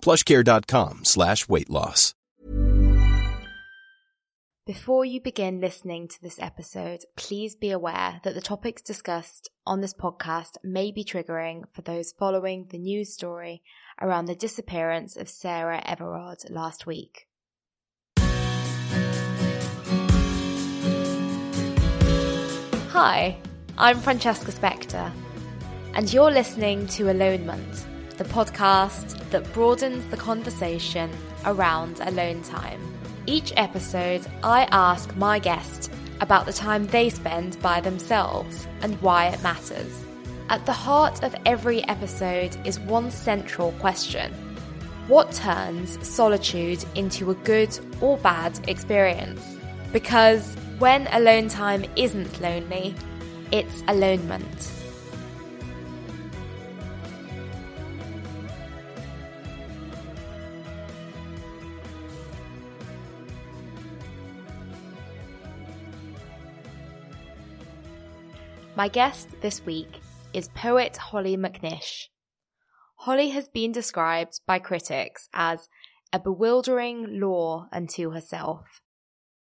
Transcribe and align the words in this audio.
plushcare.com 0.00 1.04
slash 1.04 1.48
weight 1.48 1.70
loss. 1.70 2.14
Before 4.68 5.02
you 5.02 5.20
begin 5.22 5.62
listening 5.62 6.08
to 6.08 6.20
this 6.20 6.38
episode, 6.38 7.00
please 7.16 7.56
be 7.56 7.70
aware 7.70 8.20
that 8.22 8.34
the 8.34 8.42
topics 8.42 8.82
discussed 8.82 9.48
on 9.66 9.80
this 9.80 9.94
podcast 9.94 10.58
may 10.62 10.92
be 10.92 11.04
triggering 11.04 11.62
for 11.72 11.80
those 11.80 12.12
following 12.12 12.66
the 12.68 12.76
news 12.76 13.14
story 13.14 13.62
around 13.98 14.26
the 14.26 14.34
disappearance 14.34 15.16
of 15.16 15.30
Sarah 15.30 15.82
Everard 15.86 16.40
last 16.50 16.84
week. 16.84 17.28
Hi, 22.90 23.38
I'm 23.78 24.00
Francesca 24.00 24.52
Specter, 24.52 25.10
and 25.94 26.12
you're 26.12 26.30
listening 26.30 26.86
to 26.88 27.04
Alonement, 27.04 27.84
the 28.18 28.24
podcast 28.24 29.16
that 29.30 29.52
broadens 29.54 30.04
the 30.08 30.16
conversation 30.16 31.08
around 31.46 32.00
alone 32.00 32.42
time. 32.42 32.80
Each 33.26 33.52
episode, 33.56 34.26
I 34.42 34.66
ask 34.72 35.14
my 35.16 35.38
guest 35.38 35.92
about 36.20 36.44
the 36.44 36.52
time 36.52 36.88
they 36.88 37.10
spend 37.10 37.62
by 37.62 37.80
themselves 37.80 38.66
and 38.82 39.00
why 39.00 39.28
it 39.28 39.40
matters. 39.42 40.04
At 40.48 40.66
the 40.66 40.72
heart 40.72 41.22
of 41.22 41.36
every 41.46 41.84
episode 41.84 42.56
is 42.66 42.80
one 42.80 43.12
central 43.12 43.70
question 43.72 44.32
What 45.06 45.30
turns 45.30 46.04
solitude 46.06 46.84
into 46.96 47.30
a 47.30 47.34
good 47.34 47.78
or 48.00 48.18
bad 48.18 48.68
experience? 48.68 49.56
Because 49.92 50.56
when 50.80 51.06
alone 51.12 51.48
time 51.48 51.84
isn't 51.94 52.40
lonely, 52.40 52.96
it's 53.52 53.82
alonement. 53.82 54.77
My 68.78 68.86
guest 68.86 69.28
this 69.40 69.66
week 69.66 69.98
is 70.32 70.50
poet 70.54 70.96
Hollie 70.96 71.36
McNish. 71.36 72.04
Hollie 72.98 73.30
has 73.30 73.48
been 73.48 73.72
described 73.72 74.38
by 74.46 74.60
critics 74.60 75.28
as 75.34 75.68
a 76.12 76.20
bewildering 76.20 77.18
law 77.18 77.66
unto 77.72 78.12
herself. 78.12 78.80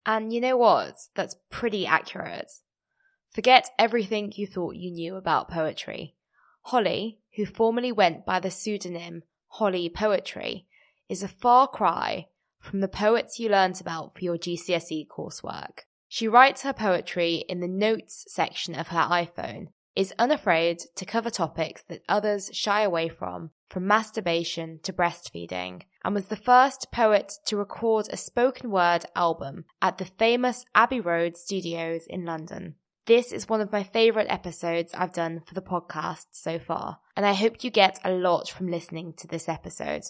And 0.07 0.33
you 0.33 0.41
know 0.41 0.57
what? 0.57 0.95
That's 1.13 1.35
pretty 1.51 1.85
accurate. 1.85 2.51
Forget 3.29 3.69
everything 3.77 4.33
you 4.35 4.47
thought 4.47 4.75
you 4.75 4.89
knew 4.89 5.17
about 5.17 5.51
poetry. 5.51 6.15
Hollie, 6.63 7.19
who 7.35 7.45
formerly 7.45 7.91
went 7.91 8.25
by 8.25 8.39
the 8.39 8.49
pseudonym 8.49 9.21
Hollie 9.49 9.89
Poetry, 9.89 10.65
is 11.07 11.21
a 11.21 11.27
far 11.27 11.67
cry 11.67 12.25
from 12.57 12.79
the 12.79 12.87
poets 12.87 13.37
you 13.37 13.49
learnt 13.49 13.81
about 13.81 14.15
for 14.15 14.23
your 14.23 14.39
GCSE 14.39 15.05
coursework. 15.05 15.81
She 16.13 16.27
writes 16.27 16.63
her 16.63 16.73
poetry 16.73 17.45
in 17.47 17.61
the 17.61 17.69
notes 17.69 18.25
section 18.27 18.75
of 18.75 18.89
her 18.89 19.07
iPhone, 19.09 19.67
is 19.95 20.13
unafraid 20.19 20.81
to 20.97 21.05
cover 21.05 21.29
topics 21.29 21.83
that 21.83 22.03
others 22.09 22.49
shy 22.51 22.81
away 22.81 23.07
from, 23.07 23.51
from 23.69 23.87
masturbation 23.87 24.81
to 24.83 24.91
breastfeeding, 24.91 25.83
and 26.03 26.13
was 26.13 26.25
the 26.25 26.35
first 26.35 26.91
poet 26.91 27.35
to 27.45 27.55
record 27.55 28.07
a 28.09 28.17
spoken 28.17 28.71
word 28.71 29.05
album 29.15 29.63
at 29.81 29.99
the 29.99 30.03
famous 30.19 30.65
Abbey 30.75 30.99
Road 30.99 31.37
Studios 31.37 32.01
in 32.09 32.25
London. 32.25 32.75
This 33.05 33.31
is 33.31 33.47
one 33.47 33.61
of 33.61 33.71
my 33.71 33.83
favourite 33.83 34.29
episodes 34.29 34.93
I've 34.93 35.13
done 35.13 35.39
for 35.47 35.53
the 35.53 35.61
podcast 35.61 36.25
so 36.31 36.59
far, 36.59 36.99
and 37.15 37.25
I 37.25 37.31
hope 37.31 37.63
you 37.63 37.71
get 37.71 38.01
a 38.03 38.11
lot 38.11 38.49
from 38.49 38.67
listening 38.67 39.13
to 39.19 39.27
this 39.27 39.47
episode. 39.47 40.03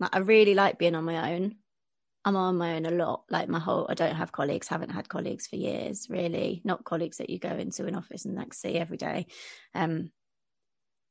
I 0.00 0.20
really 0.20 0.54
like 0.54 0.78
being 0.78 0.94
on 0.94 1.04
my 1.04 1.34
own. 1.34 1.56
I'm 2.24 2.36
on 2.36 2.56
my 2.56 2.76
own 2.76 2.86
a 2.86 2.90
lot. 2.90 3.24
Like 3.30 3.48
my 3.48 3.58
whole, 3.58 3.86
I 3.88 3.94
don't 3.94 4.14
have 4.14 4.30
colleagues, 4.32 4.68
haven't 4.68 4.90
had 4.90 5.08
colleagues 5.08 5.46
for 5.46 5.56
years, 5.56 6.06
really. 6.08 6.62
Not 6.64 6.84
colleagues 6.84 7.18
that 7.18 7.30
you 7.30 7.38
go 7.38 7.50
into 7.50 7.86
an 7.86 7.96
office 7.96 8.24
and 8.24 8.36
like 8.36 8.54
see 8.54 8.76
every 8.76 8.96
day. 8.96 9.26
Um, 9.74 10.10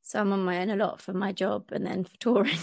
so 0.03 0.19
I'm 0.19 0.31
on 0.33 0.43
my 0.43 0.61
own 0.61 0.69
a 0.69 0.75
lot 0.75 1.01
for 1.01 1.13
my 1.13 1.31
job 1.31 1.71
and 1.71 1.85
then 1.85 2.05
for 2.05 2.15
touring. 2.19 2.57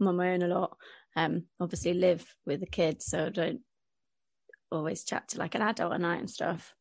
I'm 0.00 0.08
on 0.08 0.16
my 0.16 0.32
own 0.32 0.42
a 0.42 0.48
lot. 0.48 0.76
Um, 1.16 1.44
obviously 1.58 1.94
live 1.94 2.24
with 2.46 2.60
the 2.60 2.66
kids, 2.66 3.06
so 3.06 3.26
I 3.26 3.30
don't 3.30 3.60
always 4.70 5.04
chat 5.04 5.28
to 5.28 5.38
like 5.38 5.54
an 5.54 5.62
adult 5.62 5.94
at 5.94 6.00
night 6.00 6.20
and 6.20 6.30
stuff. 6.30 6.74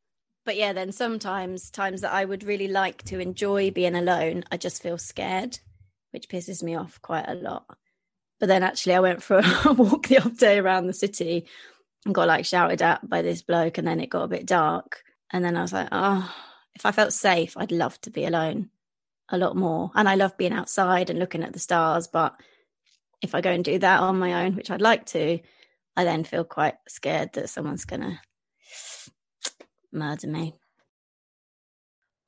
But 0.46 0.58
yeah, 0.58 0.74
then 0.74 0.92
sometimes 0.92 1.70
times 1.70 2.02
that 2.02 2.14
I 2.14 2.26
would 2.26 2.44
really 2.44 2.68
like 2.68 3.04
to 3.06 3.20
enjoy 3.20 3.72
being 3.72 3.96
alone, 3.96 4.44
I 4.52 4.58
just 4.58 4.82
feel 4.82 4.98
scared, 4.98 5.60
which 6.12 6.30
pisses 6.30 6.64
me 6.64 6.76
off 6.76 7.02
quite 7.02 7.28
a 7.28 7.36
lot. 7.36 7.66
But 8.40 8.48
then 8.48 8.64
actually, 8.64 8.96
I 8.96 9.00
went 9.00 9.22
for 9.22 9.42
a 9.66 9.74
walk 9.78 10.08
the 10.08 10.20
other 10.20 10.30
day 10.30 10.60
around 10.60 10.88
the 10.88 10.94
city 10.94 11.46
and 12.06 12.16
got 12.16 12.28
like 12.28 12.46
shouted 12.46 12.82
at 12.82 13.08
by 13.08 13.22
this 13.22 13.42
bloke, 13.42 13.78
and 13.78 13.88
then 13.88 14.00
it 14.00 14.10
got 14.10 14.24
a 14.24 14.30
bit 14.30 14.46
dark. 14.46 15.04
And 15.32 15.44
then 15.44 15.56
I 15.56 15.62
was 15.62 15.74
like, 15.74 15.90
oh, 15.92 16.34
if 16.76 16.86
I 16.86 16.92
felt 16.92 17.14
safe, 17.14 17.56
I'd 17.58 17.72
love 17.72 18.00
to 18.02 18.10
be 18.10 18.26
alone 18.26 18.70
a 19.30 19.38
lot 19.38 19.56
more. 19.56 19.92
And 19.96 20.10
I 20.10 20.16
love 20.16 20.38
being 20.38 20.54
outside 20.54 21.10
and 21.10 21.20
looking 21.20 21.44
at 21.44 21.54
the 21.54 21.60
stars. 21.60 22.08
But 22.08 22.36
if 23.22 23.36
I 23.36 23.42
go 23.42 23.52
and 23.52 23.64
do 23.64 23.78
that 23.80 24.00
on 24.00 24.18
my 24.18 24.46
own, 24.46 24.56
which 24.56 24.72
I'd 24.72 24.82
like 24.82 25.06
to, 25.08 25.40
I 25.96 26.04
then 26.04 26.24
feel 26.24 26.44
quite 26.44 26.76
scared 26.88 27.34
that 27.34 27.50
someone's 27.50 27.86
going 27.86 28.02
to 29.44 29.52
murder 29.92 30.28
me. 30.28 30.56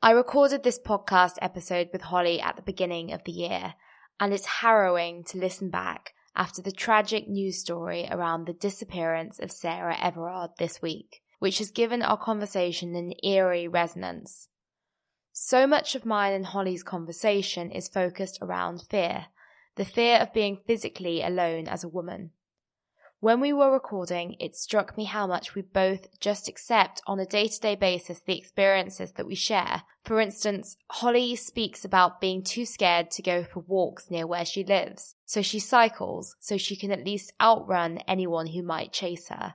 I 0.03 0.11
recorded 0.11 0.63
this 0.63 0.79
podcast 0.79 1.33
episode 1.41 1.89
with 1.93 2.01
Hollie 2.01 2.41
at 2.41 2.55
the 2.55 2.63
beginning 2.63 3.13
of 3.13 3.23
the 3.23 3.31
year, 3.31 3.75
and 4.21 4.33
it's 4.33 4.45
harrowing 4.45 5.23
to 5.23 5.39
listen 5.39 5.71
back 5.71 6.13
after 6.35 6.61
the 6.61 6.71
tragic 6.71 7.27
news 7.27 7.59
story 7.59 8.07
around 8.09 8.45
the 8.45 8.53
disappearance 8.53 9.39
of 9.39 9.51
Sarah 9.51 9.97
Everard 9.99 10.51
this 10.59 10.79
week, 10.79 11.23
which 11.39 11.57
has 11.57 11.71
given 11.71 12.03
our 12.03 12.17
conversation 12.17 12.95
an 12.95 13.13
eerie 13.23 13.67
resonance. 13.67 14.47
So 15.33 15.65
much 15.65 15.95
of 15.95 16.05
mine 16.05 16.33
and 16.33 16.45
Hollie's 16.45 16.83
conversation 16.83 17.71
is 17.71 17.87
focused 17.87 18.37
around 18.43 18.83
fear, 18.91 19.25
the 19.75 19.85
fear 19.85 20.19
of 20.19 20.33
being 20.33 20.59
physically 20.67 21.23
alone 21.23 21.67
as 21.67 21.83
a 21.83 21.89
woman. 21.89 22.29
When 23.21 23.39
we 23.39 23.53
were 23.53 23.71
recording, 23.71 24.35
it 24.39 24.55
struck 24.55 24.97
me 24.97 25.03
how 25.03 25.27
much 25.27 25.53
we 25.53 25.61
both 25.61 26.19
just 26.19 26.47
accept 26.47 27.03
on 27.05 27.19
a 27.19 27.25
day 27.27 27.47
to 27.47 27.59
day 27.59 27.75
basis 27.75 28.19
the 28.19 28.35
experiences 28.35 29.11
that 29.11 29.27
we 29.27 29.35
share. 29.35 29.83
For 30.03 30.19
instance, 30.19 30.75
Hollie 30.89 31.35
speaks 31.35 31.85
about 31.85 32.19
being 32.19 32.43
too 32.43 32.65
scared 32.65 33.11
to 33.11 33.21
go 33.21 33.43
for 33.43 33.59
walks 33.59 34.09
near 34.09 34.25
where 34.25 34.43
she 34.43 34.63
lives, 34.63 35.13
so 35.23 35.43
she 35.43 35.59
cycles 35.59 36.35
so 36.39 36.57
she 36.57 36.75
can 36.75 36.91
at 36.91 37.05
least 37.05 37.31
outrun 37.39 37.99
anyone 38.07 38.47
who 38.47 38.63
might 38.63 38.91
chase 38.91 39.27
her. 39.29 39.53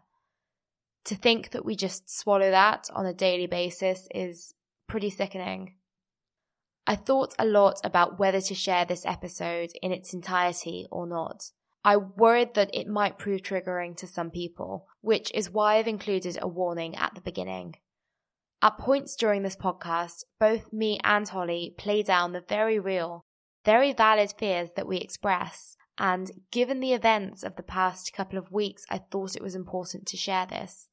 To 1.07 1.17
think 1.17 1.51
that 1.51 1.65
we 1.65 1.75
just 1.75 2.09
swallow 2.09 2.53
that 2.53 2.89
on 2.95 3.05
a 3.05 3.13
daily 3.13 3.49
basis 3.49 4.07
is 4.15 4.55
pretty 4.87 5.11
sickening. 5.11 5.75
I 6.87 6.95
thought 6.95 7.35
a 7.37 7.45
lot 7.45 7.81
about 7.83 8.21
whether 8.21 8.41
to 8.43 8.55
share 8.55 8.85
this 8.85 9.05
episode 9.05 9.71
in 9.83 9.91
its 9.91 10.15
entirety 10.15 10.87
or 10.89 11.05
not. 11.05 11.51
I 11.87 11.97
worried 11.97 12.55
that 12.55 12.75
it 12.75 12.89
might 12.89 13.17
prove 13.17 13.43
triggering 13.43 13.97
to 13.99 14.09
some 14.09 14.33
people, 14.33 14.89
which 15.03 15.31
is 15.33 15.53
why 15.53 15.77
I've 15.77 15.87
included 15.87 16.37
a 16.43 16.49
warning 16.49 16.97
at 16.97 17.15
the 17.15 17.21
beginning. 17.21 17.77
At 18.61 18.77
points 18.77 19.15
during 19.15 19.45
this 19.45 19.55
podcast, 19.55 20.25
both 20.41 20.73
me 20.73 20.99
and 21.05 21.29
Hollie 21.29 21.77
play 21.79 22.03
down 22.03 22.33
the 22.33 22.45
very 22.49 22.81
real, 22.81 23.23
very 23.65 23.93
valid 23.93 24.35
fears 24.37 24.71
that 24.75 24.89
we 24.89 24.97
express, 24.97 25.77
And 25.99 26.31
given 26.51 26.81
the 26.81 26.93
events 26.93 27.43
of 27.43 27.57
the 27.57 27.63
past 27.63 28.13
couple 28.13 28.39
of 28.39 28.53
weeks, 28.53 28.85
I 28.91 28.99
thought 28.99 29.37
it 29.37 29.43
was 29.43 29.55
important 29.55 30.07
to 30.09 30.17
share 30.17 30.47
this. 30.47 30.89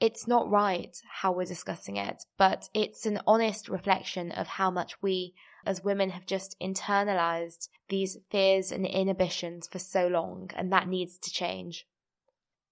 It's 0.00 0.28
not 0.28 0.48
right 0.48 0.96
how 1.20 1.32
we're 1.32 1.44
discussing 1.44 1.96
it, 1.96 2.24
but 2.36 2.68
it's 2.72 3.04
an 3.04 3.20
honest 3.26 3.68
reflection 3.68 4.30
of 4.30 4.46
how 4.46 4.70
much 4.70 5.02
we 5.02 5.34
as 5.66 5.82
women 5.82 6.10
have 6.10 6.24
just 6.24 6.56
internalized 6.60 7.68
these 7.88 8.18
fears 8.30 8.70
and 8.70 8.86
inhibitions 8.86 9.66
for 9.66 9.80
so 9.80 10.06
long, 10.06 10.50
and 10.54 10.72
that 10.72 10.88
needs 10.88 11.18
to 11.18 11.30
change. 11.30 11.86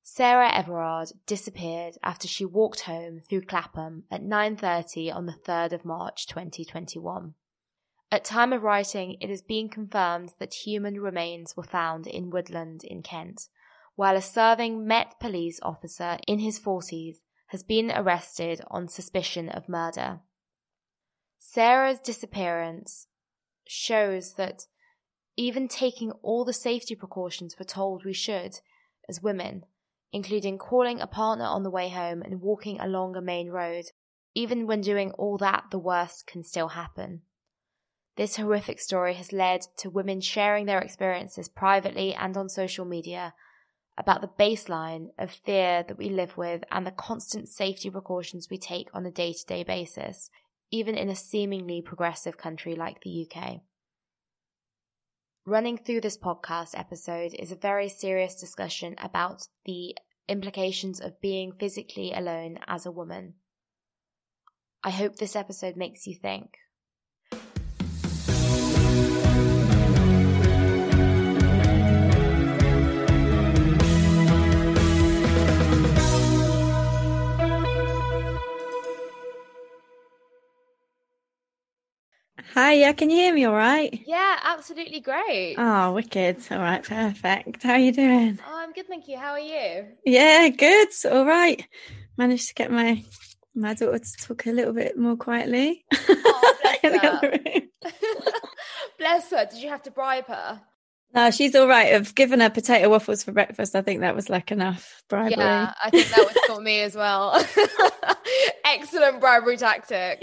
Sarah 0.03 0.55
Everard 0.55 1.09
disappeared 1.27 1.95
after 2.01 2.29
she 2.29 2.45
walked 2.45 2.83
home 2.83 3.23
through 3.29 3.43
Clapham 3.43 4.05
at 4.09 4.23
9:30 4.23 5.11
on 5.11 5.27
the 5.27 5.33
3rd 5.33 5.73
of 5.73 5.85
March 5.85 6.29
2021. 6.29 7.35
At 8.13 8.25
time 8.25 8.53
of 8.53 8.63
writing, 8.63 9.17
it 9.21 9.31
has 9.31 9.43
been 9.43 9.69
confirmed 9.69 10.35
that 10.39 10.65
human 10.65 11.01
remains 11.01 11.57
were 11.57 11.65
found 11.65 12.07
in 12.07 12.31
Woodland 12.31 12.85
in 12.85 13.03
Kent, 13.03 13.49
while 13.97 14.17
a 14.17 14.23
serving 14.23 14.87
Met 14.87 15.19
police 15.19 15.59
officer 15.63 16.19
in 16.29 16.39
his 16.39 16.61
40s 16.61 17.17
has 17.49 17.63
been 17.63 17.91
arrested 17.91 18.61
on 18.71 18.89
suspicion 18.89 19.49
of 19.49 19.69
murder. 19.69 20.21
Sarah's 21.39 22.01
disappearance 22.01 23.07
shows 23.67 24.35
that 24.35 24.67
even 25.37 25.69
taking 25.69 26.13
all 26.23 26.45
the 26.45 26.53
safety 26.53 26.95
precautions 26.95 27.57
we're 27.59 27.65
told 27.65 28.05
we 28.05 28.13
should 28.13 28.61
as 29.09 29.23
women, 29.23 29.65
including 30.13 30.59
calling 30.59 31.01
a 31.01 31.07
partner 31.07 31.45
on 31.45 31.63
the 31.63 31.71
way 31.71 31.89
home 31.89 32.23
and 32.23 32.41
walking 32.41 32.81
along 32.81 33.17
a 33.17 33.23
main 33.23 33.49
road, 33.49 33.87
even 34.35 34.67
when 34.67 34.81
doing 34.83 35.11
all 35.13 35.39
that, 35.39 35.65
the 35.71 35.79
worst 35.79 36.27
can 36.27 36.43
still 36.43 36.69
happen. 36.69 37.23
This 38.17 38.37
horrific 38.37 38.81
story 38.81 39.15
has 39.15 39.33
led 39.33 39.63
to 39.79 39.91
women 39.91 40.21
sharing 40.21 40.67
their 40.67 40.81
experiences 40.81 41.49
privately 41.49 42.15
and 42.15 42.37
on 42.37 42.49
social 42.49 42.85
media 42.85 43.35
about 43.99 44.21
the 44.21 44.31
baseline 44.39 45.09
of 45.19 45.31
fear 45.31 45.83
that 45.83 45.97
we 45.97 46.09
live 46.09 46.37
with 46.37 46.65
and 46.71 46.87
the 46.87 46.91
constant 46.91 47.49
safety 47.49 47.91
precautions 47.91 48.49
we 48.51 48.59
take 48.59 48.89
on 48.93 49.07
a 49.07 49.11
day 49.11 49.33
to 49.33 49.47
day 49.47 49.63
basis, 49.63 50.31
even 50.71 50.97
in 50.97 51.09
a 51.09 51.17
seemingly 51.17 51.81
progressive 51.81 52.37
country 52.37 52.75
like 52.75 53.01
the 53.03 53.27
UK. 53.27 53.61
Running 55.47 55.79
through 55.79 56.01
this 56.01 56.19
podcast 56.19 56.79
episode 56.79 57.33
is 57.39 57.53
a 57.53 57.57
very 57.57 57.89
serious 57.89 58.35
discussion 58.35 58.97
about 58.99 59.47
the 59.65 59.97
implications 60.29 61.01
of 61.01 61.21
being 61.21 61.53
physically 61.53 62.13
alone 62.13 62.59
as 62.67 62.85
a 62.85 62.91
woman. 62.91 63.35
I 64.83 64.91
hope 64.91 65.17
this 65.17 65.37
episode 65.37 65.77
makes 65.77 66.07
you 66.07 66.15
think. 66.17 66.59
Hi, 82.57 82.73
yeah, 82.73 82.93
can 82.93 83.11
you 83.11 83.17
hear 83.17 83.35
me 83.35 83.45
all 83.45 83.53
right? 83.53 84.03
Yeah, 84.07 84.39
absolutely 84.43 85.01
great. 85.01 85.57
Oh, 85.59 85.93
wicked. 85.93 86.39
All 86.51 86.57
right, 86.59 86.83
perfect. 86.83 87.63
How 87.63 87.73
are 87.73 87.79
you 87.79 87.93
doing? 87.93 88.39
Oh, 88.49 88.57
I'm 88.57 88.73
good, 88.73 88.87
thank 88.87 89.09
you. 89.09 89.19
How 89.19 89.33
are 89.33 89.39
you? 89.39 89.89
Yeah, 90.07 90.49
good. 90.49 90.89
All 91.13 91.27
right. 91.27 91.63
Managed 92.17 92.49
to 92.49 92.55
get 92.55 92.71
my 92.73 93.05
my 93.55 93.75
daughter 93.75 93.99
to 93.99 94.13
talk 94.27 94.47
a 94.47 94.53
little 94.53 94.73
bit 94.73 94.97
more 94.97 95.17
quietly. 95.17 95.85
Oh, 96.09 96.55
bless 96.63 97.03
her. 97.03 97.39
bless 98.99 99.31
her. 99.33 99.45
Did 99.45 99.63
you 99.63 99.69
have 99.69 99.83
to 99.83 99.91
bribe 99.91 100.27
her? 100.29 100.63
No, 101.15 101.31
she's 101.31 101.55
all 101.55 101.69
right. 101.69 101.93
I've 101.93 102.15
given 102.15 102.41
her 102.41 102.49
potato 102.49 102.89
waffles 102.89 103.23
for 103.23 103.33
breakfast. 103.33 103.77
I 103.77 103.83
think 103.83 104.01
that 104.01 104.17
was 104.17 104.31
like 104.31 104.51
enough 104.51 105.03
bribery. 105.11 105.33
Yeah, 105.37 105.75
I 105.85 105.91
think 105.91 106.09
that 106.09 106.25
was 106.25 106.37
for 106.47 106.63
me 106.63 106.81
as 106.81 106.97
well. 106.97 107.35
Excellent 108.65 109.21
bribery 109.21 109.59
tactic. 109.59 110.23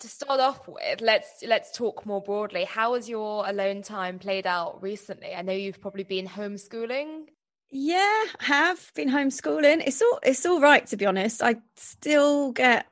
To 0.00 0.08
start 0.08 0.40
off 0.40 0.66
with, 0.66 1.00
let's 1.00 1.42
let's 1.46 1.76
talk 1.76 2.04
more 2.04 2.22
broadly. 2.22 2.64
How 2.64 2.94
has 2.94 3.08
your 3.08 3.48
alone 3.48 3.82
time 3.82 4.18
played 4.18 4.46
out 4.46 4.82
recently? 4.82 5.34
I 5.34 5.42
know 5.42 5.52
you've 5.52 5.80
probably 5.80 6.04
been 6.04 6.26
homeschooling. 6.26 7.26
Yeah, 7.70 8.24
have 8.40 8.90
been 8.94 9.10
homeschooling. 9.10 9.86
It's 9.86 10.02
all 10.02 10.18
it's 10.22 10.44
all 10.44 10.60
right 10.60 10.86
to 10.88 10.96
be 10.96 11.06
honest. 11.06 11.42
I 11.42 11.56
still 11.76 12.52
get 12.52 12.86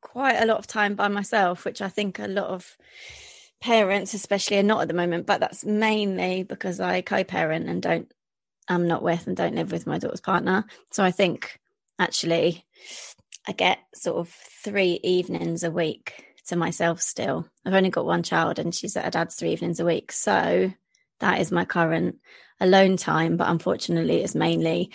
quite 0.00 0.42
a 0.42 0.46
lot 0.46 0.58
of 0.58 0.66
time 0.66 0.94
by 0.94 1.08
myself, 1.08 1.64
which 1.64 1.80
I 1.80 1.88
think 1.88 2.18
a 2.18 2.28
lot 2.28 2.48
of 2.48 2.76
parents 3.60 4.12
especially 4.12 4.58
are 4.58 4.64
not 4.64 4.82
at 4.82 4.88
the 4.88 4.94
moment, 4.94 5.26
but 5.26 5.40
that's 5.40 5.64
mainly 5.64 6.42
because 6.42 6.80
I 6.80 7.00
co-parent 7.00 7.68
and 7.68 7.80
don't 7.80 8.12
I'm 8.68 8.86
not 8.86 9.02
with 9.02 9.26
and 9.26 9.36
don't 9.36 9.54
live 9.54 9.72
with 9.72 9.86
my 9.86 9.98
daughter's 9.98 10.20
partner. 10.20 10.64
So 10.90 11.02
I 11.02 11.10
think 11.10 11.58
actually 11.98 12.64
I 13.46 13.52
get 13.52 13.78
sort 13.94 14.18
of 14.18 14.28
three 14.28 15.00
evenings 15.02 15.64
a 15.64 15.70
week 15.70 16.24
to 16.46 16.56
myself 16.56 17.00
still. 17.00 17.46
I've 17.64 17.74
only 17.74 17.90
got 17.90 18.06
one 18.06 18.22
child 18.22 18.58
and 18.58 18.74
she's 18.74 18.96
at 18.96 19.04
her 19.04 19.10
dad's 19.10 19.34
three 19.34 19.52
evenings 19.52 19.80
a 19.80 19.84
week. 19.84 20.12
So 20.12 20.72
that 21.20 21.40
is 21.40 21.52
my 21.52 21.64
current 21.64 22.16
alone 22.60 22.96
time. 22.96 23.36
But 23.36 23.48
unfortunately, 23.48 24.22
it's 24.22 24.34
mainly 24.34 24.90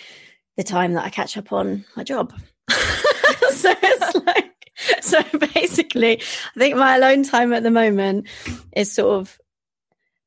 the 0.56 0.64
time 0.64 0.94
that 0.94 1.04
I 1.04 1.10
catch 1.10 1.36
up 1.36 1.52
on 1.52 1.84
my 1.96 2.04
job. 2.04 2.32
so 2.70 3.74
it's 3.82 4.14
like, 4.26 4.52
so 5.00 5.22
basically, 5.54 6.20
I 6.20 6.58
think 6.58 6.76
my 6.76 6.96
alone 6.96 7.22
time 7.22 7.52
at 7.52 7.62
the 7.62 7.70
moment 7.70 8.28
is 8.74 8.92
sort 8.92 9.20
of 9.20 9.38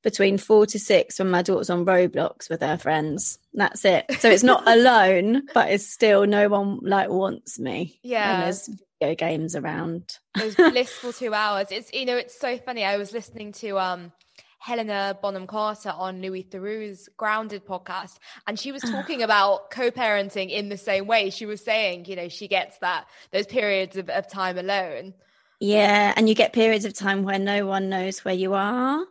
between 0.04 0.38
four 0.38 0.66
to 0.66 0.80
six 0.80 1.20
when 1.20 1.30
my 1.30 1.42
daughter's 1.42 1.70
on 1.70 1.86
Roblox 1.86 2.50
with 2.50 2.62
her 2.62 2.78
friends. 2.78 3.40
That's 3.54 3.86
it. 3.86 4.06
So 4.20 4.30
it's 4.30 4.44
not 4.44 4.68
alone, 4.68 5.44
but 5.54 5.70
it's 5.70 5.88
still 5.88 6.26
no 6.26 6.50
one 6.50 6.80
like 6.82 7.10
wants 7.10 7.60
me. 7.60 8.00
Yeah. 8.04 8.42
there's 8.42 8.70
video 9.00 9.16
games 9.16 9.56
around. 9.56 10.18
Those 10.38 10.56
blissful 10.56 11.14
two 11.14 11.34
hours. 11.34 11.68
It's 11.72 11.92
you 11.94 12.06
know, 12.06 12.18
it's 12.18 12.38
so 12.38 12.58
funny. 12.58 12.84
I 12.84 12.98
was 12.98 13.14
listening 13.14 13.52
to 13.54 13.80
um 13.80 14.12
Helena 14.60 15.18
Bonham 15.22 15.48
Carter 15.48 15.90
on 15.90 16.22
Louis 16.22 16.44
Theroux's 16.44 17.10
Grounded 17.18 17.66
podcast, 17.66 18.18
and 18.48 18.60
she 18.60 18.72
was 18.72 18.82
talking 18.82 19.22
about 19.24 19.72
co-parenting 19.72 20.52
in 20.52 20.70
the 20.70 20.78
same 20.78 21.08
way. 21.08 21.30
She 21.30 21.46
was 21.46 21.64
saying, 21.64 22.06
you 22.06 22.16
know, 22.16 22.30
she 22.30 22.48
gets 22.48 22.78
that 22.80 23.06
those 23.32 23.48
periods 23.48 23.98
of, 23.98 24.10
of 24.10 24.28
time 24.28 24.58
alone. 24.58 25.14
Yeah, 25.60 26.14
and 26.16 26.28
you 26.28 26.34
get 26.34 26.54
periods 26.54 26.86
of 26.86 26.94
time 26.94 27.22
where 27.22 27.38
no 27.38 27.68
one 27.68 27.90
knows 27.90 28.26
where 28.26 28.34
you 28.34 28.56
are 28.56 29.06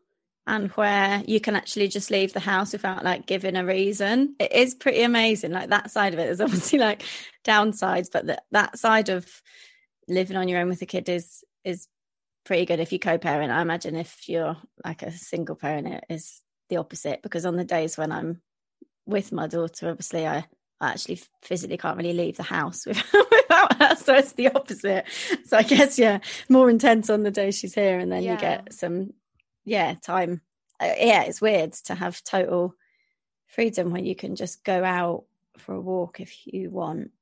and 0.46 0.70
where 0.72 1.22
you 1.26 1.40
can 1.40 1.54
actually 1.54 1.88
just 1.88 2.10
leave 2.10 2.32
the 2.32 2.40
house 2.40 2.72
without 2.72 3.04
like 3.04 3.26
giving 3.26 3.56
a 3.56 3.64
reason. 3.64 4.34
It 4.40 4.52
is 4.52 4.74
pretty 4.74 5.02
amazing. 5.02 5.52
Like 5.52 5.70
that 5.70 5.90
side 5.90 6.12
of 6.12 6.18
it, 6.18 6.24
there's 6.24 6.40
obviously 6.48 6.78
like 6.78 7.02
downsides, 7.44 8.08
but 8.12 8.26
that 8.26 8.44
that 8.50 8.78
side 8.78 9.08
of 9.08 9.26
living 10.08 10.36
on 10.36 10.48
your 10.48 10.60
own 10.60 10.68
with 10.68 10.82
a 10.82 10.86
kid 10.86 11.08
is 11.08 11.44
is 11.64 11.86
pretty 12.44 12.64
good 12.66 12.80
if 12.80 12.92
you 12.92 12.98
co-parent. 12.98 13.52
I 13.52 13.60
imagine 13.62 13.94
if 13.96 14.28
you're 14.28 14.56
like 14.84 15.02
a 15.02 15.12
single 15.12 15.56
parent, 15.56 15.86
it 15.86 16.04
is 16.08 16.40
the 16.68 16.78
opposite 16.78 17.22
because 17.22 17.44
on 17.46 17.56
the 17.56 17.64
days 17.64 17.96
when 17.98 18.10
I'm 18.10 18.40
with 19.06 19.30
my 19.32 19.46
daughter, 19.46 19.90
obviously 19.90 20.26
I, 20.26 20.46
I 20.80 20.90
actually 20.92 21.20
physically 21.42 21.76
can't 21.76 21.96
really 21.98 22.12
leave 22.14 22.36
the 22.38 22.42
house 22.42 22.86
without 22.86 23.76
her, 23.80 23.94
so 23.96 24.14
it's 24.14 24.32
the 24.32 24.48
opposite. 24.48 25.04
So 25.46 25.58
I 25.58 25.62
guess 25.62 25.98
yeah, 25.98 26.20
more 26.48 26.70
intense 26.70 27.10
on 27.10 27.22
the 27.22 27.30
day 27.30 27.50
she's 27.50 27.74
here, 27.74 27.98
and 27.98 28.10
then 28.10 28.22
Yeah. 28.22 28.32
you 28.32 28.38
get 28.40 28.72
some 28.72 29.12
yeah 29.70 29.94
time. 29.94 30.40
Uh, 30.80 30.92
yeah, 30.98 31.22
it's 31.22 31.40
weird 31.40 31.72
to 31.72 31.94
have 31.94 32.24
total 32.24 32.74
freedom 33.46 33.90
where 33.92 34.02
you 34.02 34.16
can 34.16 34.34
just 34.34 34.64
go 34.64 34.82
out 34.82 35.24
for 35.58 35.74
a 35.74 35.80
walk 35.80 36.20
if 36.20 36.46
you 36.46 36.70
want 36.70 37.12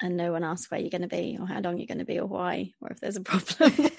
and 0.00 0.16
no 0.16 0.32
one 0.32 0.42
asks 0.42 0.70
where 0.70 0.80
you're 0.80 0.90
going 0.90 1.02
to 1.02 1.08
be 1.08 1.36
or 1.40 1.46
how 1.46 1.60
long 1.60 1.78
you're 1.78 1.86
going 1.86 1.98
to 1.98 2.04
be 2.04 2.18
or 2.18 2.26
why 2.26 2.72
or 2.80 2.90
if 2.90 3.00
there's 3.00 3.16
a 3.16 3.20
problem 3.20 3.72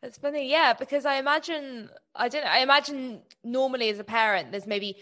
That's 0.00 0.16
funny, 0.16 0.48
yeah, 0.48 0.74
because 0.74 1.04
I 1.04 1.16
imagine 1.16 1.90
I 2.14 2.28
don't 2.28 2.44
know, 2.44 2.50
I 2.50 2.58
imagine 2.58 3.22
normally 3.42 3.88
as 3.88 3.98
a 3.98 4.04
parent 4.04 4.52
there's 4.52 4.66
maybe 4.66 4.98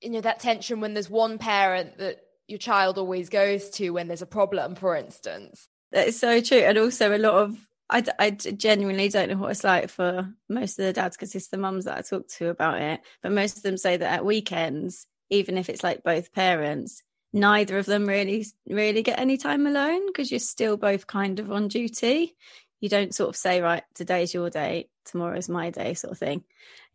you 0.00 0.08
know 0.08 0.22
that 0.22 0.40
tension 0.40 0.80
when 0.80 0.94
there's 0.94 1.10
one 1.10 1.36
parent 1.36 1.98
that 1.98 2.20
your 2.48 2.58
child 2.58 2.96
always 2.96 3.28
goes 3.28 3.68
to 3.70 3.90
when 3.90 4.08
there's 4.08 4.22
a 4.22 4.26
problem, 4.26 4.74
for 4.74 4.96
instance. 4.96 5.68
that 5.90 6.08
is 6.08 6.18
so 6.18 6.40
true 6.40 6.58
and 6.58 6.78
also 6.78 7.14
a 7.14 7.18
lot 7.18 7.34
of 7.34 7.58
I, 7.92 8.04
I 8.18 8.30
genuinely 8.30 9.08
don't 9.08 9.30
know 9.30 9.36
what 9.36 9.50
it's 9.50 9.64
like 9.64 9.90
for 9.90 10.32
most 10.48 10.78
of 10.78 10.86
the 10.86 10.92
dads 10.92 11.16
because 11.16 11.34
it's 11.34 11.48
the 11.48 11.58
mums 11.58 11.84
that 11.84 11.98
I 11.98 12.00
talk 12.00 12.26
to 12.28 12.48
about 12.48 12.80
it. 12.80 13.00
But 13.22 13.32
most 13.32 13.58
of 13.58 13.62
them 13.62 13.76
say 13.76 13.96
that 13.96 14.12
at 14.12 14.24
weekends, 14.24 15.06
even 15.30 15.58
if 15.58 15.68
it's 15.68 15.82
like 15.82 16.02
both 16.02 16.32
parents, 16.32 17.02
neither 17.32 17.78
of 17.78 17.86
them 17.86 18.06
really 18.06 18.46
really 18.66 19.02
get 19.02 19.18
any 19.18 19.36
time 19.36 19.66
alone 19.66 20.06
because 20.06 20.30
you're 20.30 20.40
still 20.40 20.76
both 20.76 21.06
kind 21.06 21.38
of 21.38 21.52
on 21.52 21.68
duty. 21.68 22.34
You 22.80 22.88
don't 22.88 23.14
sort 23.14 23.28
of 23.28 23.36
say, 23.36 23.60
right, 23.60 23.84
today's 23.94 24.34
your 24.34 24.50
day, 24.50 24.88
tomorrow's 25.04 25.48
my 25.48 25.70
day, 25.70 25.94
sort 25.94 26.12
of 26.12 26.18
thing. 26.18 26.44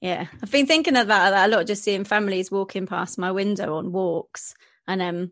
Yeah, 0.01 0.27
I've 0.43 0.51
been 0.51 0.65
thinking 0.65 0.97
about 0.97 1.31
that 1.31 1.49
a 1.49 1.55
lot, 1.55 1.65
just 1.65 1.83
seeing 1.83 2.03
families 2.03 2.51
walking 2.51 2.87
past 2.87 3.17
my 3.17 3.31
window 3.31 3.75
on 3.75 3.91
walks, 3.91 4.53
and 4.87 5.01
um, 5.01 5.31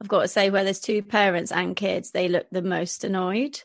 I've 0.00 0.08
got 0.08 0.22
to 0.22 0.28
say, 0.28 0.50
where 0.50 0.64
there's 0.64 0.80
two 0.80 1.02
parents 1.02 1.52
and 1.52 1.76
kids, 1.76 2.12
they 2.12 2.28
look 2.28 2.46
the 2.50 2.62
most 2.62 3.04
annoyed. 3.04 3.60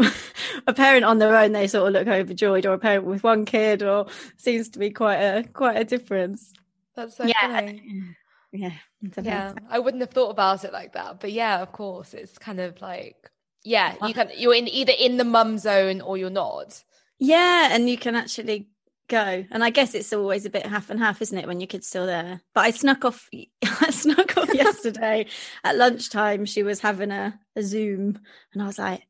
a 0.66 0.74
parent 0.74 1.04
on 1.04 1.18
their 1.18 1.36
own, 1.36 1.52
they 1.52 1.66
sort 1.66 1.88
of 1.88 1.92
look 1.92 2.08
overjoyed, 2.08 2.66
or 2.66 2.74
a 2.74 2.78
parent 2.78 3.04
with 3.04 3.22
one 3.22 3.44
kid, 3.44 3.82
or 3.82 4.06
seems 4.36 4.68
to 4.70 4.78
be 4.78 4.90
quite 4.90 5.16
a 5.16 5.44
quite 5.52 5.76
a 5.76 5.84
difference. 5.84 6.52
That's 6.96 7.16
so 7.16 7.24
yeah, 7.24 7.34
funny. 7.40 8.16
yeah, 8.52 8.72
I 9.16 9.20
yeah. 9.20 9.52
I 9.68 9.78
wouldn't 9.78 10.02
have 10.02 10.10
thought 10.10 10.30
about 10.30 10.64
it 10.64 10.72
like 10.72 10.92
that, 10.94 11.20
but 11.20 11.32
yeah, 11.32 11.60
of 11.60 11.72
course, 11.72 12.14
it's 12.14 12.38
kind 12.38 12.60
of 12.60 12.80
like 12.80 13.30
yeah, 13.62 13.94
you 14.06 14.14
can 14.14 14.30
you're 14.36 14.54
in 14.54 14.68
either 14.68 14.92
in 14.98 15.16
the 15.16 15.24
mum 15.24 15.58
zone 15.58 16.00
or 16.00 16.16
you're 16.16 16.30
not. 16.30 16.82
Yeah, 17.18 17.68
and 17.72 17.88
you 17.88 17.98
can 17.98 18.16
actually 18.16 18.68
go. 19.10 19.44
And 19.50 19.62
I 19.62 19.68
guess 19.68 19.94
it's 19.94 20.12
always 20.14 20.46
a 20.46 20.50
bit 20.50 20.64
half 20.64 20.88
and 20.88 20.98
half, 20.98 21.20
isn't 21.20 21.36
it, 21.36 21.46
when 21.46 21.60
your 21.60 21.66
kid's 21.66 21.86
still 21.86 22.06
there? 22.06 22.40
But 22.54 22.62
I 22.62 22.70
snuck 22.70 23.04
off 23.04 23.28
I 23.80 23.90
snuck 23.90 24.38
off 24.38 24.54
yesterday 24.54 25.26
at 25.62 25.76
lunchtime. 25.76 26.46
She 26.46 26.62
was 26.62 26.80
having 26.80 27.10
a, 27.10 27.38
a 27.56 27.62
Zoom 27.62 28.18
and 28.54 28.62
I 28.62 28.66
was 28.66 28.78
like, 28.78 29.02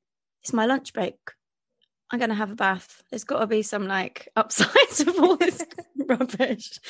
It's 0.43 0.53
my 0.53 0.67
lunch 0.67 0.93
break. 0.93 1.17
I'm 2.11 2.19
gonna 2.19 2.35
have 2.35 2.51
a 2.51 2.57
bath. 2.57 3.03
There's 3.11 3.25
gotta 3.25 3.47
be 3.47 3.63
some 3.63 3.87
like 3.87 4.29
upsides 4.37 5.01
of 5.01 5.19
all 5.19 5.37
this 5.37 5.65
rubbish. 6.09 6.81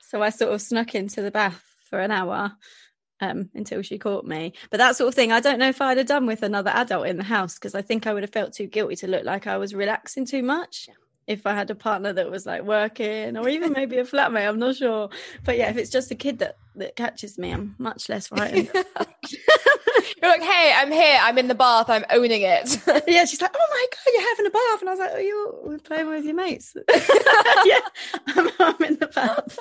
So 0.00 0.22
I 0.22 0.30
sort 0.30 0.52
of 0.52 0.62
snuck 0.62 0.94
into 0.94 1.22
the 1.22 1.30
bath 1.30 1.62
for 1.88 2.00
an 2.00 2.10
hour 2.10 2.52
um, 3.20 3.50
until 3.54 3.82
she 3.82 3.98
caught 3.98 4.24
me. 4.24 4.54
But 4.70 4.78
that 4.78 4.96
sort 4.96 5.08
of 5.08 5.14
thing, 5.14 5.32
I 5.32 5.40
don't 5.40 5.58
know 5.58 5.68
if 5.68 5.80
I'd 5.80 5.98
have 5.98 6.06
done 6.06 6.26
with 6.26 6.42
another 6.42 6.70
adult 6.70 7.06
in 7.06 7.18
the 7.18 7.24
house 7.24 7.54
because 7.54 7.74
I 7.74 7.82
think 7.82 8.06
I 8.06 8.14
would 8.14 8.22
have 8.22 8.32
felt 8.32 8.54
too 8.54 8.66
guilty 8.66 8.96
to 8.96 9.06
look 9.06 9.24
like 9.24 9.46
I 9.46 9.58
was 9.58 9.74
relaxing 9.74 10.24
too 10.24 10.42
much. 10.42 10.88
If 11.26 11.46
I 11.46 11.54
had 11.54 11.70
a 11.70 11.74
partner 11.74 12.12
that 12.14 12.30
was 12.30 12.44
like 12.46 12.62
working, 12.62 13.36
or 13.36 13.48
even 13.48 13.72
maybe 13.72 13.98
a 13.98 14.04
flatmate, 14.04 14.48
I'm 14.48 14.58
not 14.58 14.76
sure. 14.76 15.10
But 15.44 15.58
yeah, 15.58 15.70
if 15.70 15.76
it's 15.76 15.90
just 15.90 16.10
a 16.10 16.16
kid 16.16 16.38
that 16.40 16.56
that 16.76 16.96
catches 16.96 17.38
me, 17.38 17.52
I'm 17.52 17.76
much 17.78 18.08
less 18.08 18.28
frightened. 18.28 18.70
You're 20.20 20.30
like, 20.30 20.42
hey, 20.42 20.72
I'm 20.74 20.90
here. 20.90 21.18
I'm 21.20 21.38
in 21.38 21.48
the 21.48 21.54
bath. 21.54 21.88
I'm 21.88 22.04
owning 22.10 22.42
it. 22.42 22.78
yeah, 23.06 23.24
she's 23.24 23.40
like, 23.40 23.54
oh 23.54 23.66
my 23.70 23.86
god, 23.90 24.12
you're 24.12 24.28
having 24.28 24.46
a 24.46 24.50
bath, 24.50 24.80
and 24.80 24.88
I 24.88 24.92
was 24.92 25.00
like, 25.00 25.10
oh, 25.14 25.70
you're 25.70 25.78
playing 25.78 26.08
with 26.08 26.24
your 26.24 26.34
mates. 26.34 26.76
yeah, 27.64 27.80
I'm, 28.28 28.50
I'm, 28.58 28.82
in 28.82 28.96
the 28.98 29.10
bath. 29.14 29.58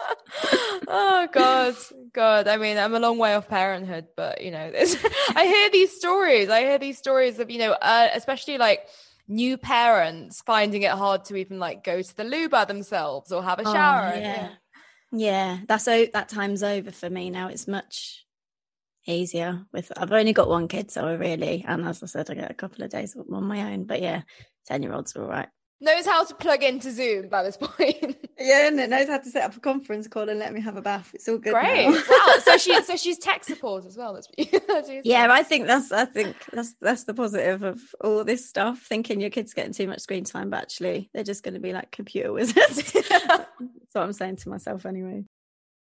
oh 0.88 1.28
god, 1.32 1.76
god. 2.14 2.48
I 2.48 2.58
mean, 2.58 2.78
I'm 2.78 2.96
a 2.96 3.00
long 3.00 3.18
way 3.18 3.36
off 3.36 3.48
parenthood, 3.48 4.08
but 4.16 4.42
you 4.42 4.52
know, 4.52 4.72
I 5.36 5.46
hear 5.46 5.70
these 5.72 5.96
stories. 5.96 6.50
I 6.50 6.62
hear 6.62 6.78
these 6.78 6.98
stories 6.98 7.40
of 7.40 7.50
you 7.50 7.60
know, 7.60 7.72
uh, 7.74 8.10
especially 8.14 8.58
like 8.58 8.82
new 9.28 9.58
parents 9.58 10.42
finding 10.42 10.82
it 10.82 10.92
hard 10.92 11.26
to 11.26 11.36
even 11.36 11.60
like 11.60 11.84
go 11.84 12.02
to 12.02 12.18
the 12.18 12.24
loo 12.24 12.50
by 12.50 12.66
themselves 12.66 13.32
or 13.32 13.44
have 13.44 13.60
a 13.60 13.64
shower. 13.64 14.12
Oh, 14.16 14.20
yeah. 14.20 14.50
yeah, 15.12 15.60
that's 15.68 15.86
that 15.86 16.30
time's 16.30 16.64
over 16.64 16.92
for 16.92 17.10
me 17.10 17.30
now. 17.30 17.48
It's 17.48 17.68
much 17.68 18.26
easier 19.08 19.66
with 19.74 19.92
I've 19.98 20.12
only 20.12 20.34
got 20.34 20.50
one 20.50 20.68
kid, 20.68 20.92
so 20.92 21.08
I 21.08 21.14
really 21.14 21.64
and 21.68 21.88
as 21.88 22.04
I 22.04 22.08
said, 22.08 22.30
I 22.30 22.36
get 22.36 22.52
a 22.52 22.56
couple 22.56 22.84
of 22.84 22.92
days 22.92 23.16
on 23.16 23.44
my 23.44 23.74
own. 23.74 23.86
But 23.86 24.02
yeah, 24.02 24.22
ten 24.66 24.84
year 24.84 24.94
olds 24.94 25.16
are 25.16 25.24
all 25.24 25.30
right. 25.30 25.50
Knows 25.82 26.06
how 26.06 26.26
to 26.26 26.36
plug 26.36 26.62
into 26.62 26.92
Zoom 26.92 27.30
by 27.30 27.42
this 27.42 27.56
point. 27.56 28.18
yeah, 28.40 28.68
and 28.68 28.78
it 28.82 28.90
knows 28.90 29.08
how 29.08 29.18
to 29.18 29.30
set 29.30 29.46
up 29.46 29.56
a 29.56 29.62
conference 29.62 30.10
call 30.10 30.28
and 30.28 30.38
let 30.38 30.52
me 30.52 30.60
have 30.60 30.76
a 30.76 30.82
bath. 30.82 31.12
It's 31.14 31.30
all 31.30 31.38
good. 31.38 31.54
Great. 31.54 31.88
wow. 31.88 32.36
So 32.44 32.58
she 32.58 32.82
so 32.84 32.98
she's 32.98 33.18
tech 33.18 33.46
support 33.46 33.86
as 33.86 33.96
well. 33.96 34.14
That's, 34.14 34.28
that's 34.68 34.90
yeah, 35.06 35.28
I 35.32 35.42
think 35.44 35.68
that's 35.68 35.92
I 35.94 36.04
think 36.04 36.36
that's 36.52 36.76
that's 36.82 37.06
the 37.06 37.14
positive 37.14 37.64
of 37.64 37.80
all 38.02 38.26
this 38.26 38.48
stuff. 38.48 38.82
Thinking 38.82 39.22
your 39.22 39.30
kids 39.30 39.54
getting 39.54 39.72
too 39.72 39.88
much 39.88 40.02
screen 40.02 40.26
time, 40.26 40.50
but 40.50 40.64
actually 40.64 41.10
they're 41.14 41.24
just 41.24 41.44
going 41.44 41.54
to 41.54 41.62
be 41.62 41.72
like 41.72 41.92
computer 41.92 42.34
wizards. 42.34 42.92
that's 42.92 43.48
what 43.94 44.04
I'm 44.04 44.14
saying 44.14 44.38
to 44.38 44.50
myself 44.50 44.86
anyway. 44.86 45.24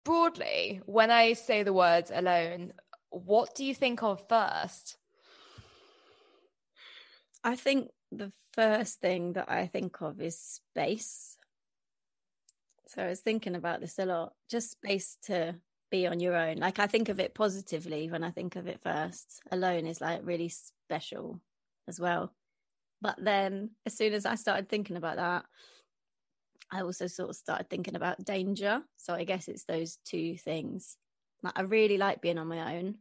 Broadly, 0.05 0.83
when 0.85 1.11
I 1.11 1.33
say 1.33 1.63
the 1.63 1.73
words 1.73 2.13
alone, 2.15 2.73
what 3.25 3.55
do 3.55 3.65
you 3.65 3.75
think 3.75 4.03
of 4.03 4.23
first? 4.29 4.97
I 7.43 7.57
think 7.57 7.91
the 8.11 8.33
first 8.53 9.01
thing 9.01 9.35
that 9.35 9.51
I 9.51 9.67
think 9.67 10.01
of 10.01 10.21
is 10.21 10.39
space. 10.39 11.37
So 12.89 13.03
I 13.03 13.09
was 13.09 13.21
thinking 13.21 13.55
about 13.55 13.81
this 13.81 13.99
a 13.99 14.07
lot. 14.07 14.33
Just 14.51 14.73
space 14.73 15.19
to 15.25 15.57
be 15.91 16.07
on 16.07 16.21
your 16.21 16.37
own. 16.37 16.57
Like 16.57 16.79
I 16.79 16.87
think 16.87 17.09
of 17.09 17.21
it 17.21 17.35
positively 17.35 18.11
when 18.11 18.25
I 18.25 18.31
think 18.31 18.57
of 18.57 18.67
it 18.67 18.81
first. 18.83 19.41
Alone 19.51 19.87
is 19.87 20.01
like 20.01 20.21
really 20.25 20.53
special 20.89 21.41
as 21.89 22.01
well. 22.01 22.33
But 23.01 23.17
then 23.23 23.71
as 23.85 23.97
soon 23.97 24.13
as 24.15 24.27
I 24.27 24.35
started 24.37 24.69
thinking 24.69 24.97
about 24.97 25.17
that, 25.17 25.45
I 26.73 26.83
also 26.83 27.07
sort 27.07 27.31
of 27.31 27.37
started 27.37 27.71
thinking 27.71 27.95
about 27.95 28.25
danger. 28.25 28.83
So 28.97 29.15
I 29.15 29.25
guess 29.25 29.49
it's 29.49 29.65
those 29.65 29.99
two 30.05 30.37
things. 30.37 30.97
Like 31.43 31.59
I 31.59 31.63
really 31.63 31.99
like 31.99 32.23
being 32.23 32.39
on 32.39 32.49
my 32.49 32.77
own. 32.77 32.97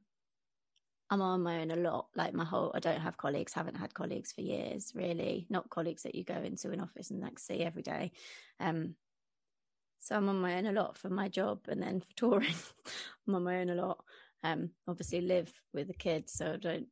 I'm 1.09 1.21
on 1.21 1.43
my 1.43 1.61
own 1.61 1.71
a 1.71 1.75
lot. 1.75 2.07
Like 2.15 2.33
my 2.33 2.45
whole, 2.45 2.71
I 2.73 2.79
don't 2.79 3.01
have 3.01 3.17
colleagues, 3.17 3.53
haven't 3.53 3.77
had 3.77 3.93
colleagues 3.93 4.31
for 4.31 4.41
years, 4.41 4.91
really. 4.95 5.45
Not 5.49 5.69
colleagues 5.69 6.03
that 6.03 6.15
you 6.15 6.23
go 6.23 6.35
into 6.35 6.71
an 6.71 6.81
office 6.81 7.11
and 7.11 7.21
like 7.21 7.37
see 7.37 7.61
every 7.61 7.83
day. 7.83 8.11
Um, 8.59 8.95
so 9.99 10.15
I'm 10.15 10.29
on 10.29 10.39
my 10.39 10.55
own 10.57 10.65
a 10.65 10.71
lot 10.71 10.97
for 10.97 11.09
my 11.09 11.29
job, 11.29 11.61
and 11.67 11.81
then 11.81 11.99
for 11.99 12.07
touring, 12.15 12.53
I'm 13.27 13.35
on 13.35 13.43
my 13.43 13.59
own 13.59 13.69
a 13.69 13.75
lot. 13.75 14.03
Um, 14.43 14.71
obviously 14.87 15.21
live 15.21 15.51
with 15.73 15.87
the 15.87 15.93
kids, 15.93 16.33
so 16.33 16.53
I 16.53 16.57
don't 16.57 16.87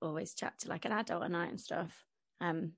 always 0.00 0.34
chat 0.34 0.58
to 0.60 0.68
like 0.68 0.84
an 0.84 0.92
adult 0.92 1.24
at 1.24 1.30
night 1.30 1.50
and 1.50 1.60
stuff. 1.60 2.04
Um, 2.40 2.72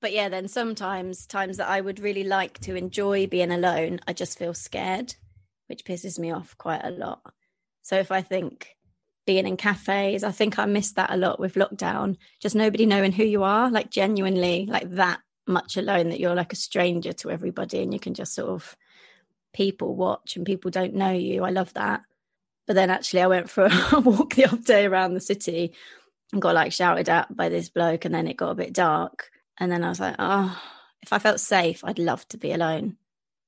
but 0.00 0.12
yeah, 0.12 0.28
then 0.28 0.48
sometimes 0.48 1.26
times 1.26 1.58
that 1.58 1.68
I 1.68 1.80
would 1.80 2.00
really 2.00 2.24
like 2.24 2.58
to 2.60 2.74
enjoy 2.74 3.26
being 3.26 3.50
alone, 3.50 4.00
I 4.06 4.14
just 4.14 4.38
feel 4.38 4.54
scared, 4.54 5.14
which 5.66 5.84
pisses 5.84 6.18
me 6.18 6.30
off 6.30 6.56
quite 6.56 6.80
a 6.84 6.90
lot. 6.90 7.20
So 7.82 7.96
if 7.96 8.10
I 8.10 8.22
think 8.22 8.76
being 9.26 9.46
in 9.46 9.56
cafes. 9.56 10.24
I 10.24 10.32
think 10.32 10.58
I 10.58 10.66
missed 10.66 10.96
that 10.96 11.12
a 11.12 11.16
lot 11.16 11.40
with 11.40 11.54
lockdown. 11.54 12.16
Just 12.40 12.54
nobody 12.54 12.86
knowing 12.86 13.12
who 13.12 13.24
you 13.24 13.42
are, 13.42 13.70
like 13.70 13.90
genuinely, 13.90 14.66
like 14.66 14.90
that 14.92 15.20
much 15.46 15.76
alone 15.76 16.10
that 16.10 16.20
you're 16.20 16.34
like 16.34 16.52
a 16.52 16.56
stranger 16.56 17.12
to 17.12 17.30
everybody 17.30 17.82
and 17.82 17.92
you 17.92 18.00
can 18.00 18.14
just 18.14 18.34
sort 18.34 18.50
of 18.50 18.76
people 19.52 19.96
watch 19.96 20.36
and 20.36 20.46
people 20.46 20.70
don't 20.70 20.94
know 20.94 21.10
you. 21.10 21.44
I 21.44 21.50
love 21.50 21.72
that. 21.74 22.02
But 22.66 22.74
then 22.74 22.90
actually, 22.90 23.22
I 23.22 23.26
went 23.26 23.50
for 23.50 23.68
a 23.92 24.00
walk 24.00 24.34
the 24.34 24.46
other 24.46 24.56
day 24.58 24.86
around 24.86 25.14
the 25.14 25.20
city 25.20 25.74
and 26.32 26.40
got 26.40 26.54
like 26.54 26.72
shouted 26.72 27.08
at 27.08 27.34
by 27.34 27.48
this 27.48 27.68
bloke, 27.68 28.04
and 28.04 28.14
then 28.14 28.28
it 28.28 28.36
got 28.36 28.50
a 28.50 28.54
bit 28.54 28.72
dark. 28.72 29.30
And 29.58 29.70
then 29.70 29.82
I 29.82 29.88
was 29.88 30.00
like, 30.00 30.14
oh, 30.18 30.60
if 31.02 31.12
I 31.12 31.18
felt 31.18 31.40
safe, 31.40 31.84
I'd 31.84 31.98
love 31.98 32.26
to 32.28 32.38
be 32.38 32.52
alone 32.52 32.96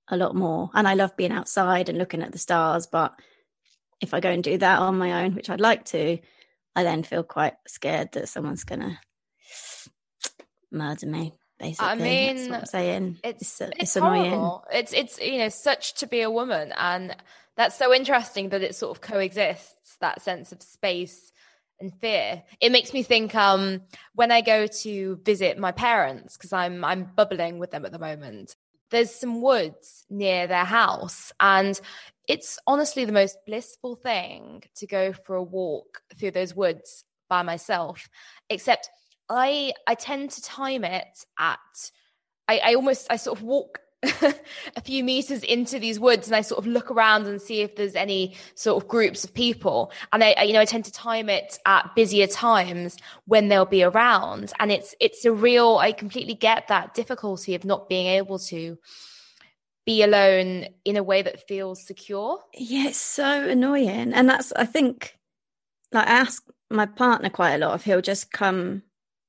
a 0.08 0.16
lot 0.16 0.34
more. 0.34 0.70
And 0.74 0.88
I 0.88 0.94
love 0.94 1.16
being 1.16 1.32
outside 1.32 1.88
and 1.88 1.98
looking 1.98 2.22
at 2.22 2.32
the 2.32 2.38
stars, 2.38 2.86
but 2.86 3.14
if 4.02 4.12
I 4.12 4.20
go 4.20 4.30
and 4.30 4.44
do 4.44 4.58
that 4.58 4.80
on 4.80 4.98
my 4.98 5.24
own, 5.24 5.34
which 5.34 5.48
I'd 5.48 5.60
like 5.60 5.84
to, 5.86 6.18
I 6.76 6.82
then 6.82 7.02
feel 7.02 7.22
quite 7.22 7.54
scared 7.66 8.12
that 8.12 8.28
someone's 8.28 8.64
gonna 8.64 8.98
murder 10.70 11.06
me. 11.06 11.32
Basically, 11.58 11.86
I 11.86 11.94
mean, 11.94 12.36
That's 12.36 12.48
what 12.48 12.58
I'm 12.58 12.66
saying 12.66 13.18
it's 13.22 13.42
it's, 13.42 13.60
it's, 13.60 13.72
it's 13.78 13.96
annoying. 13.96 14.58
It's 14.72 14.92
it's 14.92 15.20
you 15.20 15.38
know 15.38 15.48
such 15.48 15.94
to 15.94 16.08
be 16.08 16.20
a 16.22 16.30
woman, 16.30 16.72
and 16.76 17.14
that's 17.56 17.78
so 17.78 17.94
interesting 17.94 18.48
that 18.48 18.62
it 18.62 18.74
sort 18.74 18.96
of 18.96 19.00
coexists 19.00 19.96
that 20.00 20.22
sense 20.22 20.50
of 20.50 20.60
space 20.60 21.30
and 21.78 21.94
fear. 22.00 22.42
It 22.60 22.72
makes 22.72 22.92
me 22.92 23.04
think 23.04 23.34
um 23.36 23.82
when 24.14 24.32
I 24.32 24.40
go 24.40 24.66
to 24.66 25.20
visit 25.24 25.56
my 25.56 25.70
parents 25.70 26.36
because 26.36 26.52
I'm 26.52 26.84
I'm 26.84 27.10
bubbling 27.14 27.60
with 27.60 27.70
them 27.70 27.84
at 27.84 27.92
the 27.92 27.98
moment. 27.98 28.56
There's 28.90 29.14
some 29.14 29.40
woods 29.40 30.04
near 30.10 30.48
their 30.48 30.64
house, 30.64 31.32
and 31.38 31.80
it's 32.28 32.58
honestly 32.66 33.04
the 33.04 33.12
most 33.12 33.36
blissful 33.46 33.96
thing 33.96 34.62
to 34.76 34.86
go 34.86 35.12
for 35.12 35.36
a 35.36 35.42
walk 35.42 36.02
through 36.18 36.30
those 36.30 36.54
woods 36.54 37.04
by 37.28 37.42
myself 37.42 38.08
except 38.50 38.88
i 39.28 39.72
i 39.86 39.94
tend 39.94 40.30
to 40.30 40.42
time 40.42 40.84
it 40.84 41.24
at 41.38 41.58
i, 42.48 42.60
I 42.64 42.74
almost 42.74 43.06
i 43.10 43.16
sort 43.16 43.38
of 43.38 43.44
walk 43.44 43.80
a 44.76 44.80
few 44.82 45.04
meters 45.04 45.44
into 45.44 45.78
these 45.78 46.00
woods 46.00 46.26
and 46.26 46.34
I 46.34 46.40
sort 46.40 46.58
of 46.58 46.66
look 46.66 46.90
around 46.90 47.26
and 47.26 47.40
see 47.40 47.60
if 47.60 47.76
there's 47.76 47.94
any 47.94 48.36
sort 48.56 48.82
of 48.82 48.88
groups 48.88 49.22
of 49.22 49.32
people. 49.32 49.92
And 50.12 50.24
I, 50.24 50.32
I, 50.32 50.42
you 50.42 50.52
know, 50.52 50.60
I 50.60 50.64
tend 50.64 50.86
to 50.86 50.92
time 50.92 51.28
it 51.28 51.60
at 51.66 51.94
busier 51.94 52.26
times 52.26 52.96
when 53.26 53.46
they'll 53.46 53.64
be 53.64 53.84
around. 53.84 54.52
And 54.58 54.72
it's, 54.72 54.96
it's 54.98 55.24
a 55.24 55.30
real, 55.32 55.78
I 55.78 55.92
completely 55.92 56.34
get 56.34 56.66
that 56.66 56.94
difficulty 56.94 57.54
of 57.54 57.64
not 57.64 57.88
being 57.88 58.08
able 58.08 58.40
to 58.40 58.76
be 59.84 60.02
alone 60.02 60.66
in 60.84 60.96
a 60.96 61.02
way 61.02 61.22
that 61.22 61.46
feels 61.48 61.84
secure. 61.84 62.38
Yeah, 62.54 62.88
it's 62.88 62.98
so 62.98 63.48
annoying. 63.48 64.12
And 64.12 64.28
that's, 64.28 64.52
I 64.52 64.64
think, 64.64 65.18
like, 65.90 66.06
I 66.06 66.10
ask 66.10 66.44
my 66.70 66.86
partner 66.86 67.30
quite 67.30 67.54
a 67.54 67.58
lot 67.58 67.74
if 67.74 67.84
he'll 67.84 68.00
just 68.00 68.30
come, 68.32 68.82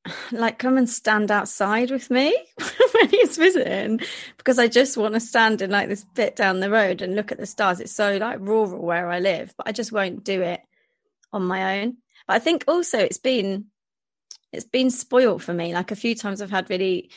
like, 0.32 0.60
come 0.60 0.78
and 0.78 0.90
stand 0.90 1.32
outside 1.32 1.90
with 1.92 2.12
me 2.12 2.36
when 2.94 3.10
he's 3.10 3.38
visiting, 3.38 4.00
because 4.38 4.60
I 4.60 4.68
just 4.68 4.98
want 4.98 5.16
to 5.16 5.20
stand 5.20 5.62
in 5.62 5.72
like 5.72 5.90
this 5.90 6.06
bit 6.14 6.36
down 6.36 6.60
the 6.60 6.70
road 6.70 7.02
and 7.02 7.16
look 7.16 7.32
at 7.32 7.40
the 7.40 7.46
stars. 7.46 7.80
It's 7.80 7.92
so 7.92 8.18
like 8.18 8.40
rural 8.40 8.82
where 8.82 9.10
I 9.10 9.20
live, 9.20 9.54
but 9.58 9.68
I 9.68 9.72
just 9.72 9.92
won't 9.92 10.24
do 10.24 10.42
it 10.42 10.62
on 11.32 11.44
my 11.44 11.82
own. 11.82 11.98
But 12.28 12.36
I 12.36 12.40
think 12.40 12.66
also 12.68 13.00
it's 13.00 13.18
been, 13.18 13.66
it's 14.52 14.66
been 14.66 14.92
spoiled 14.92 15.42
for 15.42 15.54
me. 15.54 15.74
Like 15.74 15.92
a 15.92 15.96
few 15.96 16.14
times 16.14 16.42
I've 16.42 16.52
had 16.52 16.70
really 16.70 17.10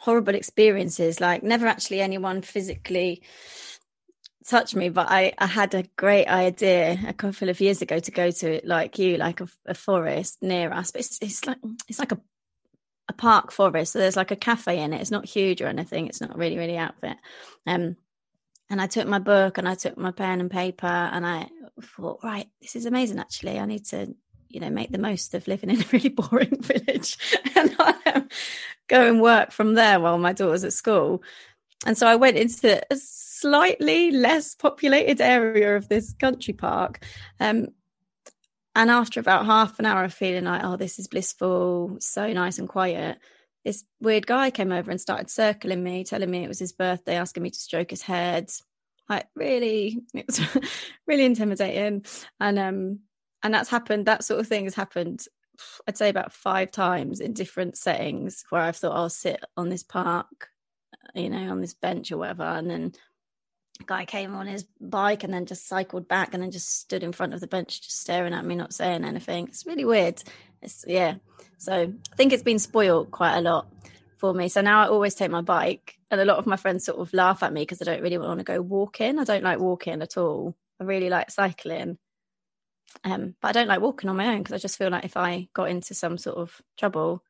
horrible 0.00 0.34
experiences 0.34 1.20
like 1.20 1.42
never 1.42 1.66
actually 1.66 2.00
anyone 2.00 2.42
physically 2.42 3.22
touched 4.46 4.76
me 4.76 4.90
but 4.90 5.06
i 5.10 5.32
i 5.38 5.46
had 5.46 5.74
a 5.74 5.84
great 5.96 6.26
idea 6.26 6.98
a 7.06 7.14
couple 7.14 7.48
of 7.48 7.60
years 7.60 7.80
ago 7.80 7.98
to 7.98 8.10
go 8.10 8.30
to 8.30 8.60
like 8.64 8.98
you 8.98 9.16
like 9.16 9.40
a, 9.40 9.48
a 9.66 9.74
forest 9.74 10.36
near 10.42 10.70
us 10.72 10.90
but 10.90 11.00
it's, 11.00 11.18
it's 11.22 11.46
like 11.46 11.58
it's 11.88 11.98
like 11.98 12.12
a 12.12 12.20
a 13.08 13.12
park 13.12 13.52
forest. 13.52 13.92
So 13.92 13.98
there's 13.98 14.16
like 14.16 14.30
a 14.30 14.36
cafe 14.36 14.80
in 14.80 14.92
it. 14.92 15.00
It's 15.00 15.10
not 15.10 15.26
huge 15.26 15.60
or 15.60 15.66
anything. 15.66 16.06
It's 16.06 16.20
not 16.20 16.36
really, 16.36 16.58
really 16.58 16.76
outfit. 16.76 17.16
Um, 17.66 17.96
and 18.70 18.80
I 18.80 18.86
took 18.86 19.06
my 19.06 19.18
book 19.18 19.58
and 19.58 19.68
I 19.68 19.74
took 19.74 19.96
my 19.98 20.10
pen 20.10 20.40
and 20.40 20.50
paper 20.50 20.86
and 20.86 21.26
I 21.26 21.48
thought, 21.82 22.20
right, 22.22 22.46
this 22.62 22.76
is 22.76 22.86
amazing. 22.86 23.18
Actually, 23.18 23.58
I 23.58 23.66
need 23.66 23.84
to, 23.86 24.14
you 24.54 24.60
know, 24.60 24.70
make 24.70 24.90
the 24.90 24.98
most 24.98 25.34
of 25.34 25.48
living 25.48 25.70
in 25.70 25.82
a 25.82 25.86
really 25.92 26.08
boring 26.08 26.56
village 26.60 27.18
and 27.56 27.74
um, 27.80 28.28
go 28.88 29.08
and 29.08 29.20
work 29.20 29.50
from 29.50 29.74
there 29.74 30.00
while 30.00 30.18
my 30.18 30.32
daughter's 30.32 30.64
at 30.64 30.72
school. 30.72 31.22
And 31.86 31.98
so 31.98 32.06
I 32.06 32.16
went 32.16 32.36
into 32.36 32.80
a 32.90 32.96
slightly 32.96 34.10
less 34.10 34.54
populated 34.54 35.20
area 35.20 35.76
of 35.76 35.88
this 35.88 36.14
country 36.14 36.54
park. 36.54 37.04
Um, 37.40 37.68
and 38.74 38.90
after 38.90 39.20
about 39.20 39.46
half 39.46 39.78
an 39.78 39.86
hour 39.86 40.04
of 40.04 40.14
feeling 40.14 40.44
like, 40.44 40.64
oh, 40.64 40.76
this 40.76 40.98
is 40.98 41.06
blissful, 41.06 41.96
so 42.00 42.32
nice 42.32 42.58
and 42.58 42.68
quiet, 42.68 43.18
this 43.64 43.84
weird 44.00 44.26
guy 44.26 44.50
came 44.50 44.72
over 44.72 44.90
and 44.90 45.00
started 45.00 45.30
circling 45.30 45.82
me, 45.82 46.04
telling 46.04 46.30
me 46.30 46.44
it 46.44 46.48
was 46.48 46.58
his 46.58 46.72
birthday, 46.72 47.16
asking 47.16 47.42
me 47.42 47.50
to 47.50 47.58
stroke 47.58 47.90
his 47.90 48.02
head. 48.02 48.50
Like 49.08 49.26
really, 49.34 50.02
it 50.12 50.26
was 50.26 50.40
really 51.06 51.24
intimidating. 51.24 52.04
And 52.40 52.58
um, 52.58 52.98
and 53.44 53.52
that's 53.52 53.68
happened. 53.68 54.06
That 54.06 54.24
sort 54.24 54.40
of 54.40 54.48
thing 54.48 54.64
has 54.64 54.74
happened. 54.74 55.26
I'd 55.86 55.98
say 55.98 56.08
about 56.08 56.32
five 56.32 56.72
times 56.72 57.20
in 57.20 57.34
different 57.34 57.76
settings 57.76 58.44
where 58.48 58.62
I've 58.62 58.76
thought 58.76 58.96
I'll 58.96 59.10
sit 59.10 59.44
on 59.56 59.68
this 59.68 59.84
park, 59.84 60.48
you 61.14 61.28
know, 61.28 61.50
on 61.50 61.60
this 61.60 61.74
bench 61.74 62.10
or 62.10 62.18
whatever, 62.18 62.42
and 62.42 62.68
then 62.68 62.92
a 63.80 63.84
guy 63.84 64.06
came 64.06 64.34
on 64.34 64.46
his 64.46 64.64
bike 64.80 65.24
and 65.24 65.32
then 65.32 65.46
just 65.46 65.68
cycled 65.68 66.08
back 66.08 66.32
and 66.32 66.42
then 66.42 66.50
just 66.50 66.80
stood 66.80 67.02
in 67.02 67.12
front 67.12 67.34
of 67.34 67.40
the 67.40 67.46
bench 67.46 67.82
just 67.82 68.00
staring 68.00 68.32
at 68.32 68.44
me 68.46 68.56
not 68.56 68.72
saying 68.72 69.04
anything. 69.04 69.46
It's 69.48 69.66
really 69.66 69.84
weird. 69.84 70.22
It's 70.62 70.84
yeah. 70.88 71.16
So 71.58 71.92
i 72.12 72.16
think 72.16 72.32
it's 72.32 72.42
been 72.42 72.58
spoiled 72.58 73.10
quite 73.10 73.36
a 73.36 73.42
lot 73.42 73.66
for 74.16 74.32
me. 74.32 74.48
So 74.48 74.62
now 74.62 74.82
i 74.82 74.88
always 74.88 75.14
take 75.14 75.30
my 75.30 75.42
bike 75.42 75.98
and 76.10 76.20
a 76.20 76.24
lot 76.24 76.38
of 76.38 76.46
my 76.46 76.56
friends 76.56 76.84
sort 76.86 76.98
of 76.98 77.12
laugh 77.12 77.42
at 77.42 77.52
me 77.52 77.62
because 77.62 77.82
i 77.82 77.84
don't 77.84 78.02
really 78.02 78.18
want 78.18 78.40
to 78.40 78.44
go 78.44 78.62
walking. 78.62 79.18
I 79.18 79.24
don't 79.24 79.44
like 79.44 79.58
walking 79.58 80.00
at 80.00 80.16
all. 80.16 80.56
I 80.80 80.84
really 80.84 81.10
like 81.10 81.30
cycling 81.30 81.98
um, 83.02 83.34
but 83.40 83.48
i 83.48 83.52
don't 83.52 83.68
like 83.68 83.80
walking 83.80 84.08
on 84.08 84.16
my 84.16 84.28
own 84.28 84.38
because 84.38 84.54
i 84.54 84.58
just 84.58 84.78
feel 84.78 84.90
like 84.90 85.04
if 85.04 85.16
i 85.16 85.48
got 85.52 85.70
into 85.70 85.94
some 85.94 86.16
sort 86.16 86.36
of 86.36 86.60
trouble 86.78 87.22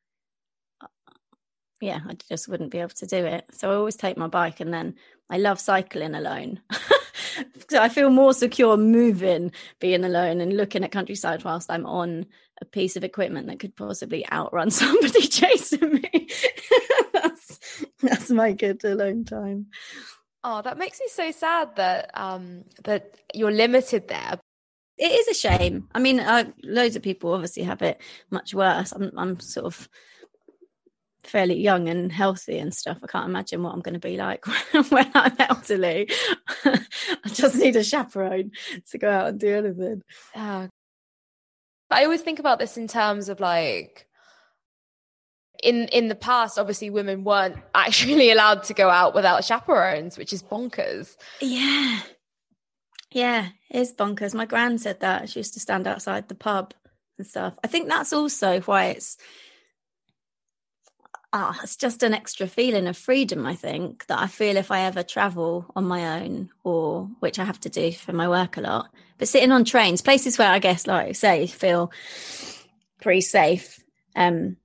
yeah, 1.85 2.00
I 2.09 2.16
just 2.28 2.49
wouldn't 2.49 2.71
be 2.71 2.78
able 2.78 2.90
to 2.90 3.06
do 3.06 3.25
it. 3.25 3.44
So 3.52 3.71
I 3.71 3.75
always 3.75 3.97
take 3.97 4.16
my 4.16 4.28
bike 4.28 4.61
and 4.61 4.73
then 4.73 4.94
I 5.28 5.38
love 5.38 5.61
cycling 5.61 6.14
alone. 6.14 6.61
so 7.68 7.80
I 7.80 7.88
feel 7.88 8.11
more 8.11 8.33
secure 8.33 8.76
moving, 8.76 9.52
being 9.80 10.04
alone 10.04 10.40
and 10.40 10.56
looking 10.56 10.85
at 10.85 10.92
countryside 10.92 11.44
whilst 11.44 11.71
I'm 11.71 11.87
on 11.87 12.26
a 12.61 12.64
piece 12.64 12.97
of 12.97 13.04
equipment 13.04 13.49
that 13.49 13.59
could 13.59 13.76
possibly 13.76 14.28
outrun 14.30 14.71
somebody 14.71 15.26
chasing 15.26 15.94
me. 15.94 16.28
that's 17.12 17.85
that's 18.00 18.30
my 18.30 18.52
good 18.52 18.83
alone 18.85 19.25
time. 19.25 19.66
Oh, 20.42 20.62
that 20.62 20.78
makes 20.78 21.00
me 21.00 21.09
so 21.09 21.30
sad 21.33 21.76
that 21.76 22.11
um 22.14 22.64
that 22.85 23.16
you're 23.35 23.52
limited 23.52 24.09
there. 24.09 24.38
It 24.97 25.11
is 25.11 25.29
a 25.29 25.35
shame. 25.35 25.89
I 25.95 25.99
mean, 25.99 26.21
uh, 26.21 26.51
loads 26.63 26.97
of 26.97 27.03
people 27.03 27.33
obviously 27.33 27.65
have 27.65 27.83
it 27.83 28.01
much 28.31 28.55
worse. 28.55 28.93
I'm 28.93 29.11
I'm 29.17 29.41
sort 29.41 29.67
of 29.67 29.89
fairly 31.25 31.59
young 31.59 31.89
and 31.89 32.13
healthy 32.13 32.59
and 32.59 32.73
stuff. 32.73 32.99
I 33.03 33.07
can't 33.07 33.29
imagine 33.29 33.63
what 33.63 33.73
I'm 33.73 33.81
going 33.81 33.95
to 33.95 34.01
be 34.01 34.17
like 34.17 34.45
when 34.91 35.11
I'm 35.15 35.37
elderly. 35.39 36.11
I 36.65 37.29
just 37.29 37.57
need 37.57 37.77
a 37.77 37.83
chaperone 37.83 38.53
to 38.91 38.99
go 38.99 39.11
out 39.11 39.29
and 39.29 39.41
do 39.41 39.57
anything. 39.57 40.03
Uh, 40.35 40.69
I 41.91 42.05
always 42.05 42.23
think 42.23 42.39
about 42.39 42.59
this 42.59 42.77
in 42.77 42.89
terms 42.89 43.29
of 43.29 43.41
like 43.41 44.07
in 45.63 45.89
in 45.89 46.09
the 46.09 46.15
past 46.15 46.59
obviously 46.59 46.91
women 46.91 47.25
weren't 47.25 47.57
actually 47.75 48.31
allowed 48.31 48.65
to 48.65 48.75
go 48.75 48.91
out 48.91 49.15
without 49.15 49.45
chaperones 49.45 50.19
which 50.19 50.33
is 50.33 50.43
bonkers 50.43 51.17
yeah 51.41 52.01
yeah 53.13 53.49
it's 53.75 53.93
bonkers 53.93 54.34
my 54.34 54.47
gran 54.47 54.78
said 54.78 55.00
that 55.00 55.28
she 55.28 55.41
used 55.41 55.54
to 55.54 55.60
stand 55.60 55.87
outside 55.87 56.28
the 56.28 56.34
pub 56.34 56.73
and 57.19 57.26
stuff 57.26 57.54
i 57.63 57.67
think 57.67 57.89
that's 57.89 58.13
also 58.13 58.60
why 58.63 58.87
it's 58.87 59.19
ah, 61.34 61.58
it's 61.65 61.76
just 61.76 62.04
an 62.04 62.15
extra 62.15 62.47
feeling 62.47 62.87
of 62.87 62.97
freedom, 62.97 63.45
I 63.45 63.56
think, 63.56 64.06
that 64.06 64.21
I 64.21 64.28
feel 64.28 64.56
if 64.56 64.71
I 64.71 64.82
ever 64.82 65.02
travel 65.02 65.67
on 65.75 65.84
my 65.84 66.21
own 66.21 66.50
or 66.63 67.10
which 67.19 67.39
I 67.39 67.45
have 67.45 67.60
to 67.60 67.69
do 67.69 67.93
for 67.93 68.13
my 68.13 68.28
work 68.28 68.56
a 68.56 68.60
lot. 68.60 68.89
But 69.19 69.28
sitting 69.28 69.50
on 69.50 69.65
trains, 69.65 70.00
places 70.00 70.39
where 70.39 70.50
I 70.50 70.60
guess, 70.60 70.87
like 70.87 71.08
I 71.08 71.13
say, 71.13 71.47
feel 71.49 71.91
pretty 73.02 73.21
safe. 73.21 73.82
Um, 74.15 74.56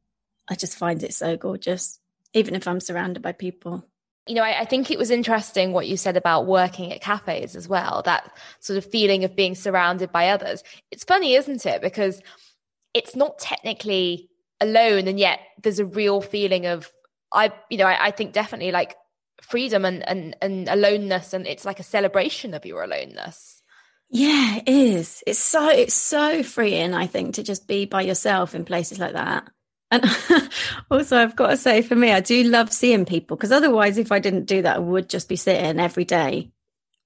I 0.48 0.56
just 0.56 0.78
find 0.78 1.02
it 1.04 1.13
so 1.13 1.36
gorgeous, 1.36 2.00
even 2.34 2.54
if 2.56 2.67
I'm 2.67 2.80
surrounded 2.80 3.24
by 3.24 3.32
people. 3.32 3.84
You 4.30 4.36
know, 4.36 4.44
I, 4.44 4.62
I 4.62 4.65
think 4.65 4.92
it 4.92 4.98
was 4.98 5.12
interesting 5.12 5.74
what 5.74 5.88
you 5.88 5.98
said 5.98 6.15
about 6.15 6.46
working 6.46 6.94
at 6.94 7.02
cafes 7.02 7.56
as 7.56 7.68
well, 7.68 8.04
that 8.06 8.32
sort 8.60 8.78
of 8.78 8.86
feeling 8.86 9.24
of 9.24 9.36
being 9.36 9.56
surrounded 9.56 10.12
by 10.12 10.30
others. 10.30 10.63
It's 10.92 11.04
funny, 11.04 11.34
isn't 11.34 11.65
it? 11.65 11.82
Because 11.82 12.22
it's 12.94 13.15
not 13.15 13.39
technically 13.39 14.30
alone 14.62 15.08
and 15.08 15.20
yet 15.20 15.39
there's 15.62 15.80
a 15.80 15.86
real 15.86 16.22
feeling 16.22 16.65
of 16.65 16.92
i 17.34 17.52
you 17.70 17.78
know 17.78 17.86
i, 17.86 18.08
I 18.08 18.12
think 18.12 18.34
definitely 18.34 18.72
like 18.72 18.96
freedom 19.42 19.86
and, 19.86 20.08
and 20.08 20.36
and 20.42 20.68
aloneness 20.68 21.34
and 21.34 21.48
it's 21.48 21.65
like 21.65 21.80
a 21.80 21.84
celebration 21.84 22.54
of 22.54 22.65
your 22.65 22.84
aloneness 22.84 23.62
yeah 24.10 24.58
it 24.58 24.68
is 24.68 25.24
it's 25.26 25.39
so 25.39 25.70
it's 25.70 25.94
so 25.94 26.44
freeing 26.44 26.94
i 26.94 27.08
think 27.08 27.36
to 27.36 27.44
just 27.44 27.68
be 27.68 27.86
by 27.86 28.02
yourself 28.02 28.54
in 28.54 28.65
places 28.65 29.00
like 29.00 29.13
that 29.13 29.50
and 29.91 30.04
also 30.91 31.17
i've 31.17 31.36
got 31.36 31.49
to 31.49 31.58
say 31.58 31.82
for 31.82 31.95
me 31.95 32.12
i 32.12 32.19
do 32.19 32.43
love 32.43 32.71
seeing 32.71 33.06
people 33.06 33.36
because 33.36 33.52
otherwise 33.52 33.97
if 33.97 34.12
i 34.12 34.19
didn't 34.19 34.45
do 34.45 34.62
that 34.62 34.78
i 34.78 34.80
would 34.80 35.10
just 35.10 35.30
be 35.30 35.36
sitting 35.36 35.80
every 35.80 36.06
day 36.06 36.52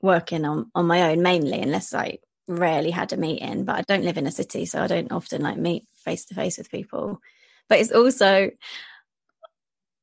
working 0.02 0.46
on 0.46 0.70
on 0.76 0.86
my 0.86 1.12
own 1.12 1.22
mainly 1.22 1.62
unless 1.62 1.94
i 1.94 2.18
rarely 2.48 2.92
had 2.92 3.14
a 3.14 3.18
meeting 3.18 3.64
but 3.64 3.78
i 3.78 3.82
don't 3.82 4.04
live 4.04 4.18
in 4.18 4.28
a 4.28 4.32
city 4.32 4.66
so 4.66 4.82
i 4.82 4.88
don't 4.88 5.12
often 5.12 5.42
like 5.42 5.58
meet 5.58 5.88
face 5.96 6.26
to 6.26 6.36
face 6.36 6.58
with 6.58 6.70
people 6.70 7.22
but 7.70 7.80
it's 7.80 7.92
also 7.92 8.52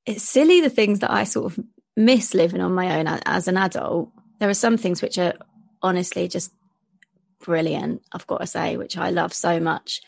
it's 0.07 0.25
silly 0.25 0.61
the 0.61 0.71
things 0.71 1.01
that 1.01 1.11
I 1.11 1.25
sort 1.25 1.53
of 1.53 1.65
miss 1.97 2.35
living 2.35 2.61
on 2.61 2.75
my 2.75 2.99
own 2.99 3.07
as 3.27 3.49
an 3.49 3.57
adult. 3.57 4.11
There 4.39 4.49
are 4.49 4.55
some 4.55 4.77
things 4.77 5.03
which 5.03 5.19
are 5.19 5.35
honestly 5.83 6.29
just 6.29 6.53
brilliant, 7.45 8.03
I've 8.13 8.27
got 8.27 8.39
to 8.39 8.47
say, 8.47 8.77
which 8.77 8.97
I 8.97 9.11
love 9.11 9.33
so 9.33 9.61
much. 9.61 10.01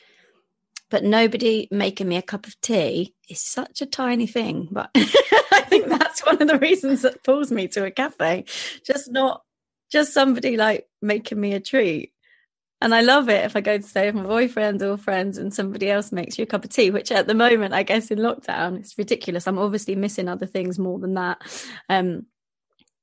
But 0.93 1.05
nobody 1.05 1.69
making 1.71 2.07
me 2.07 2.19
a 2.19 2.23
cup 2.23 2.47
of 2.47 2.61
tea 2.61 3.15
is 3.27 3.41
such 3.41 3.81
a 3.81 3.87
tiny 3.87 4.27
thing. 4.27 4.69
But 4.71 4.91
I 4.95 5.65
think 5.67 5.89
that's 5.89 6.21
one 6.21 6.43
of 6.43 6.49
the 6.49 6.59
reasons 6.59 7.01
that 7.01 7.25
pulls 7.25 7.51
me 7.51 7.67
to 7.69 7.87
a 7.87 7.91
cafe. 7.91 8.45
Just 8.87 9.11
not 9.11 9.41
just 9.91 10.13
somebody 10.13 10.59
like 10.59 10.87
making 11.01 11.41
me 11.41 11.55
a 11.55 11.61
treat. 11.61 12.13
And 12.83 12.95
I 12.95 13.01
love 13.01 13.31
it 13.31 13.47
if 13.47 13.57
I 13.57 13.63
go 13.63 13.79
to 13.79 13.83
stay 13.83 14.05
with 14.05 14.17
my 14.17 14.25
boyfriend 14.25 14.83
or 14.83 14.99
friends 14.99 15.39
and 15.39 15.55
somebody 15.55 15.91
else 15.91 16.13
makes 16.13 16.37
you 16.37 16.43
a 16.43 16.47
cup 16.47 16.63
of 16.63 16.71
tea, 16.71 16.91
which 16.91 17.11
at 17.11 17.27
the 17.27 17.33
moment, 17.33 17.73
I 17.73 17.85
guess 17.85 18.11
in 18.11 18.19
lockdown, 18.19 18.79
it's 18.79 18.99
ridiculous. 18.99 19.47
I'm 19.47 19.59
obviously 19.59 19.97
missing 19.97 20.29
other 20.29 20.47
things 20.47 20.79
more 20.79 20.99
than 20.99 21.15
that. 21.15 21.41
Um, 21.89 22.27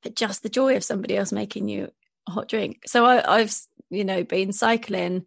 but 0.04 0.15
just 0.15 0.43
the 0.43 0.49
joy 0.49 0.75
of 0.75 0.84
somebody 0.84 1.17
else 1.17 1.32
making 1.32 1.69
you 1.69 1.89
a 2.28 2.32
hot 2.32 2.49
drink. 2.49 2.84
So 2.86 3.04
I, 3.04 3.39
have 3.39 3.56
you 3.89 4.04
know, 4.04 4.23
been 4.23 4.52
cycling. 4.52 5.25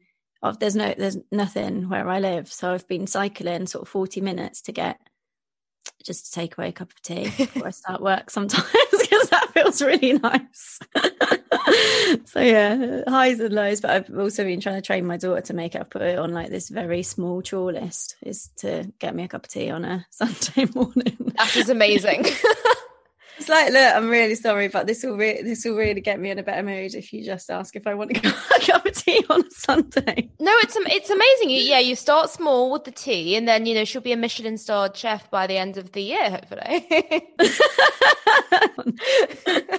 There's 0.58 0.76
no, 0.76 0.94
there's 0.96 1.18
nothing 1.30 1.88
where 1.88 2.08
I 2.08 2.18
live. 2.18 2.52
So 2.52 2.72
I've 2.72 2.88
been 2.88 3.06
cycling 3.06 3.66
sort 3.66 3.82
of 3.82 3.88
40 3.88 4.20
minutes 4.20 4.62
to 4.62 4.72
get 4.72 4.98
just 6.04 6.26
to 6.26 6.32
take 6.32 6.58
away 6.58 6.68
a 6.68 6.72
cup 6.72 6.90
of 6.90 7.02
tea 7.02 7.24
before 7.36 7.66
I 7.66 7.70
start 7.70 8.00
work 8.00 8.30
sometimes 8.30 8.66
because 8.90 9.28
that 9.30 9.50
feels 9.52 9.82
really 9.82 10.14
nice. 10.14 10.80
so 12.24 12.40
yeah, 12.40 13.02
highs 13.08 13.40
and 13.40 13.54
lows. 13.54 13.80
But 13.80 13.90
I've 13.90 14.18
also 14.18 14.44
been 14.44 14.60
trying 14.60 14.76
to 14.76 14.82
train 14.82 15.06
my 15.06 15.16
daughter 15.16 15.40
to 15.42 15.54
make 15.54 15.74
it. 15.74 15.80
I've 15.80 15.90
put 15.90 16.02
it 16.02 16.18
on 16.18 16.32
like 16.32 16.50
this 16.50 16.68
very 16.68 17.02
small 17.02 17.42
chore 17.42 17.72
list 17.72 18.16
is 18.22 18.50
to 18.58 18.92
get 18.98 19.14
me 19.14 19.24
a 19.24 19.28
cup 19.28 19.44
of 19.44 19.50
tea 19.50 19.70
on 19.70 19.84
a 19.84 20.06
Sunday 20.10 20.66
morning. 20.74 21.32
That 21.36 21.56
is 21.56 21.68
amazing. 21.68 22.26
It's 23.38 23.48
like, 23.48 23.72
look, 23.72 23.96
I'm 23.96 24.08
really 24.08 24.34
sorry, 24.34 24.68
but 24.68 24.86
this 24.86 25.02
will 25.02 25.16
re- 25.16 25.42
this 25.42 25.64
will 25.64 25.76
really 25.76 26.00
get 26.00 26.20
me 26.20 26.30
in 26.30 26.38
a 26.38 26.42
better 26.42 26.62
mood 26.62 26.94
if 26.94 27.12
you 27.12 27.24
just 27.24 27.50
ask 27.50 27.74
if 27.74 27.86
I 27.86 27.94
want 27.94 28.14
to 28.14 28.20
go 28.20 28.28
have 28.28 28.62
a 28.62 28.64
cup 28.64 28.86
of 28.86 28.94
tea 28.94 29.24
on 29.30 29.40
a 29.40 29.50
Sunday. 29.50 30.30
No, 30.38 30.52
it's 30.58 30.76
it's 30.76 31.10
amazing. 31.10 31.50
You, 31.50 31.62
yeah, 31.62 31.78
you 31.78 31.96
start 31.96 32.30
small 32.30 32.70
with 32.70 32.84
the 32.84 32.90
tea, 32.90 33.36
and 33.36 33.48
then 33.48 33.66
you 33.66 33.74
know 33.74 33.84
she'll 33.84 34.02
be 34.02 34.12
a 34.12 34.16
Michelin 34.16 34.58
starred 34.58 34.96
chef 34.96 35.30
by 35.30 35.46
the 35.46 35.56
end 35.56 35.76
of 35.76 35.92
the 35.92 36.02
year, 36.02 36.30
hopefully. 36.30 36.86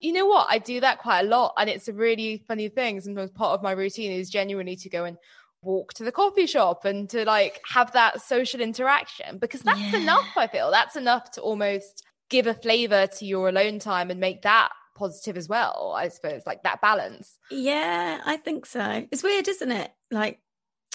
you 0.00 0.12
know 0.12 0.26
what? 0.26 0.46
I 0.50 0.58
do 0.58 0.80
that 0.80 0.98
quite 0.98 1.20
a 1.20 1.28
lot, 1.28 1.54
and 1.58 1.70
it's 1.70 1.88
a 1.88 1.92
really 1.92 2.44
funny 2.46 2.68
thing. 2.68 3.00
Sometimes 3.00 3.30
part 3.30 3.52
of 3.52 3.62
my 3.62 3.72
routine 3.72 4.12
is 4.12 4.28
genuinely 4.28 4.76
to 4.76 4.90
go 4.90 5.04
and 5.04 5.16
walk 5.62 5.94
to 5.94 6.04
the 6.04 6.12
coffee 6.12 6.46
shop 6.46 6.84
and 6.84 7.08
to 7.08 7.24
like 7.24 7.62
have 7.66 7.90
that 7.92 8.20
social 8.20 8.60
interaction 8.60 9.38
because 9.38 9.62
that's 9.62 9.80
yeah. 9.80 9.96
enough. 9.96 10.28
I 10.36 10.46
feel 10.46 10.70
that's 10.70 10.96
enough 10.96 11.30
to 11.32 11.40
almost 11.40 12.04
give 12.34 12.46
a 12.46 12.54
flavor 12.54 13.06
to 13.06 13.24
your 13.24 13.48
alone 13.48 13.78
time 13.78 14.10
and 14.10 14.18
make 14.18 14.42
that 14.42 14.70
positive 14.96 15.36
as 15.36 15.48
well 15.48 15.94
i 15.96 16.08
suppose 16.08 16.42
like 16.46 16.62
that 16.62 16.80
balance 16.80 17.38
yeah 17.50 18.20
i 18.24 18.36
think 18.36 18.66
so 18.66 19.06
it's 19.10 19.22
weird 19.22 19.48
isn't 19.48 19.72
it 19.72 19.92
like 20.10 20.40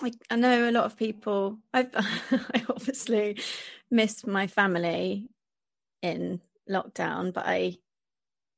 I, 0.02 0.12
I 0.30 0.36
know 0.36 0.70
a 0.70 0.72
lot 0.72 0.86
of 0.86 0.98
people. 0.98 1.58
I've 1.74 1.90
I 1.96 2.64
obviously 2.70 3.38
missed 3.92 4.26
my 4.26 4.48
family 4.48 5.30
in 6.02 6.42
lockdown, 6.70 7.34
but 7.34 7.46
I 7.46 7.78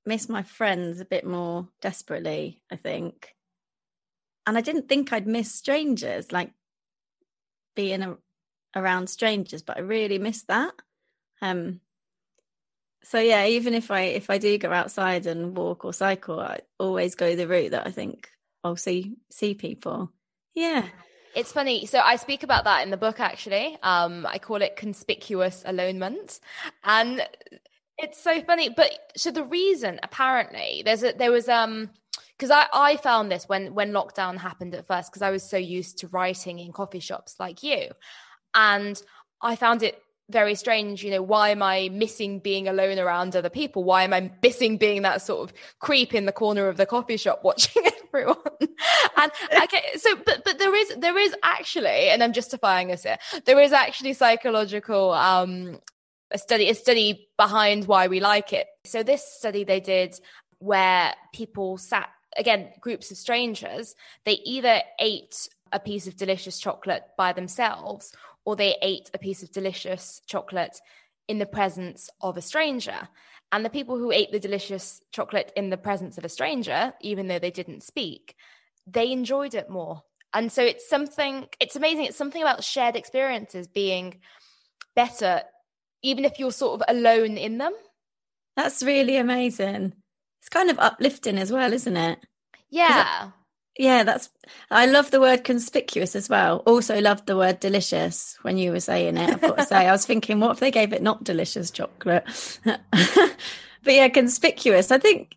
miss 0.05 0.29
my 0.29 0.43
friends 0.43 0.99
a 0.99 1.05
bit 1.05 1.25
more 1.25 1.67
desperately. 1.81 2.61
I 2.71 2.75
think, 2.75 3.35
and 4.45 4.57
I 4.57 4.61
didn't 4.61 4.89
think 4.89 5.11
I'd 5.11 5.27
miss 5.27 5.53
strangers, 5.53 6.31
like 6.31 6.51
being 7.75 8.01
a, 8.01 8.17
around 8.75 9.09
strangers, 9.09 9.61
but 9.61 9.77
I 9.77 9.81
really 9.81 10.19
miss 10.19 10.43
that. 10.43 10.73
Um, 11.41 11.79
so 13.03 13.19
yeah, 13.19 13.45
even 13.45 13.73
if 13.73 13.89
I 13.91 14.01
if 14.01 14.29
I 14.29 14.37
do 14.37 14.57
go 14.57 14.71
outside 14.71 15.25
and 15.25 15.55
walk 15.55 15.85
or 15.85 15.93
cycle, 15.93 16.39
I 16.39 16.59
always 16.79 17.15
go 17.15 17.35
the 17.35 17.47
route 17.47 17.71
that 17.71 17.87
I 17.87 17.91
think 17.91 18.29
I'll 18.63 18.75
see 18.75 19.15
see 19.29 19.53
people. 19.53 20.11
Yeah. 20.53 20.85
It's 21.33 21.51
funny. 21.51 21.85
So 21.85 21.99
I 21.99 22.17
speak 22.17 22.43
about 22.43 22.65
that 22.65 22.83
in 22.83 22.91
the 22.91 22.97
book 22.97 23.19
actually. 23.19 23.77
Um 23.81 24.25
I 24.25 24.37
call 24.37 24.61
it 24.61 24.75
conspicuous 24.75 25.63
alonement. 25.65 26.39
And 26.83 27.27
it's 27.97 28.21
so 28.21 28.41
funny. 28.41 28.69
But 28.69 28.91
so 29.15 29.31
the 29.31 29.45
reason 29.45 29.99
apparently 30.03 30.83
there's 30.85 31.03
a 31.03 31.13
there 31.13 31.31
was 31.31 31.49
um 31.49 31.89
because 32.37 32.51
I, 32.51 32.65
I 32.73 32.97
found 32.97 33.31
this 33.31 33.47
when 33.47 33.73
when 33.73 33.91
lockdown 33.91 34.37
happened 34.37 34.75
at 34.75 34.87
first 34.87 35.11
because 35.11 35.21
I 35.21 35.31
was 35.31 35.43
so 35.43 35.57
used 35.57 35.99
to 35.99 36.07
writing 36.07 36.59
in 36.59 36.71
coffee 36.71 36.99
shops 36.99 37.35
like 37.39 37.63
you. 37.63 37.89
And 38.53 39.01
I 39.41 39.55
found 39.55 39.81
it 39.81 40.01
very 40.31 40.55
strange. 40.55 41.03
You 41.03 41.11
know, 41.11 41.21
why 41.21 41.49
am 41.49 41.61
I 41.61 41.89
missing 41.91 42.39
being 42.39 42.67
alone 42.67 42.99
around 42.99 43.35
other 43.35 43.49
people? 43.49 43.83
Why 43.83 44.03
am 44.03 44.13
I 44.13 44.31
missing 44.41 44.77
being 44.77 45.01
that 45.03 45.21
sort 45.21 45.49
of 45.49 45.55
creep 45.79 46.13
in 46.13 46.25
the 46.25 46.31
corner 46.31 46.67
of 46.67 46.77
the 46.77 46.85
coffee 46.85 47.17
shop 47.17 47.43
watching 47.43 47.83
everyone? 48.07 48.37
and 49.17 49.31
okay, 49.63 49.83
so 49.97 50.15
but 50.15 50.43
but 50.43 50.57
there 50.57 50.75
is 50.75 50.95
there 50.97 51.17
is 51.17 51.35
actually, 51.43 52.09
and 52.09 52.23
I'm 52.23 52.33
justifying 52.33 52.87
this 52.87 53.03
here, 53.03 53.17
there 53.45 53.59
is 53.59 53.71
actually 53.71 54.13
psychological 54.13 55.11
um 55.11 55.79
a 56.31 56.37
study 56.37 56.69
a 56.69 56.75
study 56.75 57.27
behind 57.37 57.87
why 57.87 58.07
we 58.07 58.19
like 58.19 58.53
it. 58.53 58.67
So 58.85 59.03
this 59.03 59.23
study 59.23 59.63
they 59.63 59.79
did 59.79 60.19
where 60.59 61.13
people 61.33 61.77
sat 61.77 62.09
again 62.37 62.69
groups 62.79 63.11
of 63.11 63.17
strangers 63.17 63.95
they 64.25 64.39
either 64.45 64.81
ate 64.99 65.49
a 65.71 65.79
piece 65.79 66.07
of 66.07 66.15
delicious 66.15 66.59
chocolate 66.59 67.03
by 67.17 67.33
themselves 67.33 68.13
or 68.45 68.55
they 68.55 68.75
ate 68.81 69.09
a 69.13 69.19
piece 69.19 69.43
of 69.43 69.51
delicious 69.51 70.21
chocolate 70.25 70.79
in 71.27 71.39
the 71.39 71.45
presence 71.45 72.09
of 72.21 72.37
a 72.37 72.41
stranger. 72.41 73.07
And 73.51 73.65
the 73.65 73.69
people 73.69 73.97
who 73.97 74.11
ate 74.11 74.31
the 74.31 74.39
delicious 74.39 75.01
chocolate 75.11 75.51
in 75.55 75.69
the 75.69 75.77
presence 75.77 76.17
of 76.17 76.25
a 76.25 76.29
stranger, 76.29 76.93
even 77.01 77.27
though 77.27 77.39
they 77.39 77.51
didn't 77.51 77.83
speak, 77.83 78.35
they 78.87 79.11
enjoyed 79.11 79.53
it 79.53 79.69
more. 79.69 80.03
And 80.33 80.51
so 80.51 80.63
it's 80.63 80.87
something, 80.87 81.47
it's 81.59 81.75
amazing. 81.75 82.05
It's 82.05 82.17
something 82.17 82.41
about 82.41 82.63
shared 82.63 82.95
experiences 82.95 83.67
being 83.67 84.21
better, 84.95 85.41
even 86.01 86.23
if 86.23 86.39
you're 86.39 86.51
sort 86.51 86.81
of 86.81 86.95
alone 86.95 87.37
in 87.37 87.57
them. 87.57 87.73
That's 88.55 88.81
really 88.81 89.17
amazing. 89.17 89.93
It's 90.41 90.49
kind 90.49 90.69
of 90.69 90.79
uplifting 90.79 91.37
as 91.37 91.51
well, 91.51 91.73
isn't 91.73 91.97
it? 91.97 92.19
Yeah. 92.69 93.31
Yeah, 93.77 94.03
that's. 94.03 94.29
I 94.69 94.85
love 94.85 95.11
the 95.11 95.21
word 95.21 95.43
conspicuous 95.43 96.15
as 96.15 96.27
well. 96.29 96.57
Also, 96.65 96.99
loved 96.99 97.25
the 97.25 97.37
word 97.37 97.59
delicious 97.59 98.37
when 98.41 98.57
you 98.57 98.71
were 98.71 98.79
saying 98.79 99.17
it. 99.17 99.29
I've 99.29 99.41
got 99.41 99.57
to 99.57 99.65
say, 99.65 99.87
I 99.87 99.91
was 99.91 100.05
thinking, 100.05 100.39
what 100.39 100.51
if 100.51 100.59
they 100.59 100.71
gave 100.71 100.93
it 100.93 101.01
not 101.01 101.23
delicious 101.23 101.71
chocolate? 101.71 102.25
but 102.63 103.37
yeah, 103.85 104.09
conspicuous. 104.09 104.91
I 104.91 104.97
think 104.97 105.35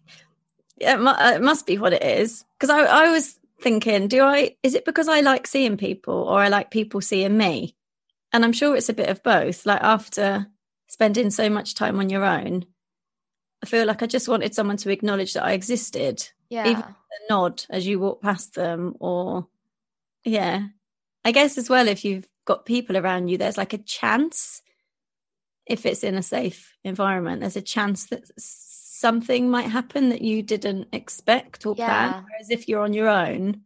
it, 0.78 0.98
it 1.00 1.42
must 1.42 1.66
be 1.66 1.78
what 1.78 1.92
it 1.92 2.02
is 2.02 2.44
because 2.58 2.70
I, 2.70 2.80
I 2.80 3.10
was 3.10 3.38
thinking, 3.60 4.08
do 4.08 4.22
I? 4.22 4.56
Is 4.62 4.74
it 4.74 4.84
because 4.84 5.08
I 5.08 5.20
like 5.20 5.46
seeing 5.46 5.76
people, 5.76 6.14
or 6.14 6.40
I 6.40 6.48
like 6.48 6.70
people 6.70 7.00
seeing 7.00 7.36
me? 7.36 7.76
And 8.32 8.44
I'm 8.44 8.52
sure 8.52 8.76
it's 8.76 8.88
a 8.88 8.94
bit 8.94 9.08
of 9.10 9.22
both. 9.22 9.64
Like 9.64 9.82
after 9.82 10.48
spending 10.88 11.30
so 11.30 11.48
much 11.48 11.74
time 11.74 12.00
on 12.00 12.10
your 12.10 12.24
own, 12.24 12.66
I 13.62 13.66
feel 13.66 13.86
like 13.86 14.02
I 14.02 14.06
just 14.06 14.28
wanted 14.28 14.54
someone 14.54 14.76
to 14.78 14.90
acknowledge 14.90 15.34
that 15.34 15.44
I 15.44 15.52
existed. 15.52 16.28
Yeah. 16.54 16.68
Even 16.68 16.82
a 16.82 17.32
nod 17.32 17.64
as 17.68 17.86
you 17.86 17.98
walk 17.98 18.22
past 18.22 18.54
them 18.54 18.94
or 19.00 19.48
yeah 20.24 20.66
i 21.24 21.32
guess 21.32 21.58
as 21.58 21.68
well 21.68 21.88
if 21.88 22.04
you've 22.04 22.28
got 22.44 22.66
people 22.66 22.96
around 22.96 23.28
you 23.28 23.38
there's 23.38 23.58
like 23.58 23.72
a 23.72 23.78
chance 23.78 24.62
if 25.66 25.86
it's 25.86 26.04
in 26.04 26.14
a 26.14 26.22
safe 26.22 26.76
environment 26.84 27.40
there's 27.40 27.56
a 27.56 27.62
chance 27.62 28.06
that 28.06 28.22
something 28.38 29.50
might 29.50 29.70
happen 29.70 30.10
that 30.10 30.22
you 30.22 30.42
didn't 30.42 30.88
expect 30.92 31.66
or 31.66 31.74
yeah. 31.76 31.86
plan 31.86 32.24
whereas 32.24 32.50
if 32.50 32.68
you're 32.68 32.82
on 32.82 32.92
your 32.92 33.08
own 33.08 33.60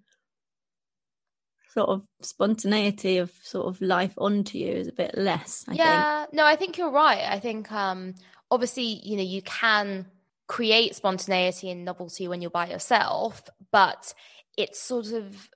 sort 1.75 1.89
of 1.91 2.03
spontaneity 2.23 3.19
of 3.19 3.31
sort 3.43 3.67
of 3.67 3.81
life 3.81 4.15
onto 4.19 4.59
you 4.59 4.73
is 4.73 4.89
a 4.89 4.93
bit 4.93 5.17
less 5.17 5.65
I 5.69 5.75
yeah 5.75 6.23
think. 6.23 6.35
no 6.35 6.45
i 6.45 6.57
think 6.57 6.79
you're 6.79 6.91
right 6.91 7.25
i 7.31 7.39
think 7.39 7.71
um 7.71 8.15
obviously 8.51 9.01
you 9.05 9.17
know 9.17 9.23
you 9.23 9.43
can 9.43 10.07
create 10.49 10.97
spontaneity 10.97 11.71
and 11.71 11.85
novelty 11.85 12.27
when 12.27 12.43
you're 12.43 12.51
by 12.51 12.69
yourself, 12.69 13.43
but 13.71 14.13
it's 14.57 14.81
sort 14.81 15.13
of 15.13 15.49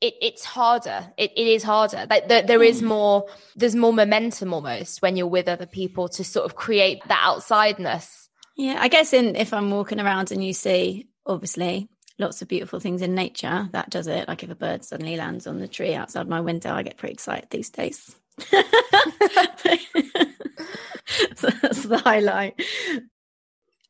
it, 0.00 0.14
it's 0.20 0.44
harder. 0.44 1.12
It, 1.16 1.32
it 1.36 1.46
is 1.46 1.62
harder. 1.62 2.06
Like 2.08 2.28
the, 2.28 2.42
there 2.46 2.62
is 2.62 2.80
hmm. 2.80 2.86
more, 2.86 3.26
there's 3.56 3.76
more 3.76 3.92
momentum 3.92 4.54
almost 4.54 5.02
when 5.02 5.16
you're 5.16 5.26
with 5.26 5.48
other 5.48 5.66
people 5.66 6.08
to 6.10 6.24
sort 6.24 6.46
of 6.46 6.56
create 6.56 7.02
that 7.08 7.22
outsideness. 7.22 8.28
Yeah, 8.56 8.78
I 8.80 8.88
guess 8.88 9.12
in 9.12 9.36
if 9.36 9.52
I'm 9.52 9.70
walking 9.70 10.00
around 10.00 10.32
and 10.32 10.44
you 10.44 10.52
see 10.52 11.08
obviously 11.26 11.88
lots 12.18 12.42
of 12.42 12.48
beautiful 12.48 12.80
things 12.80 13.02
in 13.02 13.14
nature, 13.14 13.68
that 13.72 13.90
does 13.90 14.06
it. 14.06 14.28
Like 14.28 14.42
if 14.42 14.50
a 14.50 14.54
bird 14.54 14.84
suddenly 14.84 15.16
lands 15.16 15.46
on 15.46 15.60
the 15.60 15.68
tree 15.68 15.94
outside 15.94 16.28
my 16.28 16.40
window, 16.40 16.72
I 16.72 16.82
get 16.82 16.96
pretty 16.96 17.14
excited 17.14 17.48
these 17.50 17.70
days. 17.70 18.14
so 18.38 18.46
that's 21.62 21.84
the 21.84 22.00
highlight. 22.04 22.60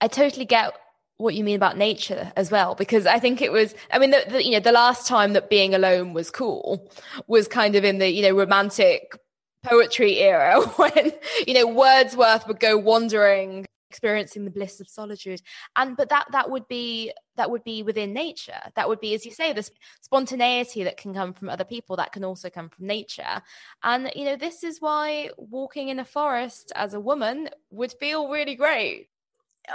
I 0.01 0.09
totally 0.09 0.45
get 0.45 0.73
what 1.19 1.35
you 1.35 1.45
mean 1.45 1.57
about 1.57 1.77
nature 1.77 2.33
as 2.35 2.51
well 2.51 2.75
because 2.75 3.05
i 3.05 3.19
think 3.19 3.43
it 3.43 3.53
was 3.53 3.75
i 3.93 3.99
mean 3.99 4.11
the, 4.11 4.25
the, 4.31 4.43
you 4.43 4.53
know 4.53 4.61
the 4.61 4.73
last 4.73 5.07
time 5.07 5.35
that 5.35 5.51
being 5.51 5.75
alone 5.75 6.15
was 6.15 6.31
cool 6.31 6.91
was 7.27 7.47
kind 7.47 7.77
of 7.77 7.85
in 7.85 7.99
the 7.99 8.11
you 8.11 8.23
know 8.23 8.35
romantic 8.35 9.19
poetry 9.63 10.19
era 10.19 10.61
when 10.77 11.13
you 11.47 11.53
know 11.53 11.67
wordsworth 11.67 12.49
would 12.49 12.59
go 12.59 12.77
wandering 12.79 13.67
experiencing 13.91 14.45
the 14.45 14.51
bliss 14.51 14.81
of 14.81 14.89
solitude. 14.89 15.43
And 15.77 15.97
but 15.97 16.09
that 16.11 16.27
that 16.31 16.49
would 16.49 16.69
be 16.69 17.13
that 17.37 17.51
would 17.51 17.65
be 17.65 17.83
within 17.83 18.13
nature. 18.13 18.61
That 18.77 18.89
would 18.89 19.01
be 19.01 19.15
as 19.15 19.27
you 19.27 19.33
say 19.33 19.53
this 19.53 19.71
spontaneity 20.01 20.85
that 20.85 20.97
can 20.97 21.13
come 21.13 21.35
from 21.35 21.49
other 21.49 21.65
people 21.65 21.97
that 21.97 22.13
can 22.13 22.25
also 22.25 22.49
come 22.49 22.69
from 22.69 22.87
nature. 22.87 23.43
And 23.83 24.11
you 24.15 24.25
know 24.25 24.37
this 24.37 24.63
is 24.63 24.81
why 24.81 25.31
walking 25.37 25.89
in 25.89 25.99
a 25.99 26.05
forest 26.05 26.73
as 26.77 26.95
a 26.95 27.01
woman 27.01 27.51
would 27.71 27.93
feel 27.93 28.29
really 28.29 28.55
great 28.55 29.09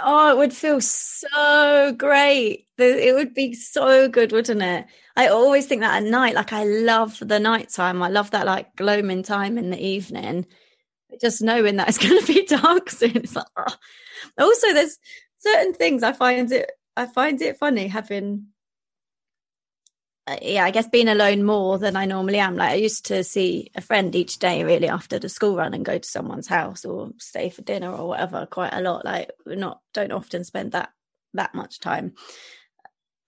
Oh, 0.02 0.30
it 0.30 0.36
would 0.36 0.52
feel 0.52 0.80
so 0.80 1.92
great. 1.96 2.66
It 2.78 3.14
would 3.14 3.34
be 3.34 3.54
so 3.54 4.08
good, 4.08 4.32
wouldn't 4.32 4.62
it? 4.62 4.86
I 5.16 5.28
always 5.28 5.66
think 5.66 5.80
that 5.80 6.02
at 6.02 6.08
night. 6.08 6.34
Like 6.34 6.52
I 6.52 6.64
love 6.64 7.18
the 7.20 7.40
nighttime. 7.40 8.02
I 8.02 8.08
love 8.08 8.30
that 8.32 8.46
like 8.46 8.76
gloaming 8.76 9.22
time 9.22 9.58
in 9.58 9.70
the 9.70 9.82
evening. 9.82 10.46
Just 11.20 11.42
knowing 11.42 11.76
that 11.76 11.88
it's 11.88 11.98
going 12.06 12.20
to 12.20 12.32
be 12.32 12.44
dark 12.46 12.90
soon. 12.90 13.16
It's 13.16 13.36
like, 13.36 13.46
oh. 13.56 13.74
also 14.38 14.72
there's 14.72 14.98
certain 15.38 15.74
things 15.74 16.02
I 16.02 16.12
find 16.12 16.50
it. 16.52 16.70
I 16.96 17.06
find 17.06 17.40
it 17.42 17.58
funny 17.58 17.88
having 17.88 18.46
yeah, 20.42 20.64
I 20.64 20.72
guess 20.72 20.88
being 20.88 21.08
alone 21.08 21.44
more 21.44 21.78
than 21.78 21.94
I 21.94 22.04
normally 22.04 22.38
am. 22.38 22.56
Like 22.56 22.70
I 22.70 22.74
used 22.74 23.06
to 23.06 23.22
see 23.22 23.70
a 23.76 23.80
friend 23.80 24.14
each 24.14 24.38
day, 24.38 24.64
really, 24.64 24.88
after 24.88 25.18
the 25.18 25.28
school 25.28 25.56
run, 25.56 25.72
and 25.72 25.84
go 25.84 25.98
to 25.98 26.08
someone's 26.08 26.48
house 26.48 26.84
or 26.84 27.10
stay 27.18 27.48
for 27.48 27.62
dinner 27.62 27.92
or 27.92 28.08
whatever. 28.08 28.46
Quite 28.46 28.72
a 28.72 28.80
lot. 28.80 29.04
Like 29.04 29.30
not 29.46 29.80
don't 29.94 30.12
often 30.12 30.42
spend 30.44 30.72
that 30.72 30.90
that 31.34 31.54
much 31.54 31.78
time 31.78 32.14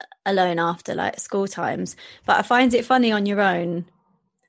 uh, 0.00 0.04
alone 0.26 0.58
after 0.58 0.94
like 0.94 1.20
school 1.20 1.46
times. 1.46 1.94
But 2.26 2.38
I 2.38 2.42
find 2.42 2.74
it 2.74 2.84
funny 2.84 3.12
on 3.12 3.26
your 3.26 3.40
own 3.40 3.87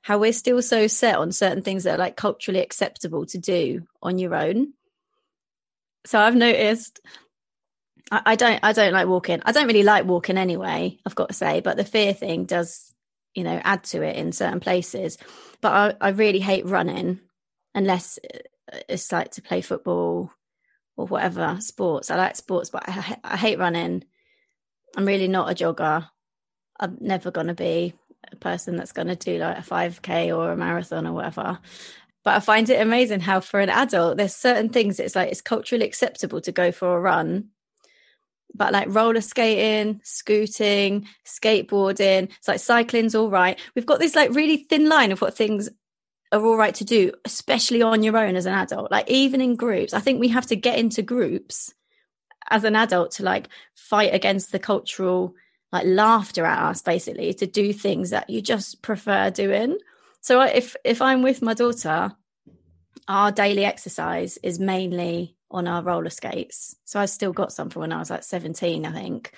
how 0.02 0.18
we're 0.18 0.32
still 0.32 0.62
so 0.62 0.86
set 0.86 1.16
on 1.16 1.30
certain 1.30 1.62
things 1.62 1.84
that 1.84 1.94
are 1.94 1.98
like 1.98 2.16
culturally 2.16 2.60
acceptable 2.60 3.26
to 3.26 3.38
do 3.38 3.82
on 4.02 4.18
your 4.18 4.34
own. 4.34 4.72
So 6.06 6.18
I've 6.18 6.34
noticed 6.34 7.00
I, 8.10 8.34
don't 8.34 8.58
I 8.62 8.72
don't 8.72 8.92
like 8.92 9.06
walking. 9.06 9.40
I 9.44 9.52
don't 9.52 9.66
really 9.66 9.84
like 9.84 10.04
walking 10.04 10.36
anyway, 10.36 10.98
I've 11.06 11.14
got 11.14 11.28
to 11.28 11.34
say, 11.34 11.60
but 11.60 11.76
the 11.76 11.84
fear 11.84 12.12
thing 12.12 12.44
does, 12.44 12.92
you 13.34 13.44
know, 13.44 13.60
add 13.62 13.84
to 13.84 14.02
it 14.02 14.16
in 14.16 14.32
certain 14.32 14.60
places. 14.60 15.16
But 15.60 15.96
I, 16.00 16.08
I 16.08 16.10
really 16.10 16.40
hate 16.40 16.66
running 16.66 17.20
unless 17.74 18.18
uh, 18.18 18.78
it's 18.88 19.12
like 19.12 19.32
to 19.32 19.42
play 19.42 19.60
football 19.60 20.32
or 20.96 21.06
whatever 21.06 21.58
sports. 21.60 22.10
I 22.10 22.16
like 22.16 22.34
sports, 22.34 22.70
but 22.70 22.88
I, 22.88 23.16
I 23.22 23.36
hate 23.36 23.58
running. 23.58 24.04
I'm 24.96 25.06
really 25.06 25.28
not 25.28 25.50
a 25.50 25.54
jogger. 25.54 26.08
I'm 26.80 26.98
never 27.00 27.30
going 27.30 27.46
to 27.46 27.54
be 27.54 27.94
a 28.32 28.36
person 28.36 28.76
that's 28.76 28.92
going 28.92 29.08
to 29.08 29.16
do 29.16 29.38
like 29.38 29.58
a 29.58 29.62
5k 29.62 30.36
or 30.36 30.50
a 30.50 30.56
marathon 30.56 31.06
or 31.06 31.12
whatever. 31.12 31.60
But 32.24 32.36
I 32.36 32.40
find 32.40 32.68
it 32.68 32.80
amazing 32.80 33.20
how 33.20 33.40
for 33.40 33.60
an 33.60 33.70
adult, 33.70 34.16
there's 34.16 34.34
certain 34.34 34.68
things 34.68 34.98
it's 34.98 35.14
like 35.14 35.30
it's 35.30 35.40
culturally 35.40 35.86
acceptable 35.86 36.40
to 36.42 36.52
go 36.52 36.72
for 36.72 36.96
a 36.96 37.00
run 37.00 37.50
but 38.54 38.72
like 38.72 38.88
roller 38.90 39.20
skating, 39.20 40.00
scooting, 40.04 41.06
skateboarding, 41.24 42.30
it's 42.38 42.48
like 42.48 42.60
cycling's 42.60 43.14
all 43.14 43.30
right. 43.30 43.58
We've 43.74 43.86
got 43.86 44.00
this 44.00 44.14
like 44.14 44.34
really 44.34 44.58
thin 44.58 44.88
line 44.88 45.12
of 45.12 45.20
what 45.20 45.36
things 45.36 45.68
are 46.32 46.44
all 46.44 46.56
right 46.56 46.74
to 46.76 46.84
do, 46.84 47.12
especially 47.24 47.82
on 47.82 48.02
your 48.02 48.16
own 48.16 48.36
as 48.36 48.46
an 48.46 48.54
adult. 48.54 48.90
Like 48.90 49.08
even 49.10 49.40
in 49.40 49.56
groups, 49.56 49.94
I 49.94 50.00
think 50.00 50.20
we 50.20 50.28
have 50.28 50.46
to 50.46 50.56
get 50.56 50.78
into 50.78 51.02
groups 51.02 51.74
as 52.48 52.64
an 52.64 52.76
adult 52.76 53.12
to 53.12 53.22
like 53.22 53.48
fight 53.74 54.14
against 54.14 54.52
the 54.52 54.58
cultural 54.58 55.34
like 55.72 55.86
laughter 55.86 56.44
at 56.44 56.70
us 56.70 56.82
basically 56.82 57.32
to 57.34 57.46
do 57.46 57.72
things 57.72 58.10
that 58.10 58.28
you 58.28 58.40
just 58.40 58.82
prefer 58.82 59.30
doing. 59.30 59.78
So 60.20 60.40
if 60.42 60.76
if 60.84 61.00
I'm 61.00 61.22
with 61.22 61.42
my 61.42 61.54
daughter, 61.54 62.12
our 63.08 63.32
daily 63.32 63.64
exercise 63.64 64.36
is 64.42 64.58
mainly 64.58 65.36
on 65.50 65.66
our 65.66 65.82
roller 65.82 66.10
skates. 66.10 66.76
So 66.84 67.00
I 67.00 67.06
still 67.06 67.32
got 67.32 67.52
some 67.52 67.70
from 67.70 67.80
when 67.80 67.92
I 67.92 67.98
was 67.98 68.10
like 68.10 68.22
17, 68.22 68.86
I 68.86 68.92
think. 68.92 69.32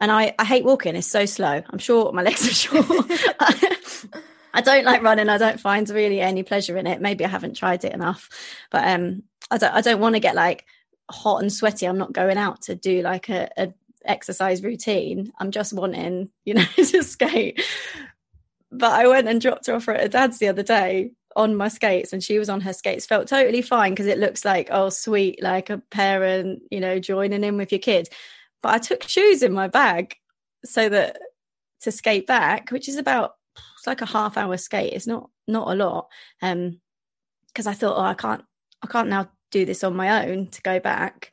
And 0.00 0.12
I, 0.12 0.34
I 0.38 0.44
hate 0.44 0.64
walking. 0.64 0.94
It's 0.94 1.06
so 1.06 1.26
slow. 1.26 1.62
I'm 1.68 1.78
short. 1.78 2.14
My 2.14 2.22
legs 2.22 2.46
are 2.46 2.54
short. 2.54 2.86
I 4.54 4.60
don't 4.60 4.84
like 4.84 5.02
running. 5.02 5.28
I 5.28 5.38
don't 5.38 5.60
find 5.60 5.88
really 5.88 6.20
any 6.20 6.42
pleasure 6.42 6.76
in 6.76 6.86
it. 6.86 7.00
Maybe 7.00 7.24
I 7.24 7.28
haven't 7.28 7.56
tried 7.56 7.84
it 7.84 7.92
enough, 7.92 8.28
but 8.70 8.86
um, 8.86 9.22
I 9.50 9.58
don't. 9.58 9.72
I 9.72 9.80
don't 9.80 10.00
want 10.00 10.14
to 10.14 10.20
get 10.20 10.34
like 10.34 10.64
hot 11.10 11.42
and 11.42 11.52
sweaty. 11.52 11.86
I'm 11.86 11.98
not 11.98 12.12
going 12.12 12.38
out 12.38 12.62
to 12.62 12.74
do 12.74 13.02
like 13.02 13.28
a, 13.28 13.48
a 13.56 13.72
exercise 14.04 14.62
routine. 14.62 15.32
I'm 15.38 15.50
just 15.50 15.72
wanting, 15.72 16.30
you 16.44 16.54
know, 16.54 16.64
to 16.76 17.02
skate. 17.02 17.62
But 18.70 18.92
I 18.92 19.06
went 19.06 19.28
and 19.28 19.40
dropped 19.40 19.66
her 19.66 19.74
off 19.74 19.88
at 19.88 20.00
her 20.00 20.08
dad's 20.08 20.38
the 20.38 20.48
other 20.48 20.62
day 20.62 21.12
on 21.36 21.56
my 21.56 21.68
skates 21.68 22.12
and 22.12 22.22
she 22.22 22.38
was 22.38 22.48
on 22.48 22.60
her 22.60 22.72
skates 22.72 23.06
felt 23.06 23.28
totally 23.28 23.62
fine 23.62 23.92
because 23.92 24.06
it 24.06 24.18
looks 24.18 24.44
like 24.44 24.68
oh 24.70 24.88
sweet 24.88 25.42
like 25.42 25.70
a 25.70 25.78
parent 25.90 26.62
you 26.70 26.80
know 26.80 26.98
joining 26.98 27.44
in 27.44 27.56
with 27.56 27.72
your 27.72 27.78
kids. 27.78 28.08
But 28.62 28.74
i 28.74 28.78
took 28.78 29.02
shoes 29.04 29.42
in 29.42 29.52
my 29.52 29.68
bag 29.68 30.16
so 30.64 30.88
that 30.88 31.18
to 31.82 31.92
skate 31.92 32.26
back 32.26 32.70
which 32.70 32.88
is 32.88 32.96
about 32.96 33.34
it's 33.76 33.86
like 33.86 34.00
a 34.00 34.06
half 34.06 34.36
hour 34.36 34.56
skate 34.56 34.92
it's 34.92 35.06
not 35.06 35.30
not 35.46 35.68
a 35.68 35.74
lot 35.74 36.08
um 36.42 36.80
because 37.48 37.66
i 37.68 37.72
thought 37.72 37.96
oh 37.96 38.02
i 38.02 38.14
can't 38.14 38.44
i 38.82 38.86
can't 38.88 39.08
now 39.08 39.28
do 39.50 39.64
this 39.64 39.84
on 39.84 39.96
my 39.96 40.26
own 40.26 40.46
to 40.48 40.62
go 40.62 40.80
back. 40.80 41.32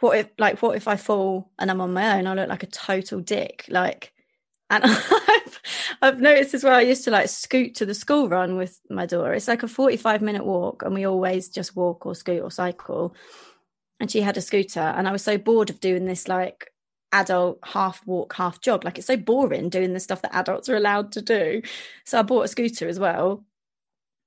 What 0.00 0.18
if 0.18 0.28
like 0.38 0.60
what 0.60 0.76
if 0.76 0.88
i 0.88 0.96
fall 0.96 1.50
and 1.58 1.70
i'm 1.70 1.80
on 1.80 1.92
my 1.92 2.18
own? 2.18 2.26
I 2.26 2.34
look 2.34 2.48
like 2.48 2.62
a 2.62 2.66
total 2.66 3.20
dick 3.20 3.64
like 3.68 4.12
and 4.70 4.84
I've, 4.84 5.60
I've 6.02 6.20
noticed 6.20 6.54
as 6.54 6.64
well, 6.64 6.76
I 6.76 6.82
used 6.82 7.04
to 7.04 7.10
like 7.10 7.28
scoot 7.28 7.74
to 7.76 7.86
the 7.86 7.94
school 7.94 8.28
run 8.28 8.56
with 8.56 8.80
my 8.90 9.06
daughter. 9.06 9.32
It's 9.34 9.48
like 9.48 9.62
a 9.62 9.68
45 9.68 10.22
minute 10.22 10.44
walk, 10.44 10.82
and 10.82 10.94
we 10.94 11.06
always 11.06 11.48
just 11.48 11.76
walk 11.76 12.06
or 12.06 12.14
scoot 12.14 12.42
or 12.42 12.50
cycle. 12.50 13.14
And 14.00 14.10
she 14.10 14.20
had 14.20 14.36
a 14.36 14.42
scooter, 14.42 14.80
and 14.80 15.08
I 15.08 15.12
was 15.12 15.22
so 15.22 15.38
bored 15.38 15.70
of 15.70 15.80
doing 15.80 16.06
this 16.06 16.28
like 16.28 16.72
adult 17.12 17.58
half 17.64 18.04
walk, 18.06 18.34
half 18.34 18.60
jog. 18.60 18.84
Like 18.84 18.98
it's 18.98 19.06
so 19.06 19.16
boring 19.16 19.68
doing 19.68 19.92
the 19.92 20.00
stuff 20.00 20.22
that 20.22 20.34
adults 20.34 20.68
are 20.68 20.76
allowed 20.76 21.12
to 21.12 21.22
do. 21.22 21.62
So 22.04 22.18
I 22.18 22.22
bought 22.22 22.44
a 22.44 22.48
scooter 22.48 22.88
as 22.88 22.98
well. 22.98 23.44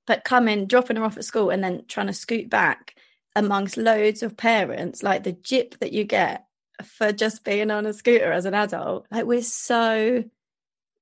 But 0.06 0.24
coming, 0.24 0.66
dropping 0.66 0.96
her 0.96 1.04
off 1.04 1.18
at 1.18 1.24
school, 1.24 1.50
and 1.50 1.62
then 1.62 1.84
trying 1.86 2.08
to 2.08 2.12
scoot 2.12 2.50
back 2.50 2.94
amongst 3.36 3.76
loads 3.76 4.22
of 4.22 4.36
parents, 4.36 5.02
like 5.02 5.22
the 5.22 5.32
jip 5.32 5.78
that 5.78 5.92
you 5.92 6.04
get 6.04 6.46
for 6.86 7.12
just 7.12 7.44
being 7.44 7.70
on 7.70 7.86
a 7.86 7.92
scooter 7.92 8.32
as 8.32 8.44
an 8.44 8.54
adult. 8.54 9.06
Like 9.10 9.24
we're 9.24 9.42
so 9.42 10.24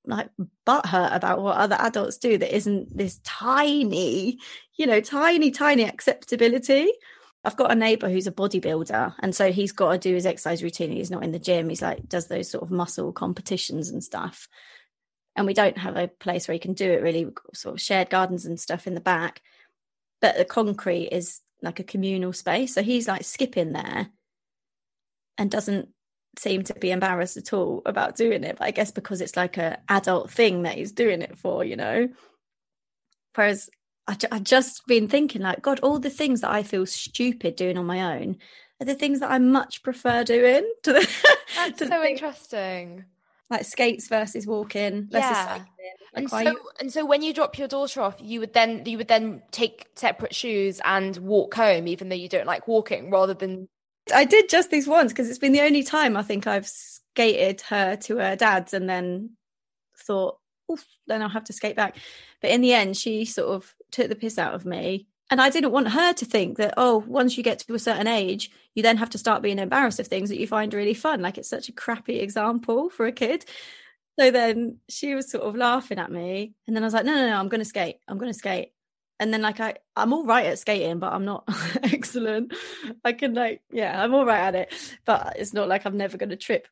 like 0.09 0.31
butthurt 0.67 1.15
about 1.15 1.43
what 1.43 1.57
other 1.57 1.77
adults 1.79 2.17
do 2.19 2.39
that 2.39 2.55
isn't 2.55 2.97
this 2.97 3.21
tiny, 3.25 4.39
you 4.77 4.87
know, 4.87 5.01
tiny, 5.01 5.51
tiny 5.51 5.85
acceptability. 5.85 6.91
I've 7.45 7.57
got 7.57 7.71
a 7.71 7.77
neighbor 7.77 8.09
who's 8.09 8.27
a 8.27 8.33
bodybuilder, 8.33 9.15
and 9.21 9.35
so 9.35 9.53
he's 9.53 9.73
got 9.73 9.93
to 9.93 9.99
do 9.99 10.15
his 10.15 10.27
exercise 10.27 10.63
routine. 10.63 10.93
He's 10.93 11.11
not 11.11 11.23
in 11.23 11.33
the 11.33 11.39
gym. 11.39 11.69
He's 11.69 11.83
like 11.83 12.09
does 12.09 12.27
those 12.27 12.51
sort 12.51 12.65
of 12.65 12.71
muscle 12.71 13.13
competitions 13.13 13.91
and 13.91 14.03
stuff. 14.03 14.49
And 15.37 15.47
we 15.47 15.55
don't 15.55 15.79
have 15.79 15.97
a 15.97 16.09
place 16.09 16.49
where 16.49 16.55
he 16.55 16.59
can 16.59 16.73
do 16.75 16.91
it 16.91 17.03
really. 17.03 17.29
Sort 17.55 17.75
of 17.75 17.81
shared 17.81 18.11
gardens 18.11 18.45
and 18.45 18.59
stuff 18.59 18.87
in 18.87 18.95
the 18.95 19.01
back, 19.01 19.43
but 20.21 20.37
the 20.37 20.45
concrete 20.45 21.09
is 21.13 21.41
like 21.63 21.81
a 21.81 21.85
communal 21.85 22.33
space. 22.33 22.75
So 22.75 22.83
he's 22.83 23.09
like 23.09 23.25
skipping 23.25 23.73
there 23.73 24.09
and 25.39 25.51
doesn't 25.51 25.89
seem 26.39 26.63
to 26.65 26.75
be 26.75 26.91
embarrassed 26.91 27.37
at 27.37 27.53
all 27.53 27.83
about 27.87 28.17
doing 28.17 28.45
it. 28.45 28.57
But 28.59 28.67
I 28.67 28.71
guess 28.73 28.91
because 28.91 29.21
it's 29.21 29.37
like 29.37 29.57
a 29.57 29.79
adult 29.89 30.31
thing 30.31 30.63
that 30.63 30.75
he's 30.75 30.93
doing 30.93 31.23
it 31.23 31.39
for, 31.39 31.65
you 31.65 31.77
know. 31.77 32.09
Whereas 33.35 33.71
I, 34.07 34.17
I 34.33 34.39
just 34.41 34.87
been 34.87 35.09
thinking 35.09 35.43
like, 35.43 35.63
God, 35.63 35.81
all 35.81 35.99
the 35.99 36.11
things 36.11 36.41
that 36.41 36.51
I 36.51 36.63
feel 36.63 36.87
stupid 36.87 37.57
doing 37.57 37.79
on 37.79 37.87
my 37.87 38.17
own 38.17 38.39
are 38.81 38.87
the 38.87 38.95
things 38.95 39.21
that 39.21 39.31
I 39.31 39.39
much 39.39 39.83
prefer 39.83 40.25
doing. 40.25 40.71
To 40.85 40.93
the, 40.93 41.09
That's 41.57 41.79
to 41.79 41.87
so 41.87 42.05
interesting. 42.05 43.05
Like 43.51 43.65
skates 43.65 44.09
versus 44.09 44.47
walking 44.47 45.09
versus 45.11 45.31
yeah. 45.31 45.47
cycling. 45.47 45.67
Like 46.15 46.23
and 46.23 46.31
so, 46.31 46.41
you... 46.41 46.61
and 46.81 46.93
so 46.93 47.07
when 47.07 47.23
you 47.23 47.33
drop 47.33 47.59
your 47.59 47.69
daughter 47.69 48.03
off, 48.03 48.17
you 48.21 48.41
would 48.41 48.53
then 48.53 48.83
you 48.85 48.99
would 48.99 49.09
then 49.09 49.43
take 49.51 49.87
separate 49.97 50.35
shoes 50.35 50.81
and 50.85 51.17
walk 51.17 51.55
home, 51.55 51.89
even 51.89 52.09
though 52.09 52.17
you 52.17 52.29
don't 52.29 52.47
like 52.47 52.69
walking, 52.69 53.11
rather 53.11 53.35
than 53.35 53.69
I 54.13 54.25
did 54.25 54.49
just 54.49 54.71
these 54.71 54.89
once 54.89 55.13
because 55.13 55.29
it's 55.29 55.39
been 55.39 55.53
the 55.53 55.63
only 55.63 55.83
time 55.83 56.17
I 56.17 56.23
think 56.23 56.47
I've 56.47 56.67
skated 56.67 57.63
her 57.63 57.97
to 57.97 58.17
her 58.19 58.37
dad's 58.37 58.75
and 58.75 58.89
then 58.89 59.31
thought, 59.97 60.39
Oof, 60.71 60.85
then 61.07 61.23
I'll 61.23 61.29
have 61.29 61.45
to 61.45 61.53
skate 61.53 61.77
back. 61.77 61.97
But 62.43 62.51
in 62.51 62.61
the 62.61 62.75
end, 62.75 62.97
she 62.97 63.25
sort 63.25 63.49
of 63.49 63.75
took 63.91 64.09
the 64.09 64.17
piss 64.17 64.39
out 64.39 64.55
of 64.55 64.67
me. 64.67 65.07
And 65.31 65.41
I 65.41 65.51
didn't 65.51 65.73
want 65.73 65.89
her 65.89 66.13
to 66.15 66.25
think 66.25 66.57
that, 66.57 66.75
oh, 66.77 67.05
once 67.07 67.37
you 67.37 67.43
get 67.43 67.59
to 67.61 67.75
a 67.75 67.79
certain 67.79 68.07
age, 68.07 68.51
you 68.75 68.83
then 68.83 68.97
have 68.97 69.11
to 69.11 69.19
start 69.19 69.43
being 69.43 69.59
embarrassed 69.59 70.01
of 70.01 70.07
things 70.07 70.31
that 70.31 70.39
you 70.39 70.47
find 70.47 70.73
really 70.73 70.95
fun. 70.95 71.21
Like 71.21 71.37
it's 71.37 71.51
such 71.51 71.69
a 71.69 71.73
crappy 71.73 72.21
example 72.21 72.89
for 72.89 73.07
a 73.07 73.13
kid. 73.13 73.45
So 74.19 74.31
then 74.31 74.79
she 74.89 75.15
was 75.15 75.31
sort 75.31 75.45
of 75.45 75.55
laughing 75.55 75.99
at 75.99 76.11
me. 76.11 76.55
And 76.67 76.75
then 76.75 76.83
I 76.83 76.87
was 76.87 76.95
like, 76.95 77.05
no, 77.05 77.15
no, 77.15 77.29
no, 77.29 77.37
I'm 77.37 77.49
going 77.49 77.61
to 77.61 77.65
skate. 77.65 77.97
I'm 78.09 78.19
going 78.19 78.33
to 78.33 78.39
skate 78.39 78.73
and 79.21 79.33
then 79.33 79.43
like 79.43 79.61
I 79.61 79.75
I'm 79.97 80.13
all 80.13 80.25
right 80.25 80.47
at 80.47 80.59
skating, 80.59 80.99
but 80.99 81.13
I'm 81.13 81.25
not 81.25 81.45
excellent. 81.83 82.55
I 83.05 83.13
can 83.13 83.35
like 83.35 83.63
yeah, 83.71 84.03
I'm 84.03 84.15
all 84.15 84.27
right 84.27 84.41
at 84.41 84.55
it, 84.55 84.99
but 85.05 85.35
it's 85.37 85.53
not 85.53 85.69
like 85.69 85.85
I'm 85.85 85.97
never 85.97 86.17
going 86.17 86.31
to 86.31 86.37
trip. 86.37 86.69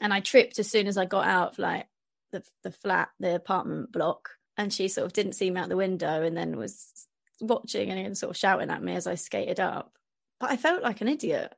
And 0.00 0.12
I 0.14 0.20
tripped 0.20 0.58
as 0.58 0.70
soon 0.70 0.86
as 0.86 0.96
I 0.96 1.04
got 1.04 1.26
out 1.26 1.52
of 1.52 1.58
like 1.58 1.86
the 2.32 2.42
the 2.62 2.70
flat, 2.70 3.10
the 3.18 3.34
apartment 3.34 3.92
block, 3.92 4.30
and 4.56 4.72
she 4.72 4.88
sort 4.88 5.06
of 5.06 5.12
didn't 5.12 5.34
see 5.34 5.50
me 5.50 5.60
out 5.60 5.68
the 5.68 5.76
window, 5.76 6.22
and 6.22 6.36
then 6.36 6.56
was 6.56 7.06
watching 7.40 7.90
and 7.90 8.16
sort 8.16 8.30
of 8.30 8.36
shouting 8.36 8.70
at 8.70 8.82
me 8.82 8.94
as 8.94 9.06
I 9.06 9.14
skated 9.14 9.60
up. 9.60 9.92
But 10.38 10.50
I 10.50 10.56
felt 10.56 10.82
like 10.82 11.00
an 11.00 11.08
idiot, 11.08 11.54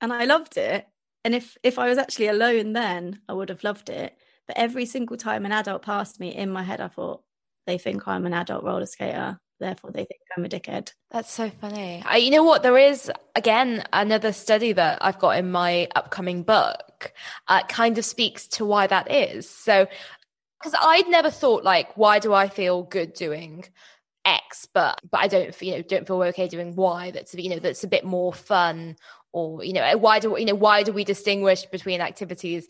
and 0.00 0.12
I 0.12 0.24
loved 0.24 0.56
it. 0.56 0.86
And 1.24 1.34
if 1.34 1.56
if 1.62 1.78
I 1.78 1.88
was 1.88 1.98
actually 1.98 2.28
alone 2.28 2.74
then, 2.74 3.20
I 3.28 3.32
would 3.32 3.48
have 3.48 3.64
loved 3.64 3.88
it. 3.88 4.16
But 4.46 4.58
every 4.58 4.86
single 4.86 5.16
time 5.16 5.44
an 5.44 5.52
adult 5.52 5.82
passed 5.82 6.20
me, 6.20 6.34
in 6.34 6.50
my 6.50 6.62
head, 6.62 6.80
I 6.80 6.88
thought, 6.88 7.22
they 7.68 7.78
think 7.78 8.08
I'm 8.08 8.24
an 8.24 8.32
adult 8.32 8.64
roller 8.64 8.86
skater. 8.86 9.38
Therefore, 9.60 9.90
they 9.90 10.04
think 10.04 10.20
I'm 10.36 10.44
a 10.44 10.48
dickhead. 10.48 10.92
That's 11.10 11.30
so 11.30 11.50
funny. 11.50 12.02
I, 12.06 12.16
you 12.16 12.30
know 12.30 12.42
what? 12.42 12.62
There 12.62 12.78
is, 12.78 13.10
again, 13.34 13.84
another 13.92 14.32
study 14.32 14.72
that 14.72 14.98
I've 15.02 15.18
got 15.18 15.36
in 15.36 15.50
my 15.50 15.88
upcoming 15.94 16.44
book 16.44 17.12
uh, 17.46 17.62
kind 17.64 17.98
of 17.98 18.04
speaks 18.04 18.46
to 18.48 18.64
why 18.64 18.86
that 18.86 19.10
is. 19.10 19.50
So, 19.50 19.86
because 20.58 20.78
I'd 20.80 21.08
never 21.08 21.30
thought, 21.30 21.62
like, 21.62 21.94
why 21.96 22.20
do 22.20 22.32
I 22.32 22.48
feel 22.48 22.84
good 22.84 23.12
doing 23.12 23.64
X, 24.24 24.66
but 24.72 25.00
but 25.10 25.20
I 25.20 25.28
don't 25.28 25.62
you 25.62 25.72
know 25.72 25.82
don't 25.82 26.06
feel 26.06 26.22
okay 26.22 26.48
doing 26.48 26.74
Y. 26.74 27.10
That's 27.12 27.34
you 27.34 27.50
know 27.50 27.58
that's 27.58 27.84
a 27.84 27.88
bit 27.88 28.04
more 28.04 28.32
fun, 28.32 28.96
or 29.32 29.64
you 29.64 29.72
know 29.72 29.96
why 29.96 30.18
do 30.18 30.36
you 30.38 30.44
know 30.44 30.54
why 30.54 30.82
do 30.82 30.92
we 30.92 31.04
distinguish 31.04 31.64
between 31.66 32.00
activities 32.00 32.68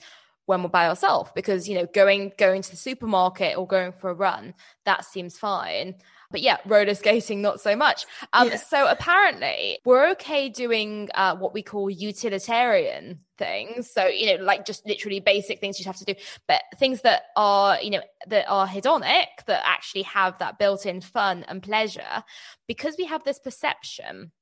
when 0.49 0.63
we're 0.63 0.69
by 0.71 0.89
ourselves 0.89 1.31
because 1.35 1.69
you 1.69 1.75
know 1.75 1.87
going 1.93 2.33
going 2.39 2.63
to 2.63 2.71
the 2.71 2.77
supermarket 2.77 3.57
or 3.59 3.67
going 3.67 3.93
for 3.93 4.09
a 4.09 4.15
run 4.15 4.55
that 4.87 5.05
seems 5.05 5.39
fine. 5.39 5.95
But 6.31 6.41
yeah 6.41 6.57
roller 6.65 6.95
skating 6.95 7.43
not 7.43 7.61
so 7.61 7.77
much. 7.77 8.07
Um 8.33 8.49
yeah. 8.49 8.57
so 8.57 8.89
apparently 8.89 9.79
we're 9.85 10.11
okay 10.13 10.49
doing 10.49 11.11
uh, 11.15 11.37
what 11.37 11.53
we 11.53 11.63
call 11.63 11.91
utilitarian 11.91 13.21
things. 13.37 13.91
So 13.91 14.07
you 14.07 14.37
know 14.37 14.43
like 14.43 14.65
just 14.65 14.87
literally 14.87 15.21
basic 15.21 15.61
things 15.61 15.79
you 15.79 15.85
have 15.85 15.99
to 15.99 16.07
do 16.07 16.15
but 16.47 16.63
things 16.79 17.03
that 17.03 17.25
are 17.37 17.79
you 17.83 17.91
know 17.91 18.03
that 18.27 18.47
are 18.49 18.67
hedonic 18.67 19.27
that 19.47 19.63
actually 19.67 20.03
have 20.03 20.39
that 20.39 20.59
built-in 20.59 21.03
fun 21.03 21.45
and 21.47 21.63
pleasure. 21.63 22.25
Because 22.67 22.97
we 22.97 23.05
have 23.05 23.23
this 23.25 23.39
perception 23.39 24.33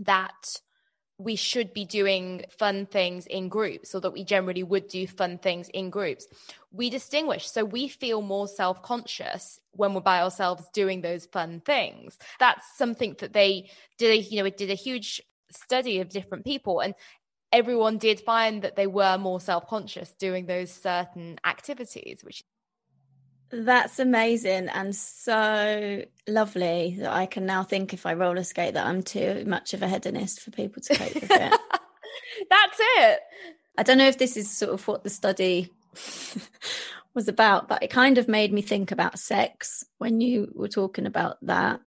that 0.00 0.60
we 1.18 1.34
should 1.34 1.74
be 1.74 1.84
doing 1.84 2.44
fun 2.56 2.86
things 2.86 3.26
in 3.26 3.48
groups 3.48 3.94
or 3.94 4.00
that 4.00 4.12
we 4.12 4.22
generally 4.22 4.62
would 4.62 4.86
do 4.86 5.06
fun 5.06 5.36
things 5.36 5.68
in 5.70 5.90
groups. 5.90 6.26
We 6.70 6.90
distinguish. 6.90 7.50
So 7.50 7.64
we 7.64 7.88
feel 7.88 8.22
more 8.22 8.46
self-conscious 8.46 9.58
when 9.72 9.94
we're 9.94 10.00
by 10.00 10.22
ourselves 10.22 10.68
doing 10.72 11.00
those 11.00 11.26
fun 11.26 11.60
things. 11.64 12.18
That's 12.38 12.64
something 12.76 13.16
that 13.18 13.32
they 13.32 13.70
did 13.98 14.30
you 14.30 14.38
know 14.38 14.46
it 14.46 14.56
did 14.56 14.70
a 14.70 14.74
huge 14.74 15.20
study 15.50 16.00
of 16.00 16.08
different 16.08 16.44
people 16.44 16.80
and 16.80 16.94
everyone 17.52 17.98
did 17.98 18.20
find 18.20 18.62
that 18.62 18.76
they 18.76 18.86
were 18.86 19.18
more 19.18 19.40
self-conscious 19.40 20.12
doing 20.18 20.46
those 20.46 20.70
certain 20.70 21.38
activities 21.44 22.20
which 22.22 22.44
that's 23.50 23.98
amazing 23.98 24.68
and 24.68 24.94
so 24.94 26.04
lovely 26.26 26.96
that 26.98 27.12
I 27.12 27.26
can 27.26 27.46
now 27.46 27.62
think 27.62 27.94
if 27.94 28.06
I 28.06 28.14
roller 28.14 28.44
skate 28.44 28.74
that 28.74 28.86
I'm 28.86 29.02
too 29.02 29.44
much 29.46 29.74
of 29.74 29.82
a 29.82 29.88
hedonist 29.88 30.40
for 30.40 30.50
people 30.50 30.82
to 30.82 30.94
cope 30.94 31.14
with 31.14 31.30
it. 31.30 31.60
That's 32.50 32.78
it. 32.78 33.20
I 33.76 33.82
don't 33.82 33.98
know 33.98 34.08
if 34.08 34.18
this 34.18 34.36
is 34.36 34.50
sort 34.50 34.72
of 34.72 34.86
what 34.86 35.02
the 35.02 35.10
study 35.10 35.72
was 37.14 37.28
about, 37.28 37.68
but 37.68 37.82
it 37.82 37.90
kind 37.90 38.18
of 38.18 38.28
made 38.28 38.52
me 38.52 38.62
think 38.62 38.90
about 38.90 39.18
sex 39.18 39.84
when 39.98 40.20
you 40.20 40.52
were 40.54 40.68
talking 40.68 41.06
about 41.06 41.38
that, 41.42 41.80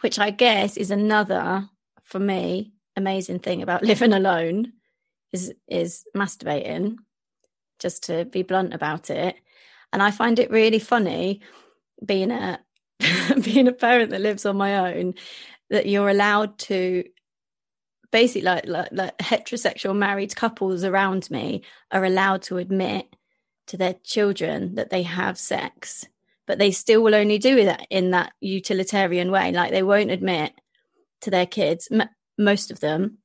which 0.00 0.18
I 0.18 0.30
guess 0.30 0.76
is 0.76 0.90
another, 0.90 1.68
for 2.02 2.18
me, 2.18 2.72
amazing 2.96 3.38
thing 3.38 3.62
about 3.62 3.82
living 3.84 4.12
alone 4.12 4.72
is 5.32 5.52
is 5.68 6.04
masturbating, 6.16 6.96
just 7.78 8.04
to 8.04 8.24
be 8.24 8.42
blunt 8.42 8.74
about 8.74 9.10
it. 9.10 9.36
And 9.92 10.02
I 10.02 10.10
find 10.10 10.38
it 10.38 10.50
really 10.50 10.78
funny 10.78 11.40
being 12.04 12.30
a 12.30 12.60
being 13.42 13.68
a 13.68 13.72
parent 13.72 14.10
that 14.10 14.20
lives 14.20 14.44
on 14.46 14.56
my 14.56 14.94
own 14.94 15.14
that 15.70 15.86
you're 15.86 16.08
allowed 16.08 16.58
to 16.58 17.04
basically 18.10 18.42
like, 18.42 18.66
like, 18.66 18.88
like 18.90 19.18
heterosexual 19.18 19.96
married 19.96 20.34
couples 20.34 20.82
around 20.82 21.30
me 21.30 21.62
are 21.90 22.04
allowed 22.04 22.42
to 22.42 22.56
admit 22.56 23.06
to 23.66 23.76
their 23.76 23.94
children 24.02 24.74
that 24.76 24.90
they 24.90 25.02
have 25.02 25.38
sex 25.38 26.06
but 26.48 26.58
they 26.58 26.70
still 26.70 27.02
will 27.02 27.14
only 27.14 27.38
do 27.38 27.66
that 27.66 27.86
in 27.90 28.10
that 28.10 28.32
utilitarian 28.40 29.30
way. 29.30 29.52
Like 29.52 29.70
they 29.70 29.82
won't 29.82 30.10
admit 30.10 30.52
to 31.20 31.30
their 31.30 31.46
kids 31.46 31.88
m- 31.92 32.08
most 32.38 32.70
of 32.70 32.80
them 32.80 33.18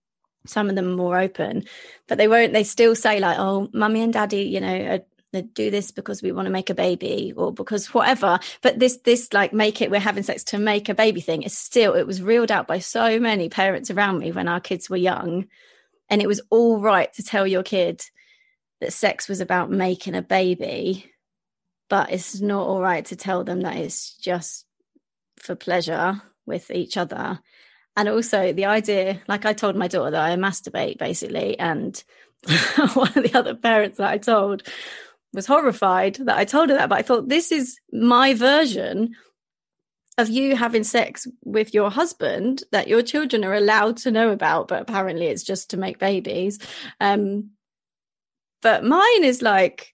some 0.45 0.69
of 0.69 0.76
them 0.76 0.93
more 0.93 1.17
open 1.17 1.63
but 2.08 2.17
they 2.17 2.28
won't 2.28 2.52
they 2.52 2.65
still 2.65 2.95
say 2.95 3.19
like 3.19 3.38
oh 3.39 3.69
mummy 3.73 4.02
and 4.02 4.12
daddy 4.12 4.41
you 4.41 4.60
know 4.60 4.99
do 5.41 5.72
this 5.72 5.91
because 5.91 6.22
we 6.22 6.32
want 6.32 6.46
to 6.46 6.52
make 6.52 6.69
a 6.69 6.76
baby 6.76 7.34
or 7.36 7.52
because 7.52 7.93
whatever. 7.93 8.39
But 8.62 8.80
this 8.80 8.98
this 8.98 9.34
like 9.34 9.54
make 9.54 9.82
it 9.82 9.91
we're 9.91 10.00
having 10.00 10.24
sex 10.24 10.43
to 10.46 10.58
make 10.58 10.89
a 10.89 10.93
baby 10.93 11.22
thing 11.22 11.43
is 11.43 11.58
still 11.58 11.93
it 11.93 12.08
was 12.08 12.22
reeled 12.22 12.52
out 12.52 12.67
by 12.67 12.80
so 12.80 13.19
many 13.19 13.50
parents 13.50 13.91
around 13.91 14.19
me 14.19 14.32
when 14.32 14.48
our 14.48 14.60
kids 14.60 14.89
were 14.89 14.98
young. 14.98 15.48
And 16.10 16.22
it 16.22 16.28
was 16.28 16.41
all 16.50 16.80
right 16.80 17.12
to 17.13 17.24
tell 17.24 17.48
your 17.48 17.63
kid 17.63 18.04
that 18.82 18.93
sex 18.93 19.28
was 19.28 19.41
about 19.41 19.72
making 19.72 20.15
a 20.15 20.22
baby 20.22 21.10
but 21.89 22.12
it's 22.12 22.41
not 22.41 22.65
all 22.65 22.82
right 22.82 23.06
to 23.06 23.15
tell 23.15 23.43
them 23.43 23.62
that 23.62 23.76
it's 23.76 24.15
just 24.15 24.65
for 25.38 25.54
pleasure 25.54 26.22
with 26.46 26.72
each 26.72 26.98
other. 26.98 27.39
And 27.96 28.10
also 28.10 28.52
the 28.52 28.65
idea 28.65 29.22
like 29.28 29.46
i 29.46 29.54
told 29.54 29.76
my 29.76 29.88
daughter 29.88 30.10
that 30.10 30.32
i 30.32 30.36
masturbate 30.36 30.98
basically 30.98 31.60
and 31.60 32.04
one 32.96 33.15
of 33.15 33.24
the 33.24 33.38
other 33.38 33.54
parents 33.54 34.00
that 34.00 34.10
i 34.10 34.17
told 34.17 34.63
was 35.34 35.48
horrified 35.48 36.15
that 36.15 36.38
I 36.38 36.46
told 36.46 36.69
her 36.69 36.76
that, 36.76 36.89
but 36.89 37.00
I 37.00 37.02
thought 37.02 37.28
this 37.28 37.52
is 37.52 37.78
my 37.91 38.34
version 38.34 39.15
of 40.17 40.30
you 40.30 40.56
having 40.56 40.84
sex 40.84 41.28
with 41.43 41.74
your 41.74 41.89
husband 41.89 42.63
that 42.72 42.88
your 42.88 43.02
children 43.02 43.43
are 43.43 43.56
allowed 43.56 43.98
to 43.98 44.12
know 44.12 44.30
about, 44.30 44.67
but 44.67 44.82
apparently 44.82 45.26
it's 45.26 45.43
just 45.43 45.72
to 45.72 45.78
make 45.78 45.98
babies. 45.98 46.60
Um, 47.00 47.52
but 48.62 48.84
mine 48.84 49.24
is 49.24 49.41
like, 49.41 49.91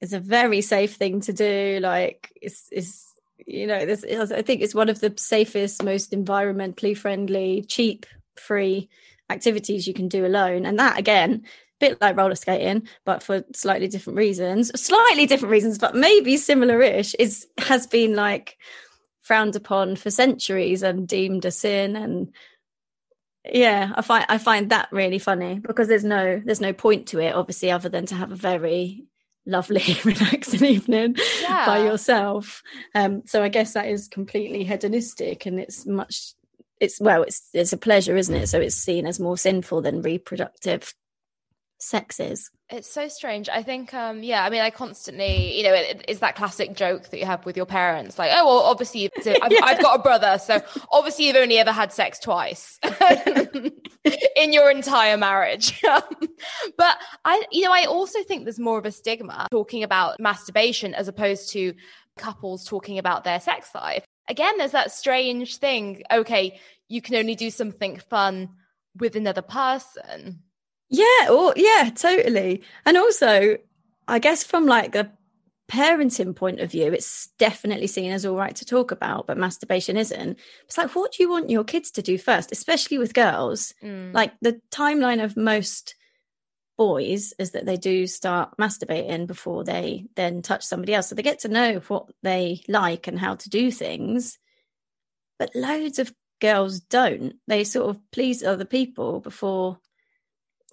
it's 0.00 0.14
a 0.14 0.20
very 0.20 0.62
safe 0.62 0.94
thing 0.94 1.20
to 1.22 1.32
do. 1.32 1.78
Like, 1.82 2.32
it's, 2.40 2.68
it's 2.72 3.12
you 3.46 3.66
know, 3.66 3.84
this, 3.84 4.02
I 4.04 4.42
think 4.42 4.62
it's 4.62 4.74
one 4.74 4.88
of 4.88 5.00
the 5.00 5.12
safest, 5.16 5.82
most 5.82 6.12
environmentally 6.12 6.96
friendly, 6.96 7.64
cheap, 7.68 8.06
free 8.36 8.88
activities 9.28 9.86
you 9.86 9.94
can 9.94 10.08
do 10.08 10.24
alone. 10.24 10.64
And 10.64 10.78
that 10.78 10.98
again 10.98 11.44
bit 11.80 12.00
like 12.00 12.16
roller 12.16 12.34
skating, 12.34 12.88
but 13.04 13.22
for 13.22 13.44
slightly 13.54 13.88
different 13.88 14.16
reasons, 14.16 14.68
slightly 14.80 15.26
different 15.26 15.52
reasons, 15.52 15.78
but 15.78 15.94
maybe 15.94 16.36
similar-ish, 16.36 17.14
is 17.18 17.46
has 17.58 17.86
been 17.86 18.14
like 18.14 18.56
frowned 19.22 19.56
upon 19.56 19.96
for 19.96 20.10
centuries 20.10 20.82
and 20.82 21.08
deemed 21.08 21.44
a 21.44 21.50
sin. 21.50 21.96
And 21.96 22.32
yeah, 23.44 23.92
I 23.94 24.02
find 24.02 24.26
I 24.28 24.38
find 24.38 24.70
that 24.70 24.88
really 24.92 25.18
funny 25.18 25.58
because 25.58 25.88
there's 25.88 26.04
no 26.04 26.40
there's 26.44 26.60
no 26.60 26.72
point 26.72 27.08
to 27.08 27.20
it, 27.20 27.34
obviously, 27.34 27.70
other 27.70 27.88
than 27.88 28.06
to 28.06 28.14
have 28.14 28.32
a 28.32 28.36
very 28.36 29.04
lovely, 29.46 29.96
relaxing 30.04 30.64
evening 30.64 31.16
yeah. 31.42 31.66
by 31.66 31.84
yourself. 31.84 32.62
Um, 32.94 33.22
so 33.26 33.42
I 33.42 33.48
guess 33.48 33.74
that 33.74 33.86
is 33.86 34.08
completely 34.08 34.64
hedonistic 34.64 35.46
and 35.46 35.60
it's 35.60 35.86
much 35.86 36.34
it's 36.78 37.00
well 37.00 37.22
it's 37.22 37.48
it's 37.54 37.72
a 37.72 37.78
pleasure 37.78 38.18
isn't 38.18 38.34
it 38.34 38.48
so 38.48 38.60
it's 38.60 38.76
seen 38.76 39.06
as 39.06 39.18
more 39.18 39.38
sinful 39.38 39.80
than 39.80 40.02
reproductive 40.02 40.92
sex 41.78 42.20
is. 42.20 42.50
It's 42.68 42.90
so 42.90 43.06
strange. 43.08 43.48
I 43.48 43.62
think, 43.62 43.94
um, 43.94 44.22
yeah, 44.22 44.44
I 44.44 44.50
mean, 44.50 44.60
I 44.60 44.70
constantly, 44.70 45.56
you 45.56 45.62
know, 45.62 45.74
it, 45.74 46.04
it's 46.08 46.20
that 46.20 46.34
classic 46.34 46.74
joke 46.74 47.10
that 47.10 47.18
you 47.18 47.24
have 47.24 47.46
with 47.46 47.56
your 47.56 47.66
parents, 47.66 48.18
like, 48.18 48.32
oh, 48.34 48.44
well, 48.44 48.58
obviously, 48.58 49.10
I've, 49.42 49.52
yeah. 49.52 49.60
I've, 49.62 49.80
got 49.80 50.00
a 50.00 50.02
brother, 50.02 50.38
so 50.38 50.60
obviously 50.90 51.26
you've 51.26 51.36
only 51.36 51.58
ever 51.58 51.70
had 51.70 51.92
sex 51.92 52.18
twice 52.18 52.80
in 54.36 54.52
your 54.52 54.70
entire 54.70 55.16
marriage. 55.16 55.80
but 56.76 56.98
I, 57.24 57.44
you 57.52 57.64
know, 57.64 57.72
I 57.72 57.84
also 57.84 58.22
think 58.24 58.44
there's 58.44 58.58
more 58.58 58.78
of 58.78 58.86
a 58.86 58.92
stigma 58.92 59.46
talking 59.50 59.82
about 59.84 60.18
masturbation 60.18 60.94
as 60.94 61.08
opposed 61.08 61.52
to 61.52 61.74
couples 62.16 62.64
talking 62.64 62.98
about 62.98 63.22
their 63.24 63.38
sex 63.38 63.74
life. 63.74 64.04
Again, 64.28 64.58
there's 64.58 64.72
that 64.72 64.90
strange 64.90 65.58
thing. 65.58 66.02
Okay, 66.10 66.58
you 66.88 67.00
can 67.00 67.14
only 67.14 67.36
do 67.36 67.50
something 67.50 67.98
fun 68.10 68.48
with 68.96 69.14
another 69.14 69.42
person 69.42 70.42
yeah, 70.88 71.28
or 71.30 71.52
yeah, 71.56 71.90
totally. 71.94 72.62
And 72.84 72.96
also, 72.96 73.58
I 74.06 74.18
guess 74.18 74.44
from 74.44 74.66
like 74.66 74.94
a 74.94 75.10
parenting 75.68 76.34
point 76.34 76.60
of 76.60 76.70
view, 76.70 76.92
it's 76.92 77.28
definitely 77.38 77.88
seen 77.88 78.12
as 78.12 78.24
all 78.24 78.36
right 78.36 78.54
to 78.56 78.64
talk 78.64 78.92
about, 78.92 79.26
but 79.26 79.38
masturbation 79.38 79.96
isn't. 79.96 80.38
It's 80.64 80.78
like, 80.78 80.94
what 80.94 81.12
do 81.12 81.22
you 81.22 81.30
want 81.30 81.50
your 81.50 81.64
kids 81.64 81.90
to 81.92 82.02
do 82.02 82.18
first, 82.18 82.52
especially 82.52 82.98
with 82.98 83.14
girls? 83.14 83.74
Mm. 83.82 84.14
Like 84.14 84.32
the 84.40 84.60
timeline 84.70 85.22
of 85.22 85.36
most 85.36 85.96
boys 86.76 87.32
is 87.38 87.52
that 87.52 87.66
they 87.66 87.76
do 87.76 88.06
start 88.06 88.56
masturbating 88.58 89.26
before 89.26 89.64
they 89.64 90.06
then 90.14 90.42
touch 90.42 90.64
somebody 90.64 90.94
else. 90.94 91.08
So 91.08 91.14
they 91.14 91.22
get 91.22 91.40
to 91.40 91.48
know 91.48 91.80
what 91.88 92.10
they 92.22 92.62
like 92.68 93.06
and 93.06 93.18
how 93.18 93.34
to 93.36 93.48
do 93.48 93.70
things. 93.70 94.38
But 95.38 95.54
loads 95.54 95.98
of 95.98 96.12
girls 96.40 96.80
don't. 96.80 97.34
They 97.46 97.64
sort 97.64 97.88
of 97.88 98.00
please 98.12 98.42
other 98.42 98.64
people 98.64 99.20
before 99.20 99.78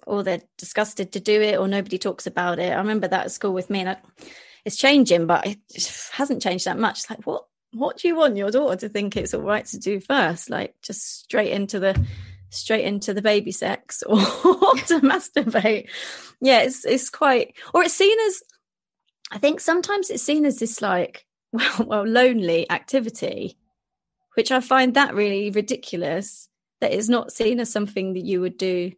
or 0.06 0.22
they're 0.22 0.42
disgusted 0.58 1.12
to 1.12 1.20
do 1.20 1.40
it 1.40 1.58
or 1.58 1.68
nobody 1.68 1.98
talks 1.98 2.26
about 2.26 2.58
it. 2.58 2.72
I 2.72 2.76
remember 2.76 3.08
that 3.08 3.26
at 3.26 3.32
school 3.32 3.52
with 3.52 3.70
me 3.70 3.80
and 3.80 3.90
I, 3.90 3.96
it's 4.64 4.76
changing, 4.76 5.26
but 5.26 5.46
it 5.46 5.58
hasn't 6.12 6.42
changed 6.42 6.64
that 6.66 6.78
much. 6.78 7.00
It's 7.00 7.10
like, 7.10 7.26
what, 7.26 7.44
what 7.72 7.98
do 7.98 8.08
you 8.08 8.16
want 8.16 8.36
your 8.36 8.50
daughter 8.50 8.76
to 8.76 8.88
think 8.88 9.16
it's 9.16 9.34
all 9.34 9.42
right 9.42 9.64
to 9.66 9.78
do 9.78 10.00
first? 10.00 10.50
Like 10.50 10.74
just 10.82 11.20
straight 11.24 11.52
into 11.52 11.80
the, 11.80 12.06
straight 12.50 12.84
into 12.84 13.12
the 13.12 13.22
baby 13.22 13.52
sex 13.52 14.02
or 14.06 14.18
to 14.18 15.00
masturbate. 15.00 15.88
Yeah, 16.40 16.60
it's, 16.60 16.84
it's 16.84 17.10
quite, 17.10 17.54
or 17.72 17.82
it's 17.82 17.94
seen 17.94 18.18
as, 18.26 18.42
I 19.30 19.38
think 19.38 19.60
sometimes 19.60 20.10
it's 20.10 20.22
seen 20.22 20.44
as 20.44 20.58
this 20.58 20.80
like, 20.80 21.26
well, 21.52 21.84
well, 21.86 22.06
lonely 22.06 22.70
activity, 22.70 23.58
which 24.34 24.50
I 24.50 24.60
find 24.60 24.94
that 24.94 25.14
really 25.14 25.50
ridiculous 25.50 26.48
that 26.80 26.92
it's 26.92 27.08
not 27.08 27.32
seen 27.32 27.60
as 27.60 27.72
something 27.72 28.14
that 28.14 28.24
you 28.24 28.40
would 28.40 28.58
do 28.58 28.92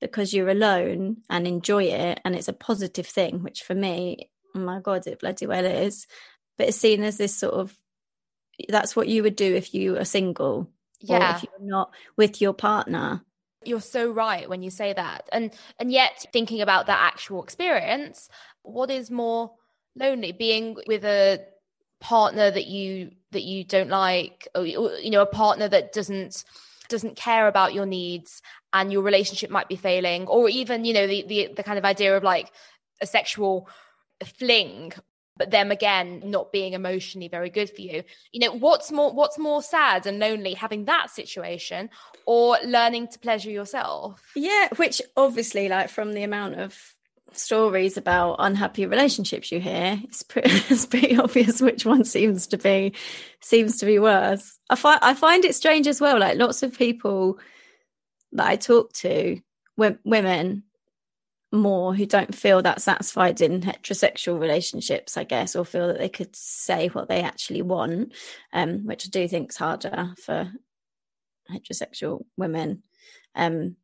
because 0.00 0.32
you're 0.32 0.48
alone 0.48 1.18
and 1.28 1.46
enjoy 1.46 1.84
it 1.84 2.20
and 2.24 2.34
it's 2.34 2.48
a 2.48 2.52
positive 2.52 3.06
thing 3.06 3.42
which 3.42 3.62
for 3.62 3.74
me 3.74 4.30
oh 4.54 4.60
my 4.60 4.80
god 4.80 5.06
it 5.06 5.20
bloody 5.20 5.46
well 5.46 5.64
is. 5.64 6.06
But 6.58 6.68
it's 6.68 6.76
seen 6.76 7.02
as 7.02 7.16
this 7.16 7.34
sort 7.34 7.54
of 7.54 7.76
that's 8.68 8.94
what 8.94 9.08
you 9.08 9.22
would 9.22 9.36
do 9.36 9.54
if 9.54 9.72
you 9.74 9.96
are 9.96 10.04
single 10.04 10.68
yeah 11.00 11.36
if 11.36 11.44
you're 11.44 11.68
not 11.68 11.92
with 12.16 12.40
your 12.40 12.52
partner. 12.52 13.22
You're 13.62 13.80
so 13.80 14.10
right 14.10 14.48
when 14.48 14.62
you 14.62 14.70
say 14.70 14.92
that. 14.92 15.28
And 15.32 15.52
and 15.78 15.92
yet 15.92 16.26
thinking 16.32 16.60
about 16.60 16.86
that 16.86 17.12
actual 17.12 17.42
experience 17.42 18.28
what 18.62 18.90
is 18.90 19.10
more 19.10 19.52
lonely 19.96 20.32
being 20.32 20.76
with 20.86 21.04
a 21.04 21.44
partner 22.00 22.50
that 22.50 22.66
you 22.66 23.10
that 23.32 23.42
you 23.42 23.64
don't 23.64 23.90
like 23.90 24.48
or 24.54 24.64
you 24.64 25.10
know 25.10 25.22
a 25.22 25.26
partner 25.26 25.68
that 25.68 25.92
doesn't 25.92 26.44
doesn't 26.90 27.16
care 27.16 27.48
about 27.48 27.72
your 27.72 27.86
needs 27.86 28.42
and 28.72 28.92
your 28.92 29.02
relationship 29.02 29.50
might 29.50 29.68
be 29.68 29.76
failing 29.76 30.26
or 30.26 30.48
even 30.48 30.84
you 30.84 30.92
know 30.92 31.06
the 31.06 31.24
the, 31.26 31.50
the 31.56 31.62
kind 31.62 31.78
of 31.78 31.84
idea 31.84 32.16
of 32.16 32.22
like 32.22 32.50
a 33.00 33.06
sexual 33.06 33.68
fling 34.38 34.92
but 35.36 35.50
them 35.50 35.70
again 35.70 36.20
not 36.26 36.52
being 36.52 36.74
emotionally 36.74 37.28
very 37.28 37.48
good 37.48 37.70
for 37.70 37.80
you. 37.80 38.02
You 38.30 38.40
know 38.40 38.52
what's 38.52 38.92
more 38.92 39.10
what's 39.10 39.38
more 39.38 39.62
sad 39.62 40.06
and 40.06 40.18
lonely 40.18 40.52
having 40.52 40.84
that 40.84 41.08
situation 41.08 41.88
or 42.26 42.58
learning 42.62 43.08
to 43.08 43.18
pleasure 43.18 43.50
yourself? 43.50 44.22
Yeah 44.36 44.68
which 44.76 45.00
obviously 45.16 45.70
like 45.70 45.88
from 45.88 46.12
the 46.12 46.24
amount 46.24 46.56
of 46.56 46.94
stories 47.36 47.96
about 47.96 48.36
unhappy 48.38 48.86
relationships 48.86 49.52
you 49.52 49.60
hear. 49.60 50.00
It's 50.04 50.22
pretty, 50.22 50.50
it's 50.68 50.86
pretty 50.86 51.16
obvious 51.16 51.60
which 51.60 51.84
one 51.84 52.04
seems 52.04 52.46
to 52.48 52.58
be 52.58 52.94
seems 53.40 53.78
to 53.78 53.86
be 53.86 53.98
worse. 53.98 54.58
I 54.68 54.76
find 54.76 55.00
i 55.02 55.14
find 55.14 55.44
it 55.44 55.54
strange 55.54 55.86
as 55.86 56.00
well 56.00 56.18
like 56.18 56.38
lots 56.38 56.62
of 56.62 56.76
people 56.76 57.38
that 58.32 58.46
i 58.46 58.56
talk 58.56 58.92
to 58.92 59.40
women 59.76 60.62
more 61.52 61.94
who 61.94 62.06
don't 62.06 62.34
feel 62.34 62.62
that 62.62 62.80
satisfied 62.80 63.40
in 63.40 63.60
heterosexual 63.60 64.38
relationships 64.38 65.16
i 65.16 65.24
guess 65.24 65.56
or 65.56 65.64
feel 65.64 65.88
that 65.88 65.98
they 65.98 66.08
could 66.08 66.34
say 66.36 66.88
what 66.88 67.08
they 67.08 67.22
actually 67.22 67.62
want 67.62 68.12
um, 68.52 68.86
which 68.86 69.06
i 69.06 69.08
do 69.10 69.26
think 69.26 69.50
is 69.50 69.56
harder 69.56 70.14
for 70.24 70.52
heterosexual 71.50 72.24
women 72.36 72.82
um, 73.34 73.74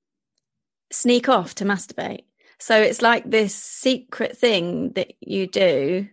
sneak 0.93 1.29
off 1.29 1.57
to 1.57 1.65
masturbate 1.65 2.26
So 2.59 2.81
it's 2.81 3.03
like 3.03 3.31
this 3.31 3.55
secret 3.55 4.37
thing 4.37 4.93
that 4.93 5.13
you 5.21 5.47
do 5.47 6.09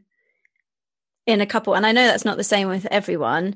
in 1.25 1.41
a 1.41 1.45
couple. 1.45 1.75
And 1.75 1.85
I 1.85 1.91
know 1.91 2.05
that's 2.05 2.25
not 2.25 2.37
the 2.37 2.43
same 2.43 2.67
with 2.67 2.85
everyone, 2.87 3.55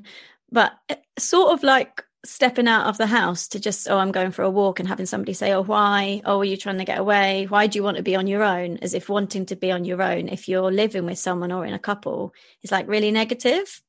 but 0.50 0.72
eh, 0.88 0.96
sort 1.18 1.52
of 1.52 1.62
like 1.62 2.02
stepping 2.24 2.66
out 2.66 2.86
of 2.86 2.98
the 2.98 3.06
house 3.06 3.48
to 3.48 3.60
just, 3.60 3.88
oh, 3.88 3.98
I'm 3.98 4.12
going 4.12 4.32
for 4.32 4.42
a 4.42 4.50
walk 4.50 4.80
and 4.80 4.88
having 4.88 5.06
somebody 5.06 5.34
say, 5.34 5.52
oh, 5.52 5.62
why? 5.62 6.22
Oh, 6.24 6.40
are 6.40 6.44
you 6.44 6.56
trying 6.56 6.78
to 6.78 6.84
get 6.84 6.98
away? 6.98 7.46
Why 7.48 7.66
do 7.66 7.78
you 7.78 7.82
want 7.82 7.96
to 7.98 8.02
be 8.02 8.16
on 8.16 8.26
your 8.26 8.42
own? 8.42 8.78
As 8.78 8.94
if 8.94 9.08
wanting 9.08 9.46
to 9.46 9.56
be 9.56 9.70
on 9.70 9.84
your 9.84 10.02
own, 10.02 10.28
if 10.28 10.48
you're 10.48 10.72
living 10.72 11.04
with 11.04 11.18
someone 11.18 11.52
or 11.52 11.66
in 11.66 11.74
a 11.74 11.78
couple, 11.78 12.32
is 12.62 12.72
like 12.72 12.88
really 12.88 13.10
negative. 13.10 13.82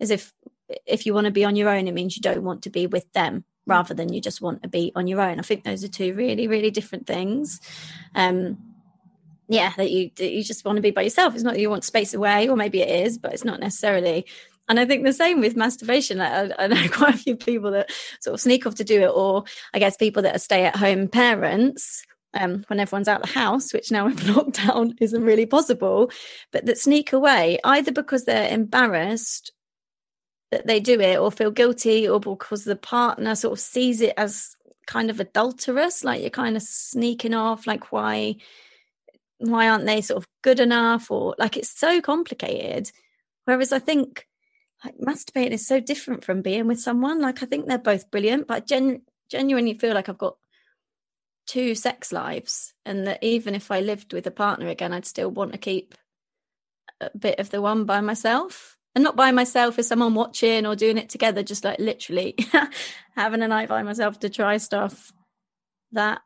As 0.00 0.10
if 0.10 0.32
eh, 0.70 0.76
if 0.86 1.06
you 1.06 1.14
want 1.14 1.24
to 1.24 1.32
be 1.32 1.44
on 1.44 1.56
your 1.56 1.68
own, 1.68 1.88
it 1.88 1.94
means 1.94 2.16
you 2.16 2.22
don't 2.22 2.44
want 2.44 2.62
to 2.62 2.70
be 2.70 2.86
with 2.86 3.10
them 3.12 3.44
rather 3.68 3.94
than 3.94 4.12
you 4.12 4.20
just 4.20 4.40
want 4.40 4.62
to 4.62 4.68
be 4.68 4.90
on 4.96 5.06
your 5.06 5.20
own. 5.20 5.38
I 5.38 5.42
think 5.42 5.62
those 5.62 5.84
are 5.84 5.88
two 5.88 6.14
really, 6.14 6.48
really 6.48 6.70
different 6.70 7.06
things. 7.06 7.60
Um, 8.14 8.58
yeah, 9.48 9.72
that 9.76 9.90
you 9.90 10.10
that 10.16 10.30
you 10.30 10.42
just 10.42 10.64
want 10.64 10.76
to 10.76 10.82
be 10.82 10.90
by 10.90 11.02
yourself. 11.02 11.34
It's 11.34 11.44
not 11.44 11.54
that 11.54 11.60
you 11.60 11.70
want 11.70 11.84
space 11.84 12.12
away, 12.12 12.48
or 12.48 12.56
maybe 12.56 12.80
it 12.80 13.06
is, 13.06 13.18
but 13.18 13.32
it's 13.32 13.44
not 13.44 13.60
necessarily. 13.60 14.26
And 14.68 14.78
I 14.78 14.84
think 14.84 15.04
the 15.04 15.12
same 15.12 15.40
with 15.40 15.56
masturbation. 15.56 16.20
I, 16.20 16.50
I, 16.58 16.66
know 16.66 16.88
quite 16.92 17.14
a 17.14 17.18
few 17.18 17.36
people 17.36 17.70
that 17.70 17.90
sort 18.20 18.34
of 18.34 18.40
sneak 18.40 18.66
off 18.66 18.74
to 18.76 18.84
do 18.84 19.02
it, 19.02 19.10
or 19.14 19.44
I 19.72 19.78
guess 19.78 19.96
people 19.96 20.22
that 20.22 20.36
are 20.36 20.40
stay-at-home 20.40 21.08
parents 21.08 22.04
um, 22.34 22.64
when 22.68 22.80
everyone's 22.80 23.08
out 23.08 23.22
the 23.22 23.28
house, 23.28 23.72
which 23.72 23.90
now 23.90 24.04
with 24.06 24.20
lockdown 24.20 24.94
isn't 25.00 25.24
really 25.24 25.46
possible, 25.46 26.10
but 26.52 26.66
that 26.66 26.78
sneak 26.78 27.12
away 27.12 27.58
either 27.64 27.92
because 27.92 28.24
they're 28.24 28.52
embarrassed 28.52 29.52
that 30.50 30.66
they 30.66 30.80
do 30.80 31.00
it 31.00 31.18
or 31.18 31.30
feel 31.30 31.50
guilty 31.50 32.08
or 32.08 32.20
because 32.20 32.64
the 32.64 32.76
partner 32.76 33.34
sort 33.34 33.52
of 33.52 33.60
sees 33.60 34.00
it 34.00 34.14
as 34.16 34.56
kind 34.86 35.10
of 35.10 35.20
adulterous 35.20 36.02
like 36.02 36.22
you're 36.22 36.30
kind 36.30 36.56
of 36.56 36.62
sneaking 36.62 37.34
off 37.34 37.66
like 37.66 37.92
why 37.92 38.34
why 39.38 39.68
aren't 39.68 39.86
they 39.86 40.00
sort 40.00 40.16
of 40.16 40.28
good 40.42 40.60
enough 40.60 41.10
or 41.10 41.34
like 41.38 41.56
it's 41.56 41.70
so 41.70 42.00
complicated. 42.00 42.90
Whereas 43.44 43.72
i 43.72 43.78
think 43.78 44.26
like 44.84 44.96
masturbating 44.98 45.52
is 45.52 45.66
so 45.66 45.80
different 45.80 46.24
from 46.24 46.42
being 46.42 46.66
with 46.66 46.80
someone. 46.80 47.20
Like 47.20 47.42
i 47.42 47.46
think 47.46 47.66
they're 47.66 47.78
both 47.78 48.10
brilliant 48.10 48.46
but 48.46 48.56
I 48.56 48.60
gen- 48.60 49.02
genuinely 49.30 49.74
feel 49.74 49.94
like 49.94 50.08
i've 50.08 50.18
got 50.18 50.36
two 51.46 51.74
sex 51.74 52.12
lives 52.12 52.72
and 52.84 53.06
that 53.06 53.22
even 53.22 53.54
if 53.54 53.70
i 53.70 53.80
lived 53.80 54.12
with 54.12 54.26
a 54.26 54.30
partner 54.30 54.68
again 54.68 54.92
i'd 54.92 55.06
still 55.06 55.30
want 55.30 55.52
to 55.52 55.58
keep 55.58 55.94
a 57.00 57.10
bit 57.16 57.38
of 57.38 57.50
the 57.50 57.60
one 57.60 57.84
by 57.84 58.00
myself 58.00 58.77
and 58.98 59.04
not 59.04 59.14
by 59.14 59.30
myself 59.30 59.78
as 59.78 59.86
someone 59.86 60.12
watching 60.12 60.66
or 60.66 60.74
doing 60.74 60.98
it 60.98 61.08
together, 61.08 61.44
just 61.44 61.62
like 61.62 61.78
literally 61.78 62.34
having 63.14 63.42
a 63.42 63.46
night 63.46 63.68
by 63.68 63.84
myself 63.84 64.18
to 64.18 64.28
try 64.28 64.56
stuff 64.56 65.12
that 65.92 66.20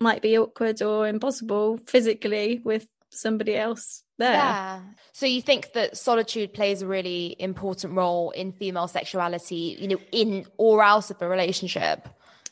might 0.00 0.20
be 0.20 0.36
awkward 0.36 0.82
or 0.82 1.06
impossible 1.06 1.78
physically 1.86 2.60
with 2.64 2.88
somebody 3.10 3.54
else 3.54 4.02
there. 4.18 4.32
Yeah. 4.32 4.80
So 5.12 5.26
you 5.26 5.40
think 5.40 5.74
that 5.74 5.96
solitude 5.96 6.52
plays 6.54 6.82
a 6.82 6.88
really 6.88 7.36
important 7.38 7.94
role 7.94 8.32
in 8.32 8.50
female 8.50 8.88
sexuality, 8.88 9.76
you 9.78 9.86
know, 9.86 10.00
in 10.10 10.46
or 10.56 10.82
out 10.82 11.12
of 11.12 11.22
a 11.22 11.28
relationship? 11.28 12.08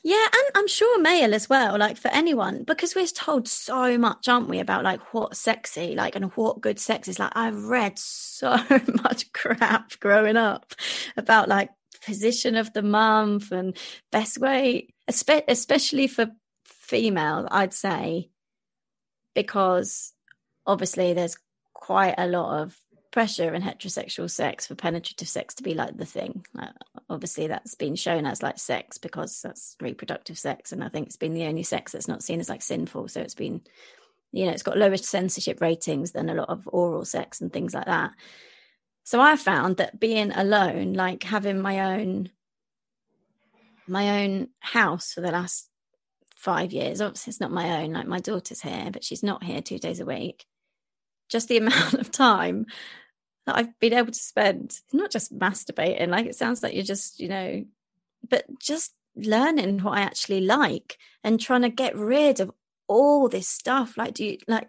Yeah, 0.09 0.27
and 0.33 0.51
I'm 0.55 0.69
sure 0.69 0.99
male 0.99 1.35
as 1.35 1.51
well, 1.51 1.77
like 1.77 1.99
for 1.99 2.09
anyone, 2.09 2.63
because 2.63 2.95
we're 2.95 3.07
told 3.07 3.47
so 3.47 3.99
much, 3.99 4.27
aren't 4.27 4.49
we, 4.49 4.59
about 4.59 4.83
like 4.83 5.13
what's 5.13 5.39
sexy, 5.39 5.95
like 5.95 6.17
and 6.17 6.33
what 6.33 6.63
good 6.63 6.81
sex 6.81 7.09
is. 7.09 7.19
Like 7.19 7.33
I've 7.35 7.65
read 7.65 7.99
so 7.99 8.57
much 9.05 9.31
crap 9.35 10.01
growing 10.01 10.39
up 10.39 10.73
about 11.19 11.51
like 11.51 11.69
position 12.07 12.57
of 12.57 12.73
the 12.73 12.81
month 12.81 13.53
and 13.53 13.77
best 14.11 14.39
way, 14.39 14.89
especially 15.07 16.07
for 16.07 16.29
female, 16.65 17.47
I'd 17.51 17.75
say, 17.75 18.31
because 19.35 20.15
obviously 20.65 21.13
there's 21.13 21.37
quite 21.75 22.15
a 22.17 22.27
lot 22.27 22.63
of 22.63 22.81
pressure 23.19 23.53
in 23.53 23.63
heterosexual 23.63 24.31
sex 24.31 24.69
for 24.69 24.77
penetrative 24.77 25.27
sex 25.27 25.53
to 25.53 25.65
be 25.65 25.75
like 25.75 25.97
the 25.97 26.05
thing. 26.05 26.47
Like, 26.55 26.71
obviously, 27.11 27.49
that's 27.49 27.75
been 27.75 27.97
shown 27.97 28.27
as 28.27 28.45
like 28.45 28.61
sex 28.61 28.97
because 28.97 29.43
that's 29.43 29.75
reproductive 29.81 30.39
sex, 30.39 30.71
and 30.71 30.85
I 30.85 30.89
think 30.89 31.09
it's 31.09 31.17
been 31.17 31.35
the 31.35 31.47
only 31.47 31.65
sex 31.65 31.91
that's 31.91 32.07
not 32.07 32.23
seen 32.23 32.39
as 32.39 32.49
like 32.49 32.63
sinful. 32.63 33.09
So 33.09 33.21
it's 33.21 33.35
been, 33.35 33.63
you 34.31 34.47
know, 34.47 34.53
it's 34.53 34.63
got 34.63 34.79
lower 34.79 34.97
censorship 34.97 35.61
ratings 35.61 36.13
than 36.13 36.29
a 36.29 36.35
lot 36.35 36.49
of 36.49 36.69
oral 36.69 37.05
sex 37.05 37.41
and 37.41 37.53
things 37.53 37.75
like 37.75 37.87
that. 37.87 38.13
So 39.03 39.21
I 39.21 39.35
found 39.35 39.79
that 39.79 39.99
being 39.99 40.31
alone, 40.31 40.93
like 40.93 41.25
having 41.25 41.59
my 41.59 41.97
own 41.97 42.31
my 43.89 44.23
own 44.23 44.51
house 44.61 45.13
for 45.13 45.23
the 45.23 45.33
last 45.33 45.69
five 46.37 46.73
years. 46.73 47.01
Obviously, 47.01 47.33
it's 47.33 47.41
not 47.41 47.51
my 47.51 47.83
own. 47.83 47.95
Like 47.95 48.07
my 48.07 48.21
daughter's 48.21 48.61
here, 48.61 48.91
but 48.93 49.03
she's 49.03 49.25
not 49.25 49.43
here 49.43 49.61
two 49.61 49.81
days 49.81 49.99
a 49.99 50.07
week 50.07 50.47
just 51.29 51.49
the 51.49 51.57
amount 51.59 51.95
of 51.95 52.11
time 52.11 52.67
that 53.49 53.57
I've 53.57 53.81
been 53.81 53.95
able 53.95 54.13
to 54.13 54.19
spend 54.19 54.81
not 54.93 55.11
just 55.11 55.37
masturbating, 55.37 56.09
like 56.09 56.27
it 56.27 56.35
sounds 56.35 56.63
like 56.63 56.75
you're 56.75 56.83
just, 56.83 57.19
you 57.19 57.29
know, 57.29 57.65
but 58.29 58.45
just 58.61 58.93
learning 59.17 59.83
what 59.83 59.97
I 59.97 60.03
actually 60.03 60.43
like 60.43 60.99
and 61.25 61.41
trying 61.41 61.63
to 61.63 61.71
get 61.71 61.97
rid 61.97 62.41
of 62.41 62.53
all 62.89 63.27
this 63.27 63.49
stuff. 63.49 63.97
Like, 63.97 64.13
do 64.13 64.27
you 64.27 64.39
like 64.47 64.69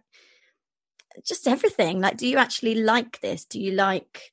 just 1.25 1.45
everything? 1.45 1.99
Like, 1.99 2.15
do 2.15 2.25
you 2.25 2.38
actually 2.38 2.75
like 2.75 3.19
this? 3.19 3.43
Do 3.43 3.59
you 3.59 3.71
like 3.73 4.32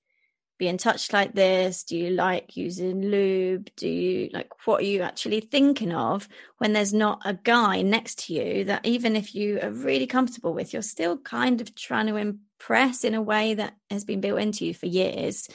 being 0.59 0.79
touched 0.79 1.13
like 1.13 1.35
this? 1.35 1.85
Do 1.85 1.97
you 1.97 2.11
like 2.11 2.57
using 2.57 3.03
lube? 3.03 3.71
Do 3.77 3.89
you 3.89 4.31
like 4.33 4.51
what 4.67 4.81
are 4.81 4.87
you 4.87 5.03
actually 5.03 5.41
thinking 5.41 5.93
of 5.93 6.29
when 6.59 6.73
there's 6.73 6.95
not 6.95 7.21
a 7.25 7.35
guy 7.35 7.83
next 7.83 8.27
to 8.27 8.35
you 8.35 8.65
that 8.65 8.87
even 8.87 9.17
if 9.17 9.35
you 9.35 9.61
are 9.63 9.71
really 9.71 10.07
comfortable 10.07 10.55
with, 10.55 10.73
you're 10.73 10.83
still 10.83 11.19
kind 11.19 11.61
of 11.61 11.75
trying 11.75 12.07
to 12.07 12.17
impress 12.17 13.05
in 13.05 13.15
a 13.15 13.23
way 13.23 13.55
that 13.55 13.75
has 13.91 14.05
been 14.05 14.21
built 14.21 14.41
into 14.41 14.65
you 14.67 14.75
for 14.75 14.87
years? 14.87 15.49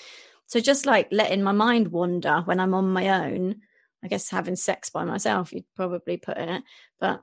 So 0.47 0.59
just 0.59 0.85
like 0.85 1.07
letting 1.11 1.43
my 1.43 1.53
mind 1.53 1.89
wander 1.89 2.41
when 2.41 2.59
I'm 2.59 2.73
on 2.73 2.91
my 2.91 3.25
own, 3.25 3.61
I 4.03 4.07
guess 4.07 4.29
having 4.29 4.55
sex 4.55 4.89
by 4.89 5.05
myself, 5.05 5.53
you'd 5.53 5.65
probably 5.75 6.17
put 6.17 6.37
it, 6.37 6.63
but 6.99 7.21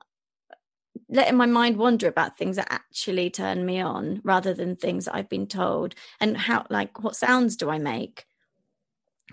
letting 1.09 1.37
my 1.37 1.47
mind 1.47 1.77
wander 1.77 2.09
about 2.09 2.37
things 2.37 2.57
that 2.57 2.73
actually 2.73 3.31
turn 3.31 3.65
me 3.65 3.81
on 3.81 4.21
rather 4.25 4.55
than 4.55 4.77
things 4.77 5.05
that 5.05 5.15
I've 5.15 5.29
been 5.29 5.47
told. 5.47 5.95
And 6.21 6.37
how, 6.37 6.67
like, 6.71 7.03
what 7.03 7.17
sounds 7.17 7.57
do 7.57 7.71
I 7.71 7.79
make 7.79 8.27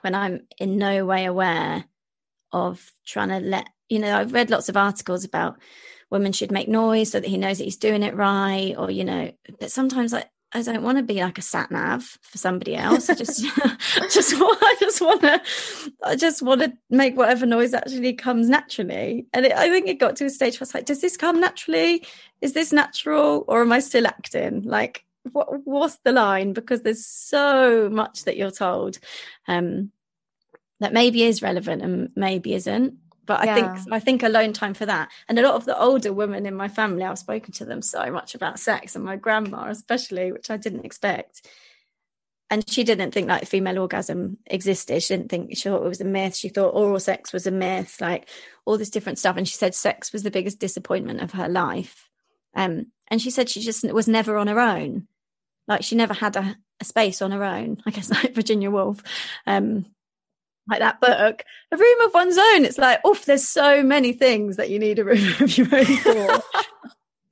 when 0.01 0.15
I'm 0.15 0.47
in 0.57 0.77
no 0.77 1.05
way 1.05 1.25
aware 1.25 1.85
of 2.51 2.91
trying 3.05 3.29
to 3.29 3.39
let, 3.39 3.67
you 3.89 3.99
know, 3.99 4.17
I've 4.17 4.33
read 4.33 4.49
lots 4.49 4.69
of 4.69 4.77
articles 4.77 5.23
about 5.23 5.57
women 6.11 6.31
should 6.31 6.51
make 6.51 6.67
noise 6.67 7.11
so 7.11 7.19
that 7.19 7.27
he 7.27 7.37
knows 7.37 7.57
that 7.57 7.63
he's 7.63 7.77
doing 7.77 8.03
it 8.03 8.15
right, 8.15 8.75
or, 8.77 8.91
you 8.91 9.03
know, 9.03 9.31
but 9.59 9.71
sometimes 9.71 10.13
like 10.13 10.29
I 10.55 10.61
don't 10.61 10.83
want 10.83 10.97
to 10.97 11.03
be 11.03 11.21
like 11.21 11.37
a 11.37 11.41
sat 11.41 11.69
nav 11.69 12.17
for 12.21 12.37
somebody 12.37 12.75
else. 12.75 13.09
I 13.09 13.15
just, 13.15 13.43
just 14.11 14.33
want, 14.39 14.57
I 14.61 14.75
just 14.79 15.01
want 15.01 15.21
to, 15.21 15.41
I 16.03 16.15
just 16.15 16.41
want 16.41 16.61
to 16.61 16.73
make 16.89 17.17
whatever 17.17 17.45
noise 17.45 17.73
actually 17.73 18.13
comes 18.13 18.47
naturally. 18.47 19.27
And 19.33 19.45
it, 19.45 19.51
I 19.51 19.69
think 19.69 19.87
it 19.87 19.99
got 19.99 20.15
to 20.17 20.25
a 20.25 20.29
stage 20.29 20.55
where 20.55 20.65
I 20.65 20.67
was 20.67 20.73
like, 20.73 20.85
does 20.85 21.01
this 21.01 21.17
come 21.17 21.41
naturally? 21.41 22.05
Is 22.41 22.53
this 22.53 22.71
natural, 22.71 23.43
or 23.49 23.61
am 23.61 23.71
I 23.73 23.79
still 23.79 24.07
acting? 24.07 24.63
Like, 24.63 25.03
what, 25.31 25.65
what's 25.65 25.97
the 26.05 26.13
line? 26.13 26.53
Because 26.53 26.83
there's 26.83 27.05
so 27.05 27.89
much 27.89 28.23
that 28.23 28.37
you're 28.37 28.51
told, 28.51 28.97
um, 29.47 29.91
that 30.79 30.93
maybe 30.93 31.23
is 31.23 31.41
relevant 31.41 31.81
and 31.81 32.09
maybe 32.15 32.53
isn't 32.53 32.95
but 33.25 33.41
I 33.41 33.45
yeah. 33.45 33.55
think 33.55 33.93
I 33.93 33.99
think 33.99 34.23
alone 34.23 34.53
time 34.53 34.73
for 34.73 34.85
that. 34.85 35.09
And 35.27 35.39
a 35.39 35.41
lot 35.41 35.55
of 35.55 35.65
the 35.65 35.79
older 35.79 36.13
women 36.13 36.45
in 36.45 36.55
my 36.55 36.67
family, 36.67 37.03
I've 37.03 37.19
spoken 37.19 37.53
to 37.53 37.65
them 37.65 37.81
so 37.81 38.11
much 38.11 38.35
about 38.35 38.59
sex, 38.59 38.95
and 38.95 39.03
my 39.03 39.15
grandma 39.15 39.69
especially, 39.69 40.31
which 40.31 40.49
I 40.49 40.57
didn't 40.57 40.85
expect. 40.85 41.47
And 42.51 42.67
she 42.69 42.83
didn't 42.83 43.11
think 43.11 43.27
like 43.27 43.47
female 43.47 43.79
orgasm 43.79 44.37
existed. 44.45 45.01
She 45.01 45.15
didn't 45.15 45.29
think 45.29 45.57
she 45.57 45.67
thought 45.67 45.83
it 45.83 45.89
was 45.89 46.01
a 46.01 46.05
myth. 46.05 46.35
She 46.35 46.49
thought 46.49 46.75
oral 46.75 46.99
sex 46.99 47.33
was 47.33 47.47
a 47.47 47.51
myth, 47.51 47.99
like 47.99 48.29
all 48.65 48.77
this 48.77 48.91
different 48.91 49.17
stuff. 49.17 49.35
And 49.35 49.47
she 49.47 49.55
said 49.55 49.73
sex 49.73 50.13
was 50.13 50.21
the 50.21 50.31
biggest 50.31 50.59
disappointment 50.59 51.21
of 51.21 51.31
her 51.31 51.49
life. 51.49 52.07
Um, 52.53 52.91
and 53.07 53.19
she 53.19 53.31
said 53.31 53.49
she 53.49 53.61
just 53.61 53.83
was 53.91 54.07
never 54.07 54.37
on 54.37 54.47
her 54.47 54.59
own. 54.59 55.07
Like 55.67 55.83
she 55.83 55.95
never 55.95 56.13
had 56.13 56.35
a, 56.35 56.55
a 56.79 56.85
space 56.85 57.23
on 57.23 57.31
her 57.31 57.43
own. 57.43 57.81
I 57.85 57.89
guess 57.89 58.11
like 58.23 58.35
Virginia 58.35 58.69
Woolf. 58.69 59.01
Um, 59.47 59.87
like 60.67 60.79
that 60.79 60.99
book, 60.99 61.43
a 61.71 61.77
room 61.77 62.01
of 62.01 62.13
one's 62.13 62.37
own. 62.37 62.65
It's 62.65 62.77
like, 62.77 63.05
oof, 63.05 63.25
there's 63.25 63.47
so 63.47 63.83
many 63.83 64.13
things 64.13 64.57
that 64.57 64.69
you 64.69 64.79
need 64.79 64.99
a 64.99 65.05
room 65.05 65.33
of 65.39 65.57
your 65.57 65.73
own 65.73 65.85
for. 65.85 66.41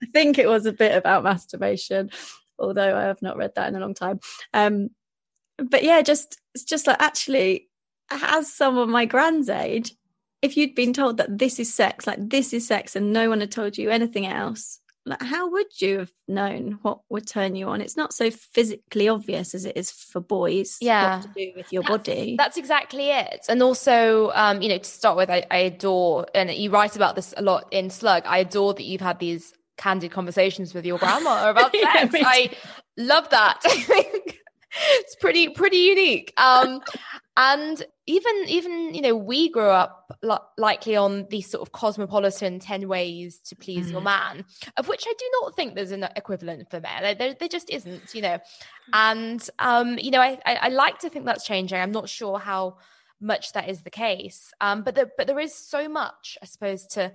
I 0.04 0.06
think 0.14 0.38
it 0.38 0.48
was 0.48 0.66
a 0.66 0.74
bit 0.74 0.96
about 0.96 1.24
masturbation, 1.24 2.12
although 2.60 2.96
I 2.96 3.04
have 3.04 3.22
not 3.22 3.38
read 3.38 3.56
that 3.56 3.70
in 3.70 3.76
a 3.76 3.80
long 3.80 3.94
time. 3.94 4.20
Um, 4.54 4.90
but 5.58 5.84
yeah, 5.84 6.02
just 6.02 6.40
it's 6.54 6.64
just 6.64 6.88
like 6.88 7.02
actually, 7.02 7.70
as 8.10 8.54
someone 8.54 8.90
my 8.90 9.06
grand's 9.06 9.50
age, 9.50 9.96
if 10.42 10.58
you'd 10.58 10.76
been 10.76 10.94
told 10.94 11.18
that 11.18 11.38
this 11.38 11.60
is 11.60 11.74
sex, 11.74 12.06
like 12.06 12.30
this 12.30 12.54
is 12.54 12.68
sex, 12.68 12.96
and 12.96 13.14
no 13.14 13.30
one 13.30 13.40
had 13.40 13.52
told 13.52 13.78
you 13.78 13.90
anything 13.90 14.26
else, 14.26 14.80
like 15.06 15.22
how 15.22 15.50
would 15.52 15.82
you 15.82 16.00
have 16.00 16.12
known 16.28 16.80
what 16.82 17.00
would 17.10 17.28
turn 17.28 17.56
you 17.56 17.68
on? 17.68 17.82
It's 17.82 17.98
not 17.98 18.14
so 18.14 18.32
physically 18.32 19.10
obvious 19.10 19.54
as 19.54 19.66
it 19.66 19.76
is 19.76 19.92
for 19.92 20.22
boys 20.22 20.78
yeah. 20.80 21.22
to 21.22 21.28
do 21.36 21.52
with 21.56 21.72
your 21.74 21.84
that's, 21.84 22.08
body. 22.08 22.36
that's 22.38 22.58
exactly 22.58 23.10
it. 23.10 23.46
And 23.50 23.62
also 23.62 24.32
um 24.34 24.62
you 24.62 24.70
know 24.70 24.78
to 24.78 24.90
start 24.90 25.18
with 25.18 25.30
I, 25.30 25.46
I 25.52 25.58
adore 25.58 26.28
and 26.34 26.50
you 26.52 26.70
write 26.70 26.96
about 26.96 27.16
this 27.16 27.34
a 27.36 27.42
lot 27.42 27.68
in 27.72 27.90
slug 27.90 28.24
i 28.26 28.40
adore 28.40 28.74
that 28.74 28.84
you've 28.84 29.02
had 29.02 29.20
these 29.20 29.54
candid 29.78 30.12
conversations 30.12 30.74
with 30.74 30.86
your 30.86 30.98
grandma 30.98 31.50
about 31.50 31.72
sex. 31.76 32.14
yeah, 32.14 32.24
I 32.26 32.52
love 32.98 33.30
that. 33.30 33.62
it's 35.00 35.16
pretty 35.16 35.50
pretty 35.50 35.78
unique. 35.78 36.34
Um, 36.38 36.82
and 37.36 37.84
even 38.06 38.34
even 38.48 38.94
you 38.94 39.02
know 39.02 39.16
we 39.16 39.50
grew 39.50 39.70
up 39.70 40.16
li- 40.22 40.38
likely 40.58 40.96
on 40.96 41.26
these 41.30 41.50
sort 41.50 41.62
of 41.62 41.72
cosmopolitan 41.72 42.60
10 42.60 42.88
ways 42.88 43.40
to 43.40 43.56
please 43.56 43.88
mm. 43.88 43.94
your 43.94 44.02
man 44.02 44.46
of 44.78 44.88
which 44.88 45.06
i 45.08 45.14
do 45.18 45.26
not 45.42 45.56
think 45.56 45.74
there's 45.74 45.92
an 45.92 46.08
equivalent 46.16 46.70
for 46.70 46.80
men 46.80 47.18
there, 47.18 47.34
there 47.34 47.48
just 47.48 47.70
isn't 47.70 48.14
you 48.14 48.22
know 48.22 48.38
and 48.94 49.50
um 49.60 49.98
you 49.98 50.12
know 50.12 50.22
I, 50.22 50.38
I, 50.46 50.56
I 50.56 50.68
like 50.68 51.00
to 51.00 51.10
think 51.10 51.26
that's 51.26 51.46
changing 51.46 51.80
i'm 51.80 51.92
not 51.92 52.10
sure 52.10 52.38
how 52.38 52.78
much 53.20 53.54
that 53.54 53.70
is 53.70 53.82
the 53.82 53.90
case 53.90 54.52
um 54.62 54.84
but 54.84 54.96
the, 54.96 55.10
but 55.18 55.26
there 55.26 55.40
is 55.40 55.56
so 55.56 55.88
much 55.90 56.38
i 56.42 56.46
suppose 56.46 56.86
to 56.88 57.14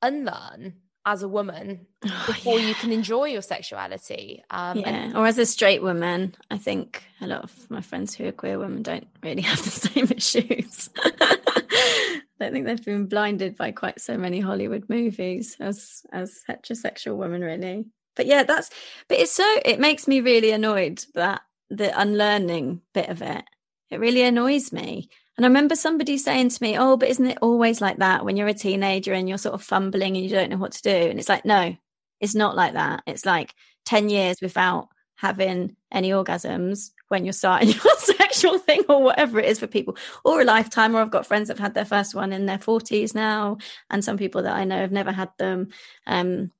unlearn 0.00 0.74
as 1.06 1.22
a 1.22 1.28
woman 1.28 1.86
oh, 2.04 2.24
before 2.26 2.58
yeah. 2.58 2.68
you 2.68 2.74
can 2.74 2.92
enjoy 2.92 3.26
your 3.26 3.42
sexuality. 3.42 4.42
Um, 4.50 4.78
yeah, 4.78 4.88
and- 4.88 5.16
or 5.16 5.26
as 5.26 5.38
a 5.38 5.46
straight 5.46 5.82
woman, 5.82 6.34
I 6.50 6.58
think 6.58 7.02
a 7.20 7.26
lot 7.26 7.44
of 7.44 7.70
my 7.70 7.80
friends 7.80 8.14
who 8.14 8.26
are 8.26 8.32
queer 8.32 8.58
women 8.58 8.82
don't 8.82 9.06
really 9.22 9.42
have 9.50 9.62
the 9.62 9.70
same 9.70 10.08
issues. 10.10 10.90
I 10.96 12.20
don't 12.40 12.52
think 12.52 12.66
they've 12.66 12.84
been 12.84 13.06
blinded 13.06 13.56
by 13.56 13.72
quite 13.72 14.00
so 14.00 14.16
many 14.16 14.40
Hollywood 14.40 14.88
movies 14.88 15.56
as 15.60 16.02
as 16.12 16.42
heterosexual 16.48 17.16
women, 17.16 17.42
really. 17.42 17.86
But 18.16 18.26
yeah, 18.26 18.44
that's. 18.44 18.70
But 19.08 19.18
it's 19.18 19.32
so. 19.32 19.46
It 19.64 19.80
makes 19.80 20.08
me 20.08 20.20
really 20.20 20.52
annoyed 20.52 21.04
that 21.14 21.42
the 21.70 21.98
unlearning 21.98 22.80
bit 22.92 23.08
of 23.08 23.22
it. 23.22 23.44
It 23.90 24.00
really 24.00 24.22
annoys 24.22 24.72
me 24.72 25.08
and 25.36 25.44
I 25.44 25.48
remember 25.48 25.74
somebody 25.74 26.16
saying 26.18 26.50
to 26.50 26.62
me, 26.62 26.78
Oh, 26.78 26.96
but 26.96 27.08
isn't 27.08 27.26
it 27.26 27.38
always 27.42 27.80
like 27.80 27.98
that 27.98 28.24
when 28.24 28.36
you're 28.36 28.48
a 28.48 28.54
teenager 28.54 29.12
and 29.12 29.28
you're 29.28 29.38
sort 29.38 29.54
of 29.54 29.62
fumbling 29.62 30.16
and 30.16 30.24
you 30.24 30.30
don't 30.30 30.50
know 30.50 30.56
what 30.56 30.72
to 30.72 30.82
do? 30.82 30.90
And 30.90 31.18
it's 31.18 31.28
like, 31.28 31.44
no, 31.44 31.76
it's 32.20 32.34
not 32.34 32.54
like 32.54 32.74
that. 32.74 33.02
It's 33.06 33.26
like 33.26 33.52
10 33.86 34.08
years 34.08 34.40
without 34.40 34.88
having 35.16 35.76
any 35.90 36.10
orgasms 36.10 36.90
when 37.08 37.24
you're 37.24 37.32
starting 37.32 37.68
your 37.84 37.96
sexual 37.96 38.58
thing 38.58 38.82
or 38.88 39.02
whatever 39.02 39.40
it 39.40 39.46
is 39.46 39.58
for 39.58 39.66
people, 39.66 39.96
or 40.24 40.40
a 40.40 40.44
lifetime. 40.44 40.94
Or 40.94 41.00
I've 41.00 41.10
got 41.10 41.26
friends 41.26 41.48
that 41.48 41.58
have 41.58 41.64
had 41.64 41.74
their 41.74 41.84
first 41.84 42.14
one 42.14 42.32
in 42.32 42.46
their 42.46 42.58
40s 42.58 43.14
now, 43.14 43.58
and 43.90 44.04
some 44.04 44.16
people 44.16 44.42
that 44.42 44.56
I 44.56 44.64
know 44.64 44.78
have 44.78 44.92
never 44.92 45.12
had 45.12 45.30
them. 45.38 45.68
Um, 46.06 46.50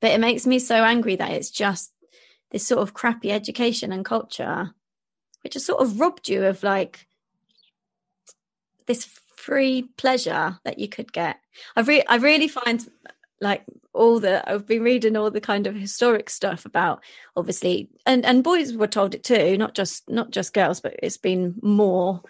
but 0.00 0.10
it 0.10 0.20
makes 0.20 0.46
me 0.46 0.58
so 0.58 0.76
angry 0.76 1.16
that 1.16 1.30
it's 1.30 1.50
just 1.50 1.92
this 2.50 2.66
sort 2.66 2.82
of 2.82 2.94
crappy 2.94 3.30
education 3.30 3.92
and 3.92 4.04
culture, 4.04 4.74
which 5.42 5.54
has 5.54 5.64
sort 5.64 5.80
of 5.80 6.00
robbed 6.00 6.28
you 6.28 6.44
of 6.44 6.62
like 6.62 7.06
this 8.86 9.04
free 9.36 9.88
pleasure 9.96 10.58
that 10.64 10.78
you 10.78 10.88
could 10.88 11.12
get. 11.12 11.38
I 11.76 11.80
re- 11.80 12.04
I 12.08 12.16
really 12.16 12.48
find 12.48 12.88
like 13.40 13.64
all 13.92 14.20
the 14.20 14.48
I've 14.48 14.66
been 14.66 14.82
reading 14.82 15.16
all 15.16 15.30
the 15.30 15.40
kind 15.40 15.66
of 15.66 15.74
historic 15.74 16.30
stuff 16.30 16.64
about 16.64 17.02
obviously 17.36 17.90
and 18.06 18.24
and 18.24 18.44
boys 18.44 18.72
were 18.74 18.86
told 18.86 19.14
it 19.14 19.24
too, 19.24 19.58
not 19.58 19.74
just 19.74 20.08
not 20.08 20.30
just 20.30 20.54
girls, 20.54 20.80
but 20.80 20.94
it's 21.02 21.16
been 21.16 21.56
more 21.62 22.22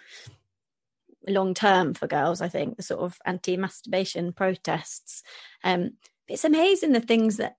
long 1.27 1.53
term 1.53 1.93
for 1.93 2.07
girls. 2.07 2.41
I 2.41 2.49
think 2.49 2.77
the 2.77 2.83
sort 2.83 3.01
of 3.01 3.17
anti 3.25 3.57
masturbation 3.57 4.33
protests. 4.33 5.23
Um, 5.63 5.91
it's 6.27 6.45
amazing 6.45 6.93
the 6.93 6.99
things 6.99 7.37
that 7.37 7.57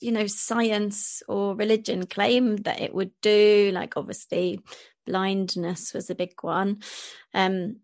you 0.00 0.12
know 0.12 0.26
science 0.26 1.22
or 1.26 1.56
religion 1.56 2.06
claimed 2.06 2.64
that 2.64 2.80
it 2.80 2.94
would 2.94 3.10
do. 3.20 3.70
Like 3.74 3.96
obviously 3.96 4.60
blindness 5.06 5.92
was 5.92 6.10
a 6.10 6.14
big 6.14 6.34
one. 6.42 6.80
Um, 7.34 7.76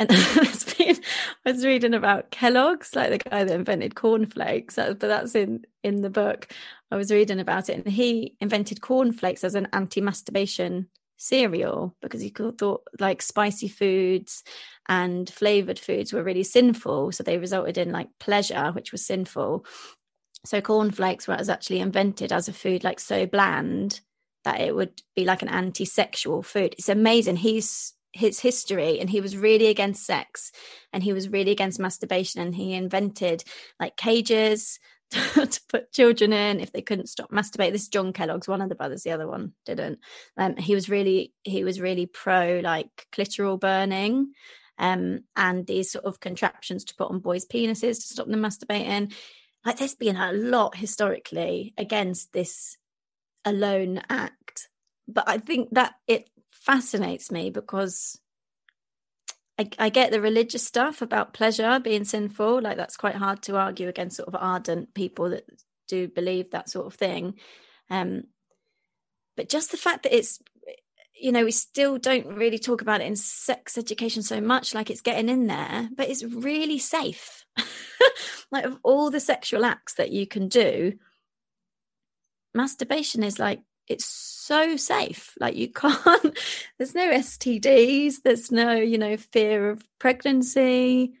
and 0.00 0.08
been, 0.78 0.96
I 1.44 1.52
was 1.52 1.64
reading 1.64 1.92
about 1.92 2.30
Kellogg's, 2.30 2.96
like 2.96 3.10
the 3.10 3.18
guy 3.18 3.44
that 3.44 3.54
invented 3.54 3.94
cornflakes, 3.94 4.76
but 4.76 4.98
that's 4.98 5.34
in 5.34 5.64
in 5.84 6.00
the 6.00 6.10
book. 6.10 6.48
I 6.90 6.96
was 6.96 7.12
reading 7.12 7.38
about 7.38 7.68
it, 7.68 7.84
and 7.84 7.86
he 7.86 8.34
invented 8.40 8.80
cornflakes 8.80 9.44
as 9.44 9.54
an 9.54 9.68
anti-masturbation 9.74 10.88
cereal 11.18 11.94
because 12.00 12.22
he 12.22 12.30
thought 12.30 12.82
like 12.98 13.20
spicy 13.20 13.68
foods 13.68 14.42
and 14.88 15.28
flavored 15.28 15.78
foods 15.78 16.14
were 16.14 16.24
really 16.24 16.44
sinful, 16.44 17.12
so 17.12 17.22
they 17.22 17.36
resulted 17.36 17.76
in 17.76 17.92
like 17.92 18.08
pleasure, 18.18 18.72
which 18.72 18.92
was 18.92 19.04
sinful. 19.04 19.66
So 20.46 20.62
cornflakes 20.62 21.28
was 21.28 21.50
actually 21.50 21.80
invented 21.80 22.32
as 22.32 22.48
a 22.48 22.54
food 22.54 22.84
like 22.84 23.00
so 23.00 23.26
bland 23.26 24.00
that 24.44 24.62
it 24.62 24.74
would 24.74 25.02
be 25.14 25.26
like 25.26 25.42
an 25.42 25.48
anti-sexual 25.48 26.42
food. 26.42 26.74
It's 26.78 26.88
amazing. 26.88 27.36
He's 27.36 27.92
his 28.12 28.40
history 28.40 28.98
and 28.98 29.08
he 29.08 29.20
was 29.20 29.36
really 29.36 29.66
against 29.66 30.04
sex 30.04 30.52
and 30.92 31.02
he 31.02 31.12
was 31.12 31.28
really 31.28 31.52
against 31.52 31.78
masturbation 31.78 32.40
and 32.40 32.54
he 32.54 32.74
invented 32.74 33.44
like 33.78 33.96
cages 33.96 34.80
to 35.10 35.60
put 35.68 35.92
children 35.92 36.32
in 36.32 36.60
if 36.60 36.72
they 36.72 36.82
couldn't 36.82 37.08
stop 37.08 37.30
masturbate 37.30 37.72
this 37.72 37.88
john 37.88 38.12
kellogg's 38.12 38.48
one 38.48 38.60
of 38.60 38.68
the 38.68 38.74
brothers 38.74 39.02
the 39.02 39.10
other 39.10 39.26
one 39.26 39.52
didn't. 39.64 39.98
Um, 40.36 40.56
he 40.56 40.74
was 40.74 40.88
really 40.88 41.32
he 41.42 41.64
was 41.64 41.80
really 41.80 42.06
pro 42.06 42.60
like 42.62 43.06
clitoral 43.12 43.58
burning 43.58 44.32
um, 44.78 45.24
and 45.36 45.66
these 45.66 45.92
sort 45.92 46.04
of 46.04 46.20
contraptions 46.20 46.84
to 46.84 46.94
put 46.96 47.10
on 47.10 47.20
boys 47.20 47.46
penises 47.46 47.96
to 47.96 48.14
stop 48.14 48.26
them 48.28 48.40
masturbating. 48.40 49.12
Like 49.64 49.76
there's 49.76 49.94
been 49.94 50.16
a 50.16 50.32
lot 50.32 50.74
historically 50.74 51.74
against 51.76 52.32
this 52.32 52.78
alone 53.44 54.00
act 54.08 54.68
but 55.08 55.24
i 55.26 55.38
think 55.38 55.68
that 55.72 55.94
it 56.06 56.28
fascinates 56.60 57.30
me 57.30 57.50
because 57.50 58.18
I, 59.58 59.68
I, 59.78 59.88
get 59.88 60.10
the 60.10 60.20
religious 60.20 60.64
stuff 60.64 61.02
about 61.02 61.34
pleasure 61.34 61.80
being 61.80 62.04
sinful. 62.04 62.62
Like 62.62 62.76
that's 62.76 62.96
quite 62.96 63.16
hard 63.16 63.42
to 63.42 63.56
argue 63.56 63.88
against 63.88 64.16
sort 64.16 64.28
of 64.28 64.36
ardent 64.40 64.94
people 64.94 65.30
that 65.30 65.44
do 65.88 66.08
believe 66.08 66.50
that 66.50 66.70
sort 66.70 66.86
of 66.86 66.94
thing. 66.94 67.34
Um, 67.90 68.24
but 69.36 69.48
just 69.48 69.70
the 69.70 69.76
fact 69.76 70.04
that 70.04 70.16
it's, 70.16 70.38
you 71.14 71.32
know, 71.32 71.44
we 71.44 71.50
still 71.50 71.98
don't 71.98 72.26
really 72.26 72.58
talk 72.58 72.80
about 72.80 73.00
it 73.00 73.06
in 73.06 73.16
sex 73.16 73.76
education 73.76 74.22
so 74.22 74.40
much, 74.40 74.74
like 74.74 74.90
it's 74.90 75.02
getting 75.02 75.28
in 75.28 75.46
there, 75.46 75.88
but 75.94 76.08
it's 76.08 76.24
really 76.24 76.78
safe. 76.78 77.44
like 78.50 78.64
of 78.64 78.78
all 78.82 79.10
the 79.10 79.20
sexual 79.20 79.64
acts 79.64 79.94
that 79.94 80.10
you 80.10 80.26
can 80.26 80.48
do, 80.48 80.94
masturbation 82.54 83.22
is 83.22 83.38
like 83.38 83.60
it's 83.90 84.06
so 84.06 84.76
safe. 84.76 85.34
Like 85.38 85.56
you 85.56 85.68
can't 85.72 86.38
there's 86.78 86.94
no 86.94 87.10
stds 87.10 88.16
there's 88.24 88.50
no 88.50 88.72
you 88.74 88.98
know 88.98 89.16
fear 89.16 89.70
of 89.70 89.82
pregnancy 89.98 91.12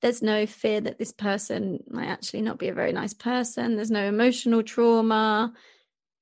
there's 0.00 0.22
no 0.22 0.46
fear 0.46 0.80
that 0.80 0.96
this 0.98 1.10
person 1.10 1.82
might 1.90 2.06
actually 2.06 2.40
not 2.40 2.56
be 2.58 2.68
a 2.68 2.74
very 2.74 2.92
nice 2.92 3.14
person 3.14 3.74
there's 3.76 3.90
no 3.90 4.04
emotional 4.04 4.62
trauma. 4.62 5.52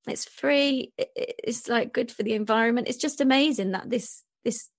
It's 0.07 0.25
free 0.25 0.93
it's 0.97 1.69
like 1.69 1.93
good 1.93 2.13
for 2.13 2.23
the 2.23 2.35
environment. 2.35 2.89
It's 2.89 2.97
just 2.99 3.21
amazing 3.21 3.73
that 3.73 3.91
this 3.91 4.23
this 4.45 4.71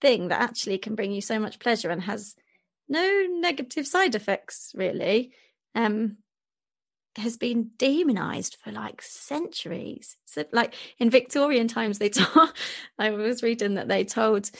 thing 0.00 0.28
that 0.28 0.40
actually 0.40 0.78
can 0.78 0.94
bring 0.94 1.12
you 1.12 1.20
so 1.20 1.38
much 1.38 1.58
pleasure 1.58 1.90
and 1.90 2.02
has 2.02 2.34
no 2.88 3.26
negative 3.40 3.86
side 3.86 4.14
effects 4.14 4.72
really. 4.74 5.32
Um 5.74 6.18
has 7.16 7.36
been 7.36 7.70
demonized 7.78 8.56
for 8.62 8.72
like 8.72 9.02
centuries. 9.02 10.16
So, 10.26 10.44
like 10.52 10.74
in 10.98 11.10
Victorian 11.10 11.68
times, 11.68 11.98
they 11.98 12.08
told, 12.10 12.52
I 12.98 13.10
was 13.10 13.42
reading 13.42 13.74
that 13.74 13.88
they 13.88 14.04
told 14.04 14.50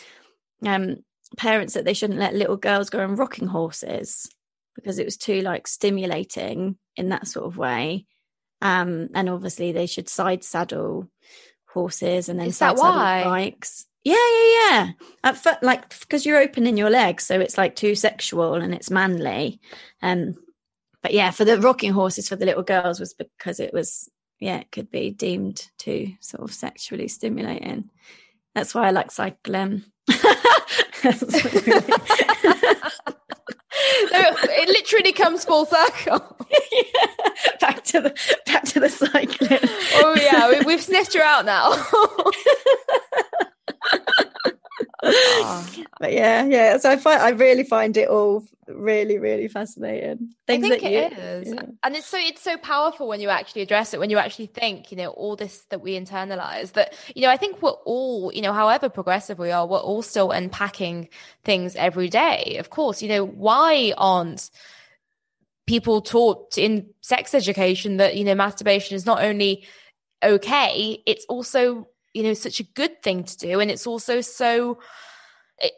um, 0.64 0.96
parents 1.36 1.74
that 1.74 1.84
they 1.84 1.94
shouldn't 1.94 2.18
let 2.18 2.34
little 2.34 2.56
girls 2.56 2.90
go 2.90 3.00
on 3.00 3.16
rocking 3.16 3.48
horses 3.48 4.28
because 4.74 4.98
it 4.98 5.04
was 5.04 5.16
too 5.16 5.40
like 5.40 5.66
stimulating 5.66 6.76
in 6.96 7.10
that 7.10 7.26
sort 7.26 7.46
of 7.46 7.56
way. 7.56 8.06
Um, 8.62 9.08
and 9.14 9.28
obviously, 9.28 9.72
they 9.72 9.86
should 9.86 10.08
side 10.08 10.42
saddle 10.42 11.10
horses 11.68 12.28
and 12.28 12.40
then 12.40 12.48
Is 12.48 12.56
side 12.56 12.78
saddle 12.78 13.30
bikes. 13.30 13.86
Yeah, 14.02 14.14
yeah, 14.14 14.70
yeah. 14.70 14.90
At 15.24 15.36
fir- 15.36 15.58
like 15.62 15.98
because 16.00 16.24
you're 16.24 16.40
opening 16.40 16.76
your 16.76 16.90
legs, 16.90 17.24
so 17.24 17.40
it's 17.40 17.58
like 17.58 17.74
too 17.74 17.94
sexual 17.94 18.54
and 18.54 18.72
it's 18.72 18.90
manly. 18.90 19.60
Um, 20.00 20.36
but 21.06 21.14
yeah, 21.14 21.30
for 21.30 21.44
the 21.44 21.60
rocking 21.60 21.92
horses 21.92 22.28
for 22.28 22.34
the 22.34 22.44
little 22.44 22.64
girls 22.64 22.98
was 22.98 23.14
because 23.14 23.60
it 23.60 23.72
was 23.72 24.10
yeah, 24.40 24.56
it 24.56 24.72
could 24.72 24.90
be 24.90 25.12
deemed 25.12 25.70
too 25.78 26.14
sort 26.18 26.42
of 26.42 26.52
sexually 26.52 27.06
stimulating. 27.06 27.90
That's 28.56 28.74
why 28.74 28.88
I 28.88 28.90
like 28.90 29.12
cycling. 29.12 29.84
it 30.08 30.68
literally 34.66 35.12
comes 35.12 35.44
full 35.44 35.66
circle. 35.66 36.44
yeah. 36.72 37.06
Back 37.60 37.84
to 37.84 38.00
the 38.00 38.40
back 38.46 38.64
to 38.64 38.80
the 38.80 38.88
cycling. 38.88 39.60
Oh 40.02 40.16
yeah, 40.20 40.64
we, 40.66 40.72
have 40.72 40.82
sniffed 40.82 41.14
her 41.14 41.22
out 41.22 41.44
now. 41.44 41.70
but 45.02 46.12
yeah, 46.12 46.44
yeah. 46.44 46.78
So 46.78 46.90
I 46.90 46.96
find 46.96 47.20
I 47.20 47.30
really 47.30 47.64
find 47.64 47.96
it 47.96 48.08
all 48.08 48.44
really, 48.66 49.18
really 49.18 49.48
fascinating. 49.48 50.34
Things 50.46 50.64
I 50.64 50.68
think 50.68 50.82
it 50.82 50.92
you, 50.92 51.18
is, 51.18 51.52
yeah. 51.52 51.62
and 51.82 51.96
it's 51.96 52.06
so 52.06 52.18
it's 52.18 52.42
so 52.42 52.56
powerful 52.56 53.08
when 53.08 53.20
you 53.20 53.28
actually 53.28 53.62
address 53.62 53.94
it. 53.94 54.00
When 54.00 54.10
you 54.10 54.18
actually 54.18 54.46
think, 54.46 54.90
you 54.90 54.96
know, 54.96 55.10
all 55.10 55.36
this 55.36 55.64
that 55.70 55.80
we 55.80 55.98
internalize. 55.98 56.72
That 56.72 56.94
you 57.14 57.22
know, 57.22 57.30
I 57.30 57.36
think 57.36 57.62
we're 57.62 57.70
all, 57.70 58.32
you 58.32 58.42
know, 58.42 58.52
however 58.52 58.88
progressive 58.88 59.38
we 59.38 59.50
are, 59.50 59.66
we're 59.66 59.78
all 59.78 60.02
still 60.02 60.30
unpacking 60.30 61.08
things 61.44 61.76
every 61.76 62.08
day. 62.08 62.56
Of 62.58 62.70
course, 62.70 63.02
you 63.02 63.08
know, 63.08 63.24
why 63.24 63.92
aren't 63.96 64.50
people 65.66 66.00
taught 66.00 66.56
in 66.56 66.88
sex 67.00 67.34
education 67.34 67.96
that, 67.96 68.16
you 68.16 68.24
know, 68.24 68.34
masturbation 68.34 68.94
is 68.94 69.04
not 69.04 69.22
only 69.22 69.66
okay, 70.24 71.02
it's 71.06 71.26
also, 71.28 71.88
you 72.16 72.22
know, 72.22 72.32
such 72.32 72.60
a 72.60 72.64
good 72.64 73.02
thing 73.02 73.24
to 73.24 73.36
do. 73.36 73.60
And 73.60 73.70
it's 73.70 73.86
also 73.86 74.22
so, 74.22 74.78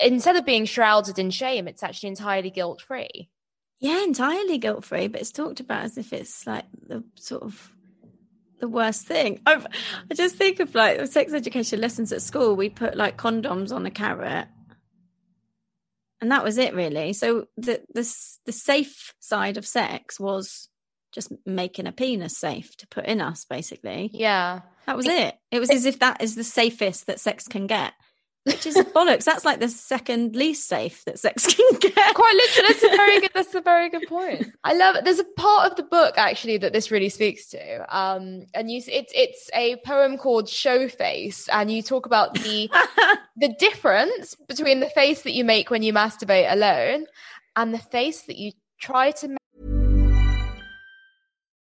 instead 0.00 0.36
of 0.36 0.46
being 0.46 0.66
shrouded 0.66 1.18
in 1.18 1.30
shame, 1.30 1.66
it's 1.66 1.82
actually 1.82 2.10
entirely 2.10 2.50
guilt 2.50 2.80
free. 2.80 3.28
Yeah, 3.80 4.04
entirely 4.04 4.58
guilt 4.58 4.84
free, 4.84 5.08
but 5.08 5.20
it's 5.20 5.32
talked 5.32 5.58
about 5.58 5.82
as 5.82 5.98
if 5.98 6.12
it's 6.12 6.46
like 6.46 6.64
the 6.86 7.02
sort 7.16 7.42
of 7.42 7.72
the 8.60 8.68
worst 8.68 9.04
thing. 9.04 9.40
I've, 9.46 9.66
I 10.08 10.14
just 10.14 10.36
think 10.36 10.60
of 10.60 10.76
like 10.76 11.04
sex 11.08 11.32
education 11.32 11.80
lessons 11.80 12.12
at 12.12 12.22
school. 12.22 12.54
We 12.54 12.68
put 12.68 12.96
like 12.96 13.16
condoms 13.16 13.72
on 13.72 13.84
a 13.84 13.90
carrot, 13.90 14.46
and 16.20 16.30
that 16.30 16.44
was 16.44 16.56
it 16.56 16.72
really. 16.72 17.14
So 17.14 17.48
the 17.56 17.82
the 17.92 18.16
the 18.46 18.52
safe 18.52 19.12
side 19.18 19.56
of 19.56 19.66
sex 19.66 20.20
was 20.20 20.68
just 21.12 21.32
making 21.44 21.88
a 21.88 21.92
penis 21.92 22.38
safe 22.38 22.76
to 22.76 22.86
put 22.86 23.06
in 23.06 23.20
us, 23.20 23.44
basically. 23.44 24.10
Yeah, 24.12 24.60
that 24.88 24.96
was 24.96 25.06
it. 25.06 25.38
It 25.50 25.60
was 25.60 25.70
as 25.70 25.84
if 25.84 25.98
that 25.98 26.22
is 26.22 26.34
the 26.34 26.44
safest 26.44 27.06
that 27.06 27.20
sex 27.20 27.46
can 27.46 27.66
get 27.66 27.92
which 28.48 28.66
is 28.66 28.76
bollocks. 28.76 29.24
That's 29.24 29.44
like 29.44 29.60
the 29.60 29.68
second 29.68 30.34
least 30.34 30.68
safe 30.68 31.04
that 31.04 31.18
sex 31.18 31.46
can 31.46 31.66
get. 31.80 32.14
Quite 32.14 32.34
literally, 32.34 32.68
that's 32.68 32.82
a 32.82 32.96
very 32.96 33.20
good. 33.20 33.30
That's 33.34 33.54
a 33.54 33.60
very 33.60 33.90
good 33.90 34.08
point. 34.08 34.46
I 34.64 34.74
love. 34.74 34.96
It. 34.96 35.04
There's 35.04 35.18
a 35.18 35.24
part 35.24 35.70
of 35.70 35.76
the 35.76 35.82
book 35.82 36.14
actually 36.16 36.58
that 36.58 36.72
this 36.72 36.90
really 36.90 37.08
speaks 37.08 37.48
to. 37.50 37.96
Um, 37.96 38.46
and 38.54 38.70
you, 38.70 38.82
it's 38.86 39.12
it's 39.14 39.50
a 39.54 39.76
poem 39.84 40.16
called 40.16 40.48
Show 40.48 40.88
Face, 40.88 41.48
and 41.48 41.70
you 41.70 41.82
talk 41.82 42.06
about 42.06 42.34
the 42.34 42.70
the 43.36 43.54
difference 43.58 44.34
between 44.48 44.80
the 44.80 44.90
face 44.90 45.22
that 45.22 45.32
you 45.32 45.44
make 45.44 45.70
when 45.70 45.82
you 45.82 45.92
masturbate 45.92 46.50
alone 46.50 47.06
and 47.56 47.74
the 47.74 47.78
face 47.78 48.22
that 48.22 48.38
you 48.38 48.52
try 48.80 49.10
to. 49.12 49.37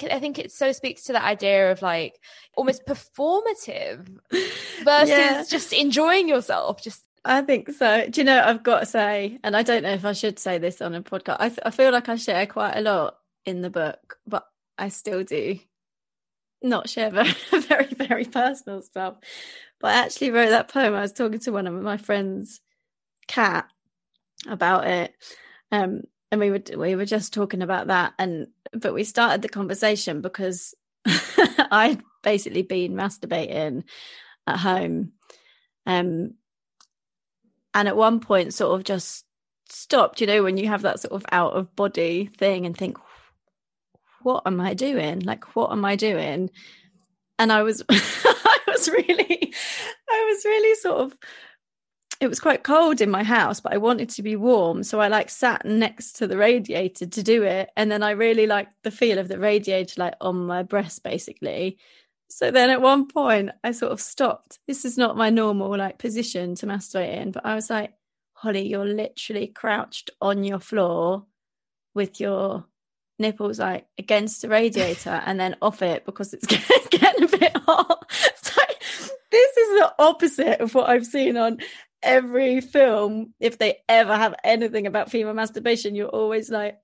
I 0.00 0.18
think 0.18 0.38
it 0.38 0.50
so 0.50 0.72
speaks 0.72 1.04
to 1.04 1.12
the 1.12 1.22
idea 1.22 1.70
of 1.70 1.82
like 1.82 2.18
almost 2.56 2.86
performative 2.86 4.08
versus 4.30 5.08
yeah. 5.08 5.44
just 5.48 5.72
enjoying 5.72 6.28
yourself. 6.28 6.82
Just 6.82 7.04
I 7.24 7.42
think 7.42 7.70
so. 7.70 8.06
Do 8.08 8.20
you 8.20 8.24
know, 8.24 8.42
I've 8.42 8.62
got 8.62 8.80
to 8.80 8.86
say, 8.86 9.38
and 9.44 9.56
I 9.56 9.62
don't 9.62 9.82
know 9.82 9.92
if 9.92 10.04
I 10.04 10.12
should 10.12 10.38
say 10.38 10.58
this 10.58 10.82
on 10.82 10.94
a 10.94 11.02
podcast, 11.02 11.36
I, 11.38 11.52
I 11.64 11.70
feel 11.70 11.92
like 11.92 12.08
I 12.08 12.16
share 12.16 12.46
quite 12.46 12.76
a 12.76 12.80
lot 12.80 13.18
in 13.44 13.62
the 13.62 13.70
book, 13.70 14.18
but 14.26 14.44
I 14.76 14.88
still 14.88 15.22
do 15.22 15.58
not 16.62 16.88
share 16.88 17.10
very, 17.10 17.34
very, 17.52 17.94
very 17.94 18.24
personal 18.24 18.82
stuff. 18.82 19.16
But 19.80 19.88
I 19.88 20.04
actually 20.04 20.30
wrote 20.30 20.50
that 20.50 20.68
poem. 20.68 20.94
I 20.94 21.00
was 21.00 21.12
talking 21.12 21.40
to 21.40 21.52
one 21.52 21.66
of 21.66 21.74
my 21.74 21.96
friends, 21.96 22.60
Cat, 23.28 23.66
about 24.48 24.86
it. 24.86 25.14
Um, 25.70 26.02
and 26.32 26.40
we 26.40 26.50
were 26.50 26.62
we 26.76 26.96
were 26.96 27.04
just 27.04 27.32
talking 27.32 27.62
about 27.62 27.86
that 27.88 28.14
and 28.18 28.48
but 28.72 28.94
we 28.94 29.04
started 29.04 29.42
the 29.42 29.48
conversation 29.48 30.22
because 30.22 30.74
I'd 31.70 32.02
basically 32.22 32.62
been 32.62 32.94
masturbating 32.94 33.84
at 34.46 34.58
home 34.58 35.12
um 35.86 36.34
and 37.74 37.88
at 37.88 37.96
one 37.96 38.18
point 38.18 38.54
sort 38.54 38.74
of 38.74 38.84
just 38.84 39.24
stopped 39.68 40.20
you 40.20 40.26
know 40.26 40.42
when 40.42 40.56
you 40.56 40.68
have 40.68 40.82
that 40.82 41.00
sort 41.00 41.12
of 41.12 41.24
out 41.30 41.52
of 41.52 41.76
body 41.76 42.30
thing 42.38 42.66
and 42.66 42.76
think 42.76 42.98
what 44.22 44.44
am 44.46 44.60
i 44.60 44.72
doing? 44.72 45.20
Like 45.20 45.54
what 45.56 45.72
am 45.72 45.84
i 45.84 45.96
doing? 45.96 46.50
And 47.38 47.52
i 47.52 47.62
was 47.62 47.82
i 47.90 48.58
was 48.68 48.88
really 48.88 49.52
i 50.10 50.32
was 50.32 50.44
really 50.44 50.74
sort 50.76 51.00
of 51.00 51.16
it 52.22 52.28
was 52.28 52.38
quite 52.38 52.62
cold 52.62 53.00
in 53.00 53.10
my 53.10 53.24
house, 53.24 53.58
but 53.58 53.72
I 53.72 53.78
wanted 53.78 54.08
to 54.10 54.22
be 54.22 54.36
warm. 54.36 54.84
So 54.84 55.00
I 55.00 55.08
like 55.08 55.28
sat 55.28 55.64
next 55.64 56.12
to 56.18 56.28
the 56.28 56.36
radiator 56.36 57.04
to 57.04 57.22
do 57.24 57.42
it. 57.42 57.70
And 57.76 57.90
then 57.90 58.04
I 58.04 58.12
really 58.12 58.46
liked 58.46 58.80
the 58.84 58.92
feel 58.92 59.18
of 59.18 59.26
the 59.26 59.40
radiator 59.40 60.00
like 60.00 60.14
on 60.20 60.46
my 60.46 60.62
breast, 60.62 61.02
basically. 61.02 61.78
So 62.30 62.52
then 62.52 62.70
at 62.70 62.80
one 62.80 63.08
point 63.08 63.50
I 63.64 63.72
sort 63.72 63.90
of 63.90 64.00
stopped. 64.00 64.60
This 64.68 64.84
is 64.84 64.96
not 64.96 65.16
my 65.16 65.30
normal 65.30 65.76
like 65.76 65.98
position 65.98 66.54
to 66.54 66.66
masturbate 66.68 67.16
in, 67.16 67.32
but 67.32 67.44
I 67.44 67.56
was 67.56 67.68
like, 67.68 67.92
Hollie, 68.34 68.68
you're 68.68 68.84
literally 68.86 69.48
crouched 69.48 70.12
on 70.20 70.44
your 70.44 70.60
floor 70.60 71.26
with 71.92 72.20
your 72.20 72.64
nipples 73.18 73.58
like 73.58 73.88
against 73.98 74.42
the 74.42 74.48
radiator 74.48 75.20
and 75.26 75.40
then 75.40 75.56
off 75.60 75.82
it 75.82 76.06
because 76.06 76.32
it's 76.34 76.46
getting 76.88 77.24
a 77.24 77.36
bit 77.36 77.56
hot. 77.56 78.08
So 78.42 78.60
this 79.30 79.56
is 79.56 79.80
the 79.80 79.94
opposite 79.98 80.60
of 80.60 80.74
what 80.74 80.90
I've 80.90 81.06
seen 81.06 81.36
on 81.36 81.58
every 82.02 82.60
film, 82.60 83.34
if 83.40 83.58
they 83.58 83.78
ever 83.88 84.16
have 84.16 84.34
anything 84.44 84.86
about 84.86 85.10
female 85.10 85.34
masturbation, 85.34 85.94
you're 85.94 86.08
always 86.08 86.50
like, 86.50 86.78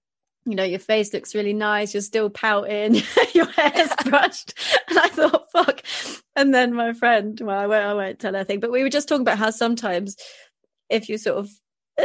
you 0.44 0.54
know, 0.54 0.64
your 0.64 0.78
face 0.78 1.12
looks 1.12 1.34
really 1.34 1.52
nice, 1.52 1.92
you're 1.92 2.00
still 2.00 2.30
pouting, 2.30 3.02
your 3.34 3.46
hair's 3.46 3.90
brushed. 4.04 4.54
And 4.88 4.98
I 4.98 5.08
thought, 5.08 5.50
fuck. 5.52 5.82
And 6.36 6.54
then 6.54 6.72
my 6.72 6.92
friend, 6.92 7.38
well, 7.42 7.58
I 7.58 7.66
won't, 7.66 7.84
I 7.84 7.94
won't 7.94 8.18
tell 8.18 8.34
her 8.34 8.44
thing, 8.44 8.60
but 8.60 8.70
we 8.70 8.82
were 8.82 8.88
just 8.88 9.08
talking 9.08 9.22
about 9.22 9.38
how 9.38 9.50
sometimes 9.50 10.16
if 10.88 11.08
you 11.08 11.18
sort 11.18 11.38
of 11.38 11.50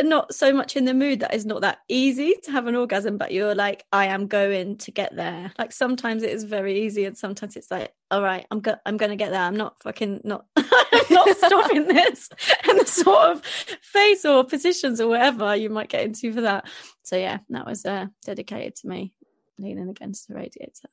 not 0.01 0.33
so 0.33 0.51
much 0.53 0.75
in 0.75 0.85
the 0.85 0.93
mood 0.93 1.19
that 1.19 1.33
is 1.33 1.45
not 1.45 1.61
that 1.61 1.79
easy 1.87 2.35
to 2.43 2.51
have 2.51 2.67
an 2.67 2.75
orgasm, 2.75 3.17
but 3.17 3.31
you're 3.31 3.53
like, 3.53 3.85
I 3.91 4.07
am 4.07 4.27
going 4.27 4.77
to 4.79 4.91
get 4.91 5.15
there. 5.15 5.51
Like 5.59 5.71
sometimes 5.71 6.23
it 6.23 6.31
is 6.31 6.43
very 6.43 6.81
easy, 6.81 7.05
and 7.05 7.17
sometimes 7.17 7.55
it's 7.55 7.69
like, 7.69 7.93
all 8.09 8.21
right, 8.21 8.45
I'm 8.49 8.59
go- 8.59 8.79
I'm 8.85 8.97
going 8.97 9.11
to 9.11 9.15
get 9.15 9.31
there. 9.31 9.41
I'm 9.41 9.55
not 9.55 9.81
fucking 9.83 10.21
not 10.23 10.45
I'm 10.55 10.65
not 11.09 11.37
stopping 11.37 11.87
this. 11.87 12.29
And 12.69 12.79
the 12.79 12.85
sort 12.85 13.23
of 13.29 13.45
face 13.45 14.23
or 14.25 14.43
positions 14.45 15.01
or 15.01 15.09
whatever 15.09 15.55
you 15.55 15.69
might 15.69 15.89
get 15.89 16.03
into 16.05 16.31
for 16.33 16.41
that. 16.41 16.65
So 17.03 17.17
yeah, 17.17 17.39
that 17.49 17.67
was 17.67 17.85
uh, 17.85 18.07
dedicated 18.25 18.77
to 18.77 18.87
me 18.87 19.13
leaning 19.59 19.89
against 19.89 20.27
the 20.27 20.35
radiator. 20.35 20.89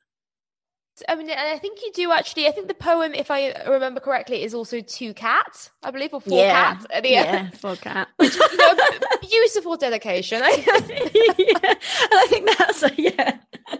I 1.07 1.15
mean, 1.15 1.29
and 1.29 1.39
I 1.39 1.57
think 1.57 1.81
you 1.81 1.91
do 1.93 2.11
actually. 2.11 2.47
I 2.47 2.51
think 2.51 2.67
the 2.67 2.73
poem, 2.73 3.13
if 3.13 3.31
I 3.31 3.53
remember 3.67 3.99
correctly, 3.99 4.43
is 4.43 4.53
also 4.53 4.81
two 4.81 5.13
cats, 5.13 5.71
I 5.83 5.91
believe, 5.91 6.13
or 6.13 6.21
four 6.21 6.37
yeah, 6.37 6.75
cats. 6.75 6.85
Yeah, 7.03 7.49
four 7.61 7.75
cat. 7.75 8.07
Which, 8.17 8.35
you 8.35 8.57
know, 8.57 8.73
beautiful 9.21 9.77
dedication. 9.77 10.41
yeah, 10.45 10.47
and 10.47 12.13
I 12.13 12.25
think 12.29 12.57
that's 12.57 12.83
a, 12.83 12.91
yeah. 12.97 13.37
but 13.55 13.77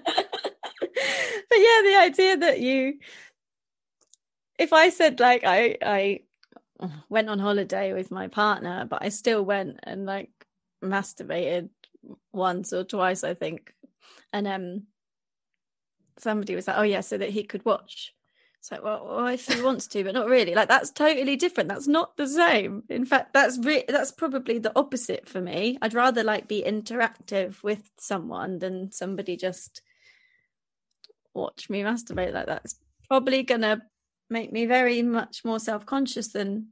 yeah, 1.58 1.82
the 1.84 1.98
idea 2.00 2.38
that 2.38 2.60
you, 2.60 3.00
if 4.58 4.74
I 4.74 4.90
said 4.90 5.20
like 5.20 5.44
I 5.46 5.78
I 5.82 6.20
went 7.10 7.30
on 7.30 7.40
holiday 7.40 7.94
with 7.94 8.12
my 8.12 8.28
partner, 8.28 8.86
but 8.90 9.04
I 9.04 9.10
still 9.10 9.44
went 9.44 9.80
and 9.84 10.06
like 10.06 10.30
masturbated 10.84 11.70
once 12.34 12.74
or 12.74 12.84
twice, 12.84 13.24
I 13.24 13.34
think, 13.34 13.74
and 14.34 14.48
um 14.48 14.84
somebody 16.18 16.56
was 16.56 16.68
like, 16.68 16.78
"Oh 16.78 16.84
yeah," 16.84 17.02
so 17.02 17.18
that 17.18 17.30
he 17.30 17.44
could 17.44 17.66
watch. 17.66 18.14
It's 18.62 18.72
like, 18.72 18.84
well, 18.84 19.08
well, 19.10 19.28
if 19.28 19.48
he 19.48 19.60
wants 19.60 19.88
to, 19.88 20.04
but 20.04 20.14
not 20.14 20.30
really. 20.30 20.54
Like 20.54 20.68
that's 20.68 20.92
totally 20.92 21.36
different. 21.36 21.68
That's 21.68 21.88
not 21.88 22.16
the 22.16 22.28
same. 22.28 22.84
In 22.90 23.06
fact, 23.06 23.34
that's 23.34 23.58
re- 23.58 23.86
that's 23.88 24.12
probably 24.12 24.60
the 24.60 24.72
opposite 24.76 25.28
for 25.28 25.42
me. 25.42 25.80
I'd 25.82 25.96
rather 25.96 26.24
like 26.24 26.48
be 26.48 26.64
interactive 26.64 27.64
with 27.64 27.90
someone 27.98 28.60
than 28.60 28.92
somebody 28.92 29.36
just 29.36 29.82
watch 31.34 31.72
me 31.72 31.82
masturbate 31.82 32.34
like 32.34 32.46
that. 32.46 32.62
It's 32.64 32.76
probably 33.08 33.42
gonna 33.42 33.82
make 34.30 34.54
me 34.54 34.68
very 34.68 35.02
much 35.02 35.44
more 35.44 35.60
self 35.60 35.88
conscious 35.88 36.28
than 36.28 36.68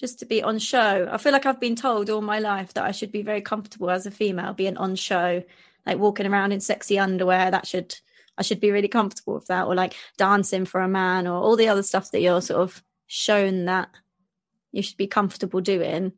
just 0.00 0.18
to 0.18 0.26
be 0.26 0.42
on 0.42 0.58
show. 0.58 1.08
I 1.12 1.18
feel 1.18 1.30
like 1.30 1.46
I've 1.46 1.60
been 1.60 1.76
told 1.76 2.10
all 2.10 2.22
my 2.22 2.40
life 2.40 2.74
that 2.74 2.84
I 2.84 2.90
should 2.90 3.12
be 3.12 3.22
very 3.22 3.40
comfortable 3.40 3.90
as 3.90 4.04
a 4.04 4.10
female, 4.10 4.52
being 4.52 4.76
on 4.78 4.96
show, 4.96 5.44
like 5.86 5.98
walking 5.98 6.26
around 6.26 6.50
in 6.50 6.58
sexy 6.58 6.98
underwear. 6.98 7.52
That 7.52 7.68
should 7.68 7.94
I 8.38 8.42
should 8.42 8.60
be 8.60 8.70
really 8.70 8.88
comfortable 8.88 9.34
with 9.34 9.46
that, 9.46 9.66
or 9.66 9.74
like 9.74 9.94
dancing 10.16 10.64
for 10.64 10.80
a 10.80 10.88
man, 10.88 11.26
or 11.26 11.34
all 11.34 11.56
the 11.56 11.68
other 11.68 11.82
stuff 11.82 12.10
that 12.12 12.20
you're 12.20 12.40
sort 12.40 12.60
of 12.60 12.82
shown 13.06 13.66
that 13.66 13.90
you 14.72 14.82
should 14.82 14.96
be 14.96 15.06
comfortable 15.06 15.60
doing. 15.60 16.12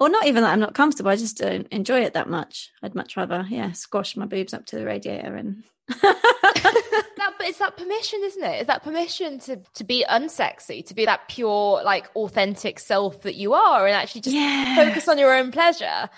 Or 0.00 0.08
not 0.08 0.26
even 0.26 0.42
that 0.42 0.52
I'm 0.52 0.58
not 0.60 0.74
comfortable, 0.74 1.10
I 1.10 1.16
just 1.16 1.38
don't 1.38 1.68
enjoy 1.68 2.00
it 2.00 2.14
that 2.14 2.28
much. 2.28 2.70
I'd 2.82 2.94
much 2.96 3.16
rather, 3.16 3.46
yeah, 3.48 3.70
squash 3.72 4.16
my 4.16 4.26
boobs 4.26 4.52
up 4.52 4.66
to 4.66 4.76
the 4.76 4.84
radiator 4.84 5.36
and 5.36 5.62
that 5.88 7.34
but 7.38 7.46
it's 7.46 7.58
that 7.58 7.76
permission 7.76 8.20
isn't 8.22 8.42
it 8.42 8.60
it's 8.60 8.66
that 8.68 8.82
permission 8.84 9.38
to 9.38 9.56
to 9.74 9.82
be 9.84 10.04
unsexy 10.08 10.84
to 10.86 10.94
be 10.94 11.04
that 11.04 11.28
pure 11.28 11.82
like 11.84 12.08
authentic 12.14 12.78
self 12.78 13.22
that 13.22 13.34
you 13.34 13.52
are 13.52 13.84
and 13.86 13.94
actually 13.94 14.20
just 14.20 14.34
Yeah. 14.36 14.76
focus 14.76 15.08
on 15.08 15.18
your 15.18 15.34
own 15.34 15.50
pleasure 15.50 16.08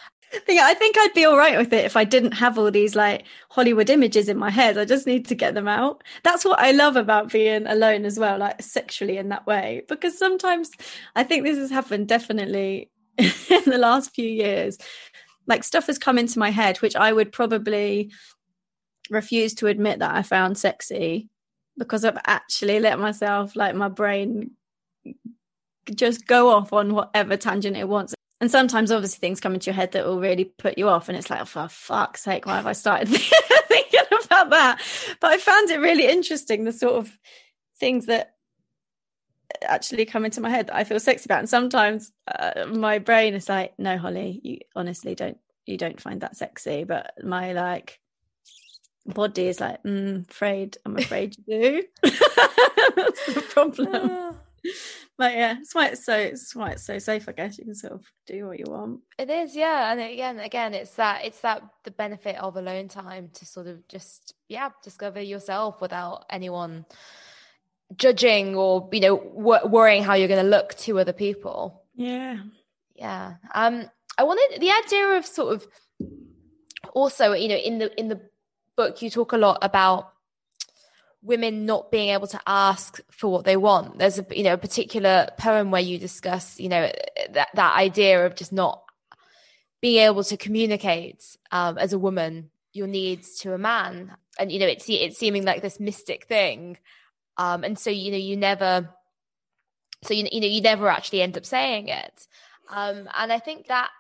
yeah, 0.49 0.67
I 0.67 0.75
think 0.75 0.97
I'd 0.99 1.15
be 1.15 1.25
all 1.25 1.37
right 1.37 1.59
with 1.59 1.73
it 1.73 1.85
if 1.85 1.97
I 1.97 2.05
didn't 2.05 2.33
have 2.33 2.59
all 2.59 2.71
these 2.71 2.95
like 2.95 3.25
Hollywood 3.51 3.91
images 3.91 4.29
in 4.29 4.37
my 4.37 4.51
head. 4.51 4.79
I 4.79 4.85
just 4.85 5.07
need 5.07 5.27
to 5.29 5.35
get 5.35 5.55
them 5.55 5.69
out. 5.69 6.03
That's 6.23 6.45
what 6.45 6.61
I 6.61 6.73
love 6.73 6.97
about 6.97 7.33
being 7.33 7.67
alone 7.67 8.05
as 8.05 8.19
well, 8.19 8.39
like 8.39 8.63
sexually 8.63 9.19
in 9.19 9.29
that 9.31 9.47
way. 9.47 9.83
Because 9.89 10.19
sometimes 10.19 10.71
I 11.17 11.25
think 11.25 11.45
this 11.45 11.59
has 11.59 11.71
happened 11.71 12.09
definitely 12.09 12.91
in 13.19 13.63
the 13.67 13.79
last 13.79 14.15
few 14.15 14.29
years. 14.29 14.79
Like 15.47 15.65
stuff 15.65 15.87
has 15.89 15.99
come 15.99 16.19
into 16.19 16.39
my 16.39 16.51
head, 16.51 16.79
which 16.79 16.97
I 16.97 17.13
would 17.13 17.33
probably 17.33 18.11
refuse 19.11 19.55
to 19.55 19.67
admit 19.67 19.99
that 19.99 20.15
I 20.15 20.23
found 20.23 20.57
sexy 20.57 21.29
because 21.77 22.05
I've 22.05 22.19
actually 22.27 22.81
let 22.81 22.99
myself, 22.99 23.57
like 23.57 23.75
my 23.75 23.89
brain, 23.89 24.53
just 25.95 26.27
go 26.27 26.49
off 26.49 26.73
on 26.73 26.95
whatever 26.95 27.37
tangent 27.37 27.77
it 27.77 27.89
wants. 27.89 28.14
And 28.41 28.51
sometimes, 28.51 28.91
obviously, 28.91 29.21
things 29.21 29.41
come 29.41 29.55
into 29.55 29.67
your 29.67 29.75
head 29.75 29.93
that 29.93 30.05
will 30.05 30.21
really 30.21 30.45
put 30.45 30.77
you 30.77 30.89
off. 30.89 31.09
And 31.09 31.17
it's 31.17 31.31
like, 31.31 31.41
oh, 31.41 31.45
for 31.45 31.69
fuck's 31.69 32.23
sake, 32.23 32.47
why 32.47 32.57
have 32.57 32.67
I 32.67 32.73
started 32.73 33.09
thinking 33.69 34.01
about 34.25 34.51
that? 34.51 34.83
But 35.21 35.31
I 35.31 35.39
found 35.39 35.71
it 35.71 35.79
really 35.79 36.07
interesting 36.07 36.65
the 36.65 36.73
sort 36.73 36.95
of 36.95 37.17
things 37.79 38.07
that 38.07 38.35
actually 39.63 40.05
come 40.05 40.25
into 40.25 40.41
my 40.41 40.51
head 40.51 40.67
that 40.67 40.77
I 40.77 40.85
feel 40.85 41.01
sexy 41.01 41.27
about. 41.27 41.41
And 41.41 41.49
sometimes 41.49 42.13
uh, 42.27 42.67
my 42.67 42.99
brain 42.99 43.35
is 43.35 43.49
like, 43.49 43.79
no, 43.79 43.97
Hollie, 43.97 44.41
you 44.43 44.59
honestly 44.75 45.15
don't, 45.15 45.39
you 45.67 45.79
don't 45.79 46.01
find 46.01 46.21
that 46.21 46.37
sexy. 46.37 46.85
But 46.85 47.15
my 47.23 47.53
like, 47.53 48.01
body 49.07 49.47
is 49.47 49.61
like, 49.61 49.83
mm, 49.83 50.29
afraid, 50.29 50.77
I'm 50.85 50.97
afraid 50.97 51.37
you 51.39 51.45
do. 51.47 51.83
That's 52.03 53.27
the 53.35 53.45
problem. 53.51 54.37
but 55.19 55.35
yeah, 55.35 55.57
it's 55.59 55.75
why 55.75 55.89
it's 55.89 56.05
so 56.05 56.17
it's 56.17 56.55
why 56.55 56.71
it's 56.71 56.87
so 56.87 56.99
safe. 56.99 57.29
I 57.29 57.33
guess 57.33 57.59
you 57.59 57.65
can 57.65 57.75
sort 57.75 57.93
of 57.95 58.05
do 58.27 58.47
what 58.47 58.59
you 58.59 58.67
want. 58.69 59.01
It 59.19 59.31
is, 59.31 59.55
yeah, 59.55 59.93
and 59.93 60.01
again, 60.01 60.41
again, 60.41 60.75
it's 60.75 60.95
that 60.97 61.25
it's 61.25 61.41
that 61.41 61.63
the 61.85 61.91
benefit 61.91 62.37
of 62.37 62.57
alone 62.57 62.89
time 62.89 63.31
to 63.35 63.47
sort 63.47 63.67
of 63.67 63.87
just 63.89 64.35
yeah 64.49 64.71
discover 64.83 65.21
yourself 65.21 65.81
without 65.81 66.25
anyone 66.31 66.85
judging 67.97 68.57
or 68.57 68.89
you 68.93 69.01
know 69.01 69.15
wor- 69.15 69.67
worrying 69.67 70.03
how 70.03 70.15
you're 70.15 70.29
going 70.29 70.45
to 70.45 70.51
look 70.51 70.75
to 70.75 70.99
other 70.99 71.13
people. 71.13 71.83
Yeah, 71.95 72.39
Yeah, 72.95 73.35
um, 73.55 73.89
I 74.19 74.25
wanted 74.25 74.61
the 74.61 74.71
idea 74.71 75.17
of 75.17 75.27
sort 75.27 75.55
of 75.55 75.67
also 76.93 77.33
you 77.33 77.49
know 77.49 77.57
in 77.57 77.79
the 77.79 77.99
in 77.99 78.09
the 78.09 78.21
book 78.77 79.03
you 79.03 79.11
talk 79.11 79.33
a 79.33 79.37
lot 79.37 79.59
about 79.63 80.14
women 81.25 81.65
not 81.65 81.91
being 81.91 82.11
able 82.11 82.27
to 82.29 82.41
ask 82.47 83.01
for 83.11 83.33
what 83.33 83.45
they 83.45 83.57
want. 83.57 83.99
There's 83.99 84.19
a 84.19 84.27
you 84.31 84.45
know 84.45 84.53
a 84.53 84.59
particular 84.59 85.29
poem 85.39 85.71
where 85.71 85.83
you 85.83 85.99
discuss 85.99 86.61
you 86.61 86.69
know 86.69 86.93
that 87.31 87.49
that 87.55 87.77
idea 87.77 88.25
of 88.25 88.37
just 88.37 88.53
not 88.53 88.83
being 89.81 90.03
able 90.03 90.23
to 90.25 90.37
communicate 90.37 91.37
um, 91.51 91.79
as 91.79 91.93
a 91.93 91.99
woman 91.99 92.51
your 92.73 92.87
needs 92.87 93.39
to 93.41 93.55
a 93.55 93.59
man, 93.59 94.15
and 94.39 94.53
you 94.53 94.61
know 94.61 94.67
it's 94.67 94.85
it's 94.89 95.19
seeming 95.19 95.45
like 95.45 95.63
this 95.63 95.81
mystic 95.81 96.27
thing, 96.27 96.77
um, 97.39 97.65
and 97.65 97.79
so 97.79 97.91
you 97.91 98.11
know 98.11 98.19
you 98.19 98.37
never, 98.37 98.91
so 100.03 100.15
you 100.15 100.29
you 100.31 100.41
know 100.41 100.47
you 100.47 100.61
never 100.61 100.89
actually 100.89 101.23
end 101.23 101.37
up 101.37 101.47
saying 101.47 101.89
it, 101.89 102.27
um, 102.71 103.09
and 103.17 103.33
I 103.33 103.39
think 103.39 103.69
that 103.69 103.91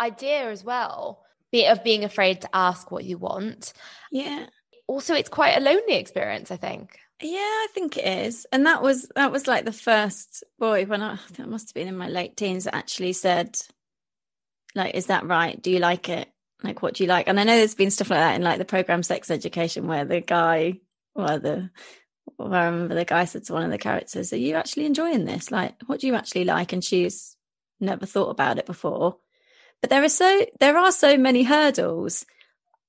idea 0.00 0.50
as 0.50 0.64
well 0.64 1.22
be, 1.50 1.66
of 1.66 1.84
being 1.84 2.04
afraid 2.04 2.40
to 2.42 2.48
ask 2.52 2.90
what 2.90 3.04
you 3.04 3.16
want. 3.16 3.72
Yeah, 4.10 4.46
also 4.86 5.14
it's 5.14 5.28
quite 5.28 5.56
a 5.56 5.60
lonely 5.60 5.94
experience 5.94 6.50
i 6.50 6.56
think 6.56 6.98
yeah. 7.22 7.38
I 7.38 7.68
think 7.72 7.96
it 7.96 8.26
is, 8.26 8.46
and 8.52 8.66
that 8.66 8.82
was 8.82 9.08
that 9.14 9.30
was 9.32 9.46
like 9.46 9.64
the 9.64 9.72
first 9.72 10.44
boy 10.58 10.84
when 10.84 11.00
I 11.00 11.18
that 11.36 11.48
must 11.48 11.68
have 11.68 11.74
been 11.74 11.88
in 11.88 11.96
my 11.96 12.08
late 12.08 12.36
teens 12.36 12.64
that 12.64 12.74
actually 12.74 13.12
said, 13.12 13.56
like, 14.74 14.94
is 14.94 15.06
that 15.06 15.26
right? 15.26 15.60
Do 15.60 15.70
you 15.70 15.78
like 15.78 16.08
it? 16.08 16.28
Like, 16.62 16.82
what 16.82 16.94
do 16.94 17.04
you 17.04 17.08
like? 17.08 17.28
And 17.28 17.38
I 17.38 17.44
know 17.44 17.56
there's 17.56 17.74
been 17.74 17.90
stuff 17.90 18.10
like 18.10 18.18
that 18.18 18.34
in 18.34 18.42
like 18.42 18.58
the 18.58 18.64
program 18.64 19.02
Sex 19.02 19.30
Education 19.30 19.86
where 19.86 20.04
the 20.04 20.20
guy, 20.20 20.80
or 21.14 21.38
the 21.38 21.70
I 22.38 22.64
remember 22.64 22.94
the 22.94 23.04
guy 23.04 23.26
said 23.26 23.44
to 23.44 23.52
one 23.52 23.64
of 23.64 23.70
the 23.70 23.78
characters, 23.78 24.32
"Are 24.32 24.36
you 24.36 24.56
actually 24.56 24.86
enjoying 24.86 25.24
this? 25.24 25.50
Like, 25.50 25.74
what 25.86 26.00
do 26.00 26.08
you 26.08 26.14
actually 26.16 26.44
like?" 26.44 26.72
And 26.72 26.82
she's 26.82 27.36
never 27.80 28.06
thought 28.06 28.30
about 28.30 28.58
it 28.58 28.66
before. 28.66 29.18
But 29.80 29.90
there 29.90 30.02
are 30.02 30.08
so 30.08 30.46
there 30.58 30.76
are 30.76 30.92
so 30.92 31.16
many 31.16 31.44
hurdles. 31.44 32.26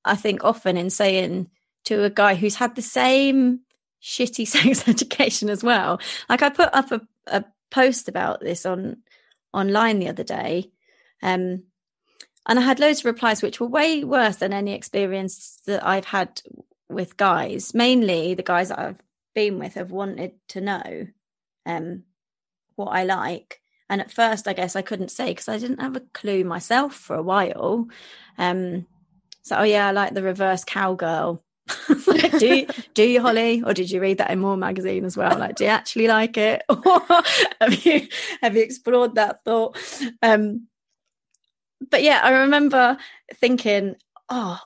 I 0.03 0.15
think 0.15 0.43
often 0.43 0.77
in 0.77 0.89
saying 0.89 1.49
to 1.85 2.03
a 2.03 2.09
guy 2.09 2.35
who's 2.35 2.55
had 2.55 2.75
the 2.75 2.81
same 2.81 3.61
shitty 4.01 4.47
sex 4.47 4.87
education 4.87 5.49
as 5.49 5.63
well. 5.63 5.99
Like 6.29 6.41
I 6.41 6.49
put 6.49 6.69
up 6.73 6.91
a, 6.91 7.01
a 7.27 7.43
post 7.71 8.07
about 8.07 8.41
this 8.41 8.65
on 8.65 8.97
online 9.53 9.99
the 9.99 10.09
other 10.09 10.23
day, 10.23 10.71
um, 11.21 11.63
and 12.47 12.59
I 12.59 12.61
had 12.61 12.79
loads 12.79 12.99
of 12.99 13.05
replies 13.05 13.41
which 13.41 13.59
were 13.59 13.67
way 13.67 14.03
worse 14.03 14.37
than 14.37 14.53
any 14.53 14.73
experience 14.73 15.59
that 15.65 15.85
I've 15.85 16.05
had 16.05 16.41
with 16.89 17.17
guys. 17.17 17.73
Mainly 17.73 18.35
the 18.35 18.43
guys 18.43 18.69
that 18.69 18.79
I've 18.79 19.01
been 19.33 19.59
with 19.59 19.73
have 19.73 19.91
wanted 19.91 20.33
to 20.49 20.61
know 20.61 21.07
um, 21.65 22.03
what 22.75 22.89
I 22.89 23.03
like. 23.03 23.61
And 23.89 24.01
at 24.01 24.11
first, 24.11 24.47
I 24.47 24.53
guess 24.53 24.75
I 24.75 24.81
couldn't 24.81 25.11
say 25.11 25.27
because 25.27 25.47
I 25.47 25.59
didn't 25.59 25.81
have 25.81 25.95
a 25.95 26.01
clue 26.13 26.43
myself 26.43 26.95
for 26.95 27.15
a 27.15 27.23
while. 27.23 27.87
Um, 28.37 28.87
so, 29.43 29.57
oh 29.57 29.63
yeah, 29.63 29.87
I 29.87 29.91
like 29.91 30.13
the 30.13 30.23
reverse 30.23 30.63
cowgirl. 30.63 31.43
Like, 32.07 32.37
do 32.37 32.47
you, 32.47 32.67
do 32.93 33.03
you, 33.03 33.21
Hollie, 33.21 33.63
or 33.63 33.73
did 33.73 33.89
you 33.89 33.99
read 33.99 34.19
that 34.19 34.29
in 34.29 34.39
More 34.39 34.57
magazine 34.57 35.05
as 35.05 35.17
well? 35.17 35.37
Like, 35.37 35.55
do 35.55 35.63
you 35.63 35.69
actually 35.69 36.07
like 36.07 36.37
it, 36.37 36.63
or 36.69 37.01
have 37.61 37.85
you 37.85 38.07
have 38.41 38.55
you 38.55 38.61
explored 38.63 39.15
that 39.15 39.43
thought? 39.43 39.77
Um, 40.21 40.67
but 41.89 42.03
yeah, 42.03 42.19
I 42.23 42.41
remember 42.41 42.97
thinking, 43.35 43.95
oh, 44.29 44.59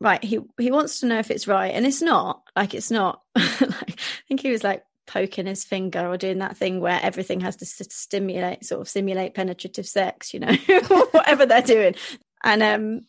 right, 0.00 0.22
he 0.22 0.40
he 0.58 0.70
wants 0.70 1.00
to 1.00 1.06
know 1.06 1.18
if 1.18 1.30
it's 1.30 1.48
right, 1.48 1.74
and 1.74 1.86
it's 1.86 2.02
not. 2.02 2.42
Like, 2.54 2.74
it's 2.74 2.90
not. 2.90 3.22
like, 3.36 3.60
I 3.60 4.24
think 4.28 4.40
he 4.40 4.50
was 4.50 4.62
like 4.64 4.84
poking 5.06 5.46
his 5.46 5.64
finger 5.64 6.06
or 6.06 6.16
doing 6.16 6.38
that 6.38 6.56
thing 6.56 6.80
where 6.80 6.98
everything 7.02 7.40
has 7.40 7.56
to 7.56 7.66
stimulate 7.66 8.64
sort 8.64 8.80
of 8.80 8.88
simulate 8.88 9.34
penetrative 9.34 9.86
sex 9.86 10.32
you 10.32 10.40
know 10.40 10.54
whatever 11.10 11.44
they're 11.44 11.60
doing 11.60 11.94
and 12.42 12.62
um 12.62 13.00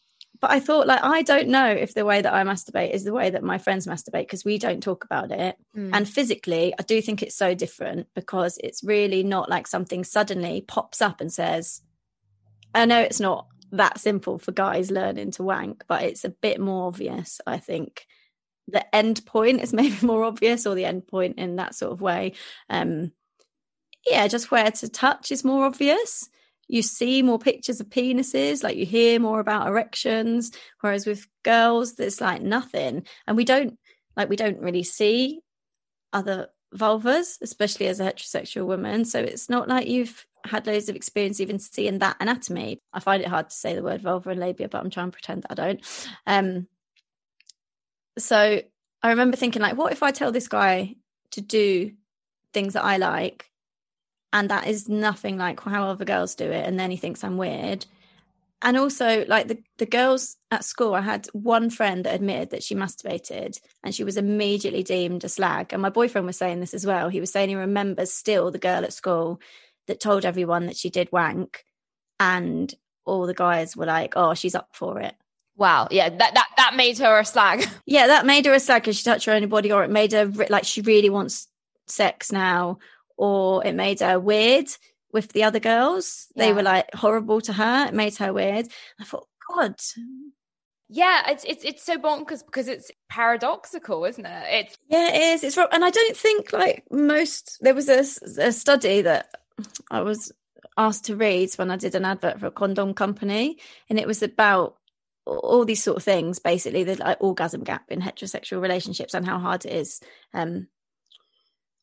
but 0.45 0.53
i 0.53 0.59
thought 0.59 0.85
like 0.85 1.01
i 1.01 1.23
don't 1.23 1.47
know 1.47 1.65
if 1.65 1.95
the 1.95 2.05
way 2.05 2.21
that 2.21 2.31
i 2.31 2.43
masturbate 2.43 2.91
is 2.91 3.03
the 3.03 3.11
way 3.11 3.31
that 3.31 3.41
my 3.41 3.57
friends 3.57 3.87
masturbate 3.87 4.27
because 4.27 4.45
we 4.45 4.59
don't 4.59 4.83
talk 4.83 5.03
about 5.03 5.31
it. 5.31 5.57
Mm. 5.75 5.89
and 5.91 6.07
physically 6.07 6.71
i 6.77 6.83
do 6.83 7.01
think 7.01 7.23
it's 7.23 7.35
so 7.35 7.55
different 7.55 8.05
because 8.13 8.59
it's 8.63 8.83
really 8.83 9.23
not 9.23 9.49
like 9.49 9.65
something 9.65 10.03
suddenly 10.03 10.63
pops 10.67 11.01
up 11.01 11.19
and 11.19 11.33
says 11.33 11.81
i 12.75 12.85
know 12.85 13.01
it's 13.01 13.19
not 13.19 13.47
that 13.71 13.99
simple 13.99 14.37
for 14.37 14.51
guys 14.51 14.91
learning 14.91 15.31
to 15.31 15.41
wank 15.41 15.83
but 15.87 16.03
it's 16.03 16.23
a 16.23 16.29
bit 16.29 16.59
more 16.59 16.87
obvious 16.87 17.41
i 17.47 17.57
think. 17.57 18.05
The 18.67 18.95
end 18.95 19.23
point 19.27 19.61
is 19.61 19.73
maybe 19.79 19.97
more 20.01 20.23
obvious 20.23 20.67
or 20.67 20.75
the 20.75 20.85
end 20.85 21.07
point 21.07 21.39
in 21.39 21.55
that 21.57 21.75
sort 21.75 21.91
of 21.91 22.01
way. 22.01 22.33
Um 22.69 23.11
yeah 24.07 24.27
just 24.27 24.49
where 24.51 24.71
to 24.71 24.89
touch 24.89 25.31
is 25.31 25.43
more 25.43 25.65
obvious 25.65 26.29
you 26.67 26.81
see 26.81 27.21
more 27.21 27.39
pictures 27.39 27.79
of 27.79 27.89
penises 27.89 28.63
like 28.63 28.77
you 28.77 28.85
hear 28.85 29.19
more 29.19 29.39
about 29.39 29.67
erections 29.67 30.51
whereas 30.81 31.05
with 31.05 31.27
girls 31.43 31.95
there's 31.95 32.21
like 32.21 32.41
nothing. 32.41 33.05
And 33.27 33.37
we 33.37 33.45
don't 33.45 33.77
like 34.15 34.29
we 34.29 34.35
don't 34.35 34.59
really 34.59 34.83
see 34.83 35.41
other 36.13 36.47
vulvas 36.75 37.37
especially 37.41 37.87
as 37.87 37.99
a 37.99 38.05
heterosexual 38.05 38.65
woman. 38.65 39.05
So 39.05 39.19
it's 39.19 39.49
not 39.49 39.67
like 39.67 39.87
you've 39.87 40.25
had 40.45 40.67
loads 40.67 40.89
of 40.89 40.95
experience 40.95 41.39
even 41.39 41.59
seeing 41.59 41.99
that 41.99 42.17
anatomy. 42.19 42.79
I 42.93 42.99
find 42.99 43.21
it 43.21 43.27
hard 43.29 43.49
to 43.49 43.55
say 43.55 43.75
the 43.75 43.83
word 43.83 44.01
vulva 44.01 44.29
and 44.31 44.39
labia 44.39 44.69
but 44.69 44.81
i'm 44.81 44.89
trying 44.89 45.07
to 45.07 45.11
pretend 45.11 45.43
that 45.43 45.51
i 45.51 45.55
don't. 45.55 46.09
Um 46.25 46.67
so 48.17 48.61
I 49.05 49.09
remember 49.09 49.37
thinking, 49.37 49.61
like, 49.61 49.77
what 49.77 49.91
if 49.91 50.01
I 50.01 50.11
tell 50.11 50.31
this 50.31 50.47
guy 50.47 50.95
to 51.31 51.41
do 51.41 51.91
things 52.53 52.73
that 52.73 52.83
I 52.83 52.97
like, 52.97 53.49
and 54.33 54.49
that 54.49 54.67
is 54.67 54.89
nothing 54.89 55.37
like 55.37 55.59
how 55.61 55.87
other 55.89 56.05
girls 56.05 56.35
do 56.35 56.45
it, 56.45 56.65
and 56.65 56.79
then 56.79 56.91
he 56.91 56.97
thinks 56.97 57.23
I'm 57.23 57.37
weird. 57.37 57.85
And 58.61 58.77
also, 58.77 59.25
like 59.27 59.47
the 59.47 59.59
the 59.77 59.85
girls 59.85 60.37
at 60.49 60.65
school, 60.65 60.95
I 60.95 61.01
had 61.01 61.27
one 61.33 61.69
friend 61.69 62.03
that 62.05 62.15
admitted 62.15 62.49
that 62.51 62.63
she 62.63 62.75
masturbated, 62.75 63.59
and 63.83 63.93
she 63.93 64.03
was 64.03 64.17
immediately 64.17 64.83
deemed 64.83 65.23
a 65.23 65.29
slag. 65.29 65.71
And 65.71 65.81
my 65.81 65.89
boyfriend 65.89 66.25
was 66.25 66.37
saying 66.37 66.59
this 66.61 66.73
as 66.73 66.85
well. 66.85 67.09
He 67.09 67.19
was 67.19 67.31
saying 67.31 67.49
he 67.49 67.55
remembers 67.55 68.11
still 68.11 68.51
the 68.51 68.57
girl 68.57 68.83
at 68.83 68.93
school 68.93 69.39
that 69.87 69.99
told 69.99 70.25
everyone 70.25 70.65
that 70.65 70.77
she 70.77 70.89
did 70.89 71.11
wank, 71.11 71.63
and 72.19 72.73
all 73.05 73.27
the 73.27 73.33
guys 73.33 73.75
were 73.77 73.85
like, 73.85 74.13
"Oh, 74.15 74.33
she's 74.33 74.55
up 74.55 74.69
for 74.73 74.99
it." 74.99 75.15
Wow. 75.57 75.87
Yeah. 75.91 76.09
That 76.09 76.33
that 76.33 76.47
that 76.57 76.75
made 76.75 76.97
her 76.99 77.19
a 77.19 77.25
slag. 77.25 77.65
Yeah, 77.85 78.07
that 78.07 78.25
made 78.25 78.45
her 78.45 78.53
a 78.53 78.59
slag 78.59 78.81
because 78.81 78.97
she 78.97 79.03
touched 79.03 79.25
her 79.25 79.33
own 79.33 79.47
body, 79.47 79.71
or 79.71 79.83
it 79.83 79.91
made 79.91 80.11
her 80.13 80.25
like 80.49 80.65
she 80.65 80.81
really 80.81 81.09
wants 81.09 81.47
sex 81.87 82.31
now, 82.31 82.79
or 83.17 83.65
it 83.65 83.73
made 83.73 83.99
her 83.99 84.19
weird 84.19 84.67
with 85.11 85.31
the 85.31 85.43
other 85.43 85.59
girls. 85.59 86.27
Yeah. 86.35 86.45
They 86.45 86.53
were 86.53 86.63
like 86.63 86.93
horrible 86.93 87.41
to 87.41 87.53
her. 87.53 87.87
It 87.87 87.93
made 87.93 88.15
her 88.17 88.33
weird. 88.33 88.67
I 88.99 89.03
thought, 89.03 89.27
God. 89.49 89.75
Yeah, 90.87 91.31
it's 91.31 91.43
it's 91.45 91.63
it's 91.63 91.83
so 91.83 91.97
bonkers 91.97 92.45
because 92.45 92.67
it's 92.67 92.91
paradoxical, 93.09 94.05
isn't 94.05 94.25
it? 94.25 94.43
It's 94.47 94.77
yeah, 94.87 95.13
it 95.13 95.21
is. 95.21 95.43
It's 95.43 95.57
and 95.57 95.83
I 95.83 95.89
don't 95.89 96.17
think 96.17 96.53
like 96.53 96.83
most. 96.91 97.57
There 97.61 97.73
was 97.73 97.89
a, 97.89 98.05
a 98.41 98.51
study 98.51 99.01
that 99.01 99.29
I 99.89 100.01
was 100.01 100.31
asked 100.77 101.05
to 101.05 101.15
read 101.15 101.53
when 101.55 101.71
I 101.71 101.77
did 101.77 101.95
an 101.95 102.05
advert 102.05 102.39
for 102.39 102.47
a 102.47 102.51
condom 102.51 102.93
company, 102.93 103.57
and 103.89 103.97
it 103.97 104.05
was 104.05 104.21
about 104.21 104.77
all 105.25 105.65
these 105.65 105.83
sort 105.83 105.97
of 105.97 106.03
things 106.03 106.39
basically 106.39 106.83
the 106.83 106.95
like, 106.95 107.17
orgasm 107.19 107.63
gap 107.63 107.85
in 107.89 107.99
heterosexual 107.99 108.61
relationships 108.61 109.13
and 109.13 109.25
how 109.25 109.39
hard 109.39 109.65
it 109.65 109.73
is 109.73 109.99
um, 110.35 110.67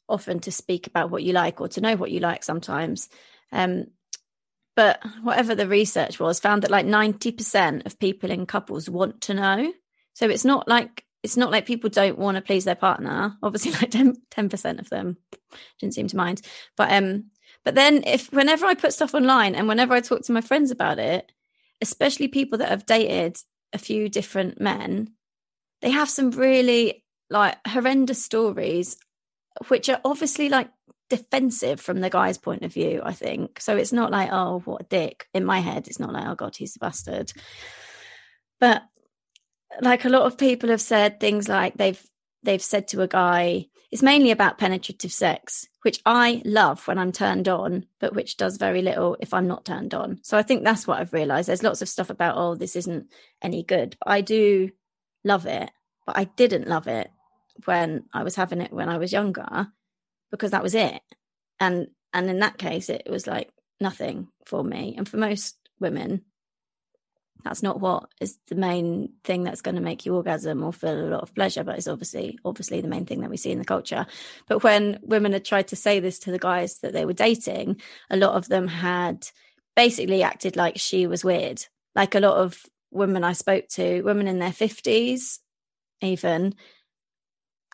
often 0.09 0.41
to 0.41 0.53
speak 0.53 0.87
about 0.87 1.11
what 1.11 1.23
you 1.23 1.33
like 1.33 1.61
or 1.61 1.69
to 1.69 1.81
know 1.81 1.97
what 1.97 2.11
you 2.11 2.21
like 2.21 2.45
sometimes. 2.45 3.09
Um, 3.51 3.87
but 4.75 5.03
whatever 5.23 5.55
the 5.55 5.69
research 5.69 6.19
was 6.19 6.41
found 6.41 6.63
that 6.63 6.71
like 6.71 6.87
90% 6.87 7.85
of 7.85 7.99
people 7.99 8.31
in 8.31 8.47
couples 8.47 8.89
want 8.89 9.23
to 9.23 9.35
know. 9.35 9.73
So 10.15 10.29
it's 10.29 10.45
not 10.45 10.69
like 10.69 11.05
it's 11.23 11.37
not 11.37 11.53
like 11.53 11.67
people 11.67 11.89
don't 11.89 12.19
want 12.19 12.37
to 12.37 12.43
please 12.43 12.65
their 12.65 12.75
partner. 12.75 13.37
Obviously 13.43 13.71
like 13.73 13.91
10 13.91 14.49
percent 14.49 14.81
of 14.81 14.91
them 14.91 15.19
didn't 15.79 15.95
seem 15.95 16.09
to 16.09 16.17
mind. 16.17 16.43
But 16.77 16.93
um 16.93 17.27
but 17.65 17.75
then 17.75 18.03
if 18.07 18.33
whenever 18.33 18.67
i 18.67 18.75
put 18.75 18.93
stuff 18.93 19.15
online 19.15 19.55
and 19.55 19.69
whenever 19.69 19.95
i 19.95 20.01
talk 20.01 20.23
to 20.23 20.33
my 20.33 20.41
friends 20.41 20.73
about 20.73 20.99
it 20.99 21.31
especially 21.83 22.29
people 22.29 22.59
that 22.59 22.71
have 22.71 22.87
dated 22.87 23.37
a 23.73 23.79
few 23.79 24.09
different 24.09 24.61
men, 24.61 25.13
they 25.83 25.91
have 25.91 26.09
some 26.09 26.31
really 26.31 27.05
like 27.29 27.57
horrendous 27.67 28.25
stories, 28.25 28.97
which 29.69 29.89
are 29.89 30.01
obviously 30.05 30.49
like 30.49 30.69
defensive 31.09 31.81
from 31.81 32.01
the 32.01 32.11
guy's 32.11 32.39
point 32.39 32.63
of 32.63 32.73
view, 32.73 33.03
I 33.05 33.13
think. 33.13 33.61
So 33.61 33.77
it's 33.77 33.93
not 33.93 34.11
like, 34.11 34.31
oh, 34.33 34.61
what 34.65 34.83
a 34.83 34.85
dick. 34.85 35.27
In 35.35 35.45
my 35.45 35.61
head, 35.61 35.87
it's 35.87 36.01
not 36.01 36.13
like, 36.13 36.27
oh 36.27 36.35
God, 36.35 36.57
he's 36.57 36.77
a 36.77 36.79
bastard. 36.79 37.33
But 38.61 38.83
like 39.81 40.05
a 40.05 40.09
lot 40.09 40.23
of 40.23 40.39
people 40.39 40.71
have 40.71 40.81
said 40.81 41.21
things 41.21 41.49
like 41.49 41.75
they've 41.77 42.03
they've 42.43 42.63
said 42.63 42.89
to 42.89 43.03
a 43.03 43.09
guy, 43.09 43.67
it's 43.91 44.03
mainly 44.03 44.31
about 44.31 44.59
penetrative 44.59 45.13
sex, 45.13 45.69
which 45.83 46.01
I 46.07 46.43
love 46.45 46.87
when 46.89 46.99
I'm 46.99 47.13
turned 47.13 47.49
on, 47.49 47.87
but 48.01 48.15
which 48.15 48.37
does 48.37 48.57
very 48.57 48.83
little 48.83 49.17
if 49.21 49.35
I'm 49.35 49.47
not 49.47 49.65
turned 49.65 49.95
on. 49.95 50.19
So 50.23 50.39
I 50.39 50.43
think 50.43 50.65
that's 50.65 50.87
what 50.87 50.99
I've 50.99 51.13
realized. 51.13 51.49
There's 51.49 51.63
lots 51.63 51.83
of 51.83 51.89
stuff 51.89 52.11
about, 52.11 52.37
oh, 52.37 52.55
this 52.55 52.75
isn't 52.75 53.13
any 53.43 53.63
good, 53.63 53.97
but 54.01 54.11
I 54.11 54.23
do 54.23 54.71
love 55.25 55.47
it. 55.47 55.71
But 56.07 56.17
I 56.17 56.25
didn't 56.25 56.67
love 56.67 56.89
it 56.89 57.11
when 57.65 58.05
I 58.13 58.23
was 58.23 58.35
having 58.37 58.61
it 58.61 58.73
when 58.73 58.89
I 58.89 58.99
was 58.99 59.13
younger 59.13 59.69
because 60.31 60.51
that 60.53 60.63
was 60.63 60.75
it. 60.75 61.01
And 61.61 61.89
and 62.13 62.29
in 62.29 62.41
that 62.41 62.59
case 62.59 62.89
it 62.89 63.07
was 63.09 63.27
like 63.27 63.51
nothing 63.81 64.29
for 64.47 64.63
me. 64.63 64.95
And 64.97 65.09
for 65.09 65.17
most 65.17 65.57
women, 65.81 66.25
that's 67.45 67.63
not 67.63 67.81
what 67.81 68.09
is 68.21 68.39
the 68.49 68.55
main 68.55 69.13
thing 69.25 69.45
that's 69.45 69.63
going 69.63 69.75
to 69.75 69.81
make 69.81 70.07
you 70.07 70.15
orgasm 70.15 70.63
or 70.63 70.73
feel 70.73 70.99
a 70.99 71.11
lot 71.11 71.23
of 71.23 71.35
pleasure 71.35 71.65
but 71.65 71.77
it's 71.77 71.89
obviously 71.89 72.39
obviously 72.45 72.81
the 72.81 72.89
main 72.89 73.05
thing 73.05 73.21
that 73.21 73.31
we 73.31 73.37
see 73.37 73.51
in 73.51 73.59
the 73.59 73.65
culture 73.65 74.07
but 74.49 74.63
when 74.63 74.99
women 75.03 75.33
had 75.33 75.45
tried 75.45 75.69
to 75.69 75.77
say 75.77 76.01
this 76.01 76.19
to 76.21 76.31
the 76.31 76.39
guys 76.39 76.79
that 76.79 76.93
they 76.93 77.05
were 77.05 77.13
dating 77.13 77.81
a 78.11 78.17
lot 78.17 78.35
of 78.35 78.49
them 78.49 78.69
had 78.69 79.27
basically 79.75 80.23
acted 80.23 80.57
like 80.57 80.79
she 80.79 81.07
was 81.07 81.25
weird 81.25 81.65
like 81.95 82.15
a 82.15 82.21
lot 82.21 82.37
of 82.37 82.65
women 82.91 83.25
i 83.25 83.33
spoke 83.33 83.67
to 83.69 84.03
women 84.03 84.29
in 84.29 84.39
their 84.39 84.51
50s 84.51 85.39
even 86.01 86.55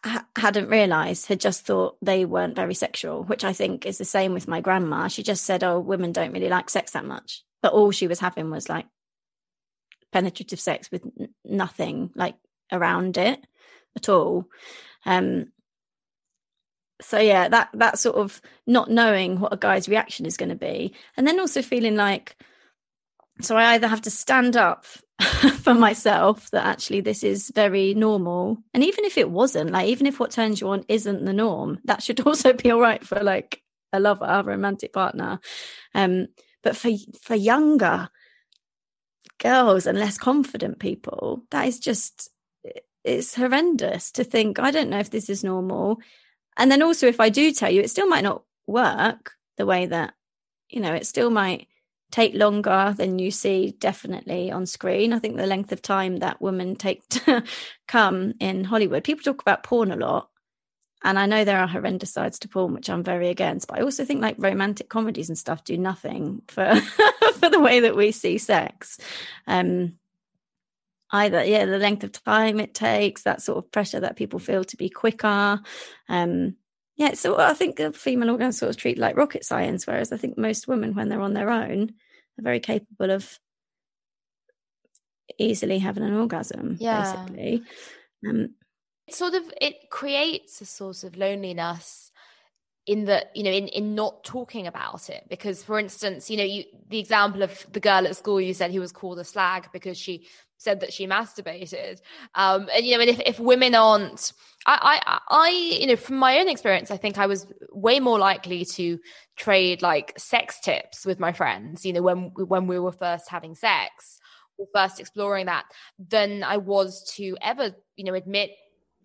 ha- 0.05 0.27
hadn't 0.37 0.69
realized 0.69 1.27
had 1.27 1.41
just 1.41 1.65
thought 1.65 1.97
they 2.03 2.25
weren't 2.25 2.57
very 2.57 2.75
sexual 2.75 3.25
which 3.25 3.45
i 3.45 3.53
think 3.53 3.87
is 3.87 3.99
the 3.99 4.05
same 4.05 4.33
with 4.33 4.49
my 4.49 4.61
grandma. 4.61 5.09
She 5.09 5.23
just 5.23 5.45
said 5.45 5.65
oh 5.65 5.81
women 5.81 6.13
don't 6.13 6.33
really 6.33 6.49
like 6.49 6.71
sex 6.71 6.93
that 6.93 7.05
much. 7.05 7.43
But 7.63 7.73
all 7.73 7.91
she 7.91 8.07
was 8.07 8.21
having 8.21 8.51
was 8.51 8.69
like 8.69 8.87
penetrative 10.13 10.61
sex 10.61 10.91
with 10.91 11.05
n- 11.21 11.29
nothing 11.45 12.11
like 12.15 12.37
around 12.73 13.19
it 13.19 13.45
at 13.97 14.09
all. 14.09 14.47
Um 15.05 15.53
so 17.01 17.19
yeah 17.19 17.49
that 17.49 17.71
that 17.75 17.99
sort 17.99 18.17
of 18.17 18.41
not 18.67 18.91
knowing 18.91 19.41
what 19.41 19.53
a 19.53 19.57
guy's 19.57 19.89
reaction 19.89 20.27
is 20.27 20.37
going 20.37 20.49
to 20.49 20.57
be 20.57 20.95
and 21.17 21.27
then 21.27 21.39
also 21.39 21.63
feeling 21.63 21.95
like 21.95 22.37
so 23.41 23.57
i 23.57 23.75
either 23.75 23.89
have 23.89 24.03
to 24.03 24.11
stand 24.11 24.57
up 24.57 24.85
for 25.63 25.75
myself 25.75 26.51
that 26.51 26.65
actually 26.65 27.01
this 27.01 27.25
is 27.25 27.51
very 27.55 27.95
normal 27.95 28.57
and 28.73 28.85
even 28.85 29.05
if 29.05 29.19
it 29.19 29.31
wasn't 29.31 29.71
like 29.71 29.89
even 29.89 30.07
if 30.07 30.21
what 30.21 30.31
turns 30.31 30.61
you 30.61 30.69
on 30.69 30.85
isn't 30.89 31.25
the 31.25 31.33
norm 31.33 31.79
that 31.85 32.03
should 32.03 32.21
also 32.27 32.53
be 32.53 32.71
all 32.71 32.81
right 32.81 33.05
for 33.05 33.21
like 33.21 33.63
a 33.93 34.01
lover 34.01 34.27
a 34.27 34.43
romantic 34.43 34.93
partner 34.93 35.41
um 35.95 36.27
but 36.63 36.77
for 36.77 36.91
for 37.23 37.35
younger 37.35 38.09
girls 39.39 39.87
and 39.87 39.99
less 39.99 40.19
confident 40.19 40.79
people, 40.79 41.45
that 41.51 41.67
is 41.67 41.79
just 41.79 42.31
it's 43.05 43.35
horrendous 43.35 44.11
to 44.13 44.25
think, 44.25 44.59
I 44.59 44.71
don't 44.71 44.91
know 44.91 44.99
if 44.99 45.11
this 45.11 45.31
is 45.31 45.45
normal. 45.45 45.99
And 46.57 46.71
then 46.71 46.83
also 46.83 47.07
if 47.07 47.21
I 47.21 47.29
do 47.29 47.53
tell 47.53 47.71
you, 47.71 47.81
it 47.81 47.91
still 47.91 48.09
might 48.09 48.25
not 48.25 48.43
work 48.67 49.33
the 49.57 49.65
way 49.65 49.87
that, 49.87 50.15
you 50.69 50.81
know, 50.81 50.93
it 50.93 51.07
still 51.07 51.31
might 51.31 51.69
take 52.11 52.35
longer 52.35 52.95
than 52.97 53.19
you 53.19 53.31
see 53.31 53.75
definitely 53.79 54.51
on 54.51 54.67
screen. 54.67 55.13
I 55.13 55.19
think 55.19 55.37
the 55.37 55.47
length 55.47 55.73
of 55.73 55.83
time 55.83 56.19
that 56.19 56.41
women 56.41 56.77
take 56.77 57.07
to 57.11 57.43
come 57.87 58.35
in 58.41 58.65
Hollywood. 58.65 59.05
People 59.05 59.25
talk 59.25 59.43
about 59.43 59.63
porn 59.63 59.93
a 59.93 59.97
lot. 59.97 60.31
And 61.05 61.17
I 61.17 61.27
know 61.27 61.45
there 61.45 61.61
are 61.61 61.69
horrendous 61.69 62.13
sides 62.13 62.41
to 62.41 62.49
porn, 62.49 62.75
which 62.75 62.91
I'm 62.91 63.05
very 63.05 63.29
against, 63.29 63.69
but 63.69 63.79
I 63.79 63.83
also 63.83 64.05
think 64.05 64.21
like 64.21 64.35
romantic 64.39 64.89
comedies 64.89 65.29
and 65.29 65.39
stuff 65.39 65.63
do 65.63 65.79
nothing 65.79 66.43
for 66.49 66.75
for 67.35 67.49
the 67.49 67.61
way 67.61 67.81
that 67.81 67.97
we 67.97 68.11
see 68.11 68.37
sex. 68.37 68.99
Um, 69.47 69.95
either 71.13 71.45
yeah, 71.45 71.67
the 71.67 71.79
length 71.79 72.03
of 72.03 72.13
time 72.13 72.59
it 72.59 72.75
takes, 72.75 73.23
that 73.23 73.43
sort 73.43 73.59
of 73.59 73.71
pressure 73.71 74.01
that 74.01 74.17
people 74.17 74.41
feel 74.41 74.65
to 74.65 74.77
be 74.77 74.89
quicker. 74.89 75.61
Um, 76.09 76.57
yeah, 76.99 77.15
so 77.15 77.39
I 77.39 77.55
think 77.55 77.77
the 77.77 77.93
female 77.93 78.31
organs 78.31 78.59
sort 78.59 78.71
of 78.71 78.77
treat 78.77 78.99
like 78.99 79.17
rocket 79.17 79.45
science, 79.45 79.87
whereas 79.87 80.13
I 80.13 80.17
think 80.17 80.37
most 80.37 80.67
women, 80.67 80.97
when 80.97 81.09
they're 81.09 81.21
on 81.21 81.33
their 81.33 81.49
own, 81.49 81.95
are 82.39 82.43
very 82.43 82.59
capable 82.59 83.13
of 83.13 83.39
easily 85.39 85.79
having 85.79 86.03
an 86.03 86.15
orgasm. 86.15 86.77
Yeah. 86.81 87.15
Basically. 87.15 87.63
Um, 88.29 88.55
it 89.07 89.15
sort 89.15 89.35
of 89.35 89.45
it 89.61 89.91
creates 89.91 90.61
a 90.61 90.67
source 90.67 91.05
of 91.05 91.17
loneliness 91.17 92.11
in 92.85 93.05
the 93.05 93.25
you 93.33 93.45
know 93.45 93.51
in 93.53 93.69
in 93.69 93.95
not 93.95 94.25
talking 94.25 94.67
about 94.67 95.09
it 95.09 95.23
because 95.29 95.63
for 95.63 95.79
instance 95.79 96.31
you 96.31 96.37
know 96.37 96.43
you 96.43 96.65
the 96.89 96.99
example 96.99 97.43
of 97.43 97.67
the 97.71 97.81
girl 97.81 98.07
at 98.07 98.17
school 98.17 98.41
you 98.41 98.55
said 98.55 98.71
he 98.71 98.79
was 98.79 98.93
called 98.93 99.19
a 99.19 99.25
slag 99.25 99.69
because 99.73 99.97
she 99.97 100.27
said 100.59 100.81
that 100.81 100.93
she 100.93 101.07
masturbated 101.07 102.01
um 102.35 102.69
and 102.75 102.85
you 102.85 102.95
know 102.95 103.01
and 103.01 103.11
if, 103.11 103.21
if 103.21 103.41
women 103.41 103.75
aren't 103.75 104.33
I, 104.67 105.01
I 105.07 105.21
i 105.29 105.49
you 105.81 105.87
know 105.87 105.97
from 105.97 106.17
my 106.17 106.39
own 106.39 106.49
experience 106.49 106.91
i 106.91 106.97
think 106.97 107.17
i 107.19 107.27
was 107.27 107.47
way 107.73 108.01
more 108.01 108.19
likely 108.19 108.65
to 108.75 108.99
trade 109.37 109.83
like 109.83 110.13
sex 110.19 110.61
tips 110.61 111.07
with 111.07 111.19
my 111.19 111.33
friends 111.33 111.87
you 111.87 111.93
know 111.93 112.03
when 112.03 112.33
when 112.35 112.67
we 112.67 112.79
were 112.79 112.93
first 112.93 113.31
having 113.31 113.55
sex 113.55 114.19
or 114.59 114.67
first 114.75 115.01
exploring 115.01 115.47
that 115.47 115.65
than 115.99 116.43
i 116.43 116.57
was 116.57 117.11
to 117.17 117.37
ever 117.41 117.71
you 117.97 118.05
know 118.05 118.15
admit 118.15 118.51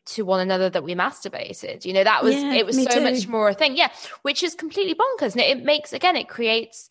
to 0.05 0.23
one 0.23 0.39
another 0.39 0.69
that 0.69 0.83
we 0.83 0.95
masturbated. 0.95 1.85
You 1.85 1.93
know, 1.93 2.03
that 2.03 2.23
was 2.23 2.35
yeah, 2.35 2.53
it 2.53 2.65
was 2.65 2.75
so 2.75 2.89
too. 2.89 3.01
much 3.01 3.27
more 3.27 3.49
a 3.49 3.53
thing. 3.53 3.77
Yeah, 3.77 3.89
which 4.23 4.43
is 4.43 4.55
completely 4.55 4.95
bonkers. 4.95 5.33
And 5.33 5.41
it, 5.41 5.57
it 5.57 5.63
makes 5.63 5.93
again, 5.93 6.15
it 6.15 6.27
creates 6.27 6.89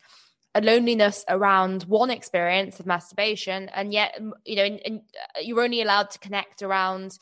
a 0.55 0.61
loneliness 0.61 1.25
around 1.27 1.83
one 1.83 2.09
experience 2.09 2.79
of 2.79 2.85
masturbation, 2.85 3.69
and 3.69 3.91
yet 3.91 4.19
you 4.45 4.55
know, 4.55 4.77
uh, 4.85 5.39
you're 5.41 5.61
only 5.61 5.81
allowed 5.81 6.11
to 6.11 6.19
connect 6.19 6.61
around 6.61 7.17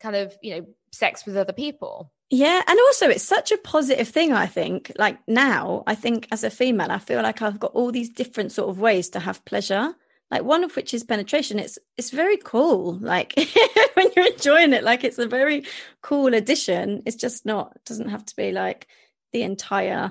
kind 0.00 0.16
of 0.16 0.36
you 0.42 0.56
know 0.56 0.66
sex 0.92 1.24
with 1.24 1.36
other 1.36 1.52
people. 1.52 2.12
Yeah, 2.30 2.62
and 2.66 2.78
also 2.80 3.08
it's 3.08 3.24
such 3.24 3.52
a 3.52 3.58
positive 3.58 4.08
thing. 4.08 4.32
I 4.32 4.46
think, 4.46 4.92
like 4.98 5.18
now, 5.28 5.84
I 5.86 5.94
think 5.94 6.28
as 6.32 6.44
a 6.44 6.50
female, 6.50 6.90
I 6.90 6.98
feel 6.98 7.22
like 7.22 7.42
I've 7.42 7.60
got 7.60 7.72
all 7.72 7.92
these 7.92 8.08
different 8.08 8.52
sort 8.52 8.70
of 8.70 8.78
ways 8.78 9.10
to 9.10 9.20
have 9.20 9.44
pleasure 9.44 9.94
like 10.32 10.42
one 10.42 10.64
of 10.64 10.74
which 10.74 10.94
is 10.94 11.04
penetration 11.04 11.60
it's 11.60 11.78
it's 11.96 12.10
very 12.10 12.38
cool 12.38 12.94
like 12.94 13.34
when 13.94 14.08
you're 14.16 14.26
enjoying 14.26 14.72
it 14.72 14.82
like 14.82 15.04
it's 15.04 15.18
a 15.18 15.26
very 15.26 15.64
cool 16.00 16.34
addition 16.34 17.02
it's 17.06 17.16
just 17.16 17.46
not 17.46 17.76
doesn't 17.84 18.08
have 18.08 18.24
to 18.24 18.34
be 18.34 18.50
like 18.50 18.88
the 19.32 19.42
entire 19.42 20.10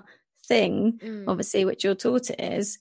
thing 0.52 1.00
mm. 1.02 1.26
obviously 1.28 1.66
which 1.66 1.84
you're 1.84 1.96
taught 1.96 2.30
it 2.30 2.42
is. 2.42 2.80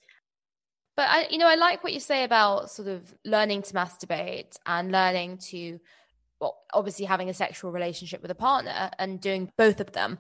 But 0.97 1.09
i 1.09 1.27
you 1.31 1.39
know 1.39 1.49
i 1.49 1.55
like 1.55 1.83
what 1.85 1.93
you 1.93 2.01
say 2.01 2.25
about 2.25 2.71
sort 2.71 2.89
of 2.89 3.01
learning 3.25 3.63
to 3.63 3.75
masturbate 3.75 4.57
and 4.67 4.93
learning 4.93 5.39
to 5.51 5.79
well, 6.41 6.57
obviously 6.73 7.05
having 7.05 7.29
a 7.29 7.35
sexual 7.35 7.71
relationship 7.71 8.23
with 8.23 8.31
a 8.31 8.35
partner 8.35 8.91
and 8.99 9.21
doing 9.21 9.53
both 9.59 9.79
of 9.79 9.93
them. 9.93 10.19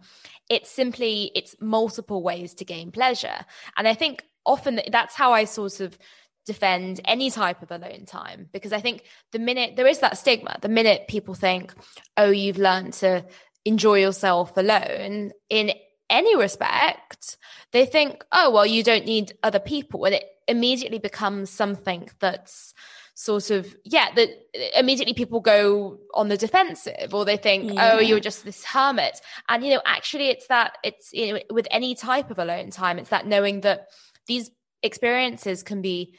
It's 0.50 0.70
simply 0.70 1.30
it's 1.34 1.56
multiple 1.62 2.22
ways 2.22 2.52
to 2.54 2.64
gain 2.64 2.92
pleasure. 2.92 3.38
And 3.76 3.88
i 3.88 3.94
think 3.94 4.24
often 4.46 4.80
that's 4.96 5.14
how 5.14 5.32
i 5.32 5.44
sort 5.44 5.80
of 5.80 5.98
defend 6.46 7.00
any 7.04 7.30
type 7.30 7.62
of 7.62 7.70
alone 7.70 8.04
time 8.06 8.48
because 8.52 8.72
I 8.72 8.80
think 8.80 9.04
the 9.32 9.38
minute 9.38 9.76
there 9.76 9.86
is 9.86 10.00
that 10.00 10.18
stigma, 10.18 10.58
the 10.60 10.68
minute 10.68 11.06
people 11.08 11.34
think, 11.34 11.74
oh, 12.16 12.30
you've 12.30 12.58
learned 12.58 12.94
to 12.94 13.24
enjoy 13.64 14.00
yourself 14.00 14.56
alone 14.56 15.32
in 15.48 15.72
any 16.10 16.36
respect, 16.36 17.36
they 17.72 17.86
think, 17.86 18.24
oh, 18.32 18.50
well, 18.50 18.66
you 18.66 18.82
don't 18.82 19.06
need 19.06 19.32
other 19.42 19.60
people. 19.60 20.04
And 20.04 20.16
it 20.16 20.24
immediately 20.48 20.98
becomes 20.98 21.50
something 21.50 22.10
that's 22.18 22.74
sort 23.14 23.50
of, 23.50 23.74
yeah, 23.84 24.08
that 24.14 24.30
immediately 24.76 25.14
people 25.14 25.40
go 25.40 25.98
on 26.14 26.28
the 26.28 26.36
defensive 26.36 27.14
or 27.14 27.24
they 27.24 27.36
think, 27.36 27.72
yeah. 27.72 27.92
oh, 27.94 28.00
you're 28.00 28.20
just 28.20 28.44
this 28.44 28.64
hermit. 28.64 29.20
And, 29.48 29.64
you 29.64 29.72
know, 29.74 29.82
actually, 29.86 30.28
it's 30.28 30.48
that, 30.48 30.78
it's, 30.82 31.12
you 31.12 31.34
know, 31.34 31.40
with 31.50 31.68
any 31.70 31.94
type 31.94 32.30
of 32.30 32.38
alone 32.38 32.70
time, 32.70 32.98
it's 32.98 33.10
that 33.10 33.26
knowing 33.26 33.60
that 33.60 33.88
these 34.26 34.50
experiences 34.82 35.62
can 35.62 35.82
be 35.82 36.14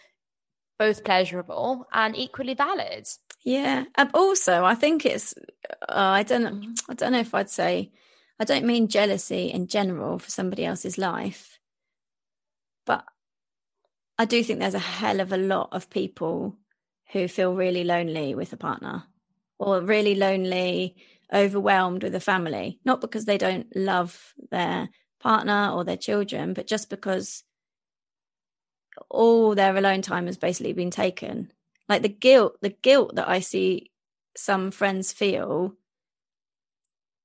both 0.77 1.03
pleasurable 1.03 1.85
and 1.93 2.15
equally 2.17 2.53
valid. 2.53 3.07
Yeah, 3.43 3.85
and 3.95 4.09
also 4.13 4.63
I 4.63 4.75
think 4.75 5.05
it's 5.05 5.33
uh, 5.89 5.93
I 6.19 6.23
don't 6.23 6.79
I 6.89 6.93
don't 6.93 7.11
know 7.11 7.19
if 7.19 7.33
I'd 7.33 7.49
say 7.49 7.91
I 8.41 8.43
don't 8.43 8.65
mean 8.65 8.87
jealousy 8.87 9.51
in 9.51 9.67
general 9.67 10.17
for 10.17 10.31
somebody 10.31 10.65
else's 10.65 10.97
life, 10.97 11.59
but 12.87 13.05
I 14.17 14.25
do 14.25 14.43
think 14.43 14.57
there's 14.57 14.73
a 14.73 14.79
hell 14.79 15.19
of 15.19 15.31
a 15.31 15.37
lot 15.37 15.69
of 15.73 15.91
people 15.91 16.57
who 17.11 17.27
feel 17.27 17.53
really 17.53 17.83
lonely 17.83 18.33
with 18.33 18.51
a 18.51 18.57
partner 18.57 19.03
or 19.59 19.79
really 19.81 20.15
lonely, 20.15 20.95
overwhelmed 21.31 22.01
with 22.01 22.15
a 22.15 22.19
family, 22.19 22.79
not 22.83 22.99
because 22.99 23.25
they 23.25 23.37
don't 23.37 23.67
love 23.75 24.33
their 24.49 24.89
partner 25.19 25.69
or 25.71 25.83
their 25.83 25.95
children, 25.95 26.55
but 26.55 26.65
just 26.65 26.89
because 26.89 27.43
all 29.07 29.53
their 29.53 29.77
alone 29.77 30.01
time 30.01 30.25
has 30.25 30.37
basically 30.39 30.73
been 30.73 30.89
taken. 30.89 31.51
Like 31.87 32.01
the 32.01 32.09
guilt, 32.09 32.57
the 32.63 32.69
guilt 32.69 33.13
that 33.17 33.29
I 33.29 33.41
see 33.41 33.91
some 34.35 34.71
friends 34.71 35.13
feel 35.13 35.75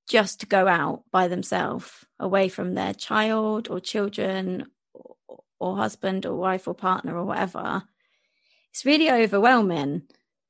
just 0.09 0.41
to 0.41 0.47
go 0.47 0.69
out 0.69 1.03
by 1.11 1.29
themselves 1.29 2.05
away 2.19 2.49
from 2.49 2.75
their 2.75 2.95
child 2.95 3.69
or 3.69 3.81
children 3.81 4.67
or, 4.95 5.17
or 5.59 5.77
husband 5.77 6.25
or 6.27 6.37
wife 6.37 6.69
or 6.69 6.75
partner 6.75 7.17
or 7.17 7.25
whatever. 7.25 7.83
It's 8.73 8.85
really 8.85 9.11
overwhelming, 9.11 10.03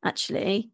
actually. 0.05 0.71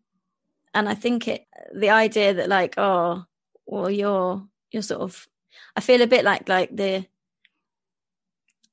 And 0.74 0.88
I 0.88 0.94
think 0.94 1.28
it 1.28 1.46
the 1.74 1.90
idea 1.90 2.34
that 2.34 2.48
like, 2.48 2.74
oh, 2.78 3.24
well, 3.66 3.90
you're 3.90 4.46
you're 4.70 4.82
sort 4.82 5.02
of 5.02 5.28
I 5.76 5.80
feel 5.80 6.02
a 6.02 6.06
bit 6.06 6.24
like 6.24 6.48
like 6.48 6.74
the 6.74 7.06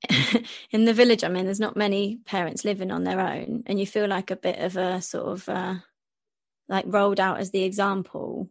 in 0.72 0.86
the 0.86 0.94
village 0.94 1.26
i 1.26 1.28
mean 1.28 1.44
there's 1.44 1.60
not 1.60 1.76
many 1.76 2.22
parents 2.26 2.64
living 2.64 2.90
on 2.90 3.04
their 3.04 3.20
own, 3.20 3.64
and 3.66 3.80
you 3.80 3.86
feel 3.86 4.08
like 4.08 4.32
a 4.32 4.36
bit 4.38 4.58
of 4.60 4.78
a 4.78 5.02
sort 5.02 5.28
of 5.28 5.50
uh, 5.50 5.76
like 6.70 6.86
rolled 6.88 7.20
out 7.20 7.40
as 7.40 7.52
the 7.52 7.64
example, 7.64 8.48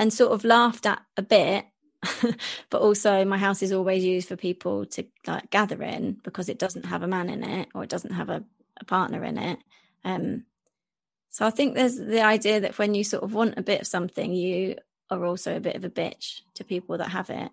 and 0.00 0.10
sort 0.10 0.32
of 0.32 0.44
laughed 0.44 0.86
at 0.86 1.02
a 1.18 1.22
bit. 1.22 1.66
but 2.70 2.80
also, 2.80 3.22
my 3.26 3.36
house 3.36 3.62
is 3.62 3.70
always 3.70 4.02
used 4.02 4.28
for 4.28 4.36
people 4.36 4.86
to 4.86 5.04
like 5.26 5.50
gather 5.50 5.80
in 5.82 6.16
because 6.24 6.48
it 6.48 6.58
doesn't 6.58 6.86
have 6.86 7.02
a 7.02 7.06
man 7.06 7.28
in 7.28 7.44
it 7.44 7.68
or 7.74 7.84
it 7.84 7.90
doesn't 7.90 8.14
have 8.14 8.30
a, 8.30 8.42
a 8.78 8.84
partner 8.86 9.22
in 9.22 9.36
it. 9.36 9.58
Um, 10.02 10.46
so 11.28 11.46
I 11.46 11.50
think 11.50 11.74
there's 11.74 11.98
the 11.98 12.22
idea 12.22 12.60
that 12.60 12.78
when 12.78 12.94
you 12.94 13.04
sort 13.04 13.22
of 13.22 13.34
want 13.34 13.58
a 13.58 13.62
bit 13.62 13.82
of 13.82 13.86
something, 13.86 14.32
you 14.32 14.76
are 15.10 15.22
also 15.22 15.54
a 15.54 15.60
bit 15.60 15.76
of 15.76 15.84
a 15.84 15.90
bitch 15.90 16.40
to 16.54 16.64
people 16.64 16.96
that 16.96 17.10
have 17.10 17.28
it. 17.28 17.50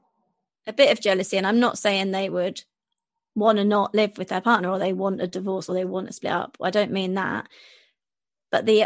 A 0.66 0.74
bit 0.74 0.92
of 0.94 1.02
jealousy, 1.02 1.36
and 1.36 1.46
I'm 1.46 1.60
not 1.60 1.78
saying 1.78 2.12
they 2.12 2.30
would 2.30 2.64
want 3.36 3.58
to 3.58 3.66
not 3.66 3.94
live 3.94 4.18
with 4.18 4.30
their 4.30 4.42
partner 4.42 4.70
or 4.70 4.80
they 4.80 4.94
want 4.94 5.22
a 5.22 5.28
divorce 5.28 5.68
or 5.68 5.74
they 5.74 5.86
want 5.86 6.08
to 6.08 6.14
split 6.14 6.32
up. 6.32 6.58
I 6.62 6.72
don't 6.72 6.92
mean 6.92 7.16
that. 7.16 7.50
But 8.52 8.66
the 8.66 8.86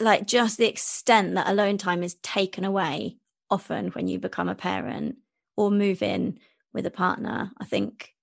like 0.00 0.26
just 0.26 0.58
the 0.58 0.68
extent 0.68 1.34
that 1.34 1.48
alone 1.48 1.78
time 1.78 2.02
is 2.02 2.14
taken 2.16 2.64
away 2.64 3.16
often 3.50 3.88
when 3.88 4.08
you 4.08 4.18
become 4.18 4.48
a 4.48 4.54
parent 4.54 5.16
or 5.56 5.70
move 5.70 6.02
in 6.02 6.38
with 6.72 6.86
a 6.86 6.90
partner, 6.90 7.50
I 7.58 7.64
think 7.64 8.14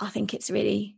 I 0.00 0.08
think 0.08 0.32
it's 0.32 0.50
really 0.50 0.96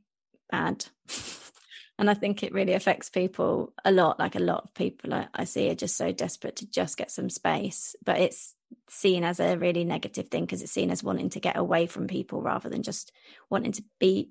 bad. 0.51 0.87
and 1.99 2.09
I 2.09 2.15
think 2.15 2.43
it 2.43 2.53
really 2.53 2.73
affects 2.73 3.11
people 3.11 3.73
a 3.85 3.91
lot. 3.91 4.19
Like 4.19 4.37
a 4.37 4.41
lot 4.41 4.65
of 4.65 4.75
people 4.75 5.13
I, 5.13 5.29
I 5.35 5.45
see 5.45 5.69
are 5.71 5.75
just 5.75 5.97
so 5.97 6.13
desperate 6.13 6.57
to 6.57 6.71
just 6.71 6.97
get 6.97 7.11
some 7.11 7.29
space. 7.29 7.97
But 8.05 8.21
it's 8.21 8.55
seen 8.89 9.25
as 9.25 9.41
a 9.41 9.59
really 9.59 9.85
negative 9.85 10.29
thing 10.29 10.45
because 10.45 10.63
it's 10.63 10.73
seen 10.73 10.91
as 10.91 11.03
wanting 11.03 11.31
to 11.31 11.41
get 11.41 11.57
away 11.57 11.87
from 11.87 12.07
people 12.07 12.41
rather 12.41 12.69
than 12.69 12.83
just 12.83 13.13
wanting 13.51 13.73
to 13.73 13.85
be 13.99 14.31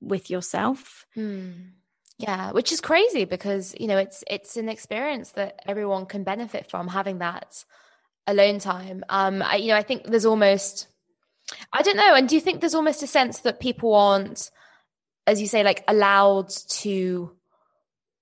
with 0.00 0.30
yourself. 0.30 1.04
Hmm. 1.14 1.52
Yeah, 2.20 2.52
which 2.52 2.70
is 2.70 2.82
crazy 2.82 3.24
because 3.24 3.74
you 3.80 3.86
know 3.86 3.96
it's 3.96 4.22
it's 4.28 4.58
an 4.58 4.68
experience 4.68 5.30
that 5.32 5.60
everyone 5.66 6.04
can 6.04 6.22
benefit 6.22 6.70
from 6.70 6.86
having 6.86 7.18
that 7.18 7.64
alone 8.26 8.58
time. 8.58 9.04
Um, 9.08 9.42
I, 9.42 9.56
you 9.56 9.68
know, 9.68 9.76
I 9.76 9.82
think 9.82 10.04
there's 10.04 10.26
almost, 10.26 10.86
I 11.72 11.80
don't 11.80 11.96
know, 11.96 12.14
and 12.14 12.28
do 12.28 12.34
you 12.34 12.40
think 12.42 12.60
there's 12.60 12.74
almost 12.74 13.02
a 13.02 13.06
sense 13.06 13.38
that 13.40 13.58
people 13.58 13.94
aren't, 13.94 14.50
as 15.26 15.40
you 15.40 15.46
say, 15.46 15.64
like 15.64 15.82
allowed 15.88 16.50
to 16.82 17.32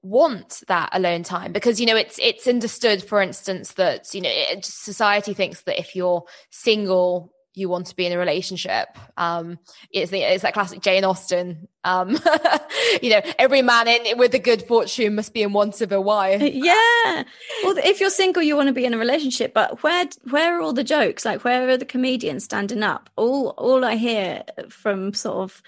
want 0.03 0.63
that 0.69 0.91
alone 0.93 1.25
time 1.25 1.53
because 1.53 1.81
you 1.81 1.87
know 1.87 1.97
it's 1.97 2.21
it's 2.23 2.47
understood 2.47 3.03
for 3.03 3.21
instance 3.21 3.73
that 3.73 4.15
you 4.15 4.21
know 4.21 4.31
it, 4.33 4.65
society 4.65 5.35
thinks 5.35 5.63
that 5.63 5.81
if 5.81 5.97
you're 5.97 6.23
single 6.51 7.33
you 7.59 7.69
want 7.69 7.87
to 7.87 7.97
be 7.97 8.07
in 8.07 8.13
a 8.13 8.19
relationship 8.19 8.97
um 9.17 9.59
it's 9.91 10.11
the, 10.11 10.21
it's 10.21 10.43
that 10.43 10.55
classic 10.55 10.81
jane 10.81 11.05
austen 11.05 11.69
um 11.85 12.11
you 13.03 13.11
know 13.11 13.21
every 13.39 13.63
man 13.63 13.89
in 13.89 14.19
with 14.19 14.35
a 14.35 14.39
good 14.39 14.63
fortune 14.67 15.15
must 15.15 15.35
be 15.35 15.43
in 15.43 15.53
want 15.53 15.81
of 15.81 15.93
a 15.93 16.01
wife 16.01 16.41
yeah 16.41 17.25
well 17.63 17.77
if 17.79 18.01
you're 18.01 18.11
single 18.11 18.43
you 18.43 18.57
want 18.57 18.69
to 18.69 18.73
be 18.73 18.85
in 18.85 18.95
a 18.95 18.99
relationship 18.99 19.53
but 19.53 19.83
where 19.83 20.07
where 20.31 20.59
are 20.59 20.63
all 20.63 20.73
the 20.73 20.85
jokes 20.85 21.25
like 21.25 21.45
where 21.45 21.69
are 21.69 21.77
the 21.77 21.85
comedians 21.85 22.45
standing 22.45 22.83
up 22.83 23.11
all 23.17 23.49
all 23.59 23.85
i 23.85 23.97
hear 23.97 24.43
from 24.69 25.13
sort 25.13 25.37
of 25.39 25.63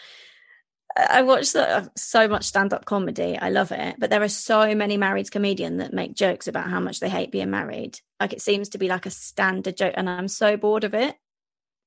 I 0.96 1.22
watch 1.22 1.46
so 1.46 2.28
much 2.28 2.44
stand 2.44 2.72
up 2.72 2.84
comedy. 2.84 3.38
I 3.38 3.50
love 3.50 3.72
it. 3.72 3.96
But 3.98 4.10
there 4.10 4.22
are 4.22 4.28
so 4.28 4.74
many 4.74 4.96
married 4.96 5.30
comedians 5.30 5.78
that 5.78 5.92
make 5.92 6.14
jokes 6.14 6.48
about 6.48 6.68
how 6.68 6.80
much 6.80 7.00
they 7.00 7.08
hate 7.08 7.30
being 7.30 7.50
married. 7.50 8.00
Like 8.18 8.32
it 8.32 8.42
seems 8.42 8.70
to 8.70 8.78
be 8.78 8.88
like 8.88 9.06
a 9.06 9.10
standard 9.10 9.76
joke. 9.76 9.94
And 9.96 10.08
I'm 10.08 10.28
so 10.28 10.56
bored 10.56 10.84
of 10.84 10.94
it. 10.94 11.16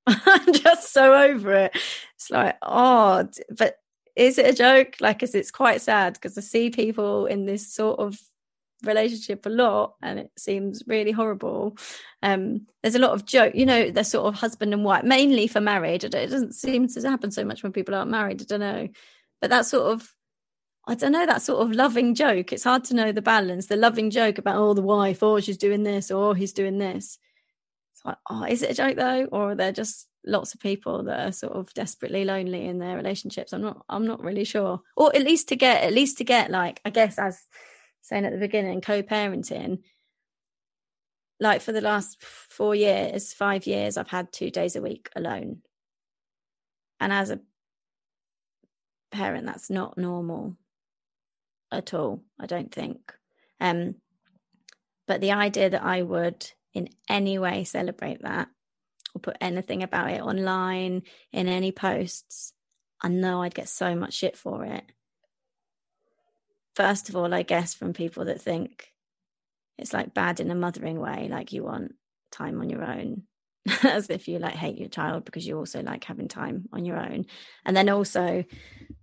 I'm 0.08 0.54
just 0.54 0.92
so 0.92 1.14
over 1.14 1.54
it. 1.54 1.72
It's 2.16 2.30
like, 2.30 2.58
oh, 2.62 3.28
but 3.58 3.78
is 4.16 4.38
it 4.38 4.50
a 4.50 4.54
joke? 4.54 4.96
Like, 5.00 5.24
it's 5.24 5.52
quite 5.52 5.82
sad 5.82 6.14
because 6.14 6.38
I 6.38 6.42
see 6.42 6.70
people 6.70 7.26
in 7.26 7.46
this 7.46 7.74
sort 7.74 8.00
of 8.00 8.20
relationship 8.84 9.46
a 9.46 9.50
lot 9.50 9.96
and 10.02 10.20
it 10.20 10.32
seems 10.38 10.84
really 10.88 11.12
horrible. 11.12 11.78
Um, 12.22 12.68
there's 12.82 12.96
a 12.96 13.00
lot 13.00 13.12
of 13.12 13.26
joke, 13.26 13.56
you 13.56 13.66
know, 13.66 13.92
they're 13.92 14.04
sort 14.04 14.28
of 14.28 14.36
husband 14.36 14.74
and 14.74 14.84
wife, 14.84 15.04
mainly 15.04 15.48
for 15.48 15.62
married. 15.62 16.04
It 16.04 16.12
doesn't 16.12 16.54
seem 16.54 16.88
to 16.90 17.10
happen 17.10 17.32
so 17.32 17.46
much 17.46 17.64
when 17.64 17.72
people 17.72 17.96
aren't 17.96 18.12
married. 18.12 18.42
I 18.42 18.46
don't 18.46 18.60
know. 18.60 18.90
But 19.42 19.50
that 19.50 19.66
sort 19.66 19.92
of, 19.94 20.14
I 20.86 20.96
don't 20.96 21.14
know, 21.14 21.26
that 21.26 21.42
sort 21.42 21.62
of 21.62 21.72
loving 21.72 22.14
joke. 22.14 22.52
It's 22.52 22.66
hard 22.66 22.84
to 22.86 22.96
know 22.96 23.12
the 23.12 23.22
balance. 23.22 23.68
The 23.68 23.78
loving 23.78 24.10
joke 24.10 24.38
about, 24.38 24.58
oh, 24.58 24.74
the 24.74 24.82
wife, 24.82 25.24
oh, 25.24 25.40
she's 25.40 25.58
doing 25.58 25.84
this, 25.84 26.12
or 26.12 26.36
he's 26.36 26.54
doing 26.54 26.78
this. 26.78 27.18
Like, 28.06 28.18
oh, 28.30 28.44
is 28.44 28.62
it 28.62 28.72
a 28.72 28.74
joke 28.74 28.98
though? 28.98 29.26
Or 29.26 29.52
are 29.52 29.56
there 29.56 29.72
just 29.72 30.08
lots 30.26 30.54
of 30.54 30.60
people 30.60 31.04
that 31.04 31.28
are 31.28 31.32
sort 31.32 31.54
of 31.54 31.74
desperately 31.74 32.26
lonely 32.26 32.66
in 32.66 32.80
their 32.80 32.96
relationships? 32.96 33.54
I'm 33.54 33.62
not, 33.62 33.86
I'm 33.90 34.06
not 34.06 34.24
really 34.24 34.44
sure. 34.44 34.82
Or 34.98 35.16
at 35.16 35.24
least 35.24 35.50
to 35.50 35.56
get, 35.56 35.84
at 35.84 35.94
least 35.94 36.18
to 36.18 36.24
get 36.24 36.52
like, 36.52 36.82
I 36.86 36.90
guess 36.90 37.18
as 37.18 37.40
saying 38.02 38.26
at 38.26 38.34
the 38.34 38.40
beginning, 38.40 38.82
co-parenting, 38.82 39.80
like 41.40 41.62
for 41.62 41.72
the 41.72 41.82
last 41.82 42.22
four 42.22 42.76
years, 42.76 43.34
five 43.34 43.66
years, 43.66 43.98
I've 43.98 44.10
had 44.10 44.32
two 44.32 44.50
days 44.50 44.76
a 44.76 44.82
week 44.82 45.10
alone. 45.16 45.62
And 47.00 47.12
as 47.12 47.30
a 47.30 47.40
parent, 49.12 49.46
that's 49.46 49.70
not 49.70 49.98
normal 49.98 50.58
at 51.72 51.94
all, 51.94 52.24
I 52.40 52.46
don't 52.46 52.72
think. 52.74 53.14
Um, 53.60 53.96
but 55.08 55.22
the 55.22 55.32
idea 55.32 55.70
that 55.70 55.84
I 55.84 56.02
would 56.02 56.50
in 56.74 56.90
any 57.10 57.38
way 57.38 57.64
celebrate 57.64 58.22
that 58.24 58.50
or 59.16 59.22
put 59.22 59.38
anything 59.40 59.84
about 59.84 60.12
it 60.12 60.22
online 60.22 61.04
in 61.32 61.48
any 61.48 61.72
posts, 61.72 62.54
I 63.02 63.10
know 63.10 63.42
I'd 63.44 63.56
get 63.56 63.70
so 63.70 63.96
much 63.96 64.14
shit 64.14 64.38
for 64.38 64.66
it 64.66 64.84
first 66.76 67.10
of 67.10 67.16
all, 67.16 67.34
I 67.34 67.44
guess 67.44 67.74
from 67.74 67.94
people 67.94 68.26
that 68.26 68.42
think 68.42 68.90
it's 69.78 69.94
like 69.94 70.14
bad 70.14 70.40
in 70.40 70.52
a 70.52 70.56
mothering 70.56 71.00
way, 71.00 71.28
like 71.30 71.52
you 71.52 71.64
want 71.64 71.96
time 72.32 72.60
on 72.62 72.70
your 72.70 72.84
own, 72.84 73.24
as 73.84 74.10
if 74.10 74.28
you 74.28 74.40
like 74.40 74.56
hate 74.56 74.78
your 74.78 74.90
child 74.90 75.26
because 75.26 75.46
you 75.46 75.58
also 75.58 75.82
like 75.82 76.04
having 76.04 76.28
time 76.28 76.68
on 76.72 76.86
your 76.86 77.00
own. 77.00 77.26
And 77.66 77.76
then 77.76 77.90
also 77.90 78.44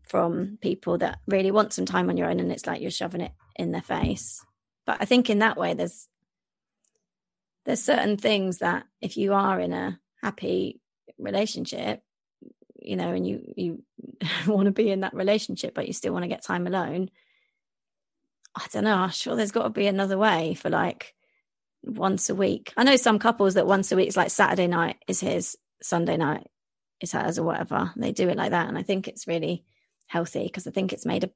from 0.05 0.59
people 0.61 0.99
that 0.99 1.19
really 1.27 1.51
want 1.51 1.73
some 1.73 1.87
time 1.87 2.09
on 2.09 2.17
your 2.17 2.29
own 2.29 2.41
and 2.41 2.51
it's 2.53 2.67
like 2.67 2.81
you're 2.81 2.91
shoving 2.91 3.21
it 3.21 3.33
in 3.57 3.73
their 3.73 3.83
face. 3.83 4.45
But 4.87 4.99
I 5.01 5.05
think 5.05 5.31
in 5.31 5.41
that 5.41 5.57
way 5.57 5.75
there's 5.75 6.09
there's 7.65 7.83
certain 7.83 8.17
things 8.17 8.59
that 8.59 8.85
if 9.01 9.17
you 9.17 9.35
are 9.35 9.61
in 9.61 9.73
a 9.73 9.99
happy 10.23 10.81
relationship, 11.19 12.03
you 12.81 12.97
know, 12.97 13.13
and 13.13 13.27
you 13.27 13.53
you 13.57 13.83
want 14.47 14.67
to 14.67 14.73
be 14.73 14.91
in 14.91 15.01
that 15.01 15.15
relationship 15.15 15.75
but 15.75 15.87
you 15.87 15.93
still 15.93 16.13
want 16.13 16.23
to 16.23 16.29
get 16.29 16.43
time 16.43 16.67
alone, 16.67 17.11
I 18.55 18.67
don't 18.73 18.85
know. 18.85 18.97
I'm 18.97 19.11
sure 19.11 19.37
there's 19.37 19.53
got 19.53 19.65
to 19.65 19.71
be 19.71 19.87
another 19.87 20.19
way 20.19 20.55
for 20.55 20.71
like 20.71 21.15
once 21.83 22.29
a 22.31 22.35
week. 22.35 22.73
I 22.77 22.85
know 22.85 22.97
some 22.97 23.19
couples 23.19 23.55
that 23.55 23.67
once 23.67 23.93
a 23.93 23.97
week 23.97 24.09
is 24.09 24.17
like 24.17 24.31
Saturday 24.31 24.67
night 24.67 24.97
is 25.07 25.21
his, 25.21 25.57
Sunday 25.83 26.17
night 26.17 26.47
is 27.01 27.13
hers, 27.13 27.39
or 27.39 27.45
whatever. 27.45 27.93
They 27.97 28.13
do 28.13 28.29
it 28.29 28.37
like 28.37 28.51
that, 28.51 28.69
and 28.69 28.77
I 28.77 28.83
think 28.83 29.09
it's 29.09 29.27
really 29.27 29.65
healthy 30.07 30.45
because 30.45 30.67
I 30.67 30.71
think 30.71 30.93
it's 30.93 31.07
made 31.07 31.25
a 31.25 31.31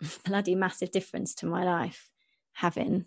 bloody 0.24 0.54
massive 0.54 0.90
difference 0.90 1.34
to 1.36 1.46
my 1.46 1.64
life 1.64 2.10
having 2.52 3.06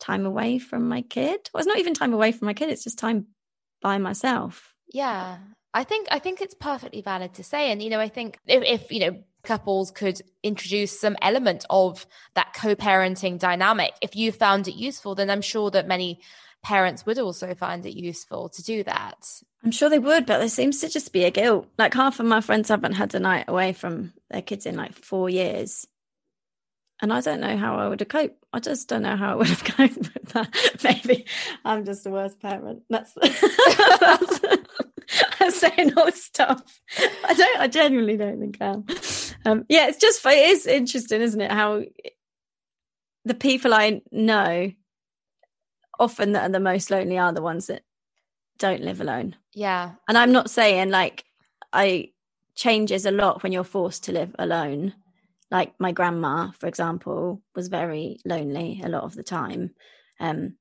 time 0.00 0.26
away 0.26 0.58
from 0.58 0.88
my 0.88 1.02
kid. 1.02 1.50
Well, 1.52 1.60
it's 1.60 1.68
not 1.68 1.78
even 1.78 1.94
time 1.94 2.12
away 2.12 2.32
from 2.32 2.46
my 2.46 2.54
kid; 2.54 2.70
it's 2.70 2.84
just 2.84 2.98
time 2.98 3.26
by 3.80 3.98
myself. 3.98 4.74
Yeah, 4.92 5.38
I 5.72 5.84
think 5.84 6.08
I 6.10 6.18
think 6.18 6.40
it's 6.40 6.54
perfectly 6.54 7.02
valid 7.02 7.34
to 7.34 7.44
say, 7.44 7.70
and 7.70 7.82
you 7.82 7.90
know, 7.90 8.00
I 8.00 8.08
think 8.08 8.38
if, 8.46 8.62
if 8.62 8.92
you 8.92 9.00
know 9.00 9.18
couples 9.44 9.90
could 9.90 10.20
introduce 10.42 10.98
some 10.98 11.16
element 11.22 11.64
of 11.70 12.06
that 12.34 12.52
co-parenting 12.54 13.38
dynamic 13.38 13.92
if 14.00 14.16
you 14.16 14.32
found 14.32 14.66
it 14.66 14.74
useful 14.74 15.14
then 15.14 15.30
i'm 15.30 15.42
sure 15.42 15.70
that 15.70 15.86
many 15.86 16.18
parents 16.62 17.04
would 17.04 17.18
also 17.18 17.54
find 17.54 17.84
it 17.84 17.94
useful 17.94 18.48
to 18.48 18.62
do 18.62 18.82
that 18.82 19.42
i'm 19.62 19.70
sure 19.70 19.90
they 19.90 19.98
would 19.98 20.26
but 20.26 20.38
there 20.38 20.48
seems 20.48 20.80
to 20.80 20.88
just 20.88 21.12
be 21.12 21.24
a 21.24 21.30
guilt 21.30 21.68
like 21.78 21.94
half 21.94 22.18
of 22.18 22.26
my 22.26 22.40
friends 22.40 22.70
haven't 22.70 22.94
had 22.94 23.14
a 23.14 23.20
night 23.20 23.44
away 23.48 23.72
from 23.72 24.12
their 24.30 24.42
kids 24.42 24.66
in 24.66 24.76
like 24.76 24.94
four 24.94 25.28
years 25.28 25.86
and 27.02 27.12
I 27.12 27.20
don't 27.20 27.40
know 27.40 27.56
how 27.56 27.76
I 27.76 27.88
would 27.88 28.00
have 28.00 28.08
coped. 28.08 28.44
I 28.52 28.60
just 28.60 28.88
don't 28.88 29.02
know 29.02 29.16
how 29.16 29.32
I 29.32 29.34
would 29.34 29.48
have 29.48 29.64
coped 29.76 30.14
with 30.14 30.28
that. 30.32 30.80
Maybe 30.84 31.26
I'm 31.64 31.84
just 31.84 32.04
the 32.04 32.10
worst 32.10 32.40
parent. 32.40 32.82
That's, 32.88 33.12
that's 34.00 34.40
I'm 35.40 35.50
saying 35.50 35.94
all 35.96 36.10
stuff. 36.12 36.80
I 37.24 37.34
don't. 37.34 37.60
I 37.60 37.68
genuinely 37.68 38.16
don't 38.16 38.40
think 38.40 38.58
I 38.60 38.66
am. 38.66 38.86
Um, 39.44 39.66
yeah, 39.68 39.88
it's 39.88 39.98
just 39.98 40.24
it 40.24 40.48
is 40.48 40.66
interesting, 40.66 41.20
isn't 41.20 41.40
it? 41.40 41.52
How 41.52 41.82
the 43.24 43.34
people 43.34 43.74
I 43.74 44.02
know 44.10 44.72
often 45.98 46.32
that 46.32 46.48
are 46.48 46.52
the 46.52 46.60
most 46.60 46.90
lonely 46.90 47.18
are 47.18 47.32
the 47.32 47.42
ones 47.42 47.66
that 47.66 47.82
don't 48.58 48.82
live 48.82 49.00
alone. 49.00 49.36
Yeah, 49.52 49.92
and 50.08 50.16
I'm 50.16 50.32
not 50.32 50.50
saying 50.50 50.90
like 50.90 51.24
I 51.72 52.10
changes 52.54 53.04
a 53.04 53.10
lot 53.10 53.42
when 53.42 53.52
you're 53.52 53.64
forced 53.64 54.04
to 54.04 54.12
live 54.12 54.34
alone. 54.38 54.94
Like 55.54 55.72
my 55.78 55.92
grandma, 55.92 56.50
for 56.58 56.66
example, 56.66 57.40
was 57.54 57.68
very 57.68 58.18
lonely 58.24 58.82
a 58.82 58.88
lot 58.88 59.04
of 59.04 59.14
the 59.14 59.22
time. 59.22 59.70
Um, 60.18 60.56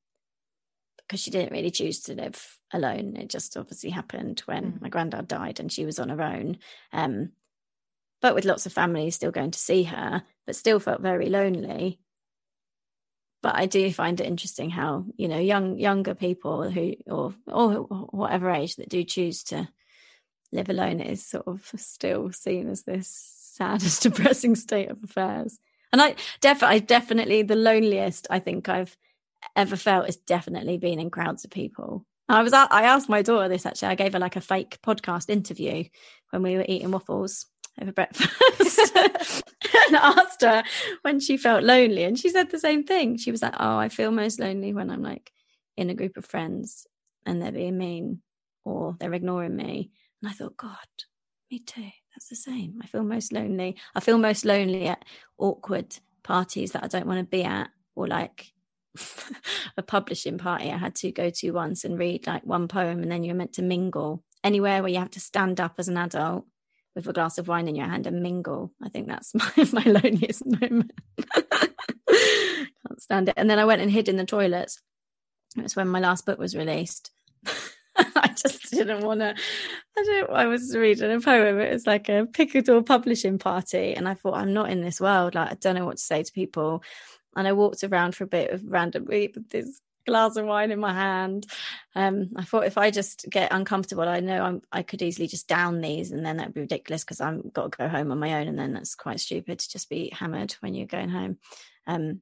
because 0.98 1.20
she 1.20 1.32
didn't 1.32 1.52
really 1.52 1.72
choose 1.72 2.02
to 2.02 2.14
live 2.14 2.60
alone. 2.72 3.16
It 3.18 3.30
just 3.30 3.58
obviously 3.58 3.90
happened 3.90 4.42
when 4.46 4.74
mm. 4.74 4.82
my 4.82 4.90
granddad 4.90 5.28
died 5.28 5.60
and 5.60 5.72
she 5.72 5.84
was 5.84 5.98
on 5.98 6.10
her 6.10 6.22
own. 6.22 6.60
Um, 6.92 7.32
but 8.22 8.36
with 8.36 8.46
lots 8.46 8.68
of 8.68 8.74
families 8.74 9.16
still 9.16 9.32
going 9.32 9.50
to 9.52 9.60
see 9.60 9.84
her, 9.84 10.24
but 10.46 10.56
still 10.56 10.80
felt 10.80 11.02
very 11.02 11.28
lonely. 11.28 12.00
But 13.42 13.56
I 13.56 13.66
do 13.66 13.92
find 13.92 14.22
it 14.22 14.28
interesting 14.28 14.70
how 14.70 15.06
you 15.18 15.28
know 15.28 15.40
young 15.40 15.80
younger 15.80 16.14
people 16.14 16.70
who 16.70 16.94
or 17.08 17.34
or 17.48 17.82
whatever 18.12 18.52
age 18.52 18.76
that 18.76 18.90
do 18.90 19.04
choose 19.04 19.44
to 19.46 19.68
live 20.52 20.70
alone 20.70 21.02
is 21.02 21.26
sort 21.26 21.48
of 21.48 21.70
still 21.78 22.32
seen 22.32 22.70
as 22.70 22.84
this 22.84 23.43
sad 23.54 23.84
and 23.84 24.00
depressing 24.02 24.56
state 24.56 24.90
of 24.90 25.04
affairs. 25.04 25.60
And 25.92 26.02
I 26.02 26.16
definitely, 26.42 26.80
definitely 26.82 27.44
the 27.44 27.56
loneliest 27.56 28.28
I 28.30 28.40
think 28.40 28.68
I've 28.68 28.98
ever 29.56 29.76
felt 29.76 30.10
is 30.10 30.18
definitely 30.18 30.78
being 30.78 31.00
in 31.00 31.10
crowds 31.10 31.44
of 31.44 31.52
people. 31.52 32.06
I 32.30 32.42
was 32.42 32.54
I 32.54 32.84
asked 32.84 33.10
my 33.10 33.22
daughter 33.22 33.50
this 33.50 33.66
actually. 33.66 33.90
I 33.90 33.96
gave 33.96 34.14
her 34.14 34.20
like 34.20 34.36
a 34.36 34.42
fake 34.42 34.80
podcast 34.82 35.30
interview 35.30 35.84
when 36.32 36.42
we 36.42 36.56
were 36.56 36.66
eating 36.68 36.92
waffles 36.92 37.46
over 37.82 37.92
breakfast 37.92 38.32
and 38.96 39.96
asked 39.96 40.42
her 40.42 40.64
when 41.02 41.20
she 41.20 41.38
felt 41.38 41.64
lonely 41.64 42.04
and 42.04 42.18
she 42.18 42.30
said 42.30 42.50
the 42.50 42.60
same 42.60 42.84
thing. 42.84 43.18
She 43.18 43.32
was 43.32 43.42
like, 43.42 43.56
"Oh, 43.60 43.78
I 43.78 43.90
feel 43.90 44.12
most 44.12 44.40
lonely 44.40 44.74
when 44.74 44.90
I'm 44.90 45.04
like 45.04 45.32
in 45.78 45.90
a 45.90 45.96
group 45.96 46.18
of 46.18 46.26
friends 46.26 46.88
and 47.26 47.42
they're 47.42 47.52
being 47.52 47.78
mean 47.78 48.22
or 48.64 48.96
they're 49.00 49.14
ignoring 49.14 49.56
me." 49.56 49.92
And 50.22 50.32
I 50.32 50.34
thought, 50.34 50.58
"God, 50.58 50.88
me 51.52 51.60
too. 51.60 51.92
That's 52.16 52.30
the 52.30 52.36
same. 52.36 52.80
I 52.84 52.88
feel 52.88 53.04
most 53.04 53.32
lonely. 53.32 53.76
I 53.96 54.00
feel 54.00 54.18
most 54.18 54.46
lonely 54.46 54.88
at 54.88 55.04
awkward 55.38 55.98
parties 56.22 56.72
that 56.72 56.84
I 56.84 56.88
don't 56.88 57.08
want 57.08 57.20
to 57.20 57.26
be 57.26 57.44
at 57.44 57.70
or 57.96 58.08
like 58.08 58.54
a 59.78 59.84
publishing 59.84 60.38
party 60.38 60.72
I 60.72 60.78
had 60.78 60.96
to 60.96 61.12
go 61.12 61.30
to 61.30 61.52
once 61.52 61.84
and 61.84 61.98
read 61.98 62.28
like 62.28 62.46
one 62.46 62.68
poem, 62.68 63.02
and 63.02 63.12
then 63.12 63.24
you're 63.24 63.36
meant 63.36 63.54
to 63.54 63.62
mingle 63.62 64.24
anywhere 64.44 64.82
where 64.82 64.92
you 64.92 65.00
have 65.00 65.12
to 65.12 65.20
stand 65.20 65.60
up 65.60 65.76
as 65.78 65.88
an 65.88 65.98
adult 65.98 66.46
with 66.96 67.08
a 67.08 67.14
glass 67.14 67.38
of 67.38 67.48
wine 67.48 67.68
in 67.68 67.76
your 67.76 67.88
hand 67.88 68.06
and 68.06 68.22
mingle. 68.22 68.72
I 68.82 68.90
think 68.90 69.08
that's 69.08 69.34
my, 69.36 69.52
my 69.72 69.84
loneliest 69.84 70.46
moment. 70.46 70.92
Can't 72.10 73.02
stand 73.02 73.30
it. 73.30 73.36
And 73.38 73.50
then 73.50 73.60
I 73.60 73.66
went 73.66 73.82
and 73.82 73.90
hid 73.90 74.10
in 74.10 74.18
the 74.18 74.26
toilets. 74.26 74.80
It 75.58 75.64
was 75.64 75.76
when 75.76 75.88
my 75.88 76.00
last 76.00 76.26
book 76.26 76.40
was 76.40 76.56
released. 76.56 77.12
I 78.24 78.28
just 78.30 78.72
didn't 78.72 79.06
want 79.06 79.20
to. 79.20 79.36
I 79.98 80.04
don't. 80.04 80.30
I 80.32 80.46
was 80.48 80.76
reading 80.76 81.12
a 81.12 81.20
poem. 81.20 81.60
It 81.60 81.74
was 81.74 81.86
like 81.86 82.10
a 82.10 82.26
Picador 82.26 82.86
publishing 82.86 83.38
party, 83.38 83.94
and 83.94 84.08
I 84.08 84.16
thought, 84.16 84.36
I'm 84.36 84.54
not 84.54 84.70
in 84.70 84.82
this 84.82 85.00
world. 85.00 85.36
Like 85.36 85.52
I 85.52 85.56
don't 85.56 85.76
know 85.76 85.86
what 85.86 85.98
to 85.98 86.04
say 86.04 86.24
to 86.24 86.32
people 86.32 86.84
and 87.36 87.48
I 87.48 87.54
walked 87.54 87.84
around 87.84 88.16
for 88.16 88.24
a 88.24 88.28
bit 88.28 88.52
of 88.52 88.64
randomly 88.66 89.32
with 89.34 89.50
this 89.50 89.82
glass 90.06 90.36
of 90.36 90.46
wine 90.46 90.72
in 90.72 90.80
my 90.80 90.94
hand. 90.94 91.46
Um, 91.96 92.32
I 92.36 92.44
thought 92.44 92.66
if 92.66 92.78
I 92.78 92.92
just 92.92 93.26
get 93.30 93.54
uncomfortable, 93.54 94.08
I 94.08 94.20
know 94.20 94.42
I'm, 94.44 94.62
I 94.72 94.84
could 94.84 95.02
easily 95.02 95.28
just 95.28 95.48
down 95.48 95.82
these, 95.82 96.12
and 96.12 96.26
then 96.26 96.38
that'd 96.38 96.54
be 96.54 96.62
ridiculous 96.62 97.04
because 97.04 97.22
I'm 97.22 97.50
got 97.50 97.72
to 97.72 97.78
go 97.78 97.88
home 97.88 98.12
on 98.12 98.20
my 98.20 98.40
own, 98.40 98.48
and 98.48 98.60
then 98.60 98.74
that's 98.74 98.96
quite 98.96 99.20
stupid 99.20 99.60
to 99.60 99.70
just 99.70 99.90
be 99.90 100.12
hammered 100.14 100.54
when 100.60 100.74
you're 100.74 100.88
going 100.88 101.10
home. 101.10 101.38
Um, 101.88 102.22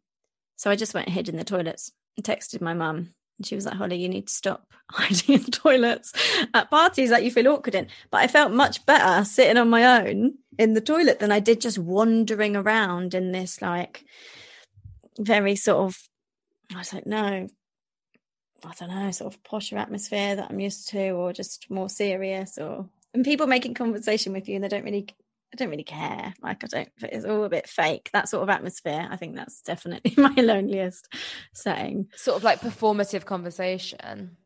so 0.55 0.69
I 0.69 0.75
just 0.75 0.93
went 0.93 1.07
and 1.07 1.15
hid 1.15 1.29
in 1.29 1.37
the 1.37 1.43
toilets 1.43 1.91
and 2.15 2.25
texted 2.25 2.61
my 2.61 2.73
mum. 2.73 3.13
And 3.41 3.45
she 3.47 3.55
was 3.55 3.65
like, 3.65 3.73
Hollie, 3.73 3.97
you 3.97 4.07
need 4.07 4.27
to 4.27 4.33
stop 4.33 4.67
hiding 4.91 5.33
in 5.33 5.43
toilets 5.45 6.13
at 6.53 6.69
parties 6.69 7.09
that 7.09 7.23
you 7.23 7.31
feel 7.31 7.47
awkward 7.47 7.73
in. 7.73 7.87
But 8.11 8.21
I 8.21 8.27
felt 8.27 8.51
much 8.51 8.85
better 8.85 9.25
sitting 9.25 9.57
on 9.57 9.67
my 9.67 9.99
own 9.99 10.35
in 10.59 10.75
the 10.75 10.79
toilet 10.81 11.17
than 11.17 11.31
I 11.31 11.39
did 11.39 11.59
just 11.59 11.79
wandering 11.79 12.55
around 12.55 13.15
in 13.15 13.31
this 13.31 13.63
like 13.63 14.05
very 15.17 15.55
sort 15.55 15.85
of, 15.85 15.97
I 16.71 16.77
was 16.77 16.93
like, 16.93 17.07
no, 17.07 17.47
I 18.63 18.73
don't 18.79 18.89
know, 18.89 19.09
sort 19.09 19.33
of 19.33 19.41
posher 19.41 19.79
atmosphere 19.79 20.35
that 20.35 20.51
I'm 20.51 20.59
used 20.59 20.89
to, 20.89 21.09
or 21.09 21.33
just 21.33 21.65
more 21.71 21.89
serious, 21.89 22.59
or 22.59 22.87
and 23.15 23.25
people 23.25 23.47
making 23.47 23.73
conversation 23.73 24.33
with 24.33 24.47
you 24.47 24.53
and 24.53 24.63
they 24.63 24.67
don't 24.67 24.85
really 24.85 25.07
I 25.53 25.57
don't 25.57 25.69
really 25.69 25.83
care. 25.83 26.33
Like 26.41 26.63
I 26.63 26.67
don't. 26.67 26.89
It's 27.01 27.25
all 27.25 27.43
a 27.43 27.49
bit 27.49 27.67
fake. 27.67 28.09
That 28.13 28.29
sort 28.29 28.43
of 28.43 28.49
atmosphere. 28.49 29.07
I 29.09 29.17
think 29.17 29.35
that's 29.35 29.61
definitely 29.61 30.13
my 30.17 30.33
loneliest 30.37 31.13
setting. 31.53 32.07
Sort 32.15 32.37
of 32.37 32.43
like 32.43 32.61
performative 32.61 33.25
conversation. 33.25 34.37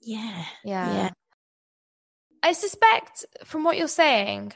Yeah. 0.00 0.44
Yeah. 0.64 0.94
Yeah. 0.94 1.10
I 2.42 2.52
suspect 2.52 3.24
from 3.44 3.64
what 3.64 3.78
you're 3.78 3.88
saying, 3.88 4.52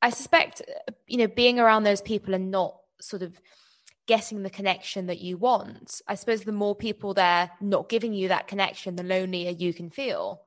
I 0.00 0.10
suspect, 0.10 0.62
you 1.06 1.18
know, 1.18 1.26
being 1.26 1.58
around 1.58 1.84
those 1.84 2.00
people 2.00 2.34
and 2.34 2.50
not 2.50 2.76
sort 3.00 3.22
of 3.22 3.40
getting 4.06 4.42
the 4.42 4.50
connection 4.50 5.06
that 5.06 5.20
you 5.20 5.36
want, 5.36 6.00
I 6.06 6.14
suppose 6.14 6.42
the 6.42 6.52
more 6.52 6.74
people 6.74 7.14
there 7.14 7.50
not 7.60 7.88
giving 7.88 8.12
you 8.12 8.28
that 8.28 8.48
connection, 8.48 8.96
the 8.96 9.02
lonelier 9.02 9.50
you 9.50 9.72
can 9.72 9.90
feel. 9.90 10.42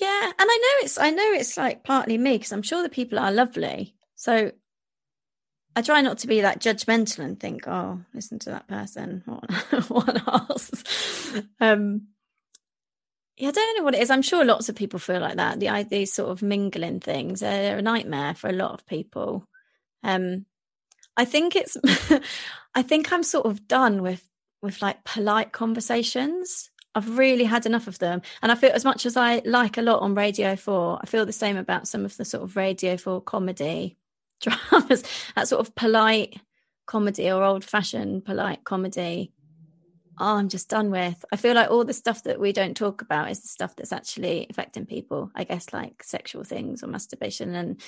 Yeah, 0.00 0.24
and 0.24 0.34
I 0.38 0.44
know 0.44 0.84
it's 0.84 0.98
I 0.98 1.10
know 1.10 1.32
it's 1.32 1.56
like 1.56 1.84
partly 1.84 2.18
me 2.18 2.36
because 2.36 2.52
I'm 2.52 2.62
sure 2.62 2.82
the 2.82 2.88
people 2.88 3.18
are 3.18 3.32
lovely. 3.32 3.94
So 4.14 4.52
I 5.74 5.82
try 5.82 6.00
not 6.00 6.18
to 6.18 6.26
be 6.26 6.40
that 6.40 6.60
judgmental 6.60 7.18
and 7.18 7.38
think, 7.38 7.68
oh, 7.68 8.00
listen 8.14 8.38
to 8.40 8.50
that 8.50 8.66
person. 8.66 9.22
What, 9.26 9.50
what 9.88 10.26
else? 10.26 10.70
Um, 11.60 12.08
yeah, 13.36 13.48
I 13.48 13.52
don't 13.52 13.78
know 13.78 13.84
what 13.84 13.94
it 13.94 14.00
is. 14.00 14.10
I'm 14.10 14.22
sure 14.22 14.44
lots 14.44 14.70
of 14.70 14.76
people 14.76 14.98
feel 14.98 15.20
like 15.20 15.36
that. 15.36 15.60
The 15.60 15.86
these 15.88 16.12
sort 16.12 16.30
of 16.30 16.42
mingling 16.42 17.00
things 17.00 17.42
are 17.42 17.76
a 17.76 17.82
nightmare 17.82 18.34
for 18.34 18.48
a 18.48 18.54
lot 18.54 18.72
of 18.72 18.86
people. 18.86 19.46
Um, 20.02 20.46
I 21.16 21.26
think 21.26 21.56
it's, 21.56 21.76
I 22.74 22.82
think 22.82 23.12
I'm 23.12 23.22
sort 23.22 23.46
of 23.46 23.68
done 23.68 24.02
with 24.02 24.26
with 24.62 24.80
like 24.80 25.04
polite 25.04 25.52
conversations. 25.52 26.70
I've 26.96 27.16
really 27.16 27.44
had 27.44 27.66
enough 27.66 27.86
of 27.86 27.98
them, 28.00 28.22
and 28.42 28.50
I 28.50 28.56
feel 28.56 28.72
as 28.72 28.84
much 28.84 29.06
as 29.06 29.16
I 29.16 29.42
like 29.44 29.78
a 29.78 29.82
lot 29.82 30.00
on 30.00 30.14
Radio 30.14 30.56
Four, 30.56 30.98
I 31.00 31.06
feel 31.06 31.26
the 31.26 31.32
same 31.32 31.56
about 31.56 31.86
some 31.86 32.04
of 32.04 32.16
the 32.16 32.24
sort 32.24 32.42
of 32.42 32.56
Radio 32.56 32.96
Four 32.96 33.20
comedy 33.20 33.96
dramas. 34.40 35.04
That 35.36 35.46
sort 35.46 35.60
of 35.60 35.74
polite 35.74 36.40
comedy 36.86 37.30
or 37.30 37.42
old 37.44 37.64
fashioned 37.64 38.24
polite 38.24 38.64
comedy 38.64 39.32
oh, 40.18 40.36
I'm 40.36 40.48
just 40.48 40.68
done 40.68 40.90
with. 40.90 41.24
I 41.32 41.36
feel 41.36 41.54
like 41.54 41.70
all 41.70 41.84
the 41.84 41.92
stuff 41.92 42.22
that 42.24 42.40
we 42.40 42.52
don't 42.52 42.76
talk 42.76 43.02
about 43.02 43.30
is 43.30 43.40
the 43.40 43.48
stuff 43.48 43.76
that's 43.76 43.92
actually 43.92 44.46
affecting 44.48 44.86
people. 44.86 45.30
I 45.34 45.44
guess 45.44 45.72
like 45.72 46.02
sexual 46.02 46.44
things 46.44 46.82
or 46.82 46.88
masturbation 46.88 47.54
and 47.54 47.80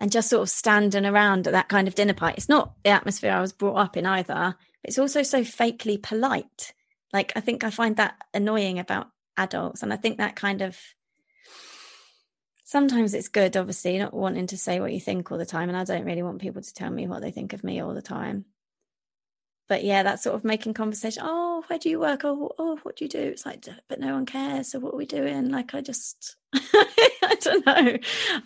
and 0.00 0.10
just 0.10 0.28
sort 0.28 0.42
of 0.42 0.50
standing 0.50 1.06
around 1.06 1.46
at 1.46 1.52
that 1.52 1.68
kind 1.68 1.86
of 1.86 1.94
dinner 1.94 2.14
party. 2.14 2.34
It's 2.36 2.48
not 2.48 2.74
the 2.82 2.90
atmosphere 2.90 3.30
I 3.30 3.40
was 3.40 3.52
brought 3.52 3.76
up 3.76 3.96
in 3.96 4.06
either. 4.06 4.56
It's 4.82 4.98
also 4.98 5.22
so 5.22 5.42
fakely 5.42 6.02
polite. 6.02 6.72
Like 7.14 7.32
I 7.34 7.40
think 7.40 7.64
I 7.64 7.70
find 7.70 7.96
that 7.96 8.16
annoying 8.34 8.78
about 8.78 9.08
adults, 9.38 9.82
and 9.82 9.92
I 9.92 9.96
think 9.96 10.18
that 10.18 10.36
kind 10.36 10.60
of 10.60 10.78
sometimes 12.66 13.14
it's 13.14 13.28
good 13.28 13.56
obviously 13.56 13.98
not 13.98 14.14
wanting 14.14 14.46
to 14.46 14.56
say 14.56 14.80
what 14.80 14.92
you 14.92 14.98
think 14.98 15.30
all 15.30 15.36
the 15.36 15.44
time 15.44 15.68
and 15.68 15.76
i 15.76 15.84
don't 15.84 16.06
really 16.06 16.22
want 16.22 16.40
people 16.40 16.62
to 16.62 16.72
tell 16.72 16.90
me 16.90 17.06
what 17.06 17.20
they 17.20 17.30
think 17.30 17.52
of 17.52 17.62
me 17.62 17.78
all 17.78 17.92
the 17.92 18.00
time 18.00 18.46
but 19.68 19.82
yeah, 19.82 20.02
that 20.02 20.20
sort 20.20 20.34
of 20.34 20.44
making 20.44 20.74
conversation. 20.74 21.22
Oh, 21.24 21.64
where 21.68 21.78
do 21.78 21.88
you 21.88 21.98
work? 21.98 22.24
Oh, 22.24 22.50
oh, 22.58 22.78
what 22.82 22.96
do 22.96 23.04
you 23.04 23.08
do? 23.08 23.20
It's 23.20 23.46
like, 23.46 23.66
but 23.88 23.98
no 23.98 24.12
one 24.14 24.26
cares. 24.26 24.70
So 24.70 24.78
what 24.78 24.92
are 24.92 24.98
we 24.98 25.06
doing? 25.06 25.50
Like, 25.50 25.74
I 25.74 25.80
just, 25.80 26.36
I 26.54 27.36
don't 27.40 27.64
know. 27.64 27.98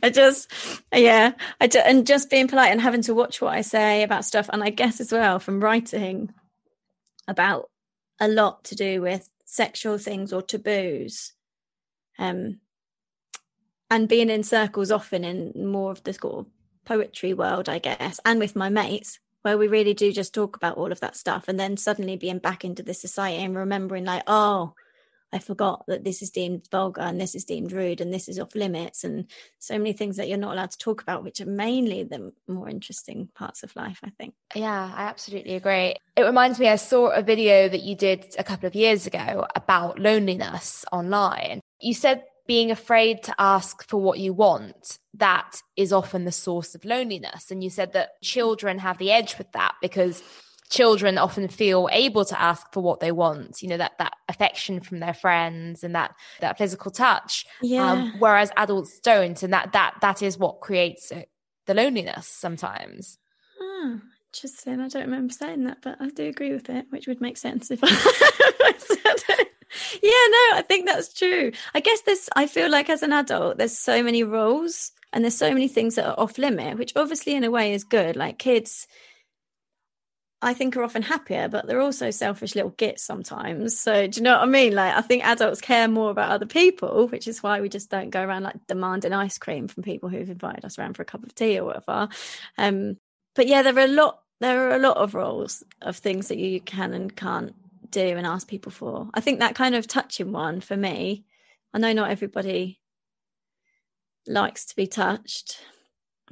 I 0.03 0.11
just, 0.11 0.53
yeah, 0.95 1.33
I 1.61 1.67
do, 1.67 1.81
and 1.81 2.07
just 2.07 2.31
being 2.31 2.47
polite 2.47 2.71
and 2.71 2.81
having 2.81 3.03
to 3.03 3.15
watch 3.15 3.41
what 3.41 3.53
I 3.53 3.63
say 3.63 4.05
about 4.05 4.25
stuff. 4.25 4.49
And 4.53 4.63
I 4.63 4.71
guess 4.71 5.01
as 5.01 5.11
well 5.11 5.41
from 5.41 5.61
writing 5.61 6.33
about 7.27 7.69
a 8.21 8.29
lot 8.29 8.65
to 8.65 8.75
do 8.75 9.01
with 9.01 9.29
sexual 9.45 9.99
things 9.99 10.33
or 10.33 10.43
taboos, 10.43 11.33
um, 12.19 12.61
and 13.91 14.09
being 14.09 14.31
in 14.31 14.43
circles 14.43 14.91
often 14.91 15.25
in 15.25 15.67
more 15.67 15.91
of 15.93 16.03
the 16.05 16.13
sort 16.13 16.35
of 16.41 16.47
poetry 16.85 17.33
world, 17.33 17.69
I 17.69 17.79
guess, 17.79 18.21
and 18.25 18.39
with 18.39 18.57
my 18.57 18.69
mates 18.69 19.19
where 19.43 19.57
we 19.57 19.69
really 19.69 19.95
do 19.95 20.13
just 20.13 20.35
talk 20.35 20.57
about 20.57 20.77
all 20.77 20.93
of 20.93 21.01
that 21.01 21.17
stuff 21.17 21.45
and 21.49 21.59
then 21.59 21.77
suddenly 21.77 22.17
being 22.17 22.39
back 22.39 22.65
into 22.65 22.83
the 22.83 22.95
society 22.95 23.43
and 23.43 23.57
remembering 23.57 24.05
like 24.05 24.23
oh 24.27 24.75
i 25.33 25.39
forgot 25.39 25.85
that 25.87 26.05
this 26.05 26.23
is 26.23 26.31
deemed 26.31 26.67
vulgar 26.71 27.01
and 27.01 27.21
this 27.21 27.35
is 27.35 27.45
deemed 27.45 27.73
rude 27.73 28.01
and 28.01 28.13
this 28.13 28.29
is 28.29 28.39
off 28.39 28.55
limits 28.55 29.05
and 29.05 29.27
so 29.59 29.77
many 29.79 29.93
things 29.93 30.17
that 30.17 30.29
you're 30.29 30.39
not 30.39 30.53
allowed 30.53 30.71
to 30.71 30.79
talk 30.79 31.03
about 31.03 31.25
which 31.25 31.41
are 31.41 31.47
mainly 31.47 32.03
the 32.03 32.33
more 32.47 32.69
interesting 32.69 33.29
parts 33.35 33.63
of 33.63 33.75
life 33.77 34.01
i 34.05 34.11
think. 34.11 34.35
Yeah 34.55 34.93
i 34.95 35.03
absolutely 35.03 35.55
agree. 35.55 35.95
It 36.17 36.23
reminds 36.23 36.59
me 36.59 36.69
i 36.69 36.77
saw 36.77 37.09
a 37.09 37.23
video 37.23 37.69
that 37.69 37.83
you 37.83 37.95
did 37.95 38.35
a 38.39 38.45
couple 38.45 38.67
of 38.67 38.75
years 38.75 39.07
ago 39.07 39.47
about 39.55 39.99
loneliness 39.99 40.85
online. 40.93 41.61
You 41.81 41.95
said 41.95 42.25
being 42.49 42.71
afraid 42.71 43.23
to 43.23 43.35
ask 43.39 43.87
for 43.87 44.01
what 44.01 44.19
you 44.19 44.33
want, 44.33 44.99
that 45.15 45.61
is 45.77 45.93
often 45.93 46.25
the 46.25 46.33
source 46.33 46.75
of 46.75 46.85
loneliness. 46.85 47.51
And 47.51 47.63
you 47.63 47.69
said 47.69 47.93
that 47.93 48.21
children 48.23 48.79
have 48.79 48.97
the 48.97 49.13
edge 49.13 49.37
with 49.37 49.53
that 49.53 49.75
because 49.83 50.23
children 50.69 51.19
often 51.19 51.49
feel 51.49 51.89
able 51.93 52.25
to 52.25 52.41
ask 52.41 52.73
for 52.73 52.83
what 52.83 53.01
they 53.01 53.13
want 53.13 53.63
you 53.63 53.69
know 53.69 53.77
that 53.77 53.93
that 53.99 54.13
affection 54.29 54.81
from 54.81 55.01
their 55.01 55.15
friends 55.15 55.83
and 55.83 55.95
that 55.95 56.15
that 56.41 56.59
physical 56.59 56.91
touch 56.91 57.47
um, 57.47 57.69
yeah 57.69 57.93
um, 57.93 58.15
whereas 58.19 58.51
adults 58.57 59.01
don't 59.01 59.43
and 59.43 59.53
that 59.53 59.73
that 59.73 59.95
that 60.01 60.23
is 60.23 60.39
what 60.39 60.61
creates 60.61 61.11
it, 61.11 61.29
the 61.67 61.75
loneliness 61.75 62.27
sometimes 62.27 63.19
oh, 63.61 64.01
interesting 64.35 64.81
i 64.81 64.89
don't 64.89 65.03
remember 65.05 65.33
saying 65.33 65.65
that 65.65 65.79
but 65.83 65.97
i 66.01 66.09
do 66.11 66.27
agree 66.29 66.53
with 66.53 66.69
it 66.69 66.87
which 66.91 67.07
would 67.07 67.21
make 67.21 67.37
sense 67.37 67.71
if 67.71 67.81
i 67.83 68.75
said 68.79 69.39
it 69.39 69.49
yeah, 70.03 70.11
no, 70.11 70.59
I 70.59 70.65
think 70.67 70.87
that's 70.87 71.13
true. 71.13 71.53
I 71.75 71.81
guess 71.81 72.01
there's, 72.03 72.29
I 72.35 72.47
feel 72.47 72.71
like 72.71 72.89
as 72.89 73.03
an 73.03 73.13
adult, 73.13 73.59
there's 73.59 73.79
so 73.79 74.03
many 74.03 74.23
rules 74.25 74.93
and 75.13 75.25
there's 75.25 75.37
so 75.37 75.53
many 75.53 75.69
things 75.69 75.95
that 75.95 76.07
are 76.07 76.19
off 76.19 76.39
limit, 76.39 76.79
which 76.79 76.93
obviously 76.97 77.35
in 77.35 77.45
a 77.45 77.51
way 77.51 77.73
is 77.73 77.85
good. 77.85 78.17
Like 78.17 78.39
kids, 78.39 78.87
I 80.41 80.55
think 80.55 80.77
are 80.77 80.85
often 80.85 81.03
happier, 81.03 81.49
but 81.49 81.67
they're 81.67 81.81
also 81.81 82.11
selfish 82.11 82.55
little 82.55 82.71
gits 82.71 83.03
sometimes. 83.03 83.79
So 83.79 84.07
do 84.07 84.19
you 84.19 84.23
know 84.23 84.35
what 84.35 84.43
I 84.43 84.47
mean? 84.47 84.73
Like 84.75 84.95
I 84.95 85.01
think 85.01 85.25
adults 85.25 85.61
care 85.61 85.89
more 85.89 86.11
about 86.11 86.31
other 86.31 86.47
people, 86.47 87.09
which 87.09 87.27
is 87.27 87.43
why 87.43 87.61
we 87.61 87.69
just 87.69 87.91
don't 87.91 88.11
go 88.11 88.23
around 88.23 88.45
like 88.45 88.67
demanding 88.69 89.13
ice 89.13 89.37
cream 89.37 89.67
from 89.67 89.83
people 89.83 90.09
who've 90.09 90.31
invited 90.31 90.65
us 90.65 90.79
around 90.79 90.95
for 90.95 91.03
a 91.03 91.07
cup 91.07 91.25
of 91.25 91.35
tea 91.35 91.59
or 91.59 91.65
whatever. 91.65 92.09
Um, 92.57 92.99
but 93.35 93.49
yeah, 93.49 93.63
there 93.63 93.77
are 93.77 93.85
a 93.85 93.89
lot 93.89 94.21
there 94.41 94.69
are 94.69 94.77
a 94.77 94.79
lot 94.79 94.97
of 94.97 95.15
rules 95.15 95.65
of 95.83 95.97
things 95.97 96.29
that 96.29 96.39
you 96.39 96.61
can 96.61 96.95
and 96.95 97.15
can't 97.17 97.55
do 97.91 98.01
and 98.01 98.27
ask 98.27 98.47
people 98.47 98.71
for. 98.71 99.09
I 99.15 99.21
think 99.21 99.41
that 99.41 99.57
kind 99.57 99.75
of 99.75 99.89
touching 99.89 100.31
one 100.31 100.61
for 100.61 100.77
me, 100.77 101.25
I 101.75 101.79
know 101.79 101.93
not 101.93 102.11
everybody 102.11 102.81
likes 104.29 104.67
to 104.67 104.77
be 104.77 104.87
touched, 104.87 105.61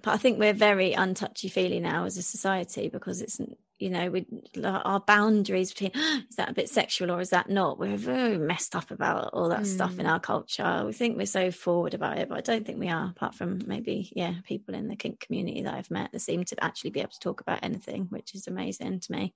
but 0.02 0.14
I 0.14 0.16
think 0.18 0.38
we're 0.38 0.52
very 0.52 0.92
untouchy 0.92 1.48
feely 1.48 1.80
now 1.80 2.04
as 2.04 2.16
a 2.16 2.22
society 2.22 2.88
because 2.88 3.20
it's 3.20 3.40
you 3.78 3.90
know 3.90 4.10
we 4.10 4.26
our 4.64 5.00
boundaries 5.00 5.72
between 5.72 5.90
is 6.28 6.36
that 6.36 6.48
a 6.48 6.54
bit 6.54 6.68
sexual 6.68 7.10
or 7.10 7.20
is 7.20 7.30
that 7.30 7.50
not 7.50 7.78
we're 7.78 7.96
very 7.96 8.38
messed 8.38 8.74
up 8.74 8.90
about 8.90 9.30
all 9.32 9.48
that 9.48 9.62
mm. 9.62 9.66
stuff 9.66 9.98
in 9.98 10.06
mm. 10.06 10.10
our 10.10 10.20
culture 10.20 10.82
we 10.86 10.92
think 10.92 11.16
we're 11.16 11.26
so 11.26 11.50
forward 11.50 11.94
about 11.94 12.18
it 12.18 12.28
but 12.28 12.38
i 12.38 12.40
don't 12.40 12.66
think 12.66 12.78
we 12.78 12.88
are 12.88 13.10
apart 13.10 13.34
from 13.34 13.60
maybe 13.66 14.10
yeah 14.14 14.34
people 14.44 14.74
in 14.74 14.88
the 14.88 14.96
kink 14.96 15.20
community 15.20 15.62
that 15.62 15.74
i've 15.74 15.90
met 15.90 16.10
that 16.12 16.20
seem 16.20 16.44
to 16.44 16.64
actually 16.64 16.90
be 16.90 17.00
able 17.00 17.10
to 17.10 17.20
talk 17.20 17.40
about 17.40 17.60
anything 17.62 18.06
which 18.10 18.34
is 18.34 18.46
amazing 18.46 19.00
to 19.00 19.12
me 19.12 19.34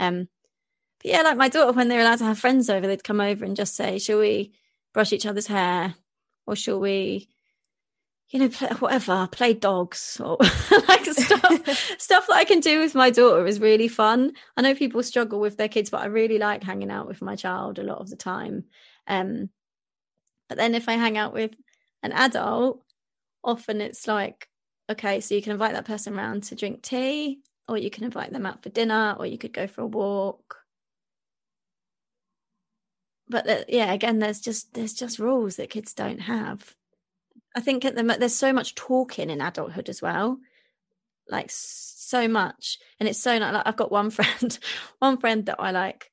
um 0.00 0.28
but 1.04 1.10
yeah, 1.10 1.22
like 1.22 1.36
my 1.36 1.48
daughter, 1.50 1.72
when 1.72 1.88
they're 1.88 2.00
allowed 2.00 2.18
to 2.18 2.24
have 2.24 2.38
friends 2.38 2.70
over, 2.70 2.86
they'd 2.86 3.04
come 3.04 3.20
over 3.20 3.44
and 3.44 3.56
just 3.56 3.76
say, 3.76 3.98
"Shall 3.98 4.20
we 4.20 4.54
brush 4.94 5.12
each 5.12 5.26
other's 5.26 5.46
hair, 5.46 5.94
or 6.46 6.56
shall 6.56 6.80
we, 6.80 7.28
you 8.34 8.40
know, 8.40 8.48
play, 8.48 8.68
whatever, 8.80 9.28
play 9.30 9.54
dogs 9.54 10.20
or 10.20 10.36
like 10.88 11.04
stuff, 11.04 11.68
stuff 11.98 12.26
that 12.26 12.34
I 12.34 12.42
can 12.42 12.58
do 12.58 12.80
with 12.80 12.96
my 12.96 13.08
daughter 13.08 13.46
is 13.46 13.60
really 13.60 13.86
fun. 13.86 14.32
I 14.56 14.62
know 14.62 14.74
people 14.74 15.04
struggle 15.04 15.38
with 15.38 15.56
their 15.56 15.68
kids, 15.68 15.88
but 15.88 16.00
I 16.00 16.06
really 16.06 16.38
like 16.38 16.64
hanging 16.64 16.90
out 16.90 17.06
with 17.06 17.22
my 17.22 17.36
child 17.36 17.78
a 17.78 17.84
lot 17.84 17.98
of 17.98 18.10
the 18.10 18.16
time. 18.16 18.64
Um, 19.06 19.50
but 20.48 20.58
then 20.58 20.74
if 20.74 20.88
I 20.88 20.94
hang 20.94 21.16
out 21.16 21.32
with 21.32 21.52
an 22.02 22.10
adult, 22.10 22.82
often 23.44 23.80
it's 23.80 24.08
like, 24.08 24.48
okay, 24.90 25.20
so 25.20 25.36
you 25.36 25.42
can 25.42 25.52
invite 25.52 25.74
that 25.74 25.84
person 25.84 26.18
around 26.18 26.42
to 26.44 26.56
drink 26.56 26.82
tea, 26.82 27.38
or 27.68 27.78
you 27.78 27.88
can 27.88 28.02
invite 28.02 28.32
them 28.32 28.46
out 28.46 28.64
for 28.64 28.68
dinner, 28.68 29.14
or 29.16 29.26
you 29.26 29.38
could 29.38 29.52
go 29.52 29.68
for 29.68 29.82
a 29.82 29.86
walk 29.86 30.56
but 33.26 33.48
uh, 33.48 33.64
yeah, 33.68 33.90
again, 33.90 34.18
there's 34.18 34.38
just 34.38 34.74
there's 34.74 34.92
just 34.92 35.18
rules 35.18 35.56
that 35.56 35.70
kids 35.70 35.94
don't 35.94 36.20
have. 36.20 36.74
I 37.54 37.60
think 37.60 37.84
at 37.84 37.94
the 37.94 38.02
there's 38.18 38.34
so 38.34 38.52
much 38.52 38.74
talking 38.74 39.30
in 39.30 39.40
adulthood 39.40 39.88
as 39.88 40.02
well, 40.02 40.38
like 41.28 41.50
so 41.50 42.28
much, 42.28 42.78
and 42.98 43.08
it's 43.08 43.20
so 43.20 43.38
not 43.38 43.54
like 43.54 43.66
I've 43.66 43.76
got 43.76 43.92
one 43.92 44.10
friend, 44.10 44.58
one 44.98 45.18
friend 45.18 45.46
that 45.46 45.60
I 45.60 45.70
like 45.70 46.10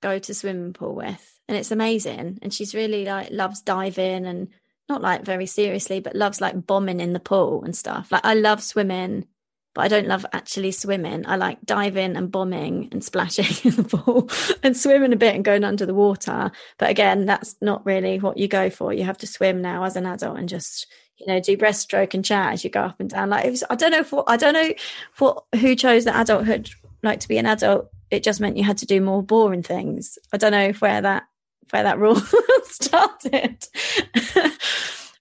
go 0.00 0.18
to 0.18 0.34
swimming 0.34 0.72
pool 0.72 0.94
with, 0.94 1.40
and 1.48 1.56
it's 1.56 1.70
amazing, 1.70 2.38
and 2.42 2.52
she's 2.52 2.74
really 2.74 3.04
like 3.04 3.28
loves 3.30 3.60
diving 3.60 4.26
and 4.26 4.48
not 4.88 5.02
like 5.02 5.24
very 5.24 5.46
seriously, 5.46 6.00
but 6.00 6.16
loves 6.16 6.40
like 6.40 6.66
bombing 6.66 7.00
in 7.00 7.12
the 7.12 7.20
pool 7.20 7.62
and 7.64 7.76
stuff. 7.76 8.10
Like 8.10 8.24
I 8.24 8.34
love 8.34 8.62
swimming 8.62 9.26
but 9.74 9.84
I 9.84 9.88
don't 9.88 10.08
love 10.08 10.26
actually 10.32 10.72
swimming. 10.72 11.26
I 11.26 11.36
like 11.36 11.60
diving 11.64 12.16
and 12.16 12.30
bombing 12.32 12.88
and 12.90 13.04
splashing 13.04 13.44
in 13.70 13.76
the 13.76 13.84
pool 13.84 14.28
and 14.62 14.76
swimming 14.76 15.12
a 15.12 15.16
bit 15.16 15.34
and 15.34 15.44
going 15.44 15.64
under 15.64 15.86
the 15.86 15.94
water. 15.94 16.50
But 16.78 16.90
again, 16.90 17.26
that's 17.26 17.56
not 17.60 17.84
really 17.86 18.18
what 18.18 18.38
you 18.38 18.48
go 18.48 18.70
for. 18.70 18.92
You 18.92 19.04
have 19.04 19.18
to 19.18 19.26
swim 19.26 19.62
now 19.62 19.84
as 19.84 19.96
an 19.96 20.06
adult 20.06 20.38
and 20.38 20.48
just, 20.48 20.86
you 21.18 21.26
know, 21.26 21.40
do 21.40 21.56
breaststroke 21.56 22.14
and 22.14 22.24
chat 22.24 22.54
as 22.54 22.64
you 22.64 22.70
go 22.70 22.82
up 22.82 23.00
and 23.00 23.10
down. 23.10 23.30
Like 23.30 23.44
it 23.44 23.50
was, 23.50 23.64
I 23.70 23.76
don't 23.76 23.92
know 23.92 24.04
for, 24.04 24.24
I 24.26 24.36
don't 24.36 24.54
know 24.54 24.72
for 25.12 25.42
who 25.54 25.76
chose 25.76 26.04
the 26.04 26.18
adulthood, 26.18 26.70
like 27.02 27.20
to 27.20 27.28
be 27.28 27.38
an 27.38 27.46
adult. 27.46 27.88
It 28.10 28.22
just 28.22 28.40
meant 28.40 28.56
you 28.56 28.64
had 28.64 28.78
to 28.78 28.86
do 28.86 29.00
more 29.00 29.22
boring 29.22 29.62
things. 29.62 30.18
I 30.32 30.38
don't 30.38 30.52
know 30.52 30.72
where 30.72 31.02
that, 31.02 31.24
where 31.70 31.82
that 31.82 31.98
rule 31.98 32.16
started. 32.64 33.66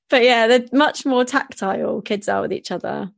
but 0.10 0.24
yeah, 0.24 0.48
they're 0.48 0.66
much 0.72 1.06
more 1.06 1.26
tactile 1.26 2.02
kids 2.02 2.30
are 2.30 2.42
with 2.42 2.54
each 2.54 2.72
other. 2.72 3.12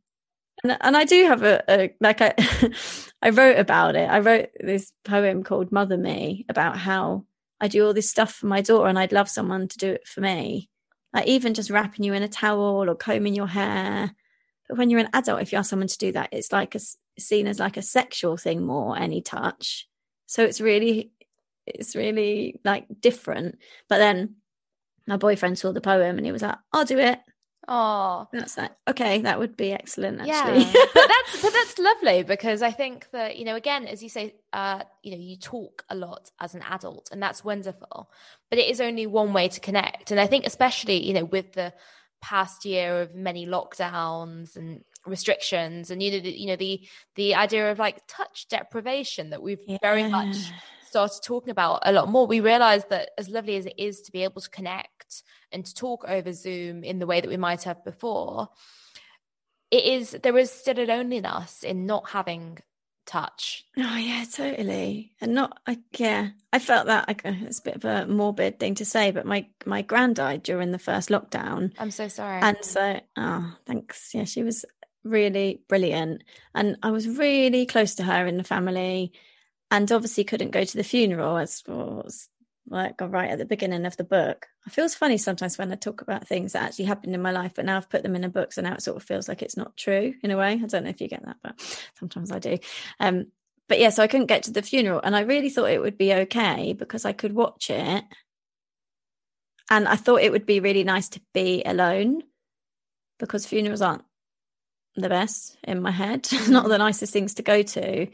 And, 0.63 0.77
and 0.81 0.97
I 0.97 1.05
do 1.05 1.25
have 1.25 1.43
a, 1.43 1.63
a 1.69 1.95
like 1.99 2.21
I, 2.21 2.33
I 3.21 3.29
wrote 3.29 3.57
about 3.57 3.95
it. 3.95 4.09
I 4.09 4.19
wrote 4.19 4.49
this 4.59 4.91
poem 5.03 5.43
called 5.43 5.71
Mother 5.71 5.97
Me 5.97 6.45
about 6.49 6.77
how 6.77 7.25
I 7.61 7.67
do 7.67 7.85
all 7.85 7.93
this 7.93 8.09
stuff 8.09 8.33
for 8.33 8.47
my 8.47 8.61
daughter 8.61 8.87
and 8.87 8.97
I'd 8.97 9.11
love 9.11 9.29
someone 9.29 9.67
to 9.67 9.77
do 9.77 9.91
it 9.91 10.07
for 10.07 10.21
me. 10.21 10.69
Like 11.13 11.27
even 11.27 11.53
just 11.53 11.69
wrapping 11.69 12.05
you 12.05 12.13
in 12.13 12.23
a 12.23 12.27
towel 12.27 12.89
or 12.89 12.95
combing 12.95 13.35
your 13.35 13.47
hair. 13.47 14.13
But 14.67 14.77
when 14.77 14.89
you're 14.89 14.99
an 14.99 15.09
adult, 15.13 15.41
if 15.41 15.51
you 15.51 15.57
ask 15.57 15.69
someone 15.69 15.87
to 15.87 15.97
do 15.97 16.11
that, 16.13 16.29
it's 16.31 16.51
like 16.51 16.75
a, 16.75 16.79
seen 17.17 17.47
as 17.47 17.59
like 17.59 17.77
a 17.77 17.81
sexual 17.81 18.37
thing 18.37 18.65
more, 18.65 18.97
any 18.97 19.21
touch. 19.21 19.87
So 20.27 20.43
it's 20.43 20.61
really, 20.61 21.11
it's 21.65 21.95
really 21.95 22.59
like 22.63 22.85
different. 22.99 23.57
But 23.87 23.97
then 23.97 24.35
my 25.07 25.17
boyfriend 25.17 25.57
saw 25.57 25.71
the 25.71 25.81
poem 25.81 26.17
and 26.17 26.25
he 26.25 26.31
was 26.31 26.43
like, 26.43 26.57
I'll 26.71 26.85
do 26.85 26.99
it. 26.99 27.19
Oh, 27.71 28.27
that's 28.33 28.55
that. 28.55 28.77
okay. 28.87 29.21
That 29.21 29.37
would 29.37 29.55
be 29.55 29.71
excellent, 29.71 30.19
actually. 30.19 30.63
Yeah, 30.63 30.73
but 30.93 31.07
that's 31.07 31.41
but 31.41 31.53
that's 31.53 31.77
lovely 31.77 32.23
because 32.23 32.63
I 32.63 32.71
think 32.71 33.07
that 33.11 33.37
you 33.37 33.45
know, 33.45 33.55
again, 33.55 33.85
as 33.85 34.01
you 34.01 34.09
say, 34.09 34.33
uh, 34.51 34.81
you 35.03 35.11
know, 35.11 35.21
you 35.21 35.37
talk 35.37 35.85
a 35.87 35.95
lot 35.95 36.31
as 36.41 36.55
an 36.55 36.63
adult, 36.63 37.09
and 37.11 37.21
that's 37.21 37.43
wonderful. 37.43 38.09
But 38.49 38.57
it 38.57 38.69
is 38.69 38.81
only 38.81 39.05
one 39.05 39.33
way 39.33 39.49
to 39.49 39.59
connect, 39.59 40.09
and 40.09 40.19
I 40.19 40.25
think 40.25 40.47
especially 40.47 41.05
you 41.05 41.13
know 41.13 41.25
with 41.25 41.53
the 41.53 41.71
past 42.21 42.65
year 42.65 43.01
of 43.01 43.13
many 43.13 43.45
lockdowns 43.45 44.55
and 44.55 44.83
restrictions, 45.05 45.91
and 45.91 46.01
you 46.01 46.11
know, 46.13 46.19
the, 46.21 46.31
you 46.31 46.47
know 46.47 46.55
the 46.55 46.87
the 47.15 47.35
idea 47.35 47.71
of 47.71 47.77
like 47.77 48.01
touch 48.07 48.47
deprivation 48.49 49.29
that 49.29 49.43
we've 49.43 49.61
yeah. 49.67 49.77
very 49.79 50.09
much 50.09 50.37
started 50.89 51.21
talking 51.23 51.51
about 51.51 51.81
a 51.83 51.91
lot 51.91 52.09
more. 52.09 52.27
We 52.27 52.39
realized 52.39 52.89
that 52.89 53.11
as 53.17 53.29
lovely 53.29 53.55
as 53.55 53.65
it 53.65 53.75
is 53.77 54.01
to 54.01 54.11
be 54.11 54.23
able 54.23 54.41
to 54.41 54.49
connect 54.49 55.23
and 55.51 55.65
to 55.65 55.73
talk 55.73 56.03
over 56.07 56.33
Zoom 56.33 56.83
in 56.83 56.99
the 56.99 57.07
way 57.07 57.21
that 57.21 57.29
we 57.29 57.37
might 57.37 57.63
have 57.63 57.83
before, 57.83 58.49
it 59.71 59.83
is 59.83 60.17
there 60.23 60.37
is 60.37 60.51
still 60.51 60.79
a 60.79 60.85
loneliness 60.85 61.63
in 61.63 61.85
not 61.85 62.09
having 62.09 62.59
touch. 63.05 63.65
Oh 63.77 63.95
yeah, 63.95 64.25
totally. 64.31 65.13
And 65.21 65.33
not 65.33 65.59
I 65.65 65.79
yeah, 65.97 66.29
I 66.53 66.59
felt 66.59 66.87
that 66.87 67.07
like 67.07 67.25
uh, 67.25 67.33
it's 67.41 67.59
a 67.59 67.63
bit 67.63 67.75
of 67.75 67.85
a 67.85 68.05
morbid 68.07 68.59
thing 68.59 68.75
to 68.75 68.85
say, 68.85 69.11
but 69.11 69.25
my 69.25 69.47
my 69.65 69.81
grand 69.81 70.15
died 70.15 70.43
during 70.43 70.71
the 70.71 70.79
first 70.79 71.09
lockdown. 71.09 71.73
I'm 71.79 71.91
so 71.91 72.07
sorry. 72.07 72.41
And 72.41 72.57
so 72.61 72.99
oh 73.17 73.55
thanks. 73.65 74.11
Yeah, 74.13 74.25
she 74.25 74.43
was 74.43 74.65
really 75.03 75.61
brilliant. 75.67 76.23
And 76.53 76.77
I 76.83 76.91
was 76.91 77.07
really 77.07 77.65
close 77.65 77.95
to 77.95 78.03
her 78.03 78.27
in 78.27 78.37
the 78.37 78.43
family 78.43 79.13
and 79.71 79.91
obviously 79.91 80.23
couldn't 80.23 80.51
go 80.51 80.63
to 80.63 80.77
the 80.77 80.83
funeral 80.83 81.37
as 81.37 81.63
was 81.67 82.29
like 82.69 83.01
right 83.01 83.31
at 83.31 83.37
the 83.37 83.45
beginning 83.45 83.85
of 83.85 83.97
the 83.97 84.03
book. 84.03 84.47
I 84.65 84.69
feels 84.69 84.95
funny 84.95 85.17
sometimes 85.17 85.57
when 85.57 85.71
I 85.71 85.75
talk 85.75 86.01
about 86.01 86.27
things 86.27 86.53
that 86.53 86.63
actually 86.63 86.85
happened 86.85 87.15
in 87.15 87.21
my 87.21 87.31
life, 87.31 87.53
but 87.55 87.65
now 87.65 87.77
I've 87.77 87.89
put 87.89 88.03
them 88.03 88.15
in 88.15 88.23
a 88.23 88.29
book, 88.29 88.53
so 88.53 88.61
now 88.61 88.73
it 88.73 88.81
sort 88.81 88.97
of 88.97 89.03
feels 89.03 89.27
like 89.27 89.41
it's 89.41 89.57
not 89.57 89.75
true 89.75 90.13
in 90.21 90.31
a 90.31 90.37
way. 90.37 90.53
I 90.53 90.67
don't 90.67 90.83
know 90.83 90.89
if 90.89 91.01
you 91.01 91.07
get 91.07 91.25
that, 91.25 91.37
but 91.43 91.81
sometimes 91.97 92.31
I 92.31 92.39
do. 92.39 92.57
Um, 92.99 93.27
but 93.67 93.79
yeah, 93.79 93.89
so 93.89 94.03
I 94.03 94.07
couldn't 94.07 94.27
get 94.27 94.43
to 94.43 94.51
the 94.51 94.61
funeral, 94.61 95.01
and 95.03 95.15
I 95.15 95.21
really 95.21 95.49
thought 95.49 95.71
it 95.71 95.81
would 95.81 95.97
be 95.97 96.13
okay 96.13 96.73
because 96.73 97.05
I 97.05 97.13
could 97.13 97.33
watch 97.33 97.69
it, 97.69 98.03
and 99.69 99.87
I 99.87 99.95
thought 99.95 100.21
it 100.21 100.31
would 100.31 100.45
be 100.45 100.59
really 100.59 100.83
nice 100.83 101.09
to 101.09 101.21
be 101.33 101.63
alone 101.65 102.23
because 103.19 103.45
funerals 103.45 103.81
aren't 103.81 104.03
the 104.95 105.09
best 105.09 105.57
in 105.63 105.81
my 105.81 105.91
head, 105.91 106.27
not 106.49 106.67
the 106.67 106.77
nicest 106.77 107.13
things 107.13 107.35
to 107.35 107.43
go 107.43 107.61
to 107.61 108.07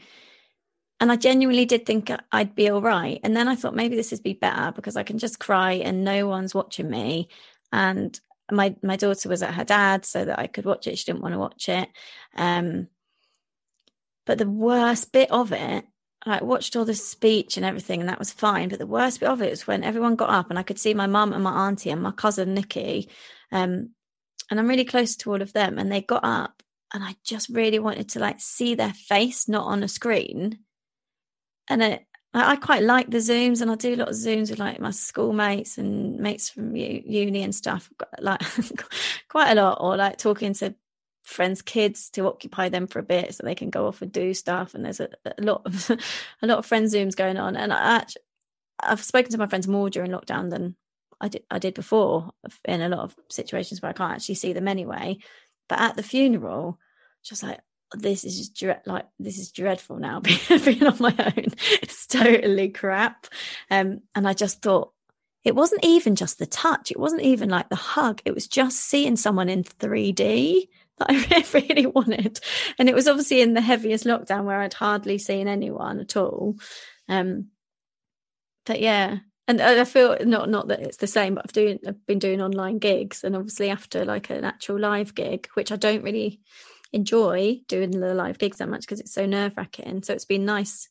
and 0.98 1.12
I 1.12 1.16
genuinely 1.16 1.66
did 1.66 1.84
think 1.84 2.10
I'd 2.32 2.54
be 2.54 2.70
all 2.70 2.80
right. 2.80 3.20
And 3.22 3.36
then 3.36 3.48
I 3.48 3.54
thought 3.54 3.74
maybe 3.74 3.96
this 3.96 4.10
would 4.12 4.22
be 4.22 4.32
better 4.32 4.72
because 4.72 4.96
I 4.96 5.02
can 5.02 5.18
just 5.18 5.38
cry 5.38 5.72
and 5.72 6.04
no 6.04 6.26
one's 6.26 6.54
watching 6.54 6.88
me. 6.88 7.28
And 7.70 8.18
my 8.50 8.76
my 8.82 8.96
daughter 8.96 9.28
was 9.28 9.42
at 9.42 9.54
her 9.54 9.64
dad 9.64 10.06
so 10.06 10.24
that 10.24 10.38
I 10.38 10.46
could 10.46 10.64
watch 10.64 10.86
it. 10.86 10.98
She 10.98 11.04
didn't 11.04 11.22
want 11.22 11.34
to 11.34 11.38
watch 11.38 11.68
it. 11.68 11.88
Um, 12.34 12.88
but 14.24 14.38
the 14.38 14.48
worst 14.48 15.12
bit 15.12 15.30
of 15.30 15.52
it, 15.52 15.84
I 16.24 16.42
watched 16.42 16.76
all 16.76 16.86
the 16.86 16.94
speech 16.94 17.56
and 17.56 17.66
everything, 17.66 18.00
and 18.00 18.08
that 18.08 18.18
was 18.18 18.32
fine. 18.32 18.70
But 18.70 18.78
the 18.78 18.86
worst 18.86 19.20
bit 19.20 19.28
of 19.28 19.42
it 19.42 19.50
was 19.50 19.66
when 19.66 19.84
everyone 19.84 20.16
got 20.16 20.30
up 20.30 20.48
and 20.48 20.58
I 20.58 20.62
could 20.62 20.78
see 20.78 20.94
my 20.94 21.06
mum 21.06 21.32
and 21.34 21.44
my 21.44 21.68
auntie 21.68 21.90
and 21.90 22.02
my 22.02 22.10
cousin 22.12 22.54
Nikki. 22.54 23.10
Um, 23.52 23.90
and 24.50 24.60
I'm 24.60 24.68
really 24.68 24.84
close 24.84 25.16
to 25.16 25.32
all 25.32 25.42
of 25.42 25.52
them, 25.52 25.78
and 25.78 25.92
they 25.92 26.00
got 26.00 26.24
up, 26.24 26.62
and 26.94 27.04
I 27.04 27.16
just 27.22 27.50
really 27.50 27.80
wanted 27.80 28.08
to 28.10 28.20
like 28.20 28.40
see 28.40 28.74
their 28.74 28.94
face, 28.94 29.46
not 29.46 29.66
on 29.66 29.82
a 29.82 29.88
screen 29.88 30.60
and 31.68 31.82
it, 31.82 32.06
I 32.34 32.56
quite 32.56 32.82
like 32.82 33.10
the 33.10 33.18
zooms, 33.18 33.62
and 33.62 33.70
I 33.70 33.76
do 33.76 33.94
a 33.94 33.96
lot 33.96 34.08
of 34.08 34.14
zooms 34.14 34.50
with 34.50 34.58
like 34.58 34.78
my 34.78 34.90
schoolmates 34.90 35.78
and 35.78 36.18
mates 36.18 36.50
from 36.50 36.76
uni 36.76 37.42
and 37.42 37.54
stuff. 37.54 37.90
Like 38.20 38.42
quite 39.28 39.52
a 39.52 39.54
lot, 39.54 39.78
or 39.80 39.96
like 39.96 40.18
talking 40.18 40.52
to 40.54 40.74
friends' 41.22 41.62
kids 41.62 42.10
to 42.10 42.26
occupy 42.26 42.68
them 42.68 42.86
for 42.86 42.98
a 42.98 43.02
bit 43.04 43.34
so 43.34 43.42
they 43.42 43.54
can 43.54 43.70
go 43.70 43.86
off 43.86 44.02
and 44.02 44.12
do 44.12 44.34
stuff. 44.34 44.74
And 44.74 44.84
there's 44.84 45.00
a, 45.00 45.08
a 45.24 45.42
lot 45.42 45.62
of 45.64 45.90
a 46.42 46.46
lot 46.46 46.58
of 46.58 46.66
friend 46.66 46.86
zooms 46.86 47.16
going 47.16 47.38
on, 47.38 47.56
and 47.56 47.72
I 47.72 47.96
actually, 47.96 48.22
I've 48.80 49.02
spoken 49.02 49.32
to 49.32 49.38
my 49.38 49.46
friends 49.46 49.66
more 49.66 49.88
during 49.88 50.10
lockdown 50.10 50.50
than 50.50 50.76
I 51.20 51.28
did 51.28 51.44
I 51.50 51.58
did 51.58 51.74
before 51.74 52.32
in 52.66 52.82
a 52.82 52.88
lot 52.88 53.00
of 53.00 53.16
situations 53.30 53.80
where 53.80 53.90
I 53.90 53.94
can't 53.94 54.12
actually 54.12 54.34
see 54.34 54.52
them 54.52 54.68
anyway. 54.68 55.18
But 55.68 55.80
at 55.80 55.96
the 55.96 56.02
funeral, 56.02 56.78
just 57.24 57.42
like 57.42 57.60
this 57.92 58.24
is 58.24 58.36
just 58.38 58.56
dread 58.56 58.80
like 58.86 59.06
this 59.18 59.38
is 59.38 59.52
dreadful 59.52 59.98
now 59.98 60.20
being 60.64 60.86
on 60.86 60.96
my 60.98 61.14
own. 61.18 61.46
It's 61.82 62.06
totally 62.06 62.68
crap. 62.70 63.26
Um 63.70 64.00
and 64.14 64.26
i 64.26 64.32
just 64.32 64.62
thought 64.62 64.92
it 65.44 65.54
wasn't 65.54 65.84
even 65.84 66.16
just 66.16 66.38
the 66.40 66.46
touch. 66.46 66.90
It 66.90 66.98
wasn't 66.98 67.22
even 67.22 67.48
like 67.48 67.68
the 67.68 67.76
hug. 67.76 68.20
It 68.24 68.34
was 68.34 68.48
just 68.48 68.78
seeing 68.78 69.16
someone 69.16 69.48
in 69.48 69.62
3d 69.62 70.68
that 70.98 71.06
i 71.10 71.44
really 71.52 71.86
wanted. 71.86 72.40
And 72.78 72.88
it 72.88 72.94
was 72.94 73.06
obviously 73.06 73.40
in 73.40 73.54
the 73.54 73.60
heaviest 73.60 74.04
lockdown 74.04 74.44
where 74.44 74.60
i'd 74.60 74.74
hardly 74.74 75.18
seen 75.18 75.46
anyone 75.48 76.00
at 76.00 76.16
all. 76.16 76.56
Um 77.08 77.48
but 78.64 78.80
yeah. 78.80 79.18
And 79.48 79.62
I 79.62 79.84
feel 79.84 80.16
not 80.24 80.50
not 80.50 80.68
that 80.68 80.80
it's 80.80 80.96
the 80.96 81.06
same, 81.06 81.36
but 81.36 81.44
I've 81.46 81.52
doing 81.52 81.78
I've 81.86 82.04
been 82.06 82.18
doing 82.18 82.42
online 82.42 82.78
gigs, 82.78 83.22
and 83.22 83.36
obviously 83.36 83.70
after 83.70 84.04
like 84.04 84.28
an 84.28 84.44
actual 84.44 84.80
live 84.80 85.14
gig, 85.14 85.46
which 85.54 85.70
I 85.70 85.76
don't 85.76 86.02
really 86.02 86.40
enjoy 86.96 87.60
doing 87.68 87.90
the 87.90 88.14
live 88.14 88.38
gigs 88.38 88.58
that 88.58 88.68
much 88.68 88.80
because 88.80 89.00
it's 89.00 89.12
so 89.12 89.26
nerve 89.26 89.52
wracking. 89.56 90.02
So 90.02 90.12
it's 90.14 90.24
been 90.24 90.44
nice 90.44 90.88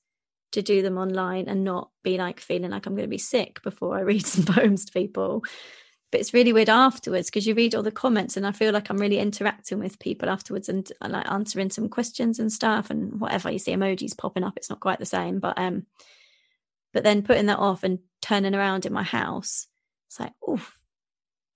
to 0.52 0.62
do 0.62 0.82
them 0.82 0.98
online 0.98 1.50
and 1.50 1.64
not 1.64 1.90
be 2.04 2.18
like 2.18 2.40
feeling 2.40 2.72
like 2.72 2.86
I'm 2.86 2.94
going 2.96 3.08
to 3.08 3.10
be 3.10 3.18
sick 3.18 3.62
before 3.64 3.98
I 3.98 4.02
read 4.02 4.26
some 4.26 4.46
poems 4.46 4.86
to 4.86 4.94
people. 4.94 5.44
But 6.12 6.22
it's 6.22 6.34
really 6.34 6.54
weird 6.54 6.70
afterwards 6.70 7.28
because 7.28 7.48
you 7.48 7.56
read 7.56 7.76
all 7.76 7.84
the 7.84 7.92
comments 7.92 8.38
and 8.38 8.46
I 8.46 8.52
feel 8.52 8.72
like 8.72 8.90
I'm 8.90 9.00
really 9.00 9.18
interacting 9.18 9.80
with 9.80 10.00
people 10.00 10.30
afterwards 10.30 10.70
and 10.70 10.90
uh, 11.02 11.10
like 11.10 11.30
answering 11.30 11.72
some 11.72 11.90
questions 11.90 12.40
and 12.40 12.54
stuff 12.54 12.90
and 12.90 13.20
whatever 13.20 13.52
you 13.52 13.60
see 13.60 13.74
emojis 13.74 14.18
popping 14.18 14.44
up. 14.44 14.54
It's 14.56 14.70
not 14.70 14.80
quite 14.80 15.00
the 15.00 15.06
same, 15.06 15.40
but 15.40 15.58
um, 15.58 15.88
but 16.94 17.04
then 17.04 17.24
putting 17.24 17.48
that 17.48 17.60
off 17.60 17.84
and 17.84 18.00
turning 18.22 18.56
around 18.56 18.86
in 18.86 18.94
my 18.94 19.04
house, 19.04 19.68
it's 20.08 20.20
like, 20.20 20.32
oof, 20.48 20.78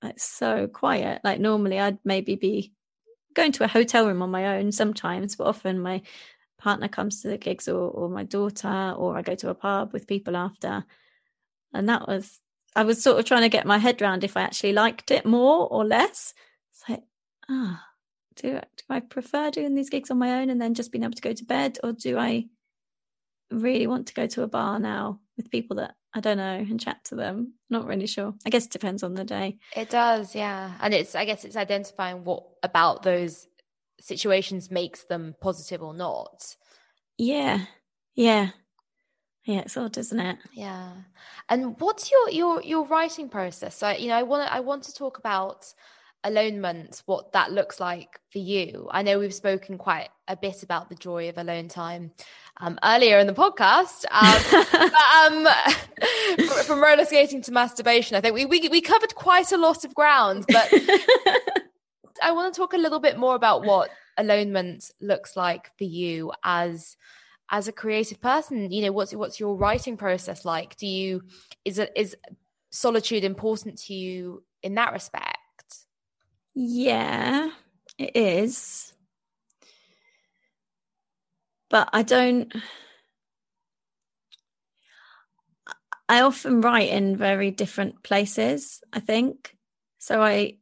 it's 0.03 0.23
so 0.23 0.67
quiet. 0.67 1.21
Like 1.23 1.39
normally 1.39 1.79
I'd 1.79 1.99
maybe 2.03 2.35
be 2.35 2.73
going 3.39 3.51
to 3.53 3.63
a 3.63 3.67
hotel 3.67 4.05
room 4.07 4.21
on 4.21 4.31
my 4.31 4.57
own 4.57 4.71
sometimes, 4.71 5.35
but 5.35 5.47
often 5.47 5.79
my 5.79 6.01
partner 6.57 6.87
comes 6.87 7.21
to 7.21 7.29
the 7.29 7.37
gigs 7.37 7.67
or, 7.67 7.79
or 7.79 8.09
my 8.09 8.23
daughter, 8.23 8.93
or 8.97 9.17
I 9.17 9.21
go 9.21 9.35
to 9.35 9.49
a 9.49 9.55
pub 9.55 9.93
with 9.93 10.07
people 10.07 10.35
after. 10.35 10.83
And 11.73 11.87
that 11.87 12.07
was, 12.07 12.39
I 12.75 12.83
was 12.83 13.01
sort 13.01 13.19
of 13.19 13.25
trying 13.25 13.43
to 13.43 13.49
get 13.49 13.65
my 13.65 13.77
head 13.77 14.01
around 14.01 14.23
if 14.23 14.35
I 14.35 14.41
actually 14.41 14.73
liked 14.73 15.11
it 15.11 15.25
more 15.25 15.67
or 15.67 15.85
less. 15.85 16.33
It's 16.73 16.89
like, 16.89 17.03
ah, 17.49 17.81
oh, 17.81 17.89
do, 18.35 18.51
do 18.53 18.83
I 18.89 18.99
prefer 18.99 19.51
doing 19.51 19.75
these 19.75 19.89
gigs 19.89 20.11
on 20.11 20.17
my 20.17 20.41
own 20.41 20.49
and 20.49 20.61
then 20.61 20.73
just 20.73 20.91
being 20.91 21.03
able 21.03 21.13
to 21.13 21.21
go 21.21 21.33
to 21.33 21.45
bed, 21.45 21.79
or 21.83 21.93
do 21.93 22.17
I 22.17 22.47
really 23.51 23.87
want 23.87 24.07
to 24.07 24.13
go 24.13 24.27
to 24.27 24.43
a 24.43 24.47
bar 24.47 24.79
now 24.79 25.19
with 25.37 25.49
people 25.49 25.77
that 25.77 25.95
I 26.13 26.21
don't 26.21 26.37
know 26.37 26.55
and 26.55 26.79
chat 26.79 27.03
to 27.05 27.15
them. 27.15 27.53
Not 27.69 27.85
really 27.85 28.07
sure. 28.07 28.33
I 28.45 28.49
guess 28.49 28.65
it 28.65 28.71
depends 28.71 29.03
on 29.03 29.13
the 29.13 29.23
day. 29.23 29.59
It 29.75 29.89
does, 29.89 30.33
yeah. 30.33 30.73
And 30.81 30.93
it's 30.93 31.15
I 31.15 31.25
guess 31.25 31.45
it's 31.45 31.55
identifying 31.55 32.23
what 32.23 32.43
about 32.63 33.03
those 33.03 33.47
situations 33.99 34.71
makes 34.71 35.03
them 35.03 35.35
positive 35.39 35.83
or 35.83 35.93
not. 35.93 36.55
Yeah. 37.17 37.65
Yeah. 38.15 38.49
Yeah, 39.45 39.59
it's 39.59 39.77
odd, 39.77 39.97
isn't 39.97 40.19
it? 40.19 40.37
Yeah. 40.53 40.91
And 41.47 41.79
what's 41.79 42.11
your 42.11 42.29
your 42.29 42.61
your 42.61 42.85
writing 42.85 43.29
process? 43.29 43.75
So, 43.75 43.89
you 43.89 44.07
know, 44.07 44.15
I 44.15 44.23
want 44.23 44.51
I 44.51 44.59
want 44.59 44.83
to 44.83 44.93
talk 44.93 45.17
about 45.17 45.73
alonement, 46.25 47.01
what 47.05 47.31
that 47.33 47.51
looks 47.51 47.79
like 47.79 48.19
for 48.31 48.39
you. 48.39 48.87
I 48.91 49.03
know 49.03 49.19
we've 49.19 49.33
spoken 49.33 49.77
quite 49.77 50.09
a 50.27 50.35
bit 50.35 50.63
about 50.63 50.89
the 50.89 50.95
joy 50.95 51.29
of 51.29 51.37
alone 51.37 51.67
time 51.67 52.11
um, 52.59 52.77
earlier 52.83 53.19
in 53.19 53.27
the 53.27 53.33
podcast. 53.33 54.05
Um, 54.11 54.65
but, 56.37 56.47
um, 56.47 56.63
from, 56.65 56.81
roller 56.81 57.05
skating 57.05 57.41
to 57.43 57.51
masturbation, 57.51 58.17
I 58.17 58.21
think 58.21 58.35
we, 58.35 58.45
we, 58.45 58.67
we 58.69 58.81
covered 58.81 59.15
quite 59.15 59.51
a 59.51 59.57
lot 59.57 59.85
of 59.85 59.93
ground. 59.95 60.45
But 60.47 60.71
I 62.21 62.31
want 62.31 62.53
to 62.53 62.59
talk 62.59 62.73
a 62.73 62.77
little 62.77 62.99
bit 62.99 63.17
more 63.17 63.35
about 63.35 63.63
what 63.63 63.89
alonement 64.19 64.91
looks 64.99 65.37
like 65.37 65.75
for 65.77 65.85
you 65.85 66.31
as 66.43 66.97
as 67.51 67.67
a 67.67 67.71
creative 67.71 68.21
person. 68.21 68.71
You 68.71 68.83
know, 68.83 68.91
what's 68.91 69.13
what's 69.13 69.39
your 69.39 69.55
writing 69.55 69.97
process 69.97 70.45
like? 70.45 70.75
Do 70.77 70.87
you 70.87 71.23
is 71.65 71.79
it 71.79 71.91
is 71.95 72.15
solitude 72.71 73.23
important 73.23 73.79
to 73.83 73.93
you 73.93 74.43
in 74.61 74.75
that 74.75 74.93
respect? 74.93 75.37
Yeah, 76.53 77.49
it 77.97 78.15
is. 78.15 78.93
But 81.69 81.89
I 81.93 82.03
don't 82.03 82.51
I 86.09 86.21
often 86.21 86.61
write 86.61 86.89
in 86.89 87.15
very 87.15 87.51
different 87.51 88.01
places, 88.03 88.81
I 88.91 88.99
think. 88.99 89.55
So 89.99 90.21
I 90.23 90.57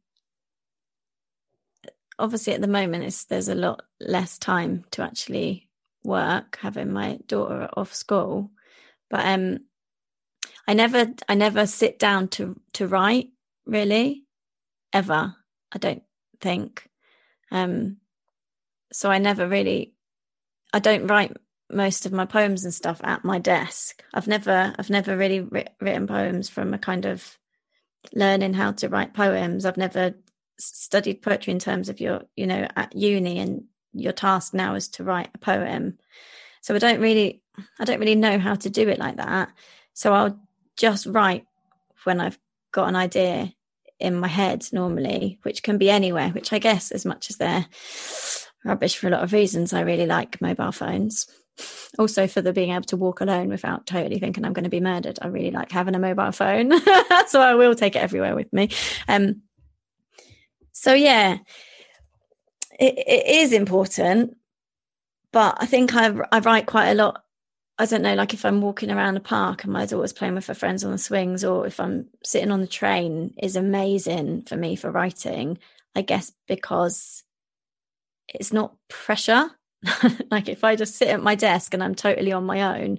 obviously 2.18 2.52
at 2.52 2.60
the 2.60 2.66
moment 2.68 3.04
it's 3.04 3.24
there's 3.24 3.48
a 3.48 3.54
lot 3.54 3.82
less 4.00 4.38
time 4.38 4.84
to 4.90 5.02
actually 5.02 5.68
work 6.04 6.58
having 6.60 6.92
my 6.92 7.18
daughter 7.26 7.68
off 7.76 7.94
school. 7.94 8.50
But 9.08 9.26
um 9.26 9.60
I 10.66 10.74
never 10.74 11.06
I 11.28 11.34
never 11.34 11.66
sit 11.66 11.98
down 11.98 12.28
to 12.28 12.60
to 12.74 12.86
write 12.86 13.28
really 13.64 14.24
ever. 14.92 15.34
I 15.72 15.78
don't 15.78 16.02
think. 16.40 16.88
Um 17.50 17.98
so 18.92 19.10
I 19.10 19.18
never 19.18 19.48
really 19.48 19.94
I 20.72 20.78
don't 20.78 21.06
write 21.06 21.36
most 21.70 22.06
of 22.06 22.12
my 22.12 22.24
poems 22.24 22.64
and 22.64 22.72
stuff 22.72 23.00
at 23.04 23.24
my 23.24 23.38
desk. 23.38 24.02
I've 24.14 24.28
never 24.28 24.74
I've 24.78 24.90
never 24.90 25.16
really 25.16 25.40
written 25.40 26.06
poems 26.06 26.48
from 26.48 26.74
a 26.74 26.78
kind 26.78 27.04
of 27.04 27.38
learning 28.12 28.54
how 28.54 28.72
to 28.72 28.88
write 28.88 29.14
poems. 29.14 29.64
I've 29.64 29.76
never 29.76 30.14
studied 30.58 31.22
poetry 31.22 31.52
in 31.52 31.58
terms 31.58 31.88
of 31.88 32.00
your 32.00 32.22
you 32.36 32.46
know 32.46 32.66
at 32.76 32.94
uni 32.94 33.38
and 33.38 33.64
your 33.92 34.12
task 34.12 34.54
now 34.54 34.74
is 34.74 34.88
to 34.88 35.04
write 35.04 35.30
a 35.34 35.38
poem. 35.38 35.98
So 36.62 36.74
I 36.74 36.78
don't 36.78 37.00
really 37.00 37.42
I 37.78 37.84
don't 37.84 38.00
really 38.00 38.14
know 38.14 38.38
how 38.38 38.54
to 38.54 38.70
do 38.70 38.88
it 38.88 38.98
like 38.98 39.16
that. 39.16 39.50
So 39.94 40.12
I'll 40.12 40.40
just 40.76 41.06
write 41.06 41.46
when 42.04 42.20
I've 42.20 42.38
got 42.72 42.88
an 42.88 42.96
idea 42.96 43.52
in 43.98 44.14
my 44.14 44.28
head 44.28 44.66
normally, 44.72 45.38
which 45.42 45.62
can 45.62 45.76
be 45.76 45.90
anywhere, 45.90 46.28
which 46.30 46.52
I 46.52 46.58
guess 46.58 46.92
as 46.92 47.04
much 47.04 47.30
as 47.30 47.36
they're 47.36 47.66
rubbish 48.68 48.96
for 48.96 49.08
a 49.08 49.10
lot 49.10 49.24
of 49.24 49.32
reasons, 49.32 49.72
I 49.72 49.80
really 49.80 50.06
like 50.06 50.40
mobile 50.40 50.72
phones 50.72 51.26
also 51.98 52.26
for 52.26 52.40
the 52.40 52.52
being 52.52 52.70
able 52.70 52.84
to 52.84 52.96
walk 52.96 53.20
alone 53.20 53.48
without 53.48 53.86
totally 53.86 54.18
thinking 54.18 54.44
I'm 54.44 54.52
going 54.52 54.64
to 54.64 54.70
be 54.70 54.80
murdered. 54.80 55.18
I 55.20 55.28
really 55.28 55.50
like 55.50 55.70
having 55.70 55.94
a 55.94 55.98
mobile 55.98 56.32
phone, 56.32 56.72
so 57.28 57.40
I 57.40 57.54
will 57.54 57.74
take 57.74 57.96
it 57.96 58.02
everywhere 58.02 58.34
with 58.34 58.52
me. 58.52 58.70
Um, 59.08 59.42
so 60.72 60.94
yeah, 60.94 61.38
it, 62.78 62.94
it 62.98 63.26
is 63.26 63.52
important, 63.52 64.36
but 65.32 65.56
I 65.60 65.66
think 65.66 65.94
I 65.94 66.14
I 66.30 66.38
write 66.40 66.66
quite 66.66 66.90
a 66.90 66.94
lot. 66.94 67.22
I 67.80 67.86
don't 67.86 68.02
know, 68.02 68.14
like 68.14 68.34
if 68.34 68.44
I'm 68.44 68.60
walking 68.60 68.90
around 68.90 69.14
the 69.14 69.20
park 69.20 69.62
and 69.62 69.72
my 69.72 69.86
daughter's 69.86 70.12
playing 70.12 70.34
with 70.34 70.48
her 70.48 70.54
friends 70.54 70.84
on 70.84 70.90
the 70.90 70.98
swings, 70.98 71.44
or 71.44 71.66
if 71.66 71.78
I'm 71.78 72.08
sitting 72.24 72.50
on 72.50 72.60
the 72.60 72.66
train, 72.66 73.34
is 73.40 73.56
amazing 73.56 74.42
for 74.42 74.56
me 74.56 74.76
for 74.76 74.90
writing. 74.90 75.58
I 75.94 76.02
guess 76.02 76.32
because 76.46 77.24
it's 78.34 78.52
not 78.52 78.76
pressure 78.88 79.50
like 80.30 80.48
if 80.48 80.64
I 80.64 80.76
just 80.76 80.96
sit 80.96 81.08
at 81.08 81.22
my 81.22 81.34
desk 81.34 81.74
and 81.74 81.82
I'm 81.82 81.94
totally 81.94 82.32
on 82.32 82.44
my 82.44 82.80
own, 82.80 82.98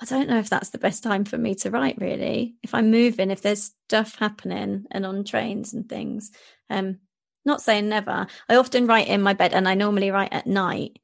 I 0.00 0.04
don't 0.04 0.28
know 0.28 0.38
if 0.38 0.50
that's 0.50 0.70
the 0.70 0.78
best 0.78 1.02
time 1.02 1.24
for 1.24 1.38
me 1.38 1.54
to 1.56 1.70
write 1.70 1.98
really. 1.98 2.56
If 2.62 2.74
I'm 2.74 2.90
moving, 2.90 3.30
if 3.30 3.42
there's 3.42 3.72
stuff 3.88 4.16
happening 4.16 4.84
and 4.90 5.06
on 5.06 5.24
trains 5.24 5.72
and 5.72 5.88
things. 5.88 6.30
Um 6.70 6.98
not 7.44 7.62
saying 7.62 7.88
never. 7.88 8.26
I 8.48 8.56
often 8.56 8.88
write 8.88 9.06
in 9.06 9.22
my 9.22 9.32
bed 9.32 9.54
and 9.54 9.68
I 9.68 9.74
normally 9.74 10.10
write 10.10 10.32
at 10.32 10.48
night. 10.48 10.98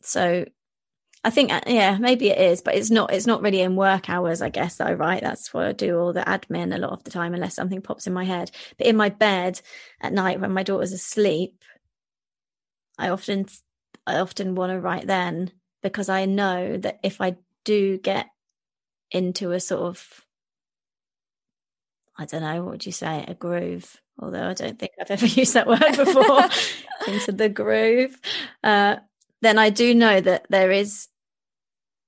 So 0.00 0.46
I 1.22 1.28
think 1.28 1.52
uh, 1.52 1.60
yeah, 1.66 1.98
maybe 1.98 2.30
it 2.30 2.38
is, 2.38 2.62
but 2.62 2.74
it's 2.74 2.90
not 2.90 3.12
it's 3.12 3.26
not 3.26 3.42
really 3.42 3.60
in 3.60 3.76
work 3.76 4.08
hours, 4.08 4.40
I 4.40 4.48
guess, 4.48 4.76
that 4.76 4.86
I 4.88 4.94
write. 4.94 5.22
That's 5.22 5.52
why 5.52 5.68
I 5.68 5.72
do 5.72 5.98
all 5.98 6.14
the 6.14 6.22
admin 6.22 6.74
a 6.74 6.78
lot 6.78 6.92
of 6.92 7.04
the 7.04 7.10
time 7.10 7.34
unless 7.34 7.54
something 7.54 7.82
pops 7.82 8.06
in 8.06 8.14
my 8.14 8.24
head. 8.24 8.50
But 8.78 8.86
in 8.86 8.96
my 8.96 9.10
bed 9.10 9.60
at 10.00 10.14
night 10.14 10.40
when 10.40 10.52
my 10.52 10.62
daughter's 10.62 10.92
asleep, 10.94 11.62
I 13.00 13.08
often 13.08 13.46
I 14.06 14.18
often 14.18 14.54
want 14.54 14.72
to 14.72 14.80
write 14.80 15.06
then 15.06 15.50
because 15.82 16.08
I 16.08 16.26
know 16.26 16.76
that 16.76 17.00
if 17.02 17.20
I 17.20 17.36
do 17.64 17.98
get 17.98 18.26
into 19.10 19.52
a 19.52 19.60
sort 19.60 19.82
of 19.82 20.24
I 22.18 22.26
don't 22.26 22.42
know, 22.42 22.62
what 22.62 22.72
would 22.72 22.86
you 22.86 22.92
say, 22.92 23.24
a 23.26 23.32
groove? 23.32 23.96
Although 24.18 24.50
I 24.50 24.52
don't 24.52 24.78
think 24.78 24.92
I've 25.00 25.10
ever 25.16 25.26
used 25.26 25.54
that 25.54 25.66
word 25.66 25.96
before, 25.96 26.48
into 27.12 27.32
the 27.32 27.48
groove. 27.48 28.20
Uh, 28.62 28.96
then 29.40 29.56
I 29.56 29.70
do 29.70 29.94
know 29.94 30.20
that 30.20 30.46
there 30.50 30.70
is 30.70 31.08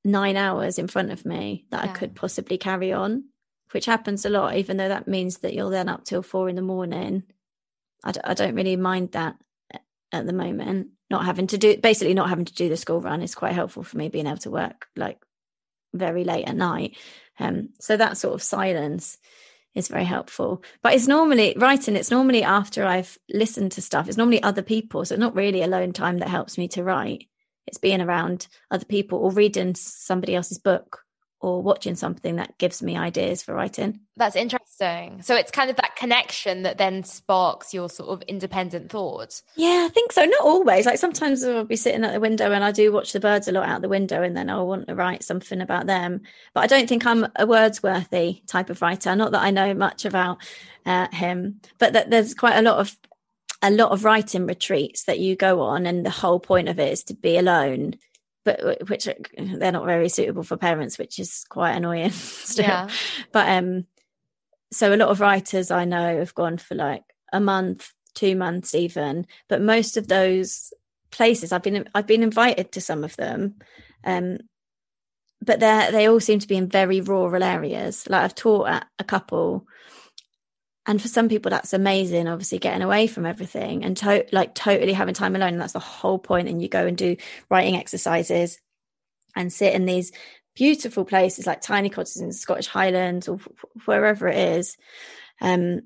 nine 0.04 0.36
hours 0.36 0.78
in 0.78 0.88
front 0.88 1.12
of 1.12 1.24
me 1.24 1.64
that 1.70 1.82
yeah. 1.82 1.90
I 1.90 1.94
could 1.94 2.14
possibly 2.14 2.58
carry 2.58 2.92
on, 2.92 3.24
which 3.70 3.86
happens 3.86 4.26
a 4.26 4.28
lot, 4.28 4.56
even 4.56 4.76
though 4.76 4.88
that 4.88 5.08
means 5.08 5.38
that 5.38 5.54
you're 5.54 5.70
then 5.70 5.88
up 5.88 6.04
till 6.04 6.22
four 6.22 6.50
in 6.50 6.56
the 6.56 6.62
morning. 6.62 7.22
I 8.04 8.12
d- 8.12 8.20
I 8.22 8.34
don't 8.34 8.54
really 8.54 8.76
mind 8.76 9.12
that 9.12 9.36
at 10.12 10.26
the 10.26 10.32
moment 10.32 10.88
not 11.10 11.24
having 11.24 11.46
to 11.48 11.58
do 11.58 11.76
basically 11.76 12.14
not 12.14 12.28
having 12.28 12.44
to 12.44 12.54
do 12.54 12.68
the 12.68 12.76
school 12.76 13.00
run 13.00 13.22
is 13.22 13.34
quite 13.34 13.52
helpful 13.52 13.82
for 13.82 13.96
me 13.96 14.08
being 14.08 14.26
able 14.26 14.38
to 14.38 14.50
work 14.50 14.86
like 14.96 15.18
very 15.94 16.24
late 16.24 16.46
at 16.46 16.56
night. 16.56 16.96
Um 17.38 17.70
so 17.80 17.96
that 17.96 18.16
sort 18.16 18.34
of 18.34 18.42
silence 18.42 19.18
is 19.74 19.88
very 19.88 20.04
helpful. 20.04 20.62
But 20.82 20.94
it's 20.94 21.08
normally 21.08 21.54
writing 21.56 21.96
it's 21.96 22.10
normally 22.10 22.42
after 22.42 22.84
i've 22.84 23.18
listened 23.28 23.72
to 23.72 23.82
stuff. 23.82 24.08
It's 24.08 24.18
normally 24.18 24.42
other 24.42 24.62
people 24.62 25.04
so 25.04 25.14
it's 25.14 25.20
not 25.20 25.36
really 25.36 25.62
alone 25.62 25.92
time 25.92 26.18
that 26.18 26.28
helps 26.28 26.58
me 26.58 26.68
to 26.68 26.84
write. 26.84 27.28
It's 27.66 27.78
being 27.78 28.00
around 28.00 28.48
other 28.70 28.86
people 28.86 29.18
or 29.18 29.30
reading 29.30 29.74
somebody 29.74 30.34
else's 30.34 30.58
book 30.58 31.02
or 31.42 31.60
watching 31.60 31.96
something 31.96 32.36
that 32.36 32.56
gives 32.58 32.82
me 32.82 32.96
ideas 32.96 33.42
for 33.42 33.52
writing. 33.52 33.98
That's 34.16 34.36
interesting. 34.36 35.20
So 35.22 35.34
it's 35.34 35.50
kind 35.50 35.70
of 35.70 35.76
that 35.76 35.96
connection 35.96 36.62
that 36.62 36.78
then 36.78 37.02
sparks 37.02 37.74
your 37.74 37.90
sort 37.90 38.10
of 38.10 38.22
independent 38.28 38.90
thoughts. 38.90 39.42
Yeah, 39.56 39.86
I 39.86 39.92
think 39.92 40.12
so. 40.12 40.24
Not 40.24 40.40
always. 40.40 40.86
Like 40.86 40.98
sometimes 40.98 41.42
I'll 41.42 41.64
be 41.64 41.74
sitting 41.74 42.04
at 42.04 42.12
the 42.12 42.20
window 42.20 42.52
and 42.52 42.62
I 42.62 42.70
do 42.70 42.92
watch 42.92 43.12
the 43.12 43.18
birds 43.18 43.48
a 43.48 43.52
lot 43.52 43.68
out 43.68 43.82
the 43.82 43.88
window 43.88 44.22
and 44.22 44.36
then 44.36 44.48
I'll 44.48 44.68
want 44.68 44.86
to 44.86 44.94
write 44.94 45.24
something 45.24 45.60
about 45.60 45.86
them. 45.86 46.20
But 46.54 46.60
I 46.60 46.66
don't 46.68 46.88
think 46.88 47.04
I'm 47.04 47.26
a 47.34 47.44
Wordsworthy 47.44 48.42
type 48.46 48.70
of 48.70 48.80
writer. 48.80 49.16
Not 49.16 49.32
that 49.32 49.42
I 49.42 49.50
know 49.50 49.74
much 49.74 50.04
about 50.04 50.38
uh, 50.86 51.08
him, 51.10 51.60
but 51.78 51.92
that 51.94 52.08
there's 52.08 52.34
quite 52.34 52.56
a 52.56 52.62
lot 52.62 52.78
of 52.78 52.96
a 53.64 53.70
lot 53.70 53.92
of 53.92 54.04
writing 54.04 54.46
retreats 54.46 55.04
that 55.04 55.20
you 55.20 55.36
go 55.36 55.60
on 55.60 55.86
and 55.86 56.04
the 56.04 56.10
whole 56.10 56.40
point 56.40 56.68
of 56.68 56.80
it 56.80 56.92
is 56.92 57.04
to 57.04 57.14
be 57.14 57.36
alone 57.36 57.94
but 58.44 58.88
which 58.88 59.08
they're 59.36 59.72
not 59.72 59.86
very 59.86 60.08
suitable 60.08 60.42
for 60.42 60.56
parents, 60.56 60.98
which 60.98 61.18
is 61.18 61.44
quite 61.48 61.72
annoying 61.72 62.10
still. 62.12 62.64
Yeah. 62.64 62.88
But 63.32 63.48
um, 63.48 63.86
so 64.72 64.92
a 64.92 64.96
lot 64.96 65.10
of 65.10 65.20
writers 65.20 65.70
I 65.70 65.84
know 65.84 66.18
have 66.18 66.34
gone 66.34 66.58
for 66.58 66.74
like 66.74 67.04
a 67.32 67.40
month, 67.40 67.92
two 68.14 68.34
months 68.34 68.74
even. 68.74 69.26
But 69.48 69.62
most 69.62 69.96
of 69.96 70.08
those 70.08 70.72
places 71.10 71.52
I've 71.52 71.62
been 71.62 71.88
I've 71.94 72.06
been 72.06 72.22
invited 72.22 72.72
to 72.72 72.80
some 72.80 73.04
of 73.04 73.16
them. 73.16 73.56
Um, 74.04 74.38
but 75.44 75.60
they 75.60 75.88
they 75.92 76.08
all 76.08 76.20
seem 76.20 76.38
to 76.38 76.48
be 76.48 76.56
in 76.56 76.68
very 76.68 77.00
rural 77.00 77.42
areas. 77.42 78.08
Like 78.08 78.22
I've 78.22 78.34
taught 78.34 78.68
at 78.68 78.86
a 78.98 79.04
couple 79.04 79.66
and 80.86 81.00
for 81.00 81.08
some 81.08 81.28
people 81.28 81.50
that's 81.50 81.72
amazing 81.72 82.26
obviously 82.26 82.58
getting 82.58 82.82
away 82.82 83.06
from 83.06 83.24
everything 83.24 83.84
and 83.84 83.96
to- 83.98 84.26
like 84.32 84.54
totally 84.54 84.92
having 84.92 85.14
time 85.14 85.36
alone. 85.36 85.52
And 85.52 85.60
that's 85.60 85.74
the 85.74 85.78
whole 85.78 86.18
point. 86.18 86.48
And 86.48 86.60
you 86.60 86.68
go 86.68 86.86
and 86.86 86.96
do 86.96 87.16
writing 87.50 87.76
exercises 87.76 88.58
and 89.36 89.52
sit 89.52 89.74
in 89.74 89.86
these 89.86 90.12
beautiful 90.54 91.04
places 91.04 91.46
like 91.46 91.60
tiny 91.60 91.88
cottages 91.88 92.20
in 92.20 92.28
the 92.28 92.34
Scottish 92.34 92.66
Highlands 92.66 93.28
or 93.28 93.38
wherever 93.84 94.28
it 94.28 94.36
is. 94.36 94.76
Um 95.40 95.82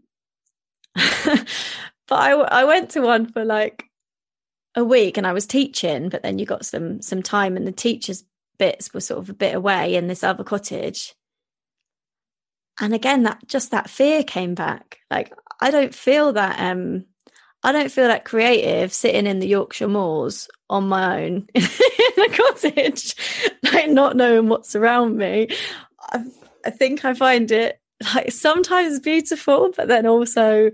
but 0.94 1.46
I, 2.10 2.32
I 2.32 2.64
went 2.64 2.90
to 2.90 3.00
one 3.00 3.30
for 3.30 3.44
like 3.44 3.84
a 4.74 4.84
week 4.84 5.18
and 5.18 5.26
I 5.26 5.32
was 5.34 5.46
teaching 5.46 6.08
but 6.08 6.22
then 6.22 6.38
you 6.38 6.46
got 6.46 6.64
some 6.64 7.02
some 7.02 7.22
time 7.22 7.56
and 7.56 7.66
the 7.66 7.72
teachers 7.72 8.24
bits 8.58 8.94
were 8.94 9.00
sort 9.00 9.20
of 9.20 9.28
a 9.28 9.34
bit 9.34 9.54
away 9.54 9.94
in 9.94 10.06
this 10.06 10.24
other 10.24 10.44
cottage 10.44 11.14
and 12.80 12.94
again 12.94 13.22
that 13.24 13.38
just 13.46 13.70
that 13.70 13.90
fear 13.90 14.22
came 14.22 14.54
back. 14.54 14.98
Like 15.10 15.32
i 15.60 15.70
don't 15.70 15.94
feel 15.94 16.32
that 16.34 16.58
um 16.60 17.04
i 17.62 17.72
don't 17.72 17.90
feel 17.90 18.08
that 18.08 18.24
creative 18.24 18.92
sitting 18.92 19.26
in 19.26 19.38
the 19.38 19.48
yorkshire 19.48 19.88
moors 19.88 20.48
on 20.68 20.88
my 20.88 21.24
own 21.24 21.46
in 21.54 21.64
a 21.64 22.28
cottage 22.36 23.14
like 23.72 23.88
not 23.88 24.16
knowing 24.16 24.48
what's 24.48 24.74
around 24.74 25.16
me. 25.16 25.48
I, 26.10 26.24
I 26.64 26.70
think 26.70 27.04
i 27.04 27.14
find 27.14 27.50
it 27.50 27.80
like 28.14 28.32
sometimes 28.32 29.00
beautiful 29.00 29.72
but 29.76 29.88
then 29.88 30.06
also 30.06 30.70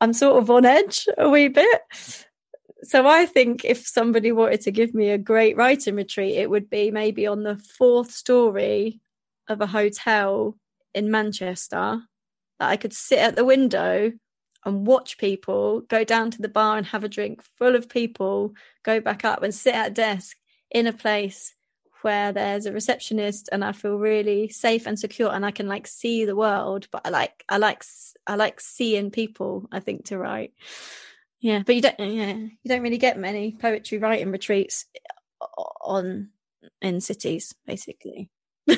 i'm 0.00 0.12
sort 0.12 0.42
of 0.42 0.50
on 0.50 0.64
edge 0.64 1.06
a 1.18 1.28
wee 1.28 1.48
bit. 1.48 1.82
So 2.82 3.06
I 3.06 3.26
think 3.26 3.62
if 3.66 3.86
somebody 3.86 4.32
wanted 4.32 4.62
to 4.62 4.70
give 4.70 4.94
me 4.94 5.10
a 5.10 5.18
great 5.18 5.54
writing 5.54 5.96
retreat, 5.96 6.36
it 6.36 6.48
would 6.48 6.70
be 6.70 6.90
maybe 6.90 7.26
on 7.26 7.42
the 7.42 7.56
fourth 7.56 8.10
story 8.10 9.00
of 9.48 9.60
a 9.60 9.66
hotel 9.66 10.56
in 10.94 11.10
Manchester 11.10 12.00
that 12.58 12.68
I 12.68 12.76
could 12.76 12.92
sit 12.92 13.18
at 13.18 13.36
the 13.36 13.44
window 13.44 14.12
and 14.64 14.86
watch 14.86 15.18
people 15.18 15.80
go 15.82 16.04
down 16.04 16.30
to 16.32 16.42
the 16.42 16.48
bar 16.48 16.76
and 16.76 16.86
have 16.86 17.04
a 17.04 17.08
drink 17.08 17.42
full 17.58 17.74
of 17.74 17.88
people, 17.88 18.54
go 18.84 19.00
back 19.00 19.24
up 19.24 19.42
and 19.42 19.54
sit 19.54 19.74
at 19.74 19.94
desk 19.94 20.36
in 20.70 20.86
a 20.86 20.92
place 20.92 21.54
where 22.02 22.32
there's 22.32 22.66
a 22.66 22.72
receptionist 22.72 23.48
and 23.52 23.64
I 23.64 23.72
feel 23.72 23.96
really 23.96 24.48
safe 24.48 24.86
and 24.86 24.98
secure 24.98 25.32
and 25.32 25.44
I 25.44 25.50
can 25.50 25.68
like 25.68 25.86
see 25.86 26.24
the 26.24 26.36
world 26.36 26.88
but 26.90 27.02
I 27.04 27.10
like 27.10 27.44
I 27.48 27.58
like 27.58 27.84
I 28.26 28.36
like 28.36 28.60
seeing 28.60 29.10
people 29.10 29.68
I 29.70 29.80
think 29.80 30.06
to 30.06 30.18
write. 30.18 30.52
Yeah 31.40 31.62
but 31.64 31.74
you 31.74 31.82
don't 31.82 31.98
yeah 31.98 32.32
you 32.32 32.68
don't 32.68 32.82
really 32.82 32.98
get 32.98 33.18
many 33.18 33.56
poetry 33.58 33.98
writing 33.98 34.30
retreats 34.30 34.86
on 35.80 36.30
in 36.82 37.00
cities 37.00 37.54
basically 37.66 38.30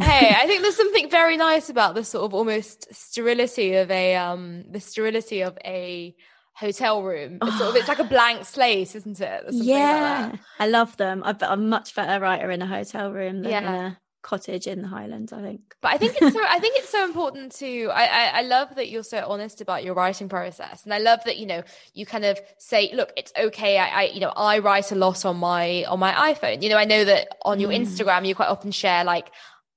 hey 0.00 0.34
I 0.36 0.46
think 0.46 0.62
there's 0.62 0.76
something 0.76 1.10
very 1.10 1.36
nice 1.36 1.68
about 1.68 1.94
the 1.94 2.04
sort 2.04 2.24
of 2.24 2.34
almost 2.34 2.94
sterility 2.94 3.74
of 3.74 3.90
a 3.90 4.16
um 4.16 4.64
the 4.70 4.80
sterility 4.80 5.42
of 5.42 5.58
a 5.64 6.14
hotel 6.58 7.02
room. 7.02 7.38
It's, 7.40 7.56
sort 7.56 7.70
of, 7.70 7.76
it's 7.76 7.88
like 7.88 8.00
a 8.00 8.04
blank 8.04 8.44
slate, 8.44 8.94
isn't 8.94 9.20
it? 9.20 9.44
Yeah, 9.50 10.30
like 10.32 10.40
I 10.58 10.66
love 10.66 10.96
them. 10.96 11.22
I'm 11.24 11.36
a 11.40 11.56
much 11.56 11.94
better 11.94 12.20
writer 12.20 12.50
in 12.50 12.62
a 12.62 12.66
hotel 12.66 13.12
room 13.12 13.42
than 13.42 13.50
yeah. 13.52 13.58
in 13.58 13.64
a 13.66 13.98
cottage 14.22 14.66
in 14.66 14.82
the 14.82 14.88
Highlands. 14.88 15.32
I 15.32 15.40
think. 15.40 15.60
But 15.80 15.92
I 15.92 15.98
think 15.98 16.16
it's 16.20 16.34
so. 16.34 16.42
I 16.48 16.58
think 16.58 16.76
it's 16.76 16.88
so 16.88 17.04
important 17.04 17.52
to. 17.56 17.90
I, 17.92 18.04
I 18.04 18.24
I 18.38 18.42
love 18.42 18.74
that 18.74 18.88
you're 18.88 19.04
so 19.04 19.24
honest 19.28 19.60
about 19.60 19.84
your 19.84 19.94
writing 19.94 20.28
process, 20.28 20.84
and 20.84 20.92
I 20.92 20.98
love 20.98 21.20
that 21.24 21.38
you 21.38 21.46
know 21.46 21.62
you 21.94 22.06
kind 22.06 22.24
of 22.24 22.40
say, 22.58 22.90
look, 22.92 23.12
it's 23.16 23.32
okay. 23.38 23.78
I, 23.78 23.88
I 23.88 24.02
you 24.06 24.20
know 24.20 24.32
I 24.34 24.58
write 24.58 24.90
a 24.90 24.96
lot 24.96 25.24
on 25.24 25.36
my 25.36 25.84
on 25.84 26.00
my 26.00 26.12
iPhone. 26.34 26.62
You 26.62 26.70
know, 26.70 26.76
I 26.76 26.84
know 26.84 27.04
that 27.04 27.28
on 27.42 27.60
your 27.60 27.70
mm. 27.70 27.80
Instagram 27.80 28.26
you 28.26 28.34
quite 28.34 28.48
often 28.48 28.72
share 28.72 29.04
like 29.04 29.30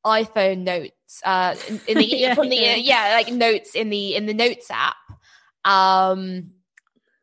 iPhone 0.05 0.59
notes 0.59 1.21
uh 1.25 1.55
in, 1.67 1.81
in 1.87 1.97
the 1.97 2.05
yeah, 2.17 2.33
from 2.33 2.49
the 2.49 2.55
yeah. 2.55 2.75
yeah 2.75 3.13
like 3.13 3.31
notes 3.31 3.75
in 3.75 3.89
the 3.89 4.15
in 4.15 4.25
the 4.25 4.33
notes 4.33 4.69
app 4.71 4.95
um 5.65 6.51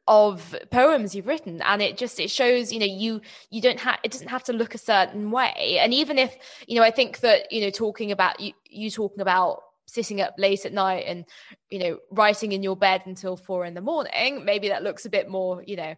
of 0.09 0.57
poems 0.71 1.15
you've 1.15 1.27
written 1.27 1.61
and 1.63 1.83
it 1.83 1.99
just 1.99 2.19
it 2.19 2.31
shows 2.31 2.73
you 2.73 2.79
know 2.79 2.87
you 2.87 3.21
you 3.51 3.61
don't 3.61 3.79
have 3.79 3.99
it 4.03 4.11
doesn't 4.11 4.29
have 4.29 4.43
to 4.43 4.55
look 4.55 4.75
a 4.75 4.79
certain 4.79 5.31
way 5.31 5.79
and 5.81 5.93
even 5.93 6.17
if 6.17 6.35
you 6.67 6.75
know 6.75 6.83
i 6.83 6.91
think 6.91 7.21
that 7.21 7.53
you 7.53 7.61
know 7.61 7.71
talking 7.71 8.11
about 8.11 8.41
you 8.41 8.53
you 8.71 8.91
talking 8.91 9.21
about 9.21 9.61
sitting 9.87 10.21
up 10.21 10.35
late 10.39 10.65
at 10.65 10.73
night 10.73 11.05
and 11.07 11.27
you 11.69 11.79
know 11.79 11.99
writing 12.11 12.53
in 12.53 12.63
your 12.63 12.77
bed 12.77 13.03
until 13.05 13.37
four 13.37 13.67
in 13.67 13.75
the 13.75 13.83
morning 13.83 14.45
maybe 14.45 14.69
that 14.69 14.83
looks 14.83 15.05
a 15.05 15.11
bit 15.11 15.29
more 15.29 15.63
you 15.67 15.77
know 15.77 15.95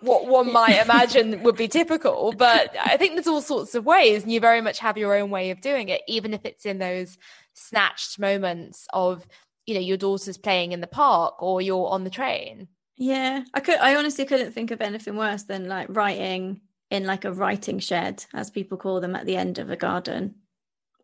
what 0.00 0.26
one 0.26 0.52
might 0.52 0.82
imagine 0.82 1.42
would 1.42 1.56
be 1.56 1.68
typical 1.68 2.32
but 2.36 2.74
i 2.84 2.96
think 2.96 3.14
there's 3.14 3.26
all 3.26 3.40
sorts 3.40 3.74
of 3.74 3.86
ways 3.86 4.22
and 4.22 4.32
you 4.32 4.38
very 4.38 4.60
much 4.60 4.78
have 4.78 4.98
your 4.98 5.16
own 5.16 5.30
way 5.30 5.50
of 5.50 5.60
doing 5.60 5.88
it 5.88 6.02
even 6.06 6.34
if 6.34 6.44
it's 6.44 6.66
in 6.66 6.78
those 6.78 7.16
snatched 7.54 8.18
moments 8.18 8.86
of 8.92 9.26
you 9.66 9.74
know 9.74 9.80
your 9.80 9.96
daughter's 9.96 10.36
playing 10.36 10.72
in 10.72 10.80
the 10.80 10.86
park 10.86 11.42
or 11.42 11.60
you're 11.60 11.88
on 11.88 12.04
the 12.04 12.10
train. 12.10 12.68
Yeah 12.96 13.44
i 13.54 13.60
could 13.60 13.78
i 13.78 13.96
honestly 13.96 14.26
couldn't 14.26 14.52
think 14.52 14.70
of 14.70 14.80
anything 14.80 15.16
worse 15.16 15.44
than 15.44 15.68
like 15.68 15.86
writing 15.88 16.60
in 16.90 17.06
like 17.06 17.24
a 17.24 17.32
writing 17.32 17.78
shed 17.78 18.24
as 18.34 18.50
people 18.50 18.78
call 18.78 19.00
them 19.00 19.14
at 19.14 19.26
the 19.26 19.36
end 19.36 19.58
of 19.58 19.70
a 19.70 19.76
garden. 19.76 20.34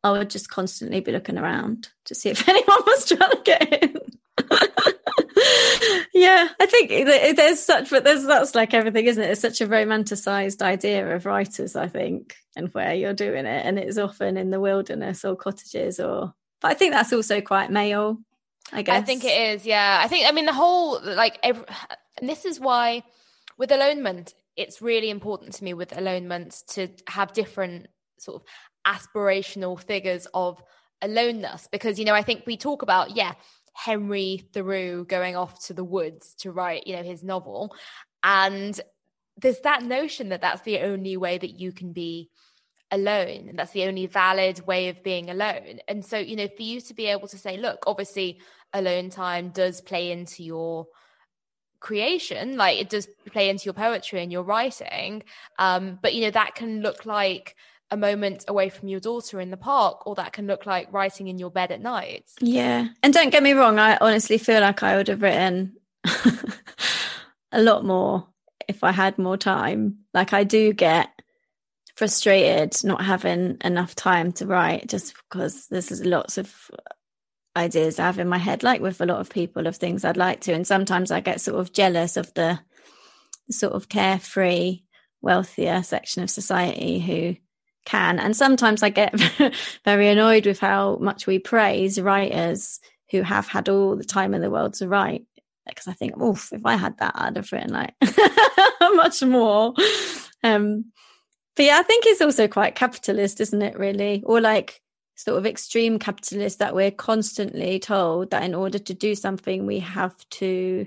I 0.03 0.13
would 0.13 0.31
just 0.31 0.51
constantly 0.51 1.01
be 1.01 1.13
looking 1.13 1.39
around 1.39 1.89
to 2.07 2.15
see 2.15 2.31
if 2.31 2.49
anyone 2.49 2.83
was 2.87 3.07
trying 3.07 3.31
to 3.31 3.41
get 3.45 3.83
in 3.83 3.99
yeah 6.15 6.49
i 6.61 6.67
think 6.67 6.89
there's 7.37 7.61
such 7.61 7.91
but 7.91 8.05
there's 8.05 8.25
that's 8.25 8.55
like 8.55 8.75
everything 8.75 9.07
isn't 9.07 9.23
it 9.23 9.31
it's 9.31 9.41
such 9.41 9.61
a 9.61 9.67
romanticized 9.67 10.63
idea 10.63 11.15
of 11.15 11.27
writers 11.27 11.77
i 11.77 11.89
think 11.89 12.37
and 12.57 12.73
where 12.75 12.95
you're 12.95 13.15
doing 13.15 13.47
it 13.47 13.67
and 13.67 13.79
it's 13.79 13.99
often 13.99 14.37
in 14.37 14.51
the 14.51 14.61
wilderness 14.61 15.25
or 15.25 15.37
cottages 15.37 15.99
or 16.01 16.33
but 16.61 16.71
i 16.71 16.75
think 16.75 16.93
that's 16.93 17.13
also 17.13 17.41
quite 17.41 17.71
male 17.71 18.19
I 18.73 18.83
guess. 18.83 18.97
I 18.97 19.03
think 19.03 19.25
it 19.25 19.55
is. 19.55 19.67
Yeah. 19.67 20.01
I 20.03 20.09
think, 20.09 20.27
I 20.27 20.33
mean, 20.33 20.47
the 20.47 20.53
whole, 20.53 21.01
like, 21.03 21.39
every, 21.43 21.65
and 22.19 22.29
this 22.29 22.45
is 22.45 22.59
why 22.61 23.03
with 23.59 23.71
alonement, 23.71 24.35
it's 24.57 24.81
really 24.81 25.11
important 25.11 25.55
to 25.55 25.65
me 25.65 25.75
with 25.75 25.91
alonement 25.91 26.65
to 26.69 26.89
have 27.09 27.33
different 27.33 27.89
sort 28.19 28.43
of 28.43 28.47
aspirational 28.87 29.79
figures 29.79 30.27
of 30.33 30.63
aloneness 31.03 31.69
because, 31.71 31.99
you 31.99 32.05
know, 32.05 32.15
I 32.15 32.23
think 32.23 32.45
we 32.47 32.57
talk 32.57 32.83
about, 32.83 33.17
yeah, 33.17 33.33
Henry 33.75 34.49
Thoreau 34.53 35.05
going 35.05 35.37
off 35.37 35.67
to 35.67 35.75
the 35.75 35.85
woods 35.85 36.35
to 36.39 36.53
write, 36.53 36.87
you 36.87 36.97
know, 36.97 37.03
his 37.03 37.23
novel. 37.23 37.75
And 38.23 38.81
there's 39.37 39.61
that 39.61 39.83
notion 39.83 40.31
that 40.31 40.41
that's 40.41 40.63
the 40.63 40.81
only 40.81 41.17
way 41.17 41.37
that 41.37 41.61
you 41.61 41.73
can 41.73 41.93
be 41.93 42.31
alone 42.91 43.49
and 43.49 43.59
that's 43.59 43.73
the 43.73 43.85
only 43.85 44.07
valid 44.07 44.65
way 44.67 44.89
of 44.89 45.03
being 45.03 45.29
alone 45.29 45.81
and 45.89 46.05
so 46.05 46.17
you 46.17 46.37
know 46.37 46.47
for 46.47 46.63
you 46.63 46.81
to 46.81 46.95
be 46.95 47.07
able 47.07 47.27
to 47.27 47.39
say 47.39 47.57
look 47.57 47.83
obviously 47.87 48.39
alone 48.73 49.11
time 49.11 49.49
does 49.49 49.81
play 49.81 50.13
into 50.13 50.45
your 50.45 50.87
creation 51.81 52.57
like 52.57 52.79
it 52.79 52.89
does 52.89 53.09
play 53.33 53.49
into 53.49 53.65
your 53.65 53.75
poetry 53.75 54.23
and 54.23 54.31
your 54.31 54.43
writing 54.43 55.23
um 55.59 55.99
but 56.03 56.15
you 56.15 56.21
know 56.21 56.31
that 56.31 56.55
can 56.55 56.83
look 56.83 57.05
like 57.05 57.57
a 57.91 57.97
moment 57.97 58.45
away 58.49 58.69
from 58.69 58.89
your 58.89 59.01
daughter 59.01 59.41
in 59.41 59.51
the 59.51 59.57
park 59.57 60.07
or 60.07 60.15
that 60.15 60.33
can 60.33 60.47
look 60.47 60.67
like 60.67 60.93
writing 60.93 61.29
in 61.29 61.39
your 61.39 61.51
bed 61.51 61.71
at 61.71 61.81
night. 61.81 62.25
Yeah. 62.41 62.89
And 63.03 63.13
don't 63.13 63.31
get 63.31 63.43
me 63.43 63.53
wrong 63.53 63.79
i 63.79 63.97
honestly 64.01 64.39
feel 64.39 64.61
like 64.61 64.83
i 64.83 64.97
would 64.97 65.09
have 65.09 65.23
written 65.23 65.77
a 67.53 67.61
lot 67.61 67.85
more 67.85 68.27
if 68.69 68.83
i 68.83 68.93
had 68.93 69.19
more 69.19 69.37
time. 69.37 69.99
Like 70.13 70.33
i 70.33 70.45
do 70.45 70.73
get 70.73 71.11
frustrated 71.95 72.75
not 72.83 73.05
having 73.05 73.57
enough 73.63 73.95
time 73.95 74.33
to 74.33 74.47
write 74.47 74.89
just 74.89 75.15
because 75.15 75.69
there's 75.69 76.05
lots 76.05 76.39
of 76.39 76.71
ideas 77.57 78.01
I 78.01 78.07
have 78.07 78.19
in 78.19 78.29
my 78.29 78.39
head, 78.39 78.65
like 78.65 78.81
with 78.81 79.01
a 79.01 79.07
lot 79.07 79.21
of 79.21 79.31
people, 79.31 79.69
of 79.69 79.77
things 79.77 80.05
I'd 80.05 80.17
like 80.17 80.41
to. 80.41 80.53
And 80.53 80.67
sometimes 80.67 81.13
I 81.13 81.21
get 81.21 81.41
sort 81.41 81.61
of 81.61 81.73
jealous 81.73 82.17
of 82.17 82.35
the, 82.35 82.59
sort 83.51 83.75
of 83.75 83.89
carefree, 83.89 84.81
wealthier 85.21 85.83
section 85.83 86.23
of 86.23 86.31
society 86.31 86.99
who 86.99 87.37
can. 87.85 88.19
And 88.19 88.37
sometimes 88.37 88.83
I 88.83 88.89
get 88.89 89.19
very 89.85 90.09
annoyed 90.09 90.47
with 90.47 90.61
how 90.61 90.97
much 90.97 91.27
we 91.27 91.39
praise 91.39 92.01
writers 92.01 92.81
who 93.11 93.23
have 93.23 93.47
had 93.47 93.69
all 93.69 93.97
the 93.97 94.05
time 94.05 94.35
in 94.35 94.41
the 94.41 94.51
world 94.51 94.75
to 94.75 94.89
write. 94.89 95.25
Because 95.67 95.89
I 95.89 95.93
think, 95.93 96.15
oh, 96.19 96.39
if 96.53 96.65
I 96.65 96.77
had 96.77 96.99
that, 96.99 97.13
I'd 97.15 97.37
have 97.37 97.51
written 97.51 97.73
like 97.73 97.95
much 98.81 99.23
more. 99.23 99.73
Um, 100.43 100.87
but 101.57 101.65
yeah, 101.67 101.79
I 101.79 101.83
think 101.83 102.05
it's 102.07 102.21
also 102.21 102.49
quite 102.49 102.75
capitalist, 102.75 103.41
isn't 103.41 103.63
it, 103.63 103.79
really? 103.79 104.23
Or 104.27 104.41
like 104.41 104.81
sort 105.15 105.39
of 105.39 105.47
extreme 105.47 105.99
capitalist 105.99 106.59
that 106.59 106.75
we're 106.75 106.91
constantly 106.91 107.79
told 107.79 108.31
that 108.31 108.43
in 108.43 108.55
order 108.55 108.79
to 108.79 108.95
do 108.95 109.15
something, 109.15 109.65
we 109.65 109.79
have 109.79 110.17
to 110.31 110.87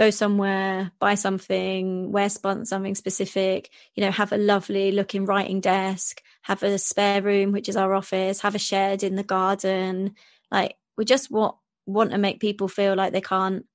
go 0.00 0.08
somewhere, 0.08 0.90
buy 0.98 1.14
something, 1.14 2.10
wear 2.10 2.30
something 2.30 2.94
specific, 2.94 3.68
you 3.94 4.02
know, 4.02 4.10
have 4.10 4.32
a 4.32 4.38
lovely 4.38 4.92
looking 4.92 5.26
writing 5.26 5.60
desk, 5.60 6.22
have 6.40 6.62
a 6.62 6.78
spare 6.78 7.20
room, 7.20 7.52
which 7.52 7.68
is 7.68 7.76
our 7.76 7.92
office, 7.92 8.40
have 8.40 8.54
a 8.54 8.58
shed 8.58 9.02
in 9.02 9.14
the 9.14 9.22
garden. 9.22 10.14
Like 10.50 10.76
we 10.96 11.04
just 11.04 11.30
want 11.30 11.56
want 11.84 12.12
to 12.12 12.18
make 12.18 12.40
people 12.40 12.66
feel 12.66 12.94
like 12.94 13.12
they 13.12 13.20
can't 13.20 13.66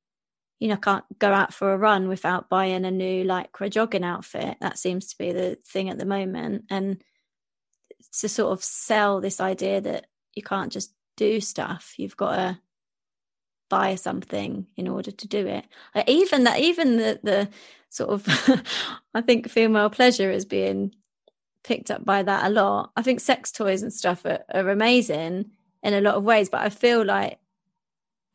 you 0.59 0.67
know 0.67 0.77
can't 0.77 1.05
go 1.19 1.31
out 1.31 1.53
for 1.53 1.71
a 1.71 1.77
run 1.77 2.07
without 2.07 2.49
buying 2.49 2.85
a 2.85 2.91
new 2.91 3.23
lycra 3.23 3.69
jogging 3.69 4.03
outfit 4.03 4.57
that 4.61 4.79
seems 4.79 5.07
to 5.07 5.17
be 5.19 5.31
the 5.31 5.59
thing 5.67 5.89
at 5.89 5.99
the 5.99 6.05
moment 6.05 6.63
and 6.71 7.03
to 8.19 8.29
sort 8.29 8.53
of 8.53 8.63
sell 8.63 9.19
this 9.19 9.41
idea 9.41 9.81
that 9.81 10.05
you 10.33 10.41
can't 10.41 10.71
just 10.71 10.93
do 11.17 11.41
stuff 11.41 11.93
you've 11.97 12.15
got 12.15 12.35
to 12.37 12.59
buy 13.69 13.95
something 13.95 14.67
in 14.75 14.87
order 14.87 15.11
to 15.11 15.27
do 15.27 15.47
it. 15.47 15.65
Uh, 15.93 16.03
even 16.07 16.43
that 16.43 16.59
even 16.59 16.97
the 16.97 17.19
the 17.23 17.49
sort 17.89 18.09
of 18.09 18.63
i 19.13 19.21
think 19.21 19.49
female 19.49 19.89
pleasure 19.89 20.29
is 20.29 20.45
being 20.45 20.93
picked 21.63 21.89
up 21.89 22.05
by 22.05 22.21
that 22.21 22.45
a 22.45 22.49
lot. 22.49 22.91
I 22.95 23.01
think 23.01 23.19
sex 23.19 23.51
toys 23.51 23.81
and 23.81 23.91
stuff 23.91 24.25
are, 24.25 24.43
are 24.53 24.69
amazing 24.69 25.51
in 25.81 25.93
a 25.93 26.01
lot 26.01 26.15
of 26.15 26.23
ways 26.23 26.49
but 26.49 26.61
i 26.61 26.69
feel 26.69 27.05
like 27.05 27.39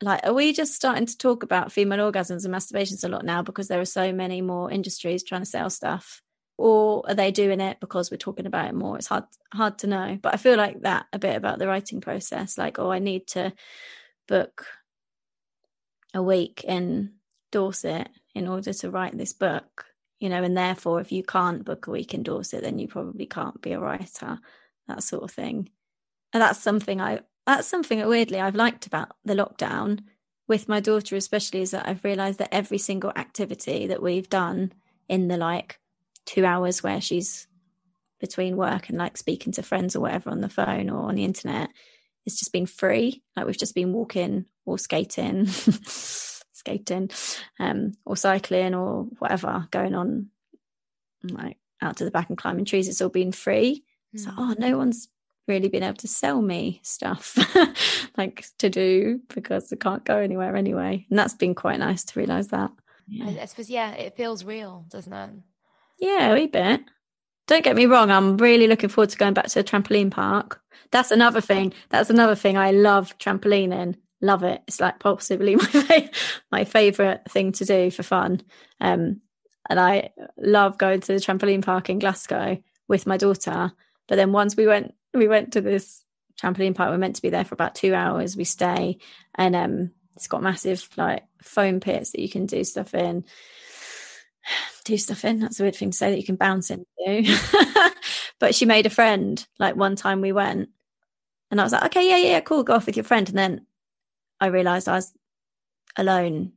like 0.01 0.25
are 0.25 0.33
we 0.33 0.53
just 0.53 0.73
starting 0.73 1.05
to 1.05 1.17
talk 1.17 1.43
about 1.43 1.71
female 1.71 2.11
orgasms 2.11 2.45
and 2.45 2.53
masturbations 2.53 3.03
a 3.03 3.07
lot 3.07 3.25
now 3.25 3.41
because 3.41 3.67
there 3.67 3.79
are 3.79 3.85
so 3.85 4.11
many 4.11 4.41
more 4.41 4.71
industries 4.71 5.23
trying 5.23 5.41
to 5.41 5.45
sell 5.49 5.69
stuff? 5.69 6.21
Or 6.57 7.03
are 7.07 7.15
they 7.15 7.31
doing 7.31 7.59
it 7.59 7.79
because 7.79 8.11
we're 8.11 8.17
talking 8.17 8.45
about 8.45 8.69
it 8.69 8.75
more? 8.75 8.97
It's 8.97 9.07
hard 9.07 9.25
hard 9.53 9.79
to 9.79 9.87
know. 9.87 10.17
But 10.21 10.33
i 10.33 10.37
feel 10.37 10.57
like 10.57 10.81
that 10.81 11.05
a 11.13 11.19
bit 11.19 11.35
about 11.35 11.59
the 11.59 11.67
writing 11.67 12.01
process 12.01 12.57
like 12.57 12.79
oh 12.79 12.91
i 12.91 12.99
need 12.99 13.27
to 13.27 13.53
book 14.27 14.65
a 16.13 16.21
week 16.21 16.63
in 16.63 17.13
dorset 17.51 18.09
in 18.33 18.47
order 18.47 18.71
to 18.71 18.89
write 18.89 19.17
this 19.17 19.33
book 19.33 19.85
you 20.19 20.29
know 20.29 20.41
and 20.41 20.55
therefore 20.55 21.01
if 21.01 21.11
you 21.11 21.23
can't 21.23 21.65
book 21.65 21.87
a 21.87 21.91
week 21.91 22.13
in 22.13 22.23
dorset 22.23 22.63
then 22.63 22.79
you 22.79 22.87
probably 22.87 23.25
can't 23.25 23.61
be 23.61 23.73
a 23.73 23.79
writer 23.79 24.39
that 24.91 25.03
sort 25.03 25.23
of 25.23 25.31
thing. 25.31 25.69
And 26.33 26.41
that's 26.41 26.59
something 26.59 27.01
i 27.01 27.21
that's 27.47 27.67
something 27.67 27.97
that 27.99 28.07
weirdly 28.07 28.39
I've 28.39 28.55
liked 28.55 28.85
about 28.85 29.09
the 29.25 29.33
lockdown 29.33 30.01
with 30.47 30.69
my 30.69 30.79
daughter, 30.79 31.15
especially, 31.15 31.61
is 31.61 31.71
that 31.71 31.87
I've 31.87 32.03
realized 32.03 32.37
that 32.37 32.53
every 32.53 32.77
single 32.77 33.11
activity 33.15 33.87
that 33.87 34.01
we've 34.01 34.29
done 34.29 34.73
in 35.09 35.27
the 35.27 35.37
like 35.37 35.79
two 36.25 36.45
hours 36.45 36.83
where 36.83 37.01
she's 37.01 37.47
between 38.19 38.57
work 38.57 38.89
and 38.89 38.97
like 38.99 39.17
speaking 39.17 39.51
to 39.53 39.63
friends 39.63 39.95
or 39.95 40.01
whatever 40.01 40.29
on 40.29 40.41
the 40.41 40.49
phone 40.49 40.91
or 40.91 41.09
on 41.09 41.15
the 41.15 41.23
internet 41.23 41.69
it's 42.25 42.39
just 42.39 42.53
been 42.53 42.65
free. 42.65 43.23
Like 43.35 43.45
we've 43.45 43.57
just 43.57 43.75
been 43.75 43.93
walking 43.93 44.45
or 44.65 44.77
skating, 44.77 45.47
skating, 46.53 47.09
um, 47.59 47.93
or 48.05 48.15
cycling 48.15 48.75
or 48.75 49.03
whatever 49.19 49.67
going 49.71 49.95
on, 49.95 50.29
like 51.23 51.57
out 51.81 51.97
to 51.97 52.05
the 52.05 52.11
back 52.11 52.29
and 52.29 52.37
climbing 52.37 52.65
trees. 52.65 52.87
It's 52.87 53.01
all 53.01 53.09
been 53.09 53.31
free. 53.31 53.83
Mm. 54.15 54.19
So, 54.19 54.31
oh, 54.37 54.55
no 54.57 54.77
one's 54.77 55.07
really 55.47 55.69
been 55.69 55.83
able 55.83 55.97
to 55.97 56.07
sell 56.07 56.41
me 56.41 56.79
stuff 56.83 57.37
like 58.17 58.45
to 58.59 58.69
do 58.69 59.19
because 59.33 59.71
I 59.73 59.75
can't 59.75 60.05
go 60.05 60.17
anywhere 60.17 60.55
anyway. 60.55 61.05
And 61.09 61.17
that's 61.17 61.33
been 61.33 61.55
quite 61.55 61.79
nice 61.79 62.03
to 62.05 62.19
realize 62.19 62.49
that. 62.49 62.71
Yeah. 63.07 63.41
I 63.41 63.45
suppose, 63.45 63.69
yeah, 63.69 63.91
it 63.91 64.15
feels 64.15 64.45
real, 64.45 64.85
doesn't 64.89 65.11
it? 65.11 65.29
Yeah, 65.99 66.31
a 66.31 66.33
wee 66.33 66.47
bit. 66.47 66.81
Don't 67.51 67.65
get 67.65 67.75
me 67.75 67.85
wrong, 67.85 68.09
I'm 68.09 68.37
really 68.37 68.65
looking 68.65 68.87
forward 68.87 69.09
to 69.09 69.17
going 69.17 69.33
back 69.33 69.47
to 69.47 69.55
the 69.55 69.63
trampoline 69.65 70.09
park. 70.09 70.61
That's 70.91 71.11
another 71.11 71.41
thing. 71.41 71.73
That's 71.89 72.09
another 72.09 72.33
thing. 72.33 72.57
I 72.57 72.71
love 72.71 73.17
trampolining. 73.17 73.97
Love 74.21 74.43
it. 74.43 74.61
It's 74.69 74.79
like 74.79 74.99
possibly 74.99 75.55
my 75.73 76.09
my 76.49 76.63
favorite 76.63 77.23
thing 77.27 77.51
to 77.51 77.65
do 77.65 77.91
for 77.91 78.03
fun. 78.03 78.41
Um, 78.79 79.19
and 79.69 79.81
I 79.81 80.11
love 80.37 80.77
going 80.77 81.01
to 81.01 81.07
the 81.11 81.19
trampoline 81.19 81.61
park 81.61 81.89
in 81.89 81.99
Glasgow 81.99 82.57
with 82.87 83.05
my 83.05 83.17
daughter. 83.17 83.73
But 84.07 84.15
then 84.15 84.31
once 84.31 84.55
we 84.55 84.65
went 84.65 84.93
we 85.13 85.27
went 85.27 85.51
to 85.51 85.59
this 85.59 86.05
trampoline 86.41 86.73
park, 86.73 86.91
we 86.91 86.95
are 86.95 86.99
meant 86.99 87.17
to 87.17 87.21
be 87.21 87.31
there 87.31 87.43
for 87.43 87.55
about 87.55 87.75
two 87.75 87.93
hours. 87.93 88.37
We 88.37 88.45
stay 88.45 88.99
and 89.35 89.57
um 89.57 89.91
it's 90.15 90.27
got 90.27 90.41
massive 90.41 90.87
like 90.95 91.25
foam 91.41 91.81
pits 91.81 92.11
that 92.11 92.21
you 92.21 92.29
can 92.29 92.45
do 92.45 92.63
stuff 92.63 92.93
in. 92.93 93.25
Do 94.83 94.97
stuff 94.97 95.25
in. 95.25 95.39
That's 95.39 95.59
a 95.59 95.63
weird 95.63 95.75
thing 95.75 95.91
to 95.91 95.97
say 95.97 96.09
that 96.09 96.17
you 96.17 96.25
can 96.25 96.35
bounce 96.35 96.71
into. 96.71 97.37
but 98.39 98.55
she 98.55 98.65
made 98.65 98.85
a 98.85 98.89
friend. 98.89 99.45
Like 99.59 99.75
one 99.75 99.95
time 99.95 100.21
we 100.21 100.31
went, 100.31 100.69
and 101.51 101.59
I 101.59 101.63
was 101.63 101.73
like, 101.73 101.85
okay, 101.85 102.09
yeah, 102.09 102.17
yeah, 102.17 102.39
cool, 102.39 102.63
go 102.63 102.73
off 102.73 102.85
with 102.85 102.95
your 102.95 103.03
friend. 103.03 103.27
And 103.29 103.37
then 103.37 103.65
I 104.39 104.47
realised 104.47 104.87
I 104.87 104.95
was 104.95 105.13
alone, 105.97 106.53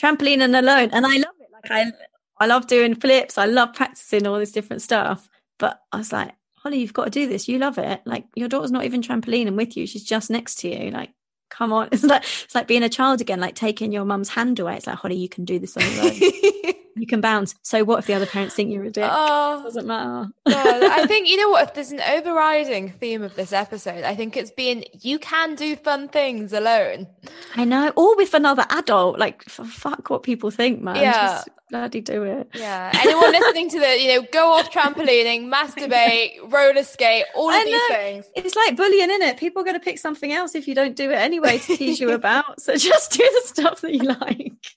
trampoline 0.00 0.42
and 0.42 0.54
alone, 0.54 0.90
and 0.92 1.06
I 1.06 1.16
love 1.16 1.34
it. 1.40 1.48
Like 1.52 1.70
I, 1.70 1.92
I 2.38 2.46
love 2.46 2.66
doing 2.66 2.94
flips. 2.94 3.38
I 3.38 3.46
love 3.46 3.72
practicing 3.72 4.26
all 4.26 4.38
this 4.38 4.52
different 4.52 4.82
stuff. 4.82 5.28
But 5.58 5.80
I 5.92 5.98
was 5.98 6.12
like, 6.12 6.34
Hollie, 6.56 6.80
you've 6.80 6.92
got 6.92 7.04
to 7.04 7.10
do 7.10 7.26
this. 7.26 7.48
You 7.48 7.58
love 7.58 7.78
it. 7.78 8.02
Like 8.04 8.26
your 8.34 8.48
daughter's 8.48 8.72
not 8.72 8.84
even 8.84 9.00
trampolining 9.00 9.56
with 9.56 9.76
you; 9.76 9.86
she's 9.86 10.04
just 10.04 10.30
next 10.30 10.56
to 10.56 10.68
you. 10.68 10.90
Like 10.90 11.10
come 11.52 11.72
on. 11.72 11.88
It's 11.92 12.02
like 12.02 12.22
it's 12.22 12.54
like 12.54 12.66
being 12.66 12.82
a 12.82 12.88
child 12.88 13.20
again, 13.20 13.40
like 13.40 13.54
taking 13.54 13.92
your 13.92 14.04
mum's 14.04 14.30
hand 14.30 14.58
away. 14.58 14.76
It's 14.76 14.86
like, 14.86 14.96
Hollie, 14.96 15.16
you 15.16 15.28
can 15.28 15.44
do 15.44 15.58
this 15.58 15.76
on 15.76 15.82
your 15.94 16.04
own. 16.04 16.74
you 16.96 17.06
can 17.06 17.20
bounce. 17.20 17.54
So 17.62 17.84
what 17.84 17.98
if 17.98 18.06
the 18.06 18.14
other 18.14 18.26
parents 18.26 18.54
think 18.54 18.72
you're 18.72 18.84
a 18.84 18.90
dick? 18.90 19.08
Oh, 19.10 19.60
it 19.60 19.64
doesn't 19.64 19.86
matter. 19.86 20.30
I 20.46 21.06
think 21.08 21.28
you 21.28 21.36
know 21.36 21.50
what? 21.50 21.68
If 21.68 21.74
there's 21.74 21.92
an 21.92 22.00
overriding 22.00 22.90
theme 22.90 23.22
of 23.22 23.34
this 23.34 23.52
episode, 23.52 24.04
I 24.04 24.14
think 24.14 24.36
it's 24.36 24.50
being 24.50 24.84
you 25.00 25.18
can 25.18 25.54
do 25.54 25.76
fun 25.76 26.08
things 26.08 26.52
alone. 26.52 27.06
I 27.54 27.64
know, 27.64 27.92
or 27.96 28.16
with 28.16 28.34
another 28.34 28.66
adult. 28.70 29.18
Like, 29.18 29.42
fuck 29.44 30.10
what 30.10 30.22
people 30.22 30.50
think, 30.50 30.82
man. 30.82 30.96
Yeah. 30.96 31.12
Just 31.12 31.48
bloody 31.72 32.00
do 32.00 32.22
it. 32.22 32.48
Yeah. 32.54 32.92
Anyone 32.94 33.32
listening 33.32 33.70
to 33.70 33.80
the, 33.80 33.98
you 34.00 34.08
know, 34.14 34.26
go 34.30 34.52
off 34.52 34.70
trampolining, 34.70 35.50
masturbate, 35.50 36.52
roller 36.52 36.84
skate, 36.84 37.24
all 37.34 37.50
of 37.50 37.64
these 37.64 37.80
things. 37.88 38.26
It's 38.36 38.54
like 38.54 38.76
bullying, 38.76 39.10
isn't 39.10 39.22
it? 39.22 39.38
People 39.38 39.62
are 39.62 39.64
going 39.64 39.78
to 39.78 39.84
pick 39.84 39.98
something 39.98 40.32
else 40.32 40.54
if 40.54 40.68
you 40.68 40.74
don't 40.74 40.94
do 40.94 41.10
it 41.10 41.16
anyway 41.16 41.58
to 41.58 41.76
tease 41.76 41.98
you 41.98 42.10
about. 42.12 42.60
So 42.60 42.76
just 42.76 43.12
do 43.12 43.18
the 43.18 43.48
stuff 43.48 43.80
that 43.80 43.94
you 43.94 44.02
like. 44.02 44.76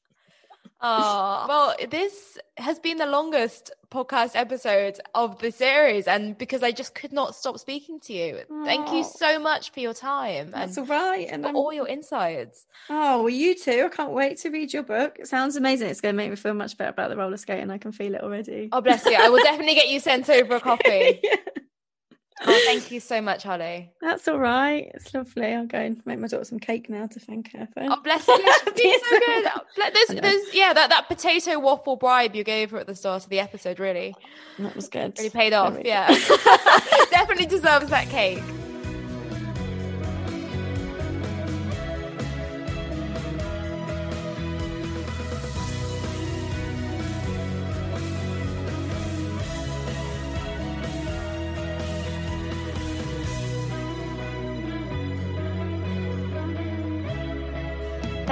Oh, 0.87 1.45
well, 1.49 1.75
this 1.89 2.37
has 2.57 2.77
been 2.77 2.97
the 2.97 3.07
longest 3.07 3.71
podcast 3.89 4.31
episode 4.35 4.99
of 5.15 5.39
the 5.39 5.51
series, 5.51 6.07
and 6.07 6.37
because 6.37 6.61
I 6.61 6.71
just 6.71 6.93
could 6.93 7.11
not 7.11 7.33
stop 7.33 7.57
speaking 7.57 7.99
to 8.01 8.13
you. 8.13 8.41
Oh, 8.51 8.65
Thank 8.65 8.89
you 8.89 8.99
oh. 8.99 9.03
so 9.17 9.39
much 9.39 9.71
for 9.71 9.79
your 9.79 9.95
time. 9.95 10.51
That's 10.51 10.77
all 10.77 10.85
right. 10.85 11.27
And 11.27 11.43
all 11.43 11.73
your 11.73 11.87
insights. 11.87 12.67
Oh, 12.87 13.23
well, 13.23 13.29
you 13.29 13.55
too. 13.55 13.89
I 13.91 13.95
can't 13.95 14.11
wait 14.11 14.37
to 14.39 14.51
read 14.51 14.73
your 14.73 14.83
book. 14.83 15.17
It 15.19 15.27
sounds 15.27 15.55
amazing. 15.55 15.89
It's 15.89 16.01
going 16.01 16.13
to 16.13 16.17
make 16.17 16.29
me 16.29 16.35
feel 16.35 16.53
much 16.53 16.77
better 16.77 16.91
about 16.91 17.09
the 17.09 17.17
roller 17.17 17.37
skating. 17.37 17.71
I 17.71 17.79
can 17.79 17.91
feel 17.91 18.13
it 18.13 18.21
already. 18.21 18.69
Oh, 18.71 18.81
bless 18.81 19.05
you. 19.05 19.15
I 19.15 19.29
will 19.29 19.43
definitely 19.43 19.73
get 19.75 19.89
you 19.89 19.99
sent 19.99 20.29
over 20.29 20.57
a 20.57 20.59
copy. 20.61 21.19
yeah. 21.23 21.35
Oh, 22.41 22.61
thank 22.65 22.91
you 22.91 22.99
so 22.99 23.21
much, 23.21 23.43
Hollie. 23.43 23.89
That's 24.01 24.27
all 24.27 24.39
right. 24.39 24.91
It's 24.93 25.13
lovely. 25.13 25.53
I'll 25.53 25.65
go 25.65 25.77
and 25.77 26.05
make 26.05 26.19
my 26.19 26.27
daughter 26.27 26.43
some 26.43 26.59
cake 26.59 26.89
now 26.89 27.07
to 27.07 27.19
thank 27.19 27.53
her 27.53 27.67
for. 27.73 27.83
Oh, 27.83 28.01
bless 28.03 28.27
you. 28.27 28.53
She's 28.77 29.01
so 29.09 29.19
good. 29.19 29.47
There's, 29.93 30.21
there's, 30.21 30.53
yeah, 30.53 30.73
that, 30.73 30.89
that 30.89 31.07
potato 31.07 31.59
waffle 31.59 31.95
bribe 31.95 32.35
you 32.35 32.43
gave 32.43 32.71
her 32.71 32.77
at 32.77 32.87
the 32.87 32.95
start 32.95 33.23
of 33.23 33.29
the 33.29 33.39
episode, 33.39 33.79
really. 33.79 34.13
That 34.59 34.75
was 34.75 34.89
good. 34.89 35.17
Really 35.17 35.29
paid 35.29 35.53
off. 35.53 35.77
Yeah. 35.83 36.07
Definitely 37.09 37.45
deserves 37.45 37.89
that 37.89 38.09
cake. 38.09 38.43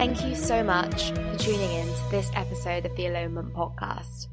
Thank 0.04 0.26
you 0.26 0.36
so 0.36 0.66
much 0.66 1.12
for 1.12 1.38
tuning 1.38 1.72
in 1.72 1.88
to 1.88 2.12
this 2.12 2.30
episode 2.36 2.86
of 2.86 2.94
the 2.98 3.04
Alonement 3.04 3.54
Podcast. 3.54 4.28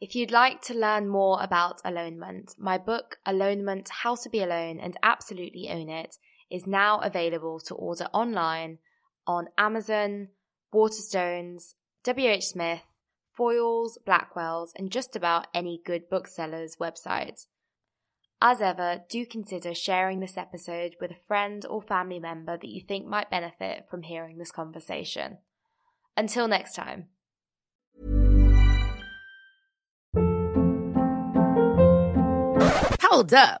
If 0.00 0.16
you'd 0.16 0.32
like 0.32 0.62
to 0.62 0.74
learn 0.74 1.06
more 1.06 1.40
about 1.40 1.80
alonement, 1.84 2.58
my 2.58 2.76
book, 2.76 3.20
Alonement 3.24 3.88
How 3.88 4.16
to 4.16 4.28
Be 4.28 4.42
Alone 4.42 4.80
and 4.80 4.96
Absolutely 5.00 5.68
Own 5.70 5.88
It, 5.88 6.16
is 6.50 6.66
now 6.66 6.98
available 6.98 7.60
to 7.66 7.74
order 7.76 8.08
online 8.12 8.78
on 9.28 9.46
Amazon, 9.56 10.30
Waterstones, 10.74 11.74
WH 12.04 12.42
Smith, 12.42 12.82
Foyles, 13.38 13.92
Blackwell's, 14.04 14.72
and 14.74 14.90
just 14.90 15.14
about 15.14 15.46
any 15.54 15.80
good 15.86 16.10
booksellers 16.10 16.78
website. 16.80 17.46
As 18.42 18.62
ever, 18.62 19.04
do 19.10 19.26
consider 19.26 19.74
sharing 19.74 20.20
this 20.20 20.38
episode 20.38 20.96
with 20.98 21.10
a 21.10 21.26
friend 21.28 21.66
or 21.68 21.82
family 21.82 22.18
member 22.18 22.56
that 22.56 22.70
you 22.70 22.80
think 22.80 23.06
might 23.06 23.30
benefit 23.30 23.84
from 23.90 24.02
hearing 24.02 24.38
this 24.38 24.50
conversation. 24.50 25.38
Until 26.16 26.48
next 26.48 26.74
time. 26.74 27.08
Hold 33.02 33.34
up. 33.34 33.60